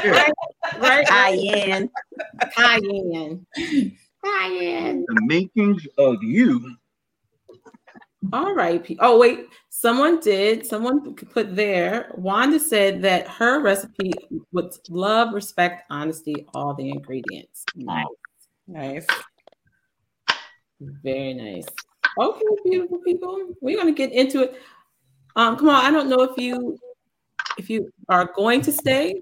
Right. 0.04 0.32
Right. 0.78 1.06
Cayenne. 1.06 1.90
Cayenne. 2.56 3.46
Cayenne. 4.24 5.04
The 5.06 5.20
makings 5.26 5.86
of 5.98 6.22
you. 6.22 6.76
All 8.32 8.54
right. 8.54 8.84
Oh, 9.00 9.18
wait. 9.18 9.46
Someone 9.70 10.20
did. 10.20 10.66
Someone 10.66 11.14
put 11.14 11.56
there. 11.56 12.12
Wanda 12.16 12.60
said 12.60 13.02
that 13.02 13.26
her 13.28 13.60
recipe 13.60 14.12
was 14.52 14.80
love, 14.88 15.32
respect, 15.32 15.84
honesty, 15.90 16.46
all 16.54 16.74
the 16.74 16.90
ingredients. 16.90 17.64
Nice. 17.74 18.06
Nice. 18.66 19.06
Very 20.80 21.34
nice. 21.34 21.66
Okay, 22.18 22.42
beautiful 22.64 22.98
people. 22.98 23.54
We're 23.60 23.76
gonna 23.76 23.92
get 23.92 24.12
into 24.12 24.42
it. 24.42 24.62
Um, 25.36 25.56
come 25.56 25.68
on. 25.68 25.84
I 25.84 25.90
don't 25.90 26.08
know 26.08 26.22
if 26.22 26.36
you 26.36 26.78
if 27.58 27.70
you 27.70 27.90
are 28.08 28.30
going 28.34 28.60
to 28.62 28.72
stay. 28.72 29.20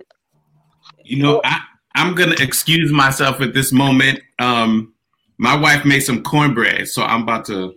You 1.05 1.23
know, 1.23 1.41
I, 1.45 1.61
I'm 1.95 2.15
gonna 2.15 2.37
excuse 2.39 2.93
myself 2.93 3.41
at 3.41 3.55
this 3.55 3.73
moment. 3.73 4.20
Um, 4.39 4.95
my 5.39 5.57
wife 5.57 5.85
made 5.85 6.01
some 6.01 6.23
cornbread, 6.23 6.89
so 6.89 7.03
I'm 7.03 7.23
about 7.23 7.45
to. 7.47 7.75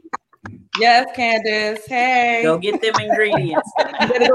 Yes, 0.80 1.08
Candace. 1.16 1.86
Hey. 1.86 2.42
Go 2.44 2.58
get 2.58 2.82
them 2.82 2.94
ingredients. 3.00 3.72
Go 3.80 4.08
get, 4.08 4.32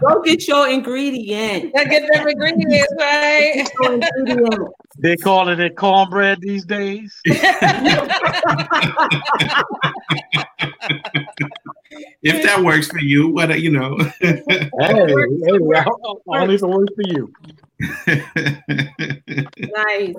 go 0.00 0.22
get 0.22 0.48
your 0.48 0.68
ingredient. 0.68 1.74
Gotta 1.74 1.88
get 1.88 2.10
them 2.10 2.26
ingredients, 2.26 2.94
right? 2.98 3.68
Your 3.82 3.94
ingredient. 3.94 4.68
They 4.98 5.16
calling 5.16 5.60
it 5.60 5.76
cornbread 5.76 6.40
these 6.40 6.64
days. 6.64 7.20
If 12.22 12.42
that 12.44 12.62
works 12.62 12.86
for 12.88 13.00
you, 13.00 13.28
what 13.28 13.58
you 13.60 13.70
know. 13.70 13.96
Hey, 14.20 14.42
hey, 14.46 15.58
well, 15.60 16.20
only 16.28 16.54
if 16.54 16.62
it 16.62 16.68
works 16.68 16.92
for 16.94 17.02
you. 17.08 17.32
Nice. 19.74 20.14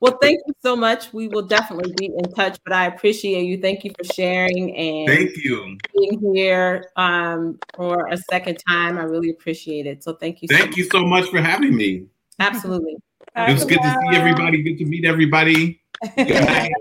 Well, 0.00 0.16
thank 0.22 0.40
you 0.46 0.54
so 0.62 0.74
much. 0.74 1.12
We 1.12 1.28
will 1.28 1.42
definitely 1.42 1.92
be 1.96 2.06
in 2.06 2.32
touch, 2.32 2.58
but 2.64 2.72
I 2.72 2.86
appreciate 2.86 3.42
you. 3.44 3.60
Thank 3.60 3.84
you 3.84 3.92
for 3.96 4.04
sharing 4.14 4.74
and 4.74 5.08
Thank 5.08 5.36
you. 5.36 5.76
being 5.94 6.34
here 6.34 6.86
um, 6.96 7.58
for 7.74 8.08
a 8.08 8.16
second 8.16 8.56
time. 8.66 8.96
I 8.96 9.02
really 9.02 9.28
appreciate 9.28 9.86
it. 9.86 10.02
So 10.02 10.14
thank 10.14 10.40
you. 10.40 10.48
so 10.48 10.56
Thank 10.56 10.78
you 10.78 10.84
so 10.84 11.04
much 11.04 11.28
for 11.28 11.42
having 11.42 11.76
me. 11.76 12.06
Absolutely. 12.38 12.96
It 13.36 13.52
was 13.52 13.64
good 13.64 13.78
to 13.82 13.90
see 13.90 14.16
everybody. 14.16 14.62
Good 14.62 14.78
to 14.78 14.86
meet 14.86 15.04
everybody. 15.04 15.82
Good 16.16 16.28
night. 16.28 16.72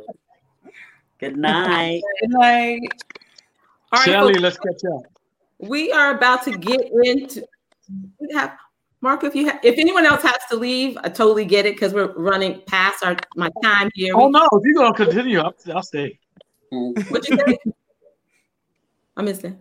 Good 1.20 1.38
night. 1.38 2.02
Good 2.22 2.30
night. 2.30 2.82
All 3.92 4.00
right, 4.00 4.06
Shelly, 4.06 4.34
folks, 4.36 4.44
let's 4.44 4.58
catch 4.58 4.92
up. 4.94 5.02
we 5.60 5.92
are 5.92 6.16
about 6.16 6.44
to 6.46 6.58
get 6.58 6.80
into. 7.04 7.44
We 8.20 8.34
have 8.34 8.56
Mark. 9.02 9.24
If 9.24 9.36
you 9.36 9.50
ha- 9.50 9.60
if 9.64 9.78
anyone 9.78 10.06
else 10.06 10.24
has 10.24 10.40
to 10.50 10.58
leave, 10.58 10.98
I 11.04 11.10
totally 11.10 11.46
get 11.46 11.66
it 11.66 11.76
because 11.76 11.94
we're 11.94 12.14
running 12.14 12.62
past 12.68 13.04
our 13.04 13.16
my 13.36 13.50
time 13.64 13.90
here. 13.94 14.14
Oh 14.16 14.30
no, 14.30 14.48
if 14.52 14.64
you're 14.64 14.76
gonna 14.76 14.94
continue, 14.94 15.40
I'll, 15.40 15.56
I'll 15.74 15.84
stay. 15.84 16.20
Mm. 16.74 17.10
What 17.12 17.28
you 17.30 17.38
say? 17.38 17.58
I 19.18 19.22
missed 19.22 19.44
it. 19.44 19.58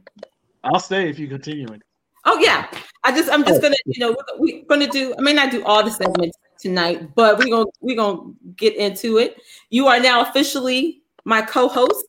I'll 0.64 0.80
stay 0.80 1.08
if 1.08 1.18
you 1.18 1.28
continue 1.28 1.66
it. 1.68 1.82
Oh 2.24 2.38
yeah, 2.38 2.68
I 3.04 3.12
just 3.12 3.30
I'm 3.30 3.44
just 3.44 3.58
oh. 3.58 3.62
gonna 3.62 3.76
you 3.86 4.00
know 4.00 4.16
we're 4.38 4.64
gonna 4.64 4.88
do. 4.88 5.14
I 5.18 5.22
may 5.22 5.32
not 5.32 5.50
do 5.50 5.64
all 5.64 5.84
the 5.84 5.90
segments 5.90 6.36
tonight, 6.58 7.14
but 7.14 7.38
we're 7.38 7.48
gonna 7.48 7.70
we're 7.80 7.96
gonna 7.96 8.32
get 8.56 8.76
into 8.76 9.18
it. 9.18 9.40
You 9.70 9.86
are 9.86 10.00
now 10.00 10.22
officially 10.22 11.02
my 11.24 11.42
co-host, 11.42 12.04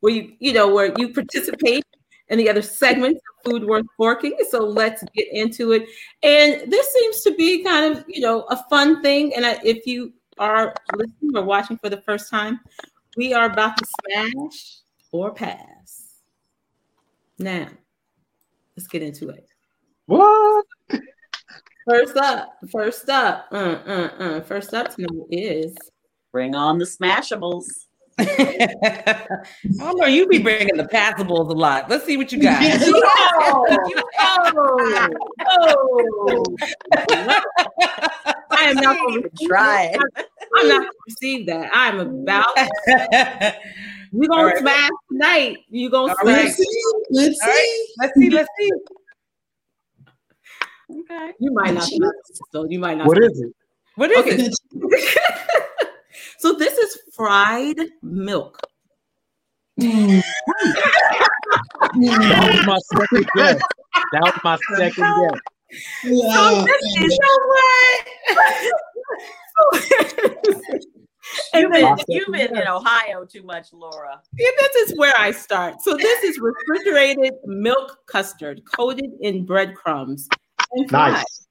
where 0.00 0.12
you 0.12 0.32
you 0.40 0.52
know 0.52 0.72
where 0.74 0.92
you 0.98 1.12
participate 1.12 1.84
in 2.28 2.38
the 2.38 2.48
other 2.48 2.62
segments 2.62 3.20
of 3.20 3.50
Food 3.50 3.64
Worth 3.64 3.86
Forking. 3.96 4.36
So 4.50 4.60
let's 4.60 5.02
get 5.14 5.28
into 5.32 5.72
it. 5.72 5.88
And 6.22 6.70
this 6.70 6.92
seems 6.92 7.22
to 7.22 7.34
be 7.34 7.62
kind 7.62 7.96
of 7.96 8.04
you 8.08 8.20
know 8.20 8.42
a 8.42 8.56
fun 8.68 9.02
thing. 9.02 9.34
And 9.34 9.46
I, 9.46 9.58
if 9.64 9.86
you 9.86 10.12
are 10.38 10.74
listening 10.96 11.36
or 11.36 11.42
watching 11.42 11.78
for 11.78 11.88
the 11.88 12.00
first 12.02 12.30
time, 12.30 12.60
we 13.16 13.34
are 13.34 13.46
about 13.46 13.76
to 13.76 13.84
smash 13.84 14.78
or 15.10 15.32
pass. 15.32 16.18
Now, 17.38 17.68
let's 18.76 18.86
get 18.86 19.02
into 19.02 19.30
it. 19.30 19.46
What? 20.06 20.66
First 21.88 22.16
up, 22.16 22.58
first 22.70 23.08
up, 23.08 23.48
uh, 23.50 23.78
uh, 23.86 24.10
uh, 24.18 24.40
first 24.42 24.72
up 24.72 24.94
tonight 24.94 25.26
is 25.30 25.76
Bring 26.30 26.54
on 26.54 26.78
the 26.78 26.84
Smashables. 26.84 27.64
I 28.18 29.36
don't 29.78 29.98
know. 29.98 30.06
You 30.06 30.26
be 30.26 30.38
bringing 30.38 30.76
the 30.76 30.86
passables 30.86 31.48
a 31.48 31.56
lot. 31.56 31.88
Let's 31.88 32.04
see 32.04 32.16
what 32.16 32.30
you 32.32 32.40
got. 32.42 32.62
oh, 32.62 33.66
oh. 35.48 36.44
I 38.50 38.64
am 38.64 38.76
not 38.76 38.96
oh. 39.00 39.08
going 39.08 39.22
to 39.22 39.46
Try 39.46 39.84
it. 39.94 40.00
I'm 40.56 40.68
not 40.68 40.80
going 40.80 40.90
to 40.90 40.98
receive 41.06 41.46
that. 41.46 41.70
I'm 41.72 42.00
about. 42.00 42.54
We're 44.12 44.28
gonna 44.28 44.44
right. 44.44 44.58
smash 44.58 44.90
tonight. 45.10 45.56
You 45.70 45.88
gonna 45.88 46.12
All 46.12 46.18
smash? 46.20 46.58
right. 46.58 46.66
Let's 47.10 47.40
All 47.42 47.48
right. 47.48 47.56
see. 47.56 47.86
Let's 47.98 48.14
see. 48.14 48.30
Let's 48.30 48.48
see. 48.58 48.70
Okay. 51.00 51.32
You 51.40 51.52
might 51.54 51.72
not. 51.72 51.88
So 52.52 52.66
you 52.68 52.78
might 52.78 52.98
not. 52.98 53.06
What 53.06 53.22
is 53.24 53.40
it? 53.40 53.54
What 53.94 54.10
is 54.10 54.18
Okay. 54.18 54.50
it? 54.50 55.68
So 56.42 56.52
this 56.54 56.76
is 56.76 56.98
fried 57.12 57.76
milk. 58.02 58.58
That 59.76 60.24
was 61.94 62.66
my 62.66 62.78
second 62.98 63.26
guess. 63.36 63.60
That 64.12 64.22
was 64.22 64.40
my 64.42 64.58
second 64.76 65.04
guess. 65.04 65.40
Wow. 66.04 66.66
You 66.96 67.08
know 67.08 67.38
what? 67.46 68.08
You've 71.54 71.70
been, 71.70 71.96
you've 72.08 72.32
been 72.32 72.56
in 72.56 72.68
Ohio 72.68 73.24
too 73.24 73.44
much, 73.44 73.72
Laura. 73.72 74.20
Yeah, 74.36 74.50
this 74.58 74.90
is 74.90 74.98
where 74.98 75.14
I 75.16 75.30
start. 75.30 75.80
So 75.80 75.96
this 75.96 76.24
is 76.24 76.40
refrigerated 76.40 77.34
milk 77.46 77.98
custard 78.06 78.62
coated 78.74 79.12
in 79.20 79.46
breadcrumbs 79.46 80.28
and 80.72 80.90
fried. 80.90 81.12
Nice. 81.12 81.46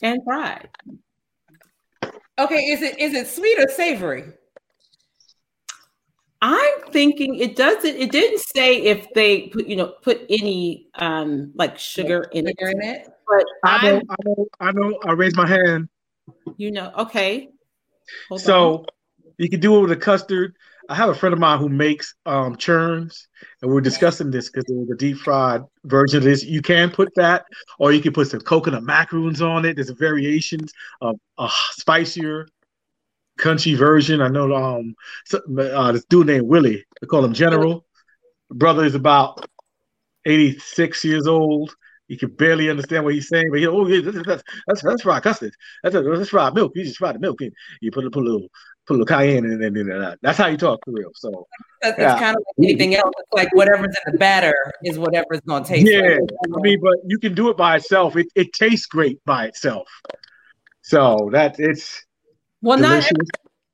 And 0.00 0.22
fried. 0.24 0.68
Okay. 2.38 2.64
Is 2.66 2.82
it 2.82 2.98
is 2.98 3.14
it 3.14 3.28
sweet 3.28 3.58
or 3.58 3.68
savory? 3.68 4.32
I'm 6.42 6.82
thinking 6.90 7.36
it 7.36 7.56
doesn't. 7.56 7.96
It 7.96 8.12
didn't 8.12 8.40
say 8.40 8.82
if 8.82 9.12
they 9.14 9.48
put 9.48 9.66
you 9.66 9.76
know 9.76 9.94
put 10.02 10.22
any 10.28 10.88
um 10.96 11.52
like 11.54 11.78
sugar 11.78 12.28
in 12.32 12.46
it. 12.48 12.56
In 12.60 12.82
it. 12.82 13.08
But 13.26 13.44
I 13.64 13.90
know, 13.90 13.96
I'm 13.96 14.06
I 14.10 14.16
know, 14.24 14.46
I 14.60 14.72
know. 14.72 14.98
I 15.06 15.12
raised 15.12 15.36
my 15.36 15.48
hand. 15.48 15.88
you 16.56 16.70
know 16.70 16.92
okay. 16.98 17.48
Hold 18.28 18.40
on. 18.40 18.44
So 18.44 18.86
you 19.38 19.48
can 19.48 19.60
do 19.60 19.78
it 19.78 19.80
with 19.82 19.92
a 19.92 19.96
custard. 19.96 20.54
I 20.88 20.94
have 20.94 21.08
a 21.08 21.14
friend 21.14 21.32
of 21.32 21.38
mine 21.38 21.58
who 21.58 21.68
makes 21.68 22.14
um, 22.26 22.56
churns, 22.56 23.28
and 23.62 23.70
we're 23.70 23.80
discussing 23.80 24.30
this 24.30 24.50
because 24.50 24.64
there's 24.68 24.90
a 24.90 24.96
deep 24.96 25.18
fried 25.18 25.62
version 25.84 26.18
of 26.18 26.24
this. 26.24 26.44
You 26.44 26.60
can 26.62 26.90
put 26.90 27.14
that, 27.16 27.46
or 27.78 27.92
you 27.92 28.02
can 28.02 28.12
put 28.12 28.28
some 28.28 28.40
coconut 28.40 28.82
macaroons 28.82 29.40
on 29.40 29.64
it. 29.64 29.76
There's 29.76 29.90
variations 29.90 30.72
of 31.00 31.16
a 31.38 31.48
spicier 31.72 32.48
country 33.38 33.74
version. 33.74 34.20
I 34.20 34.28
know 34.28 34.54
um 34.54 34.94
uh, 35.58 35.92
this 35.92 36.04
dude 36.06 36.26
named 36.26 36.46
Willie. 36.46 36.84
They 37.00 37.06
call 37.06 37.24
him 37.24 37.34
General. 37.34 37.84
Brother 38.50 38.84
is 38.84 38.94
about 38.94 39.44
86 40.26 41.04
years 41.04 41.26
old. 41.26 41.74
He 42.08 42.16
can 42.18 42.30
barely 42.30 42.68
understand 42.68 43.04
what 43.04 43.14
he's 43.14 43.28
saying, 43.28 43.48
but 43.50 43.58
he 43.60 43.66
oh 43.66 43.86
yeah, 43.86 44.10
that's 44.10 44.42
that's 44.66 44.82
that's 44.82 45.02
fried 45.02 45.22
custard. 45.22 45.54
That's 45.82 45.94
that's 45.94 46.28
fried 46.28 46.54
milk. 46.54 46.72
You 46.74 46.84
just 46.84 46.98
fry 46.98 47.12
the 47.12 47.18
milk 47.18 47.40
in. 47.40 47.50
You 47.80 47.90
put 47.90 48.04
put 48.12 48.22
a 48.22 48.26
little 48.26 48.48
put 48.86 48.94
a 48.94 48.98
little 48.98 49.06
cayenne 49.06 49.44
in, 49.44 49.62
and 49.62 49.76
then 49.76 50.16
that's 50.22 50.38
how 50.38 50.46
you 50.48 50.56
talk 50.56 50.80
for 50.84 50.92
real. 50.92 51.10
So 51.14 51.46
That's, 51.82 51.98
Yeah. 51.98 52.18
kind 52.18 52.36
of 52.36 52.42
like 52.58 52.68
anything 52.70 52.94
else. 52.94 53.12
It's 53.18 53.32
like 53.32 53.54
whatever's 53.54 53.94
in 54.06 54.12
the 54.12 54.18
batter 54.18 54.54
is 54.84 54.98
whatever's 54.98 55.40
going 55.46 55.64
to 55.64 55.68
taste. 55.68 55.86
yeah, 55.90 56.00
like. 56.18 56.20
I 56.56 56.60
mean, 56.60 56.80
but 56.80 56.96
you 57.06 57.18
can 57.18 57.34
do 57.34 57.48
it 57.50 57.56
by 57.56 57.76
itself. 57.76 58.16
It 58.16 58.26
it 58.34 58.52
tastes 58.52 58.86
great 58.86 59.18
by 59.24 59.46
itself. 59.46 59.88
So 60.82 61.30
that 61.32 61.56
it's 61.58 62.04
well, 62.62 62.78
not 62.78 62.90
delicious. 63.02 63.28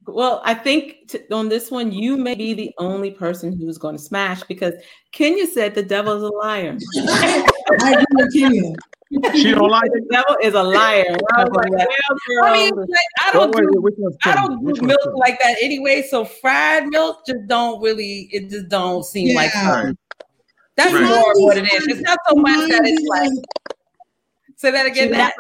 well. 0.07 0.43
I 0.45 0.55
think 0.55 0.97
t- 1.09 1.21
on 1.33 1.49
this 1.49 1.71
one, 1.71 1.93
you 1.93 2.17
may 2.17 2.35
be 2.35 2.55
the 2.55 2.73
only 2.79 3.11
person 3.11 3.57
who's 3.57 3.79
going 3.79 3.97
to 3.97 4.03
smash 4.03 4.43
because 4.45 4.75
Kenya 5.13 5.47
said 5.47 5.75
the 5.75 5.83
devil 5.83 6.17
is 6.17 6.23
a 6.23 6.29
liar. 6.29 6.77
I 6.97 7.45
agree 7.81 8.05
with 8.13 8.33
Kenya. 8.33 8.73
She 9.35 9.51
don't 9.51 9.69
like 9.71 9.91
the 9.91 10.07
devil 10.09 10.37
is 10.41 10.55
a 10.55 10.63
liar. 10.63 11.05
I 11.35 11.43
like, 11.43 11.51
well, 11.53 12.45
I 12.45 12.53
mean, 12.53 12.75
like, 12.77 12.89
I 13.27 13.33
don't 13.33 13.53
Wait, 13.53 13.65
wait, 13.83 13.97
do 13.97 14.13
I 14.25 14.35
don't 14.35 14.65
do 14.65 14.83
milk 14.87 15.01
Kenya? 15.03 15.17
like 15.17 15.41
that 15.41 15.57
anyway. 15.61 16.07
So 16.09 16.25
fried 16.25 16.87
milk 16.87 17.27
just 17.27 17.41
don't 17.49 17.81
really. 17.83 18.29
It 18.33 18.51
just 18.51 18.69
don't 18.69 19.05
seem 19.05 19.35
like 19.35 19.51
Yeah. 19.53 19.83
fun. 19.83 19.99
That's 20.77 20.93
Right. 20.95 21.03
more 21.09 21.19
of 21.33 21.37
what 21.39 21.57
it 21.59 21.65
is. 21.73 21.89
It's 21.89 22.01
not 22.03 22.19
so 22.29 22.37
much 22.37 22.69
that 22.71 22.83
it's 22.85 23.03
like. 23.09 23.31
Say 24.57 24.71
that 24.71 24.87
again. 24.87 25.11
Nat. 25.11 25.33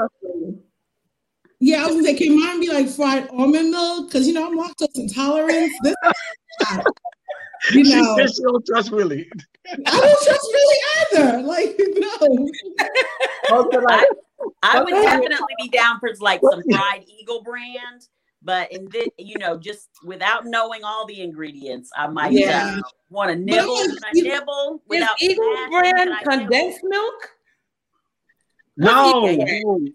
Yeah, 1.60 1.84
I 1.84 1.86
was 1.86 1.97
gonna 1.97 2.05
say, 2.09 2.14
can 2.14 2.40
mine 2.40 2.59
be 2.59 2.70
like 2.72 2.88
fried 2.88 3.28
almond 3.28 3.70
milk? 3.70 4.09
Because 4.09 4.26
you 4.26 4.32
know 4.32 4.47
I'm 4.47 4.59
lactose 4.59 4.88
intolerant. 4.97 5.70
This, 5.84 5.94
you 7.72 7.84
She 7.84 7.94
know, 8.01 8.16
said 8.16 8.30
she 8.34 8.42
don't 8.42 8.66
trust 8.66 8.90
Willie. 8.90 9.30
I 9.68 10.00
don't 10.00 10.22
trust 10.24 10.48
really 10.52 10.78
either. 11.12 11.42
Like, 11.42 11.78
no. 11.96 12.48
I, 13.88 14.06
I 14.62 14.82
would 14.82 14.90
definitely 14.90 15.54
be 15.62 15.68
down 15.68 16.00
for 16.00 16.10
like 16.20 16.40
some 16.50 16.62
fried 16.70 17.04
eagle 17.06 17.42
brand, 17.42 18.08
but 18.42 18.72
in 18.72 18.88
this, 18.90 19.08
you 19.18 19.38
know, 19.38 19.58
just 19.58 19.88
without 20.04 20.46
knowing 20.46 20.82
all 20.82 21.06
the 21.06 21.20
ingredients, 21.20 21.90
I 21.96 22.06
might 22.08 22.32
Yeah. 22.32 22.76
uh, 22.78 22.82
want 23.10 23.30
to 23.30 23.36
nibble. 23.36 23.76
Can 23.76 23.96
I 24.04 24.10
you- 24.14 24.24
nibble 24.24 24.74
Is 24.76 24.88
without 24.88 25.22
Eagle 25.22 25.54
brand 25.70 25.96
Can 25.96 26.08
I 26.12 26.20
nibble? 26.20 26.46
condensed 26.46 26.80
milk? 26.84 27.30
No. 28.76 29.26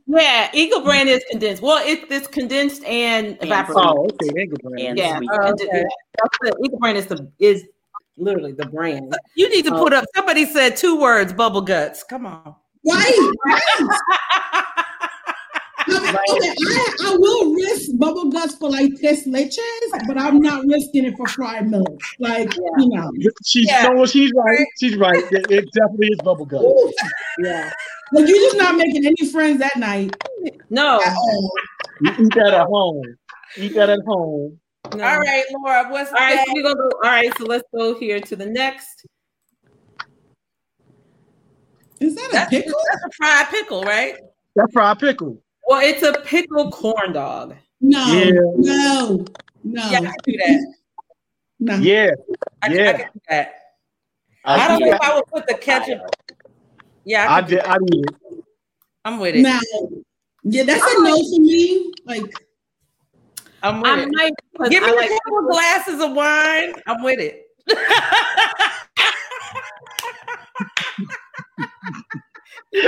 Yeah. 0.06 0.50
Eagle 0.54 0.82
brand 0.82 1.10
is 1.10 1.24
condensed. 1.32 1.62
Well, 1.64 1.84
it, 1.86 2.06
it's 2.12 2.28
condensed 2.28 2.84
and 2.84 3.38
evaporated. 3.42 3.84
Oh, 3.84 4.04
okay. 4.06 4.30
They 4.36 4.46
can 4.46 4.58
brand. 4.62 4.88
And 4.90 4.98
yeah. 5.00 5.20
Oh, 5.32 5.54
okay. 5.54 5.84
Eagle 6.64 6.78
brand 6.80 6.98
is 6.98 7.08
the 7.08 7.32
is 7.40 7.66
literally 8.18 8.54
the 8.54 8.66
brand. 8.68 9.14
Uh, 9.14 9.18
you 9.36 9.50
need 9.50 9.66
to 9.66 9.74
Oh. 9.76 9.80
put 9.84 9.94
up. 9.94 10.06
Somebody 10.16 10.46
said 10.46 10.76
two 10.76 11.00
words: 11.00 11.34
bubble 11.34 11.62
guts. 11.62 12.04
Come 12.04 12.26
on. 12.26 12.56
Right. 12.88 13.34
right. 13.46 13.62
I, 15.88 16.18
okay, 16.32 16.50
I, 16.50 16.96
I 17.12 17.16
will 17.16 17.54
risk 17.54 17.92
bubble 18.00 18.32
guts 18.32 18.56
for 18.56 18.70
like 18.72 18.92
tres 19.00 19.28
leches, 19.28 20.08
but 20.08 20.18
I'm 20.18 20.40
not 20.40 20.66
risking 20.66 21.06
it 21.06 21.16
for 21.16 21.28
fried 21.28 21.70
milk. 21.70 22.02
Like, 22.20 22.56
you 22.56 22.90
know. 22.90 23.12
She's 23.46 23.68
Yeah. 23.68 23.90
no, 23.90 24.06
she's 24.08 24.32
right. 24.36 24.66
She's 24.80 24.96
right. 24.98 25.24
It, 25.32 25.52
it 25.52 25.66
definitely 25.74 26.08
is 26.08 26.18
bubble 26.24 26.46
gum. 26.46 26.64
Yeah. 27.40 27.72
Like 28.14 28.28
you're 28.28 28.38
just 28.38 28.58
not 28.58 28.76
making 28.78 29.06
any 29.06 29.30
friends 29.32 29.60
that 29.60 29.76
night 29.78 30.16
No. 30.72 31.02
at 31.06 31.16
all. 31.16 31.52
You 32.02 32.12
eat 32.20 32.34
that 32.36 32.54
at 32.56 32.66
home. 32.68 33.02
Eat 33.58 33.76
that 33.76 33.90
at 33.90 34.00
home. 34.08 34.60
No. 34.96 35.04
All 35.04 35.20
right, 35.20 35.44
Laura. 35.52 35.88
What's 35.90 36.12
All 36.12 36.18
right, 36.18 36.46
so 36.46 36.54
we 36.54 36.64
gonna 36.64 36.76
go. 36.76 36.90
All 37.04 37.10
right, 37.10 37.38
so 37.38 37.46
let's 37.46 37.64
go 37.76 37.98
here 37.98 38.20
to 38.20 38.36
the 38.36 38.46
next. 38.46 39.06
Is 42.00 42.16
that 42.16 42.30
a 42.30 42.34
That's, 42.34 42.50
pickle? 42.50 42.74
that's 42.92 43.06
a 43.06 43.10
fried 43.18 43.48
pickle, 43.50 43.84
right? 43.84 44.16
That's 44.56 44.72
fried 44.74 45.00
pickle. 45.00 45.42
Well, 45.68 45.82
it's 45.82 46.04
a 46.04 46.22
pickle 46.22 46.70
corn 46.72 47.14
dog. 47.14 47.56
No, 47.82 48.06
Yeah. 48.14 48.32
no, 48.58 49.26
no, 49.64 49.90
Yeah, 49.90 49.98
I 49.98 50.02
can 50.02 50.14
do 50.26 50.38
that. 50.38 50.74
no. 51.60 51.76
Yeah. 51.78 52.12
I, 52.62 52.68
can, 52.68 52.78
I 52.78 52.84
Yeah. 52.84 52.92
can 52.98 53.10
do 53.14 53.20
that. 53.30 53.56
I, 54.44 54.56
I, 54.56 54.68
don't 54.68 54.80
do 54.80 54.86
know 54.86 54.92
if. 54.94 55.02
I 55.02 55.16
would 55.16 55.26
put 55.34 55.48
the 55.48 55.56
ketchup. 55.56 56.02
Yeah, 57.04 57.28
I 57.30 57.38
I 57.38 57.42
did. 57.42 57.60
I 57.62 57.78
did. 57.86 58.06
I'm 59.06 59.20
with 59.20 59.36
it. 59.36 59.42
Now, 59.42 59.60
yeah, 60.44 60.64
that's 60.64 60.82
a 60.84 61.02
no 61.02 61.16
for 61.16 61.40
me. 61.42 61.92
Like, 62.06 62.34
I'm 63.66 63.82
with 63.82 63.90
I 63.90 64.04
it. 64.04 64.10
might 64.14 64.32
Give 64.70 64.84
me 64.84 64.90
I 64.90 64.92
a 64.92 64.96
like 64.96 65.10
couple 65.10 65.48
glasses 65.50 66.00
of 66.00 66.12
wine. 66.12 66.76
I'm 66.86 67.02
with 67.02 67.20
it. 67.20 67.48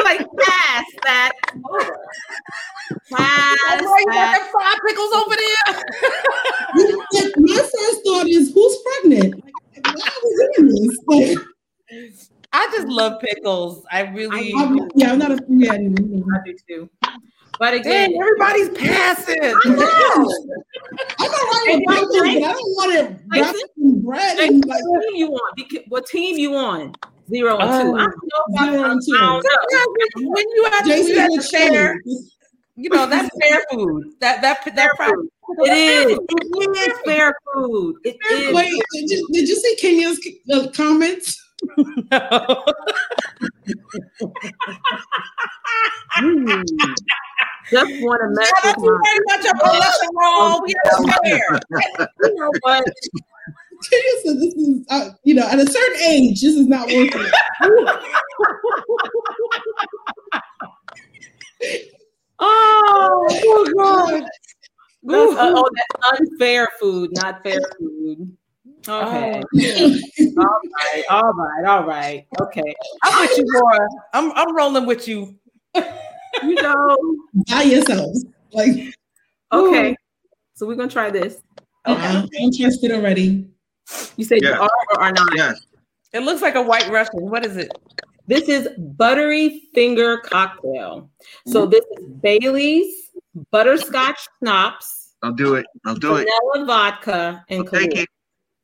like 0.04 0.20
pass 0.40 0.86
that. 1.04 1.32
Pass 3.10 3.10
why 3.10 3.98
you 4.00 4.06
got 4.06 4.14
that. 4.14 4.40
them 4.40 4.48
fried 4.52 4.78
pickles 4.88 5.14
over 5.14 5.36
there. 5.36 5.74
my 7.38 7.58
first 7.58 8.04
thought 8.06 8.28
is, 8.30 8.54
who's 8.54 8.78
pregnant? 8.84 9.34
Like, 9.44 9.56
why 9.98 10.06
are 10.06 10.22
we 10.24 10.30
doing 10.58 10.76
this? 10.76 10.96
Like, 11.08 11.40
I 12.54 12.70
just 12.72 12.88
love 12.88 13.20
pickles. 13.20 13.84
I 13.92 14.02
really. 14.02 14.54
I'm, 14.56 14.78
yeah, 14.94 15.12
I'm 15.12 15.18
not 15.18 15.32
a 15.32 15.40
yeah. 15.50 15.74
I 15.74 15.78
do 15.80 15.96
too. 16.70 16.88
But 17.60 17.74
again, 17.74 18.12
Dang, 18.12 18.22
everybody's 18.22 18.70
passing. 18.78 19.36
I'm 21.20 21.30
all 21.30 21.50
right 21.50 21.66
with 21.70 21.84
pickles, 21.88 22.12
but 22.12 22.28
I 22.28 22.40
don't 22.40 22.72
want 22.76 22.94
it 22.94 23.20
wrapped 23.28 23.58
in 23.78 24.02
bread 24.04 24.38
like, 24.38 24.50
and 24.50 24.64
what 24.66 24.76
like 24.76 24.84
team 25.08 25.16
you 25.16 25.28
on? 25.34 25.56
Beca- 25.58 25.84
What 25.90 26.06
team 26.06 26.38
you 26.38 26.56
on? 26.56 26.94
Zero 27.30 27.58
and 27.58 27.70
two. 27.70 27.96
I 27.98 28.04
don't 28.04 28.16
know 28.16 28.44
if 28.48 28.72
Zero 28.72 28.84
I'm, 28.84 28.92
and 28.92 29.02
two. 29.06 29.16
I 29.16 29.18
don't 29.70 29.98
know. 30.24 30.30
when 30.32 30.46
you 30.56 30.64
have 30.72 30.84
to 30.84 30.90
Jason 30.90 31.08
do 31.08 31.16
that 31.16 31.30
with 31.32 31.50
fair, 31.50 32.02
you 32.76 32.90
know 32.90 33.06
that's 33.08 33.30
fair 33.42 33.64
food. 33.72 34.04
That 34.22 34.42
that 34.42 34.64
that 34.76 34.90
fried 34.96 35.12
It 35.60 35.78
is. 35.78 36.20
It 36.30 36.78
is 36.78 36.94
fair 37.06 37.34
food. 37.54 37.96
It 38.04 38.18
is. 38.32 38.56
Wait, 38.56 38.82
did 38.94 39.10
you, 39.10 39.28
did 39.34 39.50
you 39.50 39.56
see 39.56 39.76
Kenya's 39.82 40.20
uh, 40.54 40.68
comments? 40.72 41.44
Mm. 46.18 46.64
Just 47.72 47.92
want 48.00 48.22
to 48.22 48.30
mess 48.30 48.48
Shout 48.64 48.76
out 48.76 48.82
with 48.82 48.88
to 48.88 48.98
my. 48.98 49.02
very 49.04 49.22
much 49.26 49.46
a 49.46 49.54
cholesterol. 49.58 50.62
We 50.66 50.74
are 50.86 51.00
fair. 51.24 51.60
You 52.24 52.36
know 52.36 52.52
what? 52.62 52.84
Kenya 53.90 54.14
said 54.24 54.36
this 54.38 54.54
is, 54.56 54.86
uh, 54.90 55.10
you 55.24 55.34
know, 55.36 55.48
at 55.48 55.60
a 55.60 55.66
certain 55.68 56.02
age, 56.02 56.42
this 56.42 56.56
is 56.56 56.68
not 56.68 56.88
worth 56.88 57.14
it. 57.16 57.34
Oh, 62.40 63.28
Oh, 63.30 63.74
God. 63.78 64.24
that's, 65.04 65.34
uh, 65.34 65.54
oh, 65.56 65.70
that's 65.74 66.20
unfair 66.20 66.68
food, 66.80 67.12
not 67.14 67.42
fair 67.44 67.60
food. 67.80 68.38
Okay. 68.88 69.42
Oh. 69.44 70.00
all 70.38 70.62
right. 70.76 71.04
All 71.10 71.34
right. 71.34 71.66
All 71.66 71.84
right. 71.86 72.28
Okay. 72.42 72.76
I'm 73.04 73.20
with 73.20 73.38
you, 73.38 73.46
Laura. 73.54 73.88
I'm 74.14 74.32
I'm 74.34 74.56
rolling 74.56 74.86
with 74.86 75.08
you. 75.08 75.36
You 76.44 76.56
know. 76.62 76.98
By 77.50 77.64
yourselves. 77.64 78.26
Like, 78.52 78.94
Okay. 79.52 79.96
So 80.56 80.66
we're 80.66 80.76
gonna 80.76 80.90
try 80.90 81.10
this. 81.10 81.42
uh-uh, 81.86 82.26
I'm 82.40 82.52
tested 82.52 82.92
already. 82.92 83.48
You 84.18 84.26
said 84.26 84.42
you 84.42 84.52
are 84.52 84.70
or 84.92 85.02
are 85.02 85.12
not. 85.12 85.28
Yes. 85.36 85.66
It 86.14 86.22
looks 86.22 86.42
like 86.42 86.56
a 86.56 86.62
white 86.62 86.90
Russian. 86.90 87.30
What 87.30 87.46
is 87.46 87.58
it? 87.58 87.72
This 88.28 88.50
is 88.50 88.68
buttery 88.78 89.70
finger 89.74 90.18
cocktail. 90.18 91.10
So 91.46 91.62
mm-hmm. 91.62 91.72
this 91.72 91.86
is 91.98 92.06
Bailey's 92.22 93.12
butterscotch 93.52 94.28
schnapps, 94.40 95.16
I'll 95.24 95.34
do 95.34 95.56
it. 95.56 95.66
I'll 95.86 95.96
do 95.96 96.16
it. 96.16 96.28
vanilla 96.46 96.66
vodka, 96.66 97.46
and 97.50 97.60
I'll 97.60 97.66
Kahlua. 97.66 98.06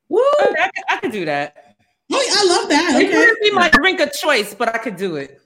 Woo! 0.08 0.22
Okay, 0.42 0.54
I, 0.60 0.66
could, 0.66 0.84
I 0.88 0.96
could 0.98 1.12
do 1.12 1.24
that. 1.24 1.76
Oh, 2.12 2.22
I 2.30 2.46
love 2.46 2.68
that. 2.68 3.00
It 3.00 3.06
Okay. 3.08 3.18
wouldn't 3.18 3.40
be 3.40 3.50
my 3.52 3.70
drink 3.70 4.00
of 4.00 4.12
choice, 4.12 4.54
but 4.54 4.74
I 4.74 4.78
could 4.78 4.96
do 4.96 5.16
it. 5.16 5.40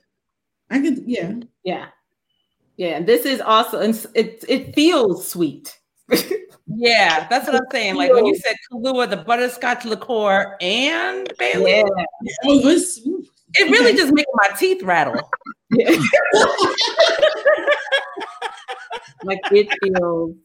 I 0.69 0.79
could, 0.79 1.03
yeah. 1.05 1.33
Yeah. 1.63 1.87
Yeah. 2.79 2.95
And 2.95 3.05
this 3.05 3.25
is 3.25 3.41
also 3.41 3.79
and 3.79 3.93
it 4.15 4.45
it 4.47 4.73
feels 4.73 5.27
sweet. 5.27 5.77
Yeah, 6.71 7.27
that's 7.29 7.47
what 7.47 7.55
I'm 7.55 7.67
saying. 7.71 7.95
Like 7.95 8.13
when 8.13 8.27
you 8.27 8.35
said 8.35 8.55
Kahlua, 8.71 9.09
the 9.09 9.17
butterscotch 9.17 9.85
liqueur, 9.85 10.55
and 10.61 11.33
Bailey, 11.39 11.77
Yeah. 11.77 11.83
Oh, 12.45 12.67
it's, 12.67 12.99
it 13.55 13.71
really 13.71 13.95
just 13.95 14.13
makes 14.13 14.29
my 14.35 14.55
teeth 14.55 14.83
rattle. 14.83 15.15
like 19.23 19.39
it 19.51 19.67
feels. 19.81 20.35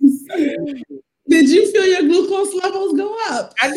Did 1.28 1.48
you 1.48 1.72
feel 1.72 1.86
your 1.86 2.02
glucose 2.02 2.54
levels 2.62 2.92
go 2.96 3.16
up? 3.30 3.52
I, 3.60 3.74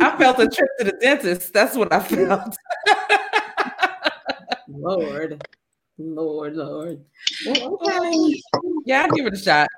I 0.00 0.18
felt 0.18 0.40
a 0.40 0.48
trip 0.48 0.68
to 0.80 0.84
the 0.84 0.98
dentist. 1.00 1.52
That's 1.52 1.76
what 1.76 1.92
I 1.92 2.00
felt. 2.00 2.56
Lord, 4.68 5.44
Lord, 5.98 6.54
Lord. 6.54 7.04
Well, 7.46 7.78
okay. 7.82 8.42
Yeah, 8.86 9.02
I'll 9.02 9.10
give 9.10 9.26
it 9.26 9.34
a 9.34 9.38
shot. 9.38 9.68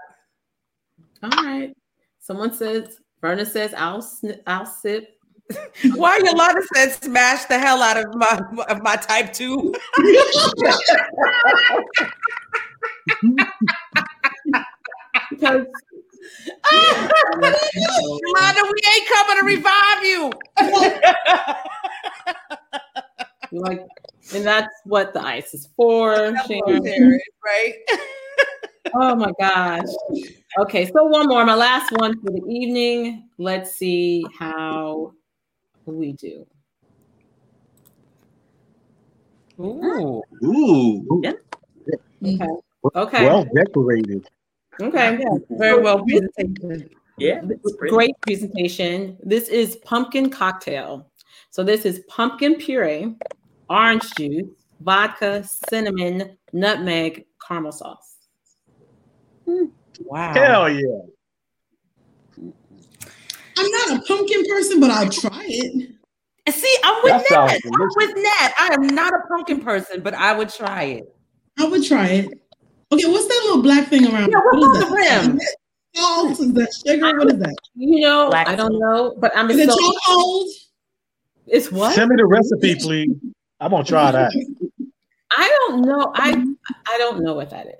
All 1.22 1.30
right. 1.30 1.74
Someone 2.18 2.52
says, 2.52 2.98
Verna 3.20 3.46
says, 3.46 3.74
I'll 3.74 4.02
sn- 4.02 4.40
I'll 4.46 4.66
sip. 4.66 5.16
Why 5.96 6.20
Yolanda 6.22 6.62
said 6.74 6.90
smash 7.02 7.46
the 7.46 7.58
hell 7.58 7.82
out 7.82 7.96
of 7.96 8.14
my 8.14 8.40
of 8.68 8.82
my 8.82 8.96
type 8.96 9.32
two? 9.32 9.74
because 15.30 15.66
Yolanda, 18.22 18.62
we 18.64 18.80
ain't 18.94 19.08
coming 19.08 19.36
to 19.38 19.44
revive 19.44 20.04
you. 20.04 20.30
like, 23.52 23.86
and 24.34 24.44
that's 24.44 24.74
what 24.84 25.12
the 25.12 25.24
ice 25.24 25.54
is 25.54 25.68
for. 25.76 26.34
Sharon. 26.46 27.18
right? 27.44 27.74
Oh 28.94 29.14
my 29.14 29.30
gosh. 29.38 29.86
Okay, 30.58 30.86
so 30.86 31.04
one 31.04 31.28
more, 31.28 31.44
my 31.44 31.54
last 31.54 31.92
one 31.98 32.20
for 32.20 32.30
the 32.30 32.42
evening. 32.48 33.28
Let's 33.38 33.72
see 33.72 34.24
how 34.36 35.12
we 35.86 36.12
do. 36.12 36.46
Ooh. 39.60 40.22
Ooh. 40.42 41.22
Okay. 42.24 42.46
Okay. 42.94 43.26
Well 43.26 43.46
decorated. 43.54 44.28
Okay. 44.80 45.18
Very 45.50 45.82
well 45.82 46.04
presentation. 46.04 46.90
Yeah. 47.18 47.42
Great 47.88 48.14
presentation. 48.22 49.18
This 49.22 49.48
is 49.48 49.76
pumpkin 49.76 50.30
cocktail. 50.30 51.10
So 51.50 51.62
this 51.62 51.84
is 51.84 52.00
pumpkin 52.08 52.56
puree, 52.56 53.14
orange 53.70 54.12
juice, 54.16 54.46
vodka, 54.80 55.44
cinnamon, 55.68 56.36
nutmeg, 56.52 57.24
caramel 57.46 57.72
sauce. 57.72 58.16
Hmm. 59.46 59.66
Wow. 60.00 60.34
Hell 60.34 60.70
yeah. 60.70 61.02
I'm 63.58 63.70
not 63.70 63.98
a 63.98 64.02
pumpkin 64.06 64.44
person, 64.46 64.80
but 64.80 64.90
I'll 64.90 65.08
try 65.08 65.44
it. 65.46 65.90
See, 66.50 66.76
I'm 66.82 67.02
with 67.04 67.12
That 67.12 67.26
sounds 67.26 67.52
Nat. 67.52 67.60
I'm 67.64 67.88
with 67.96 68.16
Nat. 68.16 68.52
I 68.58 68.68
am 68.72 68.86
not 68.88 69.12
a 69.12 69.20
pumpkin 69.28 69.60
person, 69.60 70.00
but 70.00 70.14
I 70.14 70.36
would 70.36 70.48
try 70.48 70.82
it. 70.84 71.14
I 71.58 71.66
would 71.66 71.84
try 71.84 72.06
it. 72.08 72.26
Okay, 72.92 73.06
what's 73.06 73.28
that 73.28 73.42
little 73.46 73.62
black 73.62 73.88
thing 73.88 74.06
around? 74.06 74.30
Yeah, 74.32 74.40
what's 74.50 74.56
What 74.56 74.76
is 74.76 74.82
on 74.84 74.90
the 74.90 74.96
rim? 74.96 75.36
Is 75.36 75.44
that 75.44 75.56
Salt? 75.94 76.40
Is 76.40 76.52
that 76.54 76.74
sugar? 76.86 77.18
What 77.18 77.32
is 77.32 77.38
that? 77.38 77.56
You 77.74 78.00
know, 78.00 78.30
Black 78.30 78.48
I 78.48 78.56
don't 78.56 78.78
know, 78.78 79.14
but 79.18 79.32
I'm 79.36 79.50
Is 79.50 79.58
it 79.58 79.70
so 79.70 79.76
chokehold? 79.76 80.48
it's 81.46 81.70
what? 81.70 81.94
Send 81.94 82.10
me 82.10 82.16
the 82.16 82.26
recipe, 82.26 82.74
please. 82.76 83.10
I'm 83.60 83.70
gonna 83.70 83.84
try 83.84 84.10
that. 84.10 84.32
I 85.36 85.48
don't 85.68 85.82
know. 85.82 86.12
I 86.14 86.30
I 86.86 86.98
don't 86.98 87.22
know 87.22 87.34
what 87.34 87.50
that 87.50 87.66
is. 87.66 87.74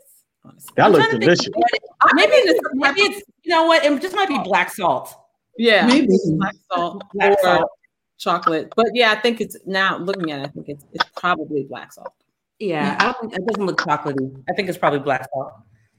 Honestly. 0.45 0.73
That 0.77 0.87
I'm 0.87 0.93
looks 0.93 1.07
trying 1.09 1.21
to 1.21 1.27
think 1.27 1.39
delicious. 1.39 1.47
it- 1.47 2.15
Maybe 2.15 2.33
it's 2.33 2.61
maybe 2.75 3.01
it's 3.03 3.23
you 3.43 3.51
know 3.51 3.67
what? 3.67 3.85
It 3.85 4.01
just 4.01 4.15
might 4.15 4.29
be 4.29 4.39
black 4.39 4.73
salt. 4.73 5.15
Yeah, 5.59 5.87
Maybe. 5.87 6.09
black 6.37 6.55
salt 6.73 7.03
Black 7.13 7.33
or 7.33 7.37
salt. 7.43 7.71
chocolate. 8.19 8.73
But 8.77 8.87
yeah, 8.95 9.11
I 9.13 9.17
think 9.21 9.41
it's 9.41 9.57
now 9.67 9.99
looking 9.99 10.31
at 10.31 10.41
it, 10.41 10.45
I 10.45 10.49
think 10.49 10.69
it's 10.69 10.85
it's 10.93 11.05
probably 11.17 11.65
black 11.65 11.93
salt. 11.93 12.13
Yeah, 12.59 12.97
I 13.01 13.13
don't, 13.13 13.35
it 13.35 13.47
doesn't 13.47 13.67
look 13.67 13.81
chocolatey. 13.81 14.43
I 14.49 14.53
think 14.55 14.69
it's 14.69 14.79
probably 14.79 15.01
black 15.01 15.29
salt. 15.35 15.53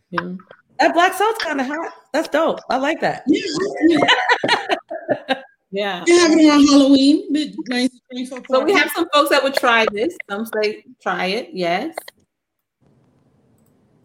Yeah. 0.09 0.33
That 0.79 0.93
black 0.95 1.13
salt's 1.13 1.43
kind 1.43 1.59
of 1.61 1.67
hot. 1.67 1.91
That's 2.13 2.27
dope. 2.27 2.59
I 2.69 2.77
like 2.77 2.99
that. 3.01 3.23
Yeah, 5.71 6.03
Yeah. 6.05 6.13
you 6.13 6.19
have 6.19 6.31
it 6.37 6.49
on 6.51 6.67
Halloween. 6.67 7.25
Nice, 7.69 7.89
nice 8.11 8.29
So 8.49 8.63
we 8.63 8.73
have 8.73 8.89
some 8.93 9.07
folks 9.13 9.29
that 9.29 9.41
would 9.41 9.53
try 9.53 9.85
this. 9.93 10.15
Some 10.29 10.45
say 10.45 10.83
try 11.01 11.25
it, 11.27 11.49
yes. 11.53 11.95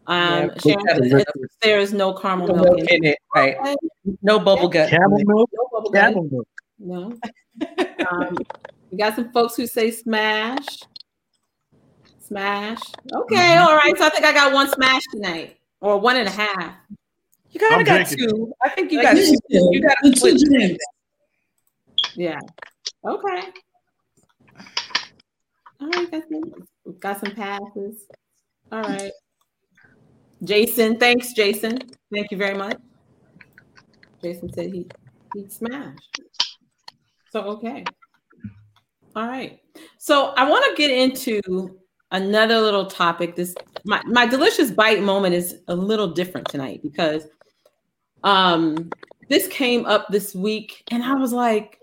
Um, 0.07 0.53
Yeah, 0.65 0.77
Sharon 0.79 1.11
says 1.11 1.25
there 1.63 1.81
is 1.81 1.93
no 1.93 2.13
caramel 2.15 2.47
milk 2.47 2.63
milk 2.65 2.79
in 2.79 2.87
in 2.89 3.05
it, 3.07 3.19
right? 3.35 3.57
No 4.23 4.39
bubble 4.39 4.69
gut. 4.69 4.89
Camel 4.91 5.19
milk. 5.25 5.51
No 5.53 5.69
bubble 5.73 5.91
gum. 5.91 6.13
Camel 6.15 6.29
milk. 6.31 6.49
No. 6.79 7.13
Um, 8.09 8.37
we 8.93 8.99
got 8.99 9.17
some 9.17 9.33
folks 9.33 9.57
who 9.57 9.67
say 9.67 9.91
smash. 9.91 10.65
Smash. 12.21 12.81
Okay, 13.13 13.57
all 13.57 13.75
right. 13.77 13.97
So 13.99 14.07
I 14.07 14.11
think 14.11 14.25
I 14.25 14.33
got 14.33 14.53
one 14.53 14.69
smash 14.71 15.03
tonight, 15.13 15.57
or 15.81 15.99
one 15.99 16.17
and 16.17 16.29
a 16.29 16.31
half. 16.31 16.75
You 17.51 17.59
kind 17.61 17.81
of 17.81 17.87
got 17.87 18.07
drinking. 18.07 18.29
two. 18.29 18.53
I 18.63 18.69
think 18.69 18.93
you 18.93 18.99
Like 18.99 19.07
got 19.09 19.15
this 19.17 19.31
two. 19.31 19.39
is 19.51 19.69
You 19.73 19.81
got 19.83 19.97
two 20.05 20.39
drinks. 20.39 20.85
Yeah. 22.17 22.39
Okay. 23.07 23.43
All 25.81 25.89
right, 25.89 26.11
got 26.11 26.23
some, 26.29 26.53
got 26.99 27.21
some 27.21 27.35
passes. 27.35 28.07
All 28.73 28.83
right. 28.83 29.13
Jason, 30.43 30.99
thanks, 30.99 31.33
Jason. 31.35 31.79
Thank 32.13 32.31
you 32.31 32.37
very 32.37 32.57
much. 32.57 32.79
Jason 34.23 34.53
said 34.53 34.73
he 34.73 34.87
he 35.35 35.49
smashed. 35.49 36.21
So 37.31 37.43
okay. 37.43 37.85
All 39.15 39.27
right. 39.27 39.61
So 39.99 40.29
I 40.37 40.49
want 40.49 40.65
to 40.65 40.75
get 40.77 40.91
into 40.91 41.79
another 42.11 42.61
little 42.61 42.87
topic. 42.87 43.37
This 43.37 43.55
my, 43.85 44.01
my 44.07 44.27
delicious 44.27 44.71
bite 44.71 45.03
moment 45.03 45.35
is 45.35 45.57
a 45.69 45.75
little 45.75 46.09
different 46.09 46.49
tonight 46.49 46.81
because 46.83 47.27
um 48.25 48.91
this 49.29 49.47
came 49.49 49.87
up 49.87 50.07
this 50.09 50.35
week 50.35 50.85
and 50.91 51.03
I 51.03 51.15
was 51.15 51.33
like, 51.33 51.79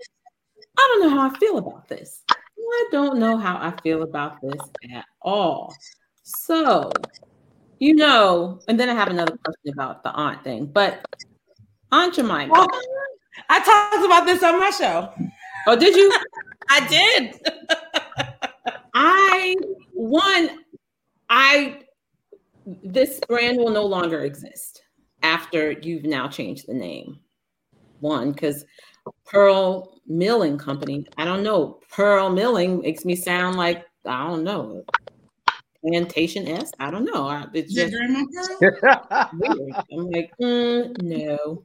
I 0.76 0.88
don't 0.92 1.02
know 1.02 1.16
how 1.16 1.30
I 1.30 1.38
feel 1.38 1.58
about 1.58 1.88
this. 1.88 2.22
I 2.28 2.88
don't 2.90 3.18
know 3.18 3.36
how 3.36 3.56
I 3.56 3.74
feel 3.82 4.02
about 4.02 4.40
this 4.40 4.60
at 4.94 5.04
all. 5.22 5.74
So, 6.22 6.90
you 7.78 7.94
know, 7.94 8.60
and 8.68 8.78
then 8.78 8.88
I 8.88 8.94
have 8.94 9.08
another 9.08 9.36
question 9.44 9.72
about 9.72 10.02
the 10.02 10.10
aunt 10.10 10.42
thing, 10.42 10.66
but 10.66 11.04
Aunt 11.92 12.14
Jemima. 12.14 12.48
Well, 12.50 12.66
I 13.48 13.60
talked 13.60 14.04
about 14.04 14.26
this 14.26 14.42
on 14.42 14.58
my 14.58 14.70
show. 14.70 15.12
Oh, 15.66 15.76
did 15.76 15.94
you? 15.94 16.12
I 16.68 16.88
did. 16.88 17.40
I 18.94 19.56
one, 19.92 20.64
I 21.28 21.80
this 22.64 23.20
brand 23.28 23.58
will 23.58 23.70
no 23.70 23.84
longer 23.84 24.20
exist 24.20 24.82
after 25.22 25.72
you've 25.72 26.04
now 26.04 26.28
changed 26.28 26.66
the 26.66 26.74
name. 26.74 27.20
One, 28.00 28.32
because 28.32 28.64
Pearl 29.24 29.93
Milling 30.06 30.58
Company, 30.58 31.06
I 31.16 31.24
don't 31.24 31.42
know. 31.42 31.80
Pearl 31.90 32.30
Milling 32.30 32.80
makes 32.80 33.04
me 33.04 33.16
sound 33.16 33.56
like 33.56 33.84
I 34.06 34.26
don't 34.26 34.44
know. 34.44 34.84
Plantation 35.82 36.48
S. 36.48 36.72
I 36.78 36.90
don't 36.90 37.04
know. 37.04 37.26
I, 37.26 37.46
it's 37.52 37.74
just 37.74 37.92
weird. 37.92 38.10
I'm 39.10 40.10
like, 40.10 40.30
mm, 40.40 41.02
no. 41.02 41.64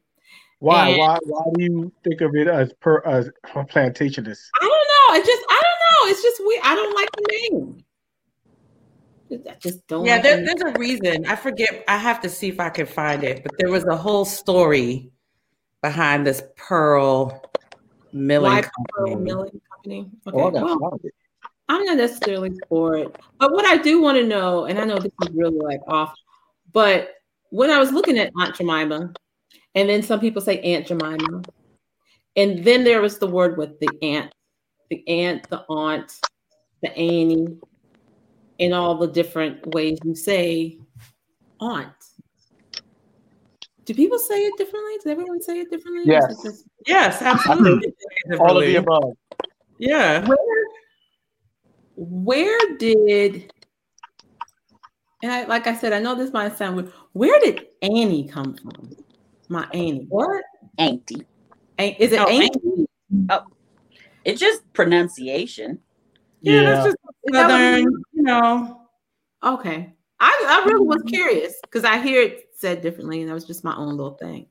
why? 0.60 0.90
And- 0.90 0.98
Why? 1.00 1.18
Why 1.24 1.44
do 1.56 1.64
you 1.64 1.92
think 2.04 2.22
of 2.22 2.36
it 2.36 2.48
as 2.48 2.74
per 2.82 3.02
as 3.06 3.30
plantationist? 3.46 4.40
I 4.62 4.66
don't 4.66 5.16
know. 5.16 5.22
It 5.22 5.26
just 5.26 5.44
I 5.50 5.62
don't 5.64 6.08
know. 6.08 6.12
It's 6.12 6.22
just 6.22 6.42
weird. 6.46 6.62
I 6.64 6.76
don't 6.76 6.96
like 6.96 7.10
the 7.12 7.50
name. 7.52 7.84
I 9.48 9.56
just 9.60 9.86
don't. 9.88 10.06
Yeah, 10.06 10.16
like 10.16 10.24
there, 10.24 10.46
there's 10.46 10.62
a 10.62 10.80
reason. 10.80 11.26
I 11.26 11.36
forget. 11.36 11.84
I 11.88 11.98
have 11.98 12.20
to 12.22 12.30
see 12.30 12.50
if 12.50 12.60
I 12.60 12.70
can 12.70 12.86
find 12.88 13.24
it. 13.24 13.44
But 13.44 13.54
there 13.58 13.70
was 13.70 13.86
a 13.86 13.96
whole 13.96 14.26
story 14.26 15.12
behind 15.82 16.26
this 16.28 16.44
Pearl 16.58 17.49
Milling 18.12 18.52
Why 18.52 18.62
Company. 18.62 18.86
Pearl 18.94 19.20
Milling 19.20 19.62
Company? 19.72 20.12
Okay. 20.28 20.38
Oh, 20.38 20.78
well, 20.80 21.00
I'm 21.68 21.86
not 21.86 21.98
necessarily 21.98 22.52
for 22.68 22.98
it. 22.98 23.16
But 23.38 23.52
what 23.52 23.66
I 23.66 23.78
do 23.78 24.02
want 24.02 24.18
to 24.18 24.26
know, 24.26 24.66
and 24.66 24.80
I 24.80 24.86
know 24.86 24.98
this 24.98 25.12
is 25.22 25.36
really 25.36 25.60
like 25.60 25.82
off, 25.88 26.14
but 26.74 27.12
when 27.52 27.70
I 27.70 27.80
was 27.80 27.92
looking 27.92 28.18
at 28.18 28.32
Aunt 28.40 28.56
Jemima, 28.56 29.14
and 29.76 29.90
then 29.90 30.02
some 30.02 30.20
people 30.20 30.42
say 30.42 30.60
Aunt 30.62 30.88
Jemima, 30.88 31.44
and 32.36 32.64
then 32.64 32.84
there 32.84 33.02
was 33.02 33.20
the 33.20 33.28
word 33.28 33.58
with 33.58 33.80
the 33.80 33.90
aunt, 34.02 34.34
the 34.90 35.08
aunt, 35.08 35.48
the 35.50 35.64
aunt, 35.70 36.20
the 36.82 36.96
Annie, 36.96 37.58
and 38.60 38.74
all 38.74 38.96
the 38.96 39.08
different 39.08 39.74
ways 39.74 40.00
you 40.04 40.16
say 40.16 40.80
aunt. 41.60 41.94
Do 43.90 43.96
people 43.96 44.20
say 44.20 44.40
it 44.42 44.54
differently? 44.56 44.98
Does 44.98 45.08
everyone 45.08 45.42
say 45.42 45.62
it 45.62 45.72
differently? 45.72 46.04
Yes. 46.06 46.26
it 46.26 46.48
just- 46.48 46.66
Yes, 46.86 47.24
absolutely. 47.24 47.92
All 48.40 48.56
of 48.56 48.64
the 48.64 48.76
above. 48.76 49.18
Yeah. 49.80 50.28
where 50.28 50.38
where 51.96 52.60
did 52.78 53.52
and 55.24 55.32
I 55.32 55.46
like 55.46 55.66
I 55.66 55.74
said, 55.76 55.92
I 55.92 55.98
know 55.98 56.14
this 56.14 56.32
might 56.32 56.56
sound 56.56 56.76
weird. 56.76 56.92
Where 57.14 57.40
did 57.40 57.66
Annie 57.82 58.28
come 58.28 58.54
from? 58.54 58.92
My 59.48 59.68
Annie. 59.74 60.06
What? 60.10 60.44
Auntie. 60.78 61.26
Ain't 61.80 62.00
is 62.00 62.12
it 62.12 62.20
Oh, 62.20 62.28
auntie? 62.28 62.86
Oh, 63.32 63.42
it's 64.24 64.40
just 64.40 64.72
pronunciation. 64.74 65.80
Yeah, 66.42 66.62
that's 66.62 66.86
just 66.86 66.98
Is 67.24 67.32
that 67.32 67.50
southern, 67.50 67.80
it 67.80 67.94
you 68.14 68.22
know. 68.22 68.82
Okay. 69.44 69.94
I, 70.20 70.46
I 70.48 70.68
really 70.70 70.86
was 70.86 71.02
curious 71.08 71.56
because 71.64 71.84
I 71.84 71.98
hear 72.00 72.22
it 72.22 72.49
said 72.60 72.82
differently, 72.82 73.22
and 73.22 73.30
that 73.30 73.34
was 73.34 73.46
just 73.46 73.64
my 73.64 73.76
own 73.76 73.96
little 73.96 74.16
thing. 74.16 74.46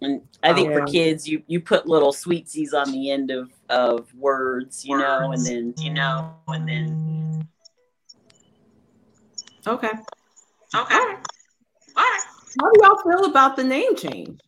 And 0.00 0.22
I 0.44 0.52
think 0.54 0.72
for 0.72 0.80
Yeah. 0.80 0.86
kids, 0.86 1.28
you 1.28 1.42
you 1.48 1.60
put 1.60 1.88
little 1.88 2.12
sweetsies 2.12 2.72
on 2.72 2.92
the 2.92 3.10
end 3.10 3.30
of 3.30 3.50
of 3.68 4.14
words, 4.14 4.84
you 4.84 4.96
know, 4.96 5.32
and 5.32 5.44
then 5.44 5.74
you 5.78 5.90
know, 5.90 6.34
and 6.46 6.68
then 6.68 7.48
Okay. 9.66 9.88
Okay. 9.88 9.94
All 10.74 10.84
right. 10.84 11.18
All 11.96 12.04
right. 12.04 12.22
How 12.58 12.70
do 12.70 12.80
y'all 12.82 13.02
feel 13.02 13.30
about 13.30 13.56
the 13.56 13.64
name 13.64 13.96
change? 13.96 14.40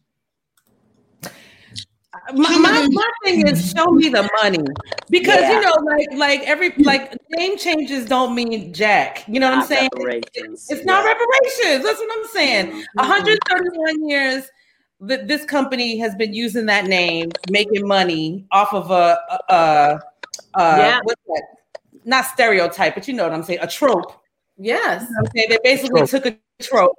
My, 2.32 2.56
my, 2.58 2.88
my 2.90 3.10
thing 3.24 3.46
is 3.48 3.72
show 3.72 3.86
me 3.90 4.08
the 4.08 4.28
money 4.42 4.58
because 5.08 5.40
Yeah. 5.40 5.52
you 5.54 5.60
know 5.62 5.74
like 5.84 6.08
like 6.14 6.40
every 6.48 6.70
like 6.78 7.16
name 7.30 7.56
changes 7.58 8.04
don't 8.06 8.34
mean 8.34 8.72
jack 8.72 9.24
you 9.26 9.40
know 9.40 9.48
what 9.50 9.58
i'm 9.58 9.66
saying 9.66 9.88
reparations, 9.96 10.68
it's 10.70 10.84
not 10.84 11.04
reparations 11.04 11.84
that's 11.84 11.98
what 11.98 12.18
i'm 12.18 12.26
saying 12.28 12.66
Mhm. 12.72 12.84
131 12.94 14.08
years 14.08 14.48
that 15.00 15.26
this 15.28 15.44
company 15.44 15.98
has 15.98 16.14
been 16.14 16.32
using 16.34 16.66
that 16.66 16.84
name 16.86 17.30
making 17.50 17.86
money 17.86 18.44
off 18.52 18.72
of 18.74 18.90
a 18.90 19.18
a, 19.30 19.54
a, 19.54 20.00
a 20.54 20.78
Yeah. 20.78 21.00
what's 21.02 21.22
that 21.26 21.42
not 22.04 22.26
stereotype 22.26 22.94
but 22.94 23.08
you 23.08 23.14
know 23.14 23.24
what 23.24 23.32
i'm 23.32 23.42
saying 23.42 23.58
a 23.62 23.66
trope 23.66 24.12
Yes. 24.62 25.02
you 25.08 25.14
know 25.14 25.20
I'm 25.20 25.26
saying? 25.34 25.46
They 25.48 25.58
basically 25.64 26.06
took 26.06 26.26
a 26.26 26.36
trope 26.60 26.94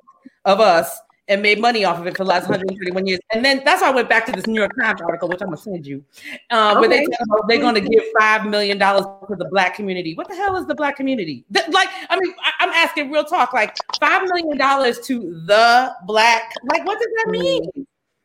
of 0.46 0.60
us 0.60 1.00
and 1.32 1.42
made 1.42 1.60
money 1.60 1.86
off 1.86 1.98
of 1.98 2.06
it 2.08 2.18
for 2.18 2.26
the 2.26 2.30
last 2.30 2.44
131 2.50 3.08
years. 3.08 3.20
And 3.34 3.44
then 3.44 3.62
that's 3.64 3.82
why 3.82 3.88
I 3.88 3.92
went 3.92 4.10
back 4.10 4.26
to 4.26 4.34
this 4.34 4.46
New 4.48 4.60
York 4.60 4.74
Times 4.80 5.02
article, 5.02 5.30
which 5.30 5.42
I'm 5.42 5.48
gonna 5.48 5.58
send 5.58 5.88
you, 5.88 6.04
uh, 6.50 6.76
where 6.78 6.90
they 6.90 6.98
Okay. 7.04 7.06
talk 7.06 7.28
about 7.40 7.48
they're 7.48 7.62
gonna 7.62 7.80
give 7.80 8.04
five 8.20 8.46
million 8.46 8.78
dollars 8.78 9.06
to 9.30 9.36
the 9.38 9.46
black 9.46 9.74
community. 9.76 10.14
What 10.16 10.28
the 10.28 10.36
hell 10.36 10.58
is 10.58 10.66
the 10.68 10.76
black 10.76 10.98
community? 10.98 11.46
Th- 11.54 11.68
like, 11.70 11.88
I 12.10 12.20
mean, 12.20 12.34
I- 12.44 12.66
I'm 12.66 12.70
asking 12.70 13.12
real 13.12 13.24
talk, 13.24 13.54
like 13.54 13.76
five 14.00 14.24
million 14.24 14.58
dollars 14.58 15.00
to 15.08 15.42
the 15.48 15.96
black, 16.06 16.54
like 16.70 16.86
what 16.86 17.00
does 17.00 17.08
that 17.18 17.32
mean? 17.32 17.64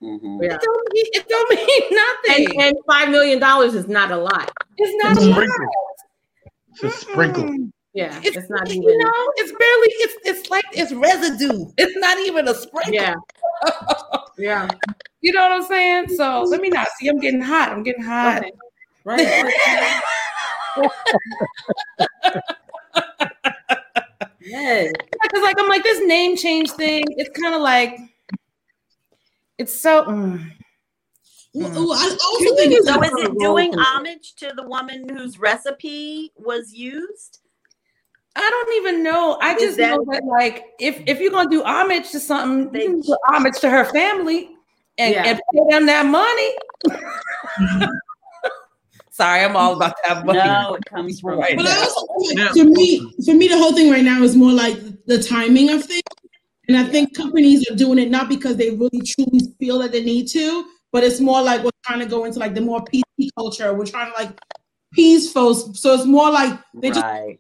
Mhm. 0.02 0.42
Yeah. 0.42 0.54
It 0.54 0.60
don't 0.62 0.92
mean 0.92 1.06
it 1.12 1.28
don't 1.28 1.50
mean 1.68 2.00
nothing. 2.26 2.46
And, 2.58 2.62
and 2.66 2.76
five 2.90 3.08
million 3.10 3.38
dollars 3.38 3.74
is 3.74 3.86
not 3.88 4.10
a 4.10 4.16
lot. 4.16 4.50
it's 4.78 5.04
not 5.04 5.16
a 5.16 5.30
lot. 5.30 5.46
It's 6.72 6.82
a 6.82 6.90
sprinkle. 6.90 7.68
Mm. 7.96 7.98
Yeah. 7.98 8.20
It's, 8.22 8.36
It's, 8.36 8.50
not 8.50 8.68
you 8.68 8.82
even. 8.82 8.98
know, 8.98 9.32
it's 9.36 9.52
barely 9.52 9.88
it's 10.04 10.14
it's 10.24 10.50
like 10.50 10.64
it's 10.72 10.92
residue. 10.92 11.66
It's 11.78 11.96
not 11.96 12.18
even 12.18 12.48
a 12.48 12.54
sprinkle. 12.54 12.92
Yeah. 12.94 13.14
Yeah. 14.38 14.68
You 15.22 15.32
know 15.32 15.40
what 15.40 15.52
I'm 15.52 15.62
saying? 15.62 16.08
So 16.14 16.42
let 16.42 16.60
me 16.60 16.68
not 16.68 16.88
see. 16.98 17.08
I'm 17.08 17.18
getting 17.18 17.40
hot. 17.40 17.70
I'm 17.70 17.82
getting 17.82 18.04
hot. 18.04 18.38
Okay. 18.42 18.52
Right. 19.06 19.20
yes. 24.40 24.92
Because 25.22 25.42
like 25.42 25.56
I'm 25.58 25.68
like 25.68 25.84
this 25.84 26.02
name 26.06 26.36
change 26.36 26.70
thing. 26.72 27.04
It's 27.16 27.30
kind 27.40 27.54
of 27.54 27.62
like 27.62 27.98
it's 29.58 29.80
so. 29.80 30.04
mm. 30.04 30.52
Well, 31.54 31.70
well, 31.70 31.92
I 31.94 32.16
also 32.24 32.56
think 32.56 32.84
So 32.84 33.02
is 33.02 33.12
it 33.24 33.38
doing 33.38 33.72
homage 33.78 34.34
to 34.36 34.52
the 34.54 34.64
woman 34.66 35.08
whose 35.08 35.38
recipe 35.38 36.32
was 36.36 36.74
used? 36.74 37.38
I 38.36 38.50
don't 38.50 38.72
even 38.76 39.02
know. 39.02 39.38
I 39.40 39.54
Is 39.54 39.62
just 39.62 39.76
that- 39.78 39.96
know 39.96 40.04
that 40.10 40.24
like 40.24 40.64
if 40.78 41.02
if 41.06 41.20
you're 41.20 41.30
gonna 41.30 41.50
do 41.50 41.62
homage 41.64 42.10
to 42.10 42.20
something, 42.20 42.74
you 42.80 42.88
can 42.88 43.00
do 43.00 43.16
homage 43.26 43.58
to 43.60 43.70
her 43.70 43.84
family 43.86 44.50
and, 44.98 45.14
Yeah. 45.14 45.24
and 45.24 45.40
pay 45.52 45.60
them 45.70 45.86
that 45.86 46.06
money. 46.06 46.54
Sorry, 49.10 49.42
I'm 49.42 49.56
all 49.56 49.72
about 49.74 49.94
that 50.06 50.26
money. 50.26 50.38
No, 50.38 50.74
it 50.74 50.84
comes 50.84 51.20
from 51.20 51.38
Right 51.38 51.56
But 51.56 51.66
I 51.66 51.78
also 51.78 52.06
like 52.34 52.52
to 52.52 52.64
me, 52.64 53.00
for 53.24 53.32
me, 53.32 53.48
the 53.48 53.56
whole 53.56 53.72
thing 53.72 53.90
right 53.90 54.04
now 54.04 54.22
is 54.22 54.36
more 54.36 54.52
like 54.52 54.76
the 55.06 55.22
timing 55.22 55.70
of 55.70 55.84
things. 55.84 56.02
And 56.68 56.76
I 56.76 56.84
think 56.84 57.14
companies 57.16 57.66
are 57.70 57.74
doing 57.76 57.98
it 57.98 58.10
not 58.10 58.28
because 58.28 58.56
they 58.56 58.70
really 58.70 59.00
truly 59.00 59.40
feel 59.58 59.78
that 59.78 59.92
they 59.92 60.02
need 60.02 60.26
to, 60.28 60.66
but 60.92 61.02
it's 61.02 61.20
more 61.20 61.40
like 61.40 61.62
we're 61.64 61.70
trying 61.86 62.00
to 62.00 62.06
go 62.06 62.24
into 62.24 62.38
like 62.40 62.54
the 62.54 62.60
more 62.60 62.84
PC 62.84 63.30
culture. 63.38 63.72
We're 63.72 63.86
trying 63.86 64.12
to 64.12 64.18
like 64.22 64.38
peace 64.92 65.32
folks. 65.32 65.80
So 65.80 65.94
it's 65.94 66.04
more 66.04 66.30
like 66.30 66.58
they 66.74 66.88
just 66.90 67.02
right. 67.02 67.38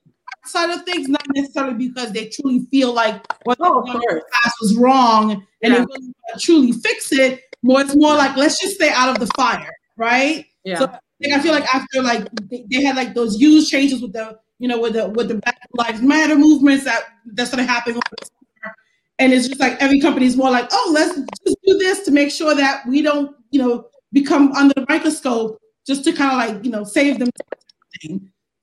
Side 0.48 0.70
of 0.70 0.82
things, 0.84 1.08
not 1.08 1.22
necessarily 1.34 1.74
because 1.88 2.12
they 2.12 2.28
truly 2.28 2.66
feel 2.70 2.92
like 2.92 3.24
what 3.44 3.58
Oh, 3.60 3.82
the 3.84 4.22
past 4.42 4.54
was 4.60 4.76
wrong 4.76 5.32
and 5.32 5.42
Yeah. 5.62 5.70
they 5.80 5.84
really 5.84 6.12
truly 6.40 6.72
fix 6.72 7.12
it. 7.12 7.42
More, 7.62 7.80
it's 7.80 7.96
more 7.96 8.14
like 8.14 8.36
let's 8.36 8.60
just 8.60 8.74
stay 8.76 8.90
out 8.90 9.08
of 9.08 9.18
the 9.18 9.32
fire, 9.36 9.70
right? 9.96 10.44
Yeah. 10.64 10.78
So 10.78 10.84
like, 10.84 11.32
I 11.32 11.40
feel 11.40 11.52
like 11.52 11.74
after 11.74 12.02
like 12.02 12.28
they, 12.50 12.64
they 12.70 12.82
had 12.82 12.96
like 12.96 13.14
those 13.14 13.36
huge 13.36 13.68
changes 13.70 14.02
with 14.02 14.12
the 14.12 14.38
you 14.58 14.68
know 14.68 14.80
with 14.80 14.92
the 14.94 15.08
with 15.08 15.28
the 15.28 15.36
Black 15.36 15.58
Lives 15.74 16.02
Matter 16.02 16.36
movements 16.36 16.84
that 16.84 17.04
that 17.34 17.46
started 17.48 17.66
happening 17.66 17.96
over 17.96 18.16
the 18.20 18.26
summer, 18.26 18.74
and 19.18 19.32
it's 19.32 19.48
just 19.48 19.60
like 19.60 19.80
every 19.82 20.00
company 20.00 20.26
is 20.26 20.36
more 20.36 20.50
like 20.50 20.68
oh 20.72 20.90
let's 20.94 21.14
just 21.16 21.56
do 21.64 21.78
this 21.78 22.00
to 22.04 22.10
make 22.10 22.30
sure 22.30 22.54
that 22.54 22.86
we 22.86 23.02
don't 23.02 23.34
you 23.50 23.60
know 23.60 23.86
become 24.12 24.52
under 24.52 24.74
the 24.74 24.86
microscope 24.88 25.58
just 25.86 26.04
to 26.04 26.12
kind 26.12 26.30
of 26.32 26.38
like 26.54 26.64
you 26.64 26.70
know 26.70 26.84
save 26.84 27.18
them. 27.18 27.30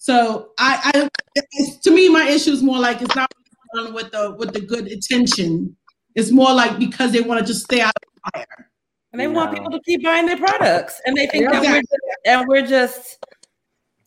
So 0.03 0.51
I, 0.59 0.91
I 0.93 1.09
it's, 1.33 1.77
to 1.79 1.91
me 1.91 2.09
my 2.09 2.27
issue 2.27 2.51
is 2.51 2.61
more 2.61 2.77
like 2.77 3.01
it's 3.01 3.15
not 3.15 3.31
done 3.73 3.93
with 3.93 4.11
the 4.11 4.35
with 4.37 4.51
the 4.51 4.59
good 4.59 4.89
intention. 4.89 5.77
It's 6.13 6.29
more 6.29 6.53
like 6.53 6.77
because 6.77 7.13
they 7.13 7.21
want 7.21 7.39
to 7.39 7.45
just 7.45 7.63
stay 7.63 7.79
out 7.79 7.93
of 7.95 8.01
the 8.03 8.31
fire. 8.33 8.69
and 9.13 9.21
they 9.21 9.29
want 9.29 9.53
No. 9.53 9.57
people 9.59 9.71
to 9.71 9.79
keep 9.85 10.03
buying 10.03 10.25
their 10.25 10.35
products, 10.35 10.99
and 11.05 11.15
they 11.15 11.27
think 11.27 11.45
Yeah. 11.45 11.57
that 11.57 11.61
we're 11.71 11.79
just, 11.79 12.03
and 12.25 12.47
we're 12.49 12.67
just. 12.67 13.25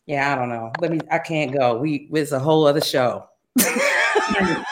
Yeah, 0.05 0.35
I 0.35 0.37
don't 0.37 0.51
know. 0.51 0.71
Let 0.83 0.91
me. 0.91 1.01
I 1.11 1.19
can't 1.19 1.57
go. 1.59 1.79
We. 1.79 2.11
It's 2.13 2.33
a 2.33 2.39
whole 2.39 2.67
other 2.67 2.83
show. 2.83 3.27
I 3.59 4.65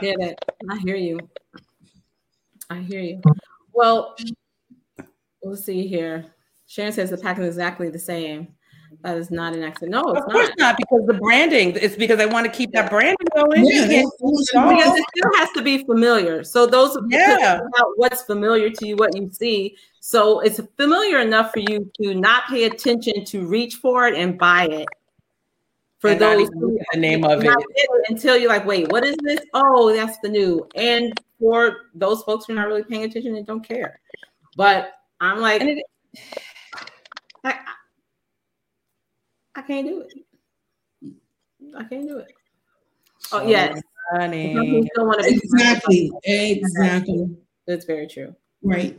get 0.00 0.20
it. 0.20 0.38
I 0.70 0.78
hear 0.78 0.94
you. 0.94 1.18
I 2.70 2.78
hear 2.78 3.00
you. 3.00 3.20
Well, 3.72 4.14
we'll 5.42 5.56
see 5.56 5.88
here. 5.88 6.32
Sharon 6.72 6.90
says 6.90 7.10
the 7.10 7.18
packaging 7.18 7.44
is 7.50 7.56
exactly 7.56 7.90
the 7.90 7.98
same. 7.98 8.48
That 9.02 9.18
is 9.18 9.30
not 9.30 9.52
an 9.54 9.62
accident. 9.62 9.92
No, 9.92 10.10
it's 10.12 10.24
Of 10.24 10.32
course 10.32 10.48
not. 10.56 10.58
not, 10.58 10.76
because 10.78 11.06
the 11.06 11.12
branding. 11.12 11.76
It's 11.76 11.96
because 11.96 12.16
they 12.16 12.24
want 12.24 12.46
to 12.46 12.50
keep 12.52 12.72
that 12.72 12.88
branding 12.88 13.16
going. 13.34 13.66
You 13.66 13.74
Yeah, 13.74 13.80
can't 13.88 13.90
that's- 13.90 14.10
do 14.52 14.58
it. 14.58 14.76
Because 14.76 14.98
it 14.98 15.04
still 15.14 15.30
has 15.38 15.50
to 15.50 15.60
be 15.62 15.84
familiar. 15.84 16.42
So 16.44 16.64
those 16.64 16.96
are 16.96 17.02
Yeah. 17.08 17.56
about 17.56 17.92
what's 17.96 18.22
familiar 18.22 18.70
to 18.70 18.86
you, 18.86 18.96
what 18.96 19.14
you 19.14 19.28
see. 19.32 19.76
So 20.00 20.40
it's 20.40 20.60
familiar 20.78 21.18
enough 21.18 21.52
for 21.52 21.58
you 21.58 21.90
to 22.00 22.14
not 22.14 22.44
pay 22.48 22.64
attention 22.64 23.26
to 23.26 23.46
reach 23.46 23.74
for 23.74 24.08
it 24.08 24.14
and 24.14 24.38
buy 24.38 24.64
it. 24.68 24.88
For 25.98 26.08
And 26.10 26.20
not 26.20 26.36
those 26.36 26.40
even 26.48 26.58
who 26.58 26.72
look 26.72 26.80
at 26.80 26.86
the 26.94 27.00
name 27.00 27.24
of 27.24 27.44
it. 27.44 27.50
it 27.74 27.90
until 28.08 28.38
you're 28.38 28.48
like, 28.48 28.64
wait, 28.64 28.90
what 28.90 29.04
is 29.04 29.16
this? 29.22 29.40
Oh, 29.52 29.94
that's 29.94 30.16
the 30.22 30.30
new. 30.30 30.66
And 30.74 31.12
for 31.38 31.76
those 31.94 32.22
folks 32.22 32.46
who 32.46 32.54
are 32.54 32.56
not 32.56 32.66
really 32.68 32.82
paying 32.82 33.04
attention 33.04 33.36
and 33.36 33.46
don't 33.46 33.62
care. 33.62 34.00
But 34.56 34.94
I'm 35.20 35.38
like, 35.38 35.60
And 37.44 37.54
I, 37.54 37.58
I 39.60 39.62
can't 39.62 39.86
do 39.86 40.00
it. 40.02 40.12
I 41.76 41.84
can't 41.84 42.06
do 42.08 42.18
it. 42.18 42.32
Oh 43.32 43.46
yes, 43.46 43.80
honey. 44.10 44.54
Some 44.54 44.64
people 44.64 44.86
still 44.92 45.06
want 45.06 45.22
to 45.22 45.30
be 45.30 45.40
Exactly. 45.42 46.12
Exactly. 46.24 47.36
That's 47.66 47.84
very 47.84 48.06
true. 48.06 48.34
Right. 48.62 48.96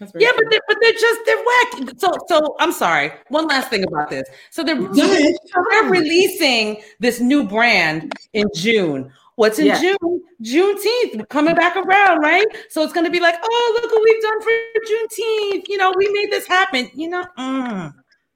That's 0.00 0.12
very 0.12 0.24
Yeah, 0.24 0.30
true. 0.32 0.44
but 0.44 0.50
they're, 0.50 0.60
but 0.68 0.76
they're 0.80 0.92
just 0.92 1.20
they're 1.26 1.36
whack. 1.36 1.94
So 1.98 2.12
so 2.28 2.56
I'm 2.58 2.72
sorry. 2.72 3.12
One 3.28 3.46
last 3.46 3.70
thing 3.70 3.84
about 3.84 4.10
this. 4.10 4.28
So 4.50 4.62
they're 4.62 4.76
Go 4.76 4.92
so 4.94 5.64
they're 5.70 5.90
releasing 5.90 6.82
this 7.00 7.20
new 7.20 7.44
brand 7.44 8.12
in 8.32 8.46
June. 8.54 9.12
What's 9.38 9.60
in 9.60 9.66
Yeah. 9.66 9.80
June? 9.80 10.22
Juneteenth 10.42 11.28
coming 11.28 11.54
back 11.54 11.76
around, 11.76 12.18
right? 12.18 12.44
So 12.70 12.82
it's 12.82 12.92
gonna 12.92 13.08
be 13.08 13.20
like, 13.20 13.36
oh, 13.40 13.78
look 13.80 13.92
what 13.92 14.02
we've 14.02 14.20
done 14.20 14.42
for 14.42 14.50
Juneteenth. 14.90 15.68
You 15.68 15.76
know, 15.76 15.92
we 15.96 16.08
made 16.12 16.32
this 16.32 16.44
happen. 16.48 16.90
You 16.92 17.08
know, 17.10 17.24
mm, 17.38 17.94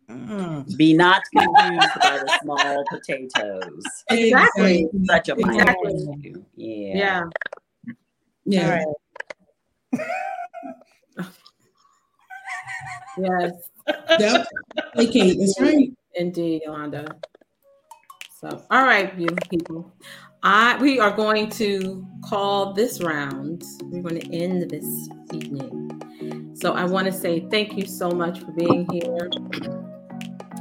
mm. 0.08 0.76
Be 0.76 0.94
not 0.94 1.22
confused 1.36 1.88
by 2.00 2.18
the 2.18 2.38
small 2.40 2.84
potatoes. 2.88 3.82
Exactly. 4.10 4.88
Such 5.06 5.28
a 5.30 5.34
minor 5.34 5.62
Exactly. 5.62 5.92
issue. 5.92 6.44
Yeah. 6.54 6.94
Yeah. 6.94 7.24
Yeah. 8.44 8.64
All 8.64 10.06
right. 11.18 11.26
Yes. 13.18 13.52
Yep. 14.20 14.46
Okay, 14.96 15.36
that's 15.36 15.60
right. 15.60 15.92
Indeed, 16.14 16.62
Yolanda. 16.64 17.16
So, 18.42 18.60
all 18.72 18.82
right, 18.84 19.16
beautiful 19.16 19.46
people. 19.48 19.94
I 20.42 20.76
we 20.78 20.98
are 20.98 21.12
going 21.12 21.48
to 21.50 22.04
call 22.24 22.72
this 22.72 23.00
round. 23.00 23.62
We're 23.84 24.02
going 24.02 24.20
to 24.20 24.34
end 24.36 24.68
this 24.68 24.84
evening. 25.32 26.52
So 26.60 26.72
I 26.72 26.84
want 26.84 27.06
to 27.06 27.12
say 27.12 27.46
thank 27.52 27.76
you 27.76 27.86
so 27.86 28.10
much 28.10 28.40
for 28.40 28.50
being 28.50 28.88
here. 28.90 29.30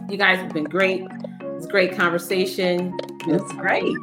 You 0.09 0.17
guys 0.17 0.37
have 0.37 0.53
been 0.53 0.65
great. 0.65 1.05
It's 1.55 1.65
a 1.65 1.69
great 1.69 1.97
conversation. 1.97 2.95
That's 3.27 3.51
great. 3.53 3.97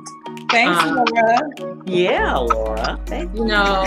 Thanks, 0.50 0.76
Um, 0.82 1.04
Laura. 1.12 1.82
Yeah, 1.86 2.36
Laura. 2.36 3.00
Thank 3.06 3.32
you. 3.36 3.42
you 3.42 3.48
know, 3.48 3.86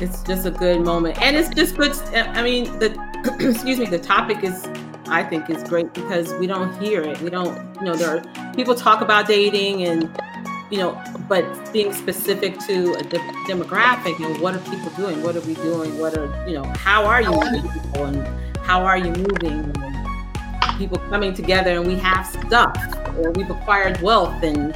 it's 0.00 0.22
just 0.22 0.46
a 0.46 0.50
good 0.50 0.80
moment, 0.82 1.20
and 1.20 1.36
it's 1.36 1.50
just 1.50 1.76
good. 1.76 1.92
I 2.14 2.42
mean, 2.42 2.64
the 2.78 2.96
excuse 3.50 3.78
me, 3.78 3.84
the 3.84 3.98
topic 3.98 4.42
is, 4.42 4.64
I 5.08 5.22
think, 5.22 5.48
is 5.50 5.62
great 5.62 5.92
because 5.94 6.32
we 6.34 6.46
don't 6.46 6.76
hear 6.80 7.02
it. 7.02 7.20
We 7.20 7.30
don't, 7.30 7.56
you 7.76 7.82
know, 7.82 7.96
there 7.96 8.18
are 8.18 8.54
people 8.54 8.74
talk 8.74 9.00
about 9.00 9.26
dating 9.26 9.84
and 9.84 10.10
you 10.70 10.78
know, 10.78 11.00
but 11.28 11.44
being 11.72 11.92
specific 11.92 12.58
to 12.60 12.94
a 12.94 13.02
de- 13.02 13.18
demographic, 13.46 14.18
and 14.24 14.40
what 14.40 14.54
are 14.54 14.58
people 14.70 14.90
doing? 14.96 15.22
What 15.22 15.36
are 15.36 15.40
we 15.42 15.54
doing? 15.54 15.98
What 15.98 16.16
are, 16.16 16.48
you 16.48 16.54
know, 16.54 16.64
how 16.76 17.04
are 17.04 17.22
you 17.22 17.30
meeting 17.30 17.70
people 17.70 18.04
and 18.04 18.56
how 18.58 18.84
are 18.84 18.98
you 18.98 19.12
moving? 19.12 19.72
People 20.76 20.98
coming 21.08 21.32
together 21.32 21.76
and 21.76 21.86
we 21.86 21.94
have 21.96 22.26
stuff 22.26 22.76
or 23.16 23.30
we've 23.30 23.48
acquired 23.48 24.00
wealth 24.02 24.42
and 24.42 24.74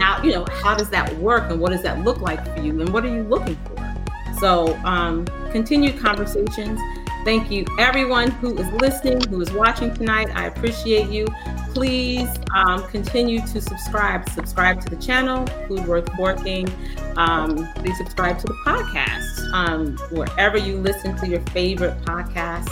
how, 0.00 0.22
you 0.22 0.32
know, 0.32 0.44
how 0.50 0.76
does 0.76 0.90
that 0.90 1.16
work 1.18 1.50
and 1.50 1.60
what 1.60 1.70
does 1.70 1.82
that 1.82 2.04
look 2.04 2.20
like 2.20 2.44
for 2.54 2.60
you 2.60 2.80
and 2.80 2.92
what 2.92 3.04
are 3.04 3.14
you 3.14 3.22
looking 3.22 3.56
for? 3.64 3.94
So, 4.38 4.76
um, 4.84 5.26
continued 5.50 5.98
conversations. 5.98 6.80
Thank 7.24 7.50
you, 7.50 7.66
everyone 7.78 8.30
who 8.30 8.56
is 8.56 8.70
listening, 8.72 9.20
who 9.28 9.40
is 9.40 9.50
watching 9.52 9.92
tonight. 9.92 10.28
I 10.34 10.46
appreciate 10.46 11.10
you. 11.10 11.26
Please 11.74 12.28
um, 12.54 12.86
continue 12.88 13.40
to 13.40 13.60
subscribe. 13.60 14.28
Subscribe 14.30 14.80
to 14.82 14.88
the 14.88 14.96
channel, 14.96 15.46
Food 15.66 15.86
Worth 15.86 16.10
Forking. 16.14 16.68
Um, 17.16 17.68
please 17.74 17.98
subscribe 17.98 18.38
to 18.38 18.46
the 18.46 18.54
podcast 18.64 19.52
um, 19.52 19.98
wherever 20.10 20.56
you 20.56 20.78
listen 20.78 21.16
to 21.18 21.28
your 21.28 21.40
favorite 21.46 22.00
podcast 22.02 22.70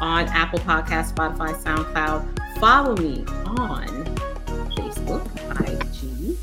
on 0.00 0.28
Apple 0.28 0.60
Podcast, 0.60 1.14
Spotify, 1.14 1.54
SoundCloud. 1.62 2.60
Follow 2.60 2.94
me 2.96 3.24
on 3.44 3.88
Facebook, 4.76 5.28
IG, 5.60 6.36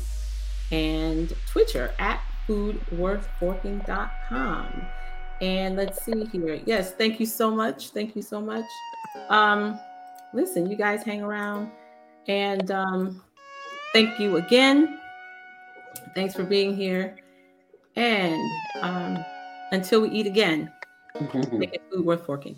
and 0.70 1.34
Twitter 1.46 1.94
at 1.98 2.20
foodworthforking.com. 2.48 4.86
And 5.40 5.76
let's 5.76 6.02
see 6.02 6.24
here. 6.26 6.60
Yes, 6.64 6.92
thank 6.92 7.20
you 7.20 7.26
so 7.26 7.50
much. 7.50 7.90
Thank 7.90 8.16
you 8.16 8.22
so 8.22 8.40
much. 8.40 8.64
Um, 9.28 9.78
listen, 10.32 10.70
you 10.70 10.76
guys 10.76 11.02
hang 11.02 11.22
around. 11.22 11.70
And 12.28 12.70
um, 12.70 13.22
thank 13.92 14.18
you 14.18 14.36
again. 14.36 14.98
Thanks 16.14 16.34
for 16.34 16.44
being 16.44 16.74
here. 16.74 17.16
And 17.96 18.40
um, 18.80 19.24
until 19.72 20.02
we 20.02 20.10
eat 20.10 20.26
again, 20.26 20.70
make 21.52 21.74
it 21.74 21.82
food 21.90 22.04
worth 22.04 22.24
forking. 22.26 22.56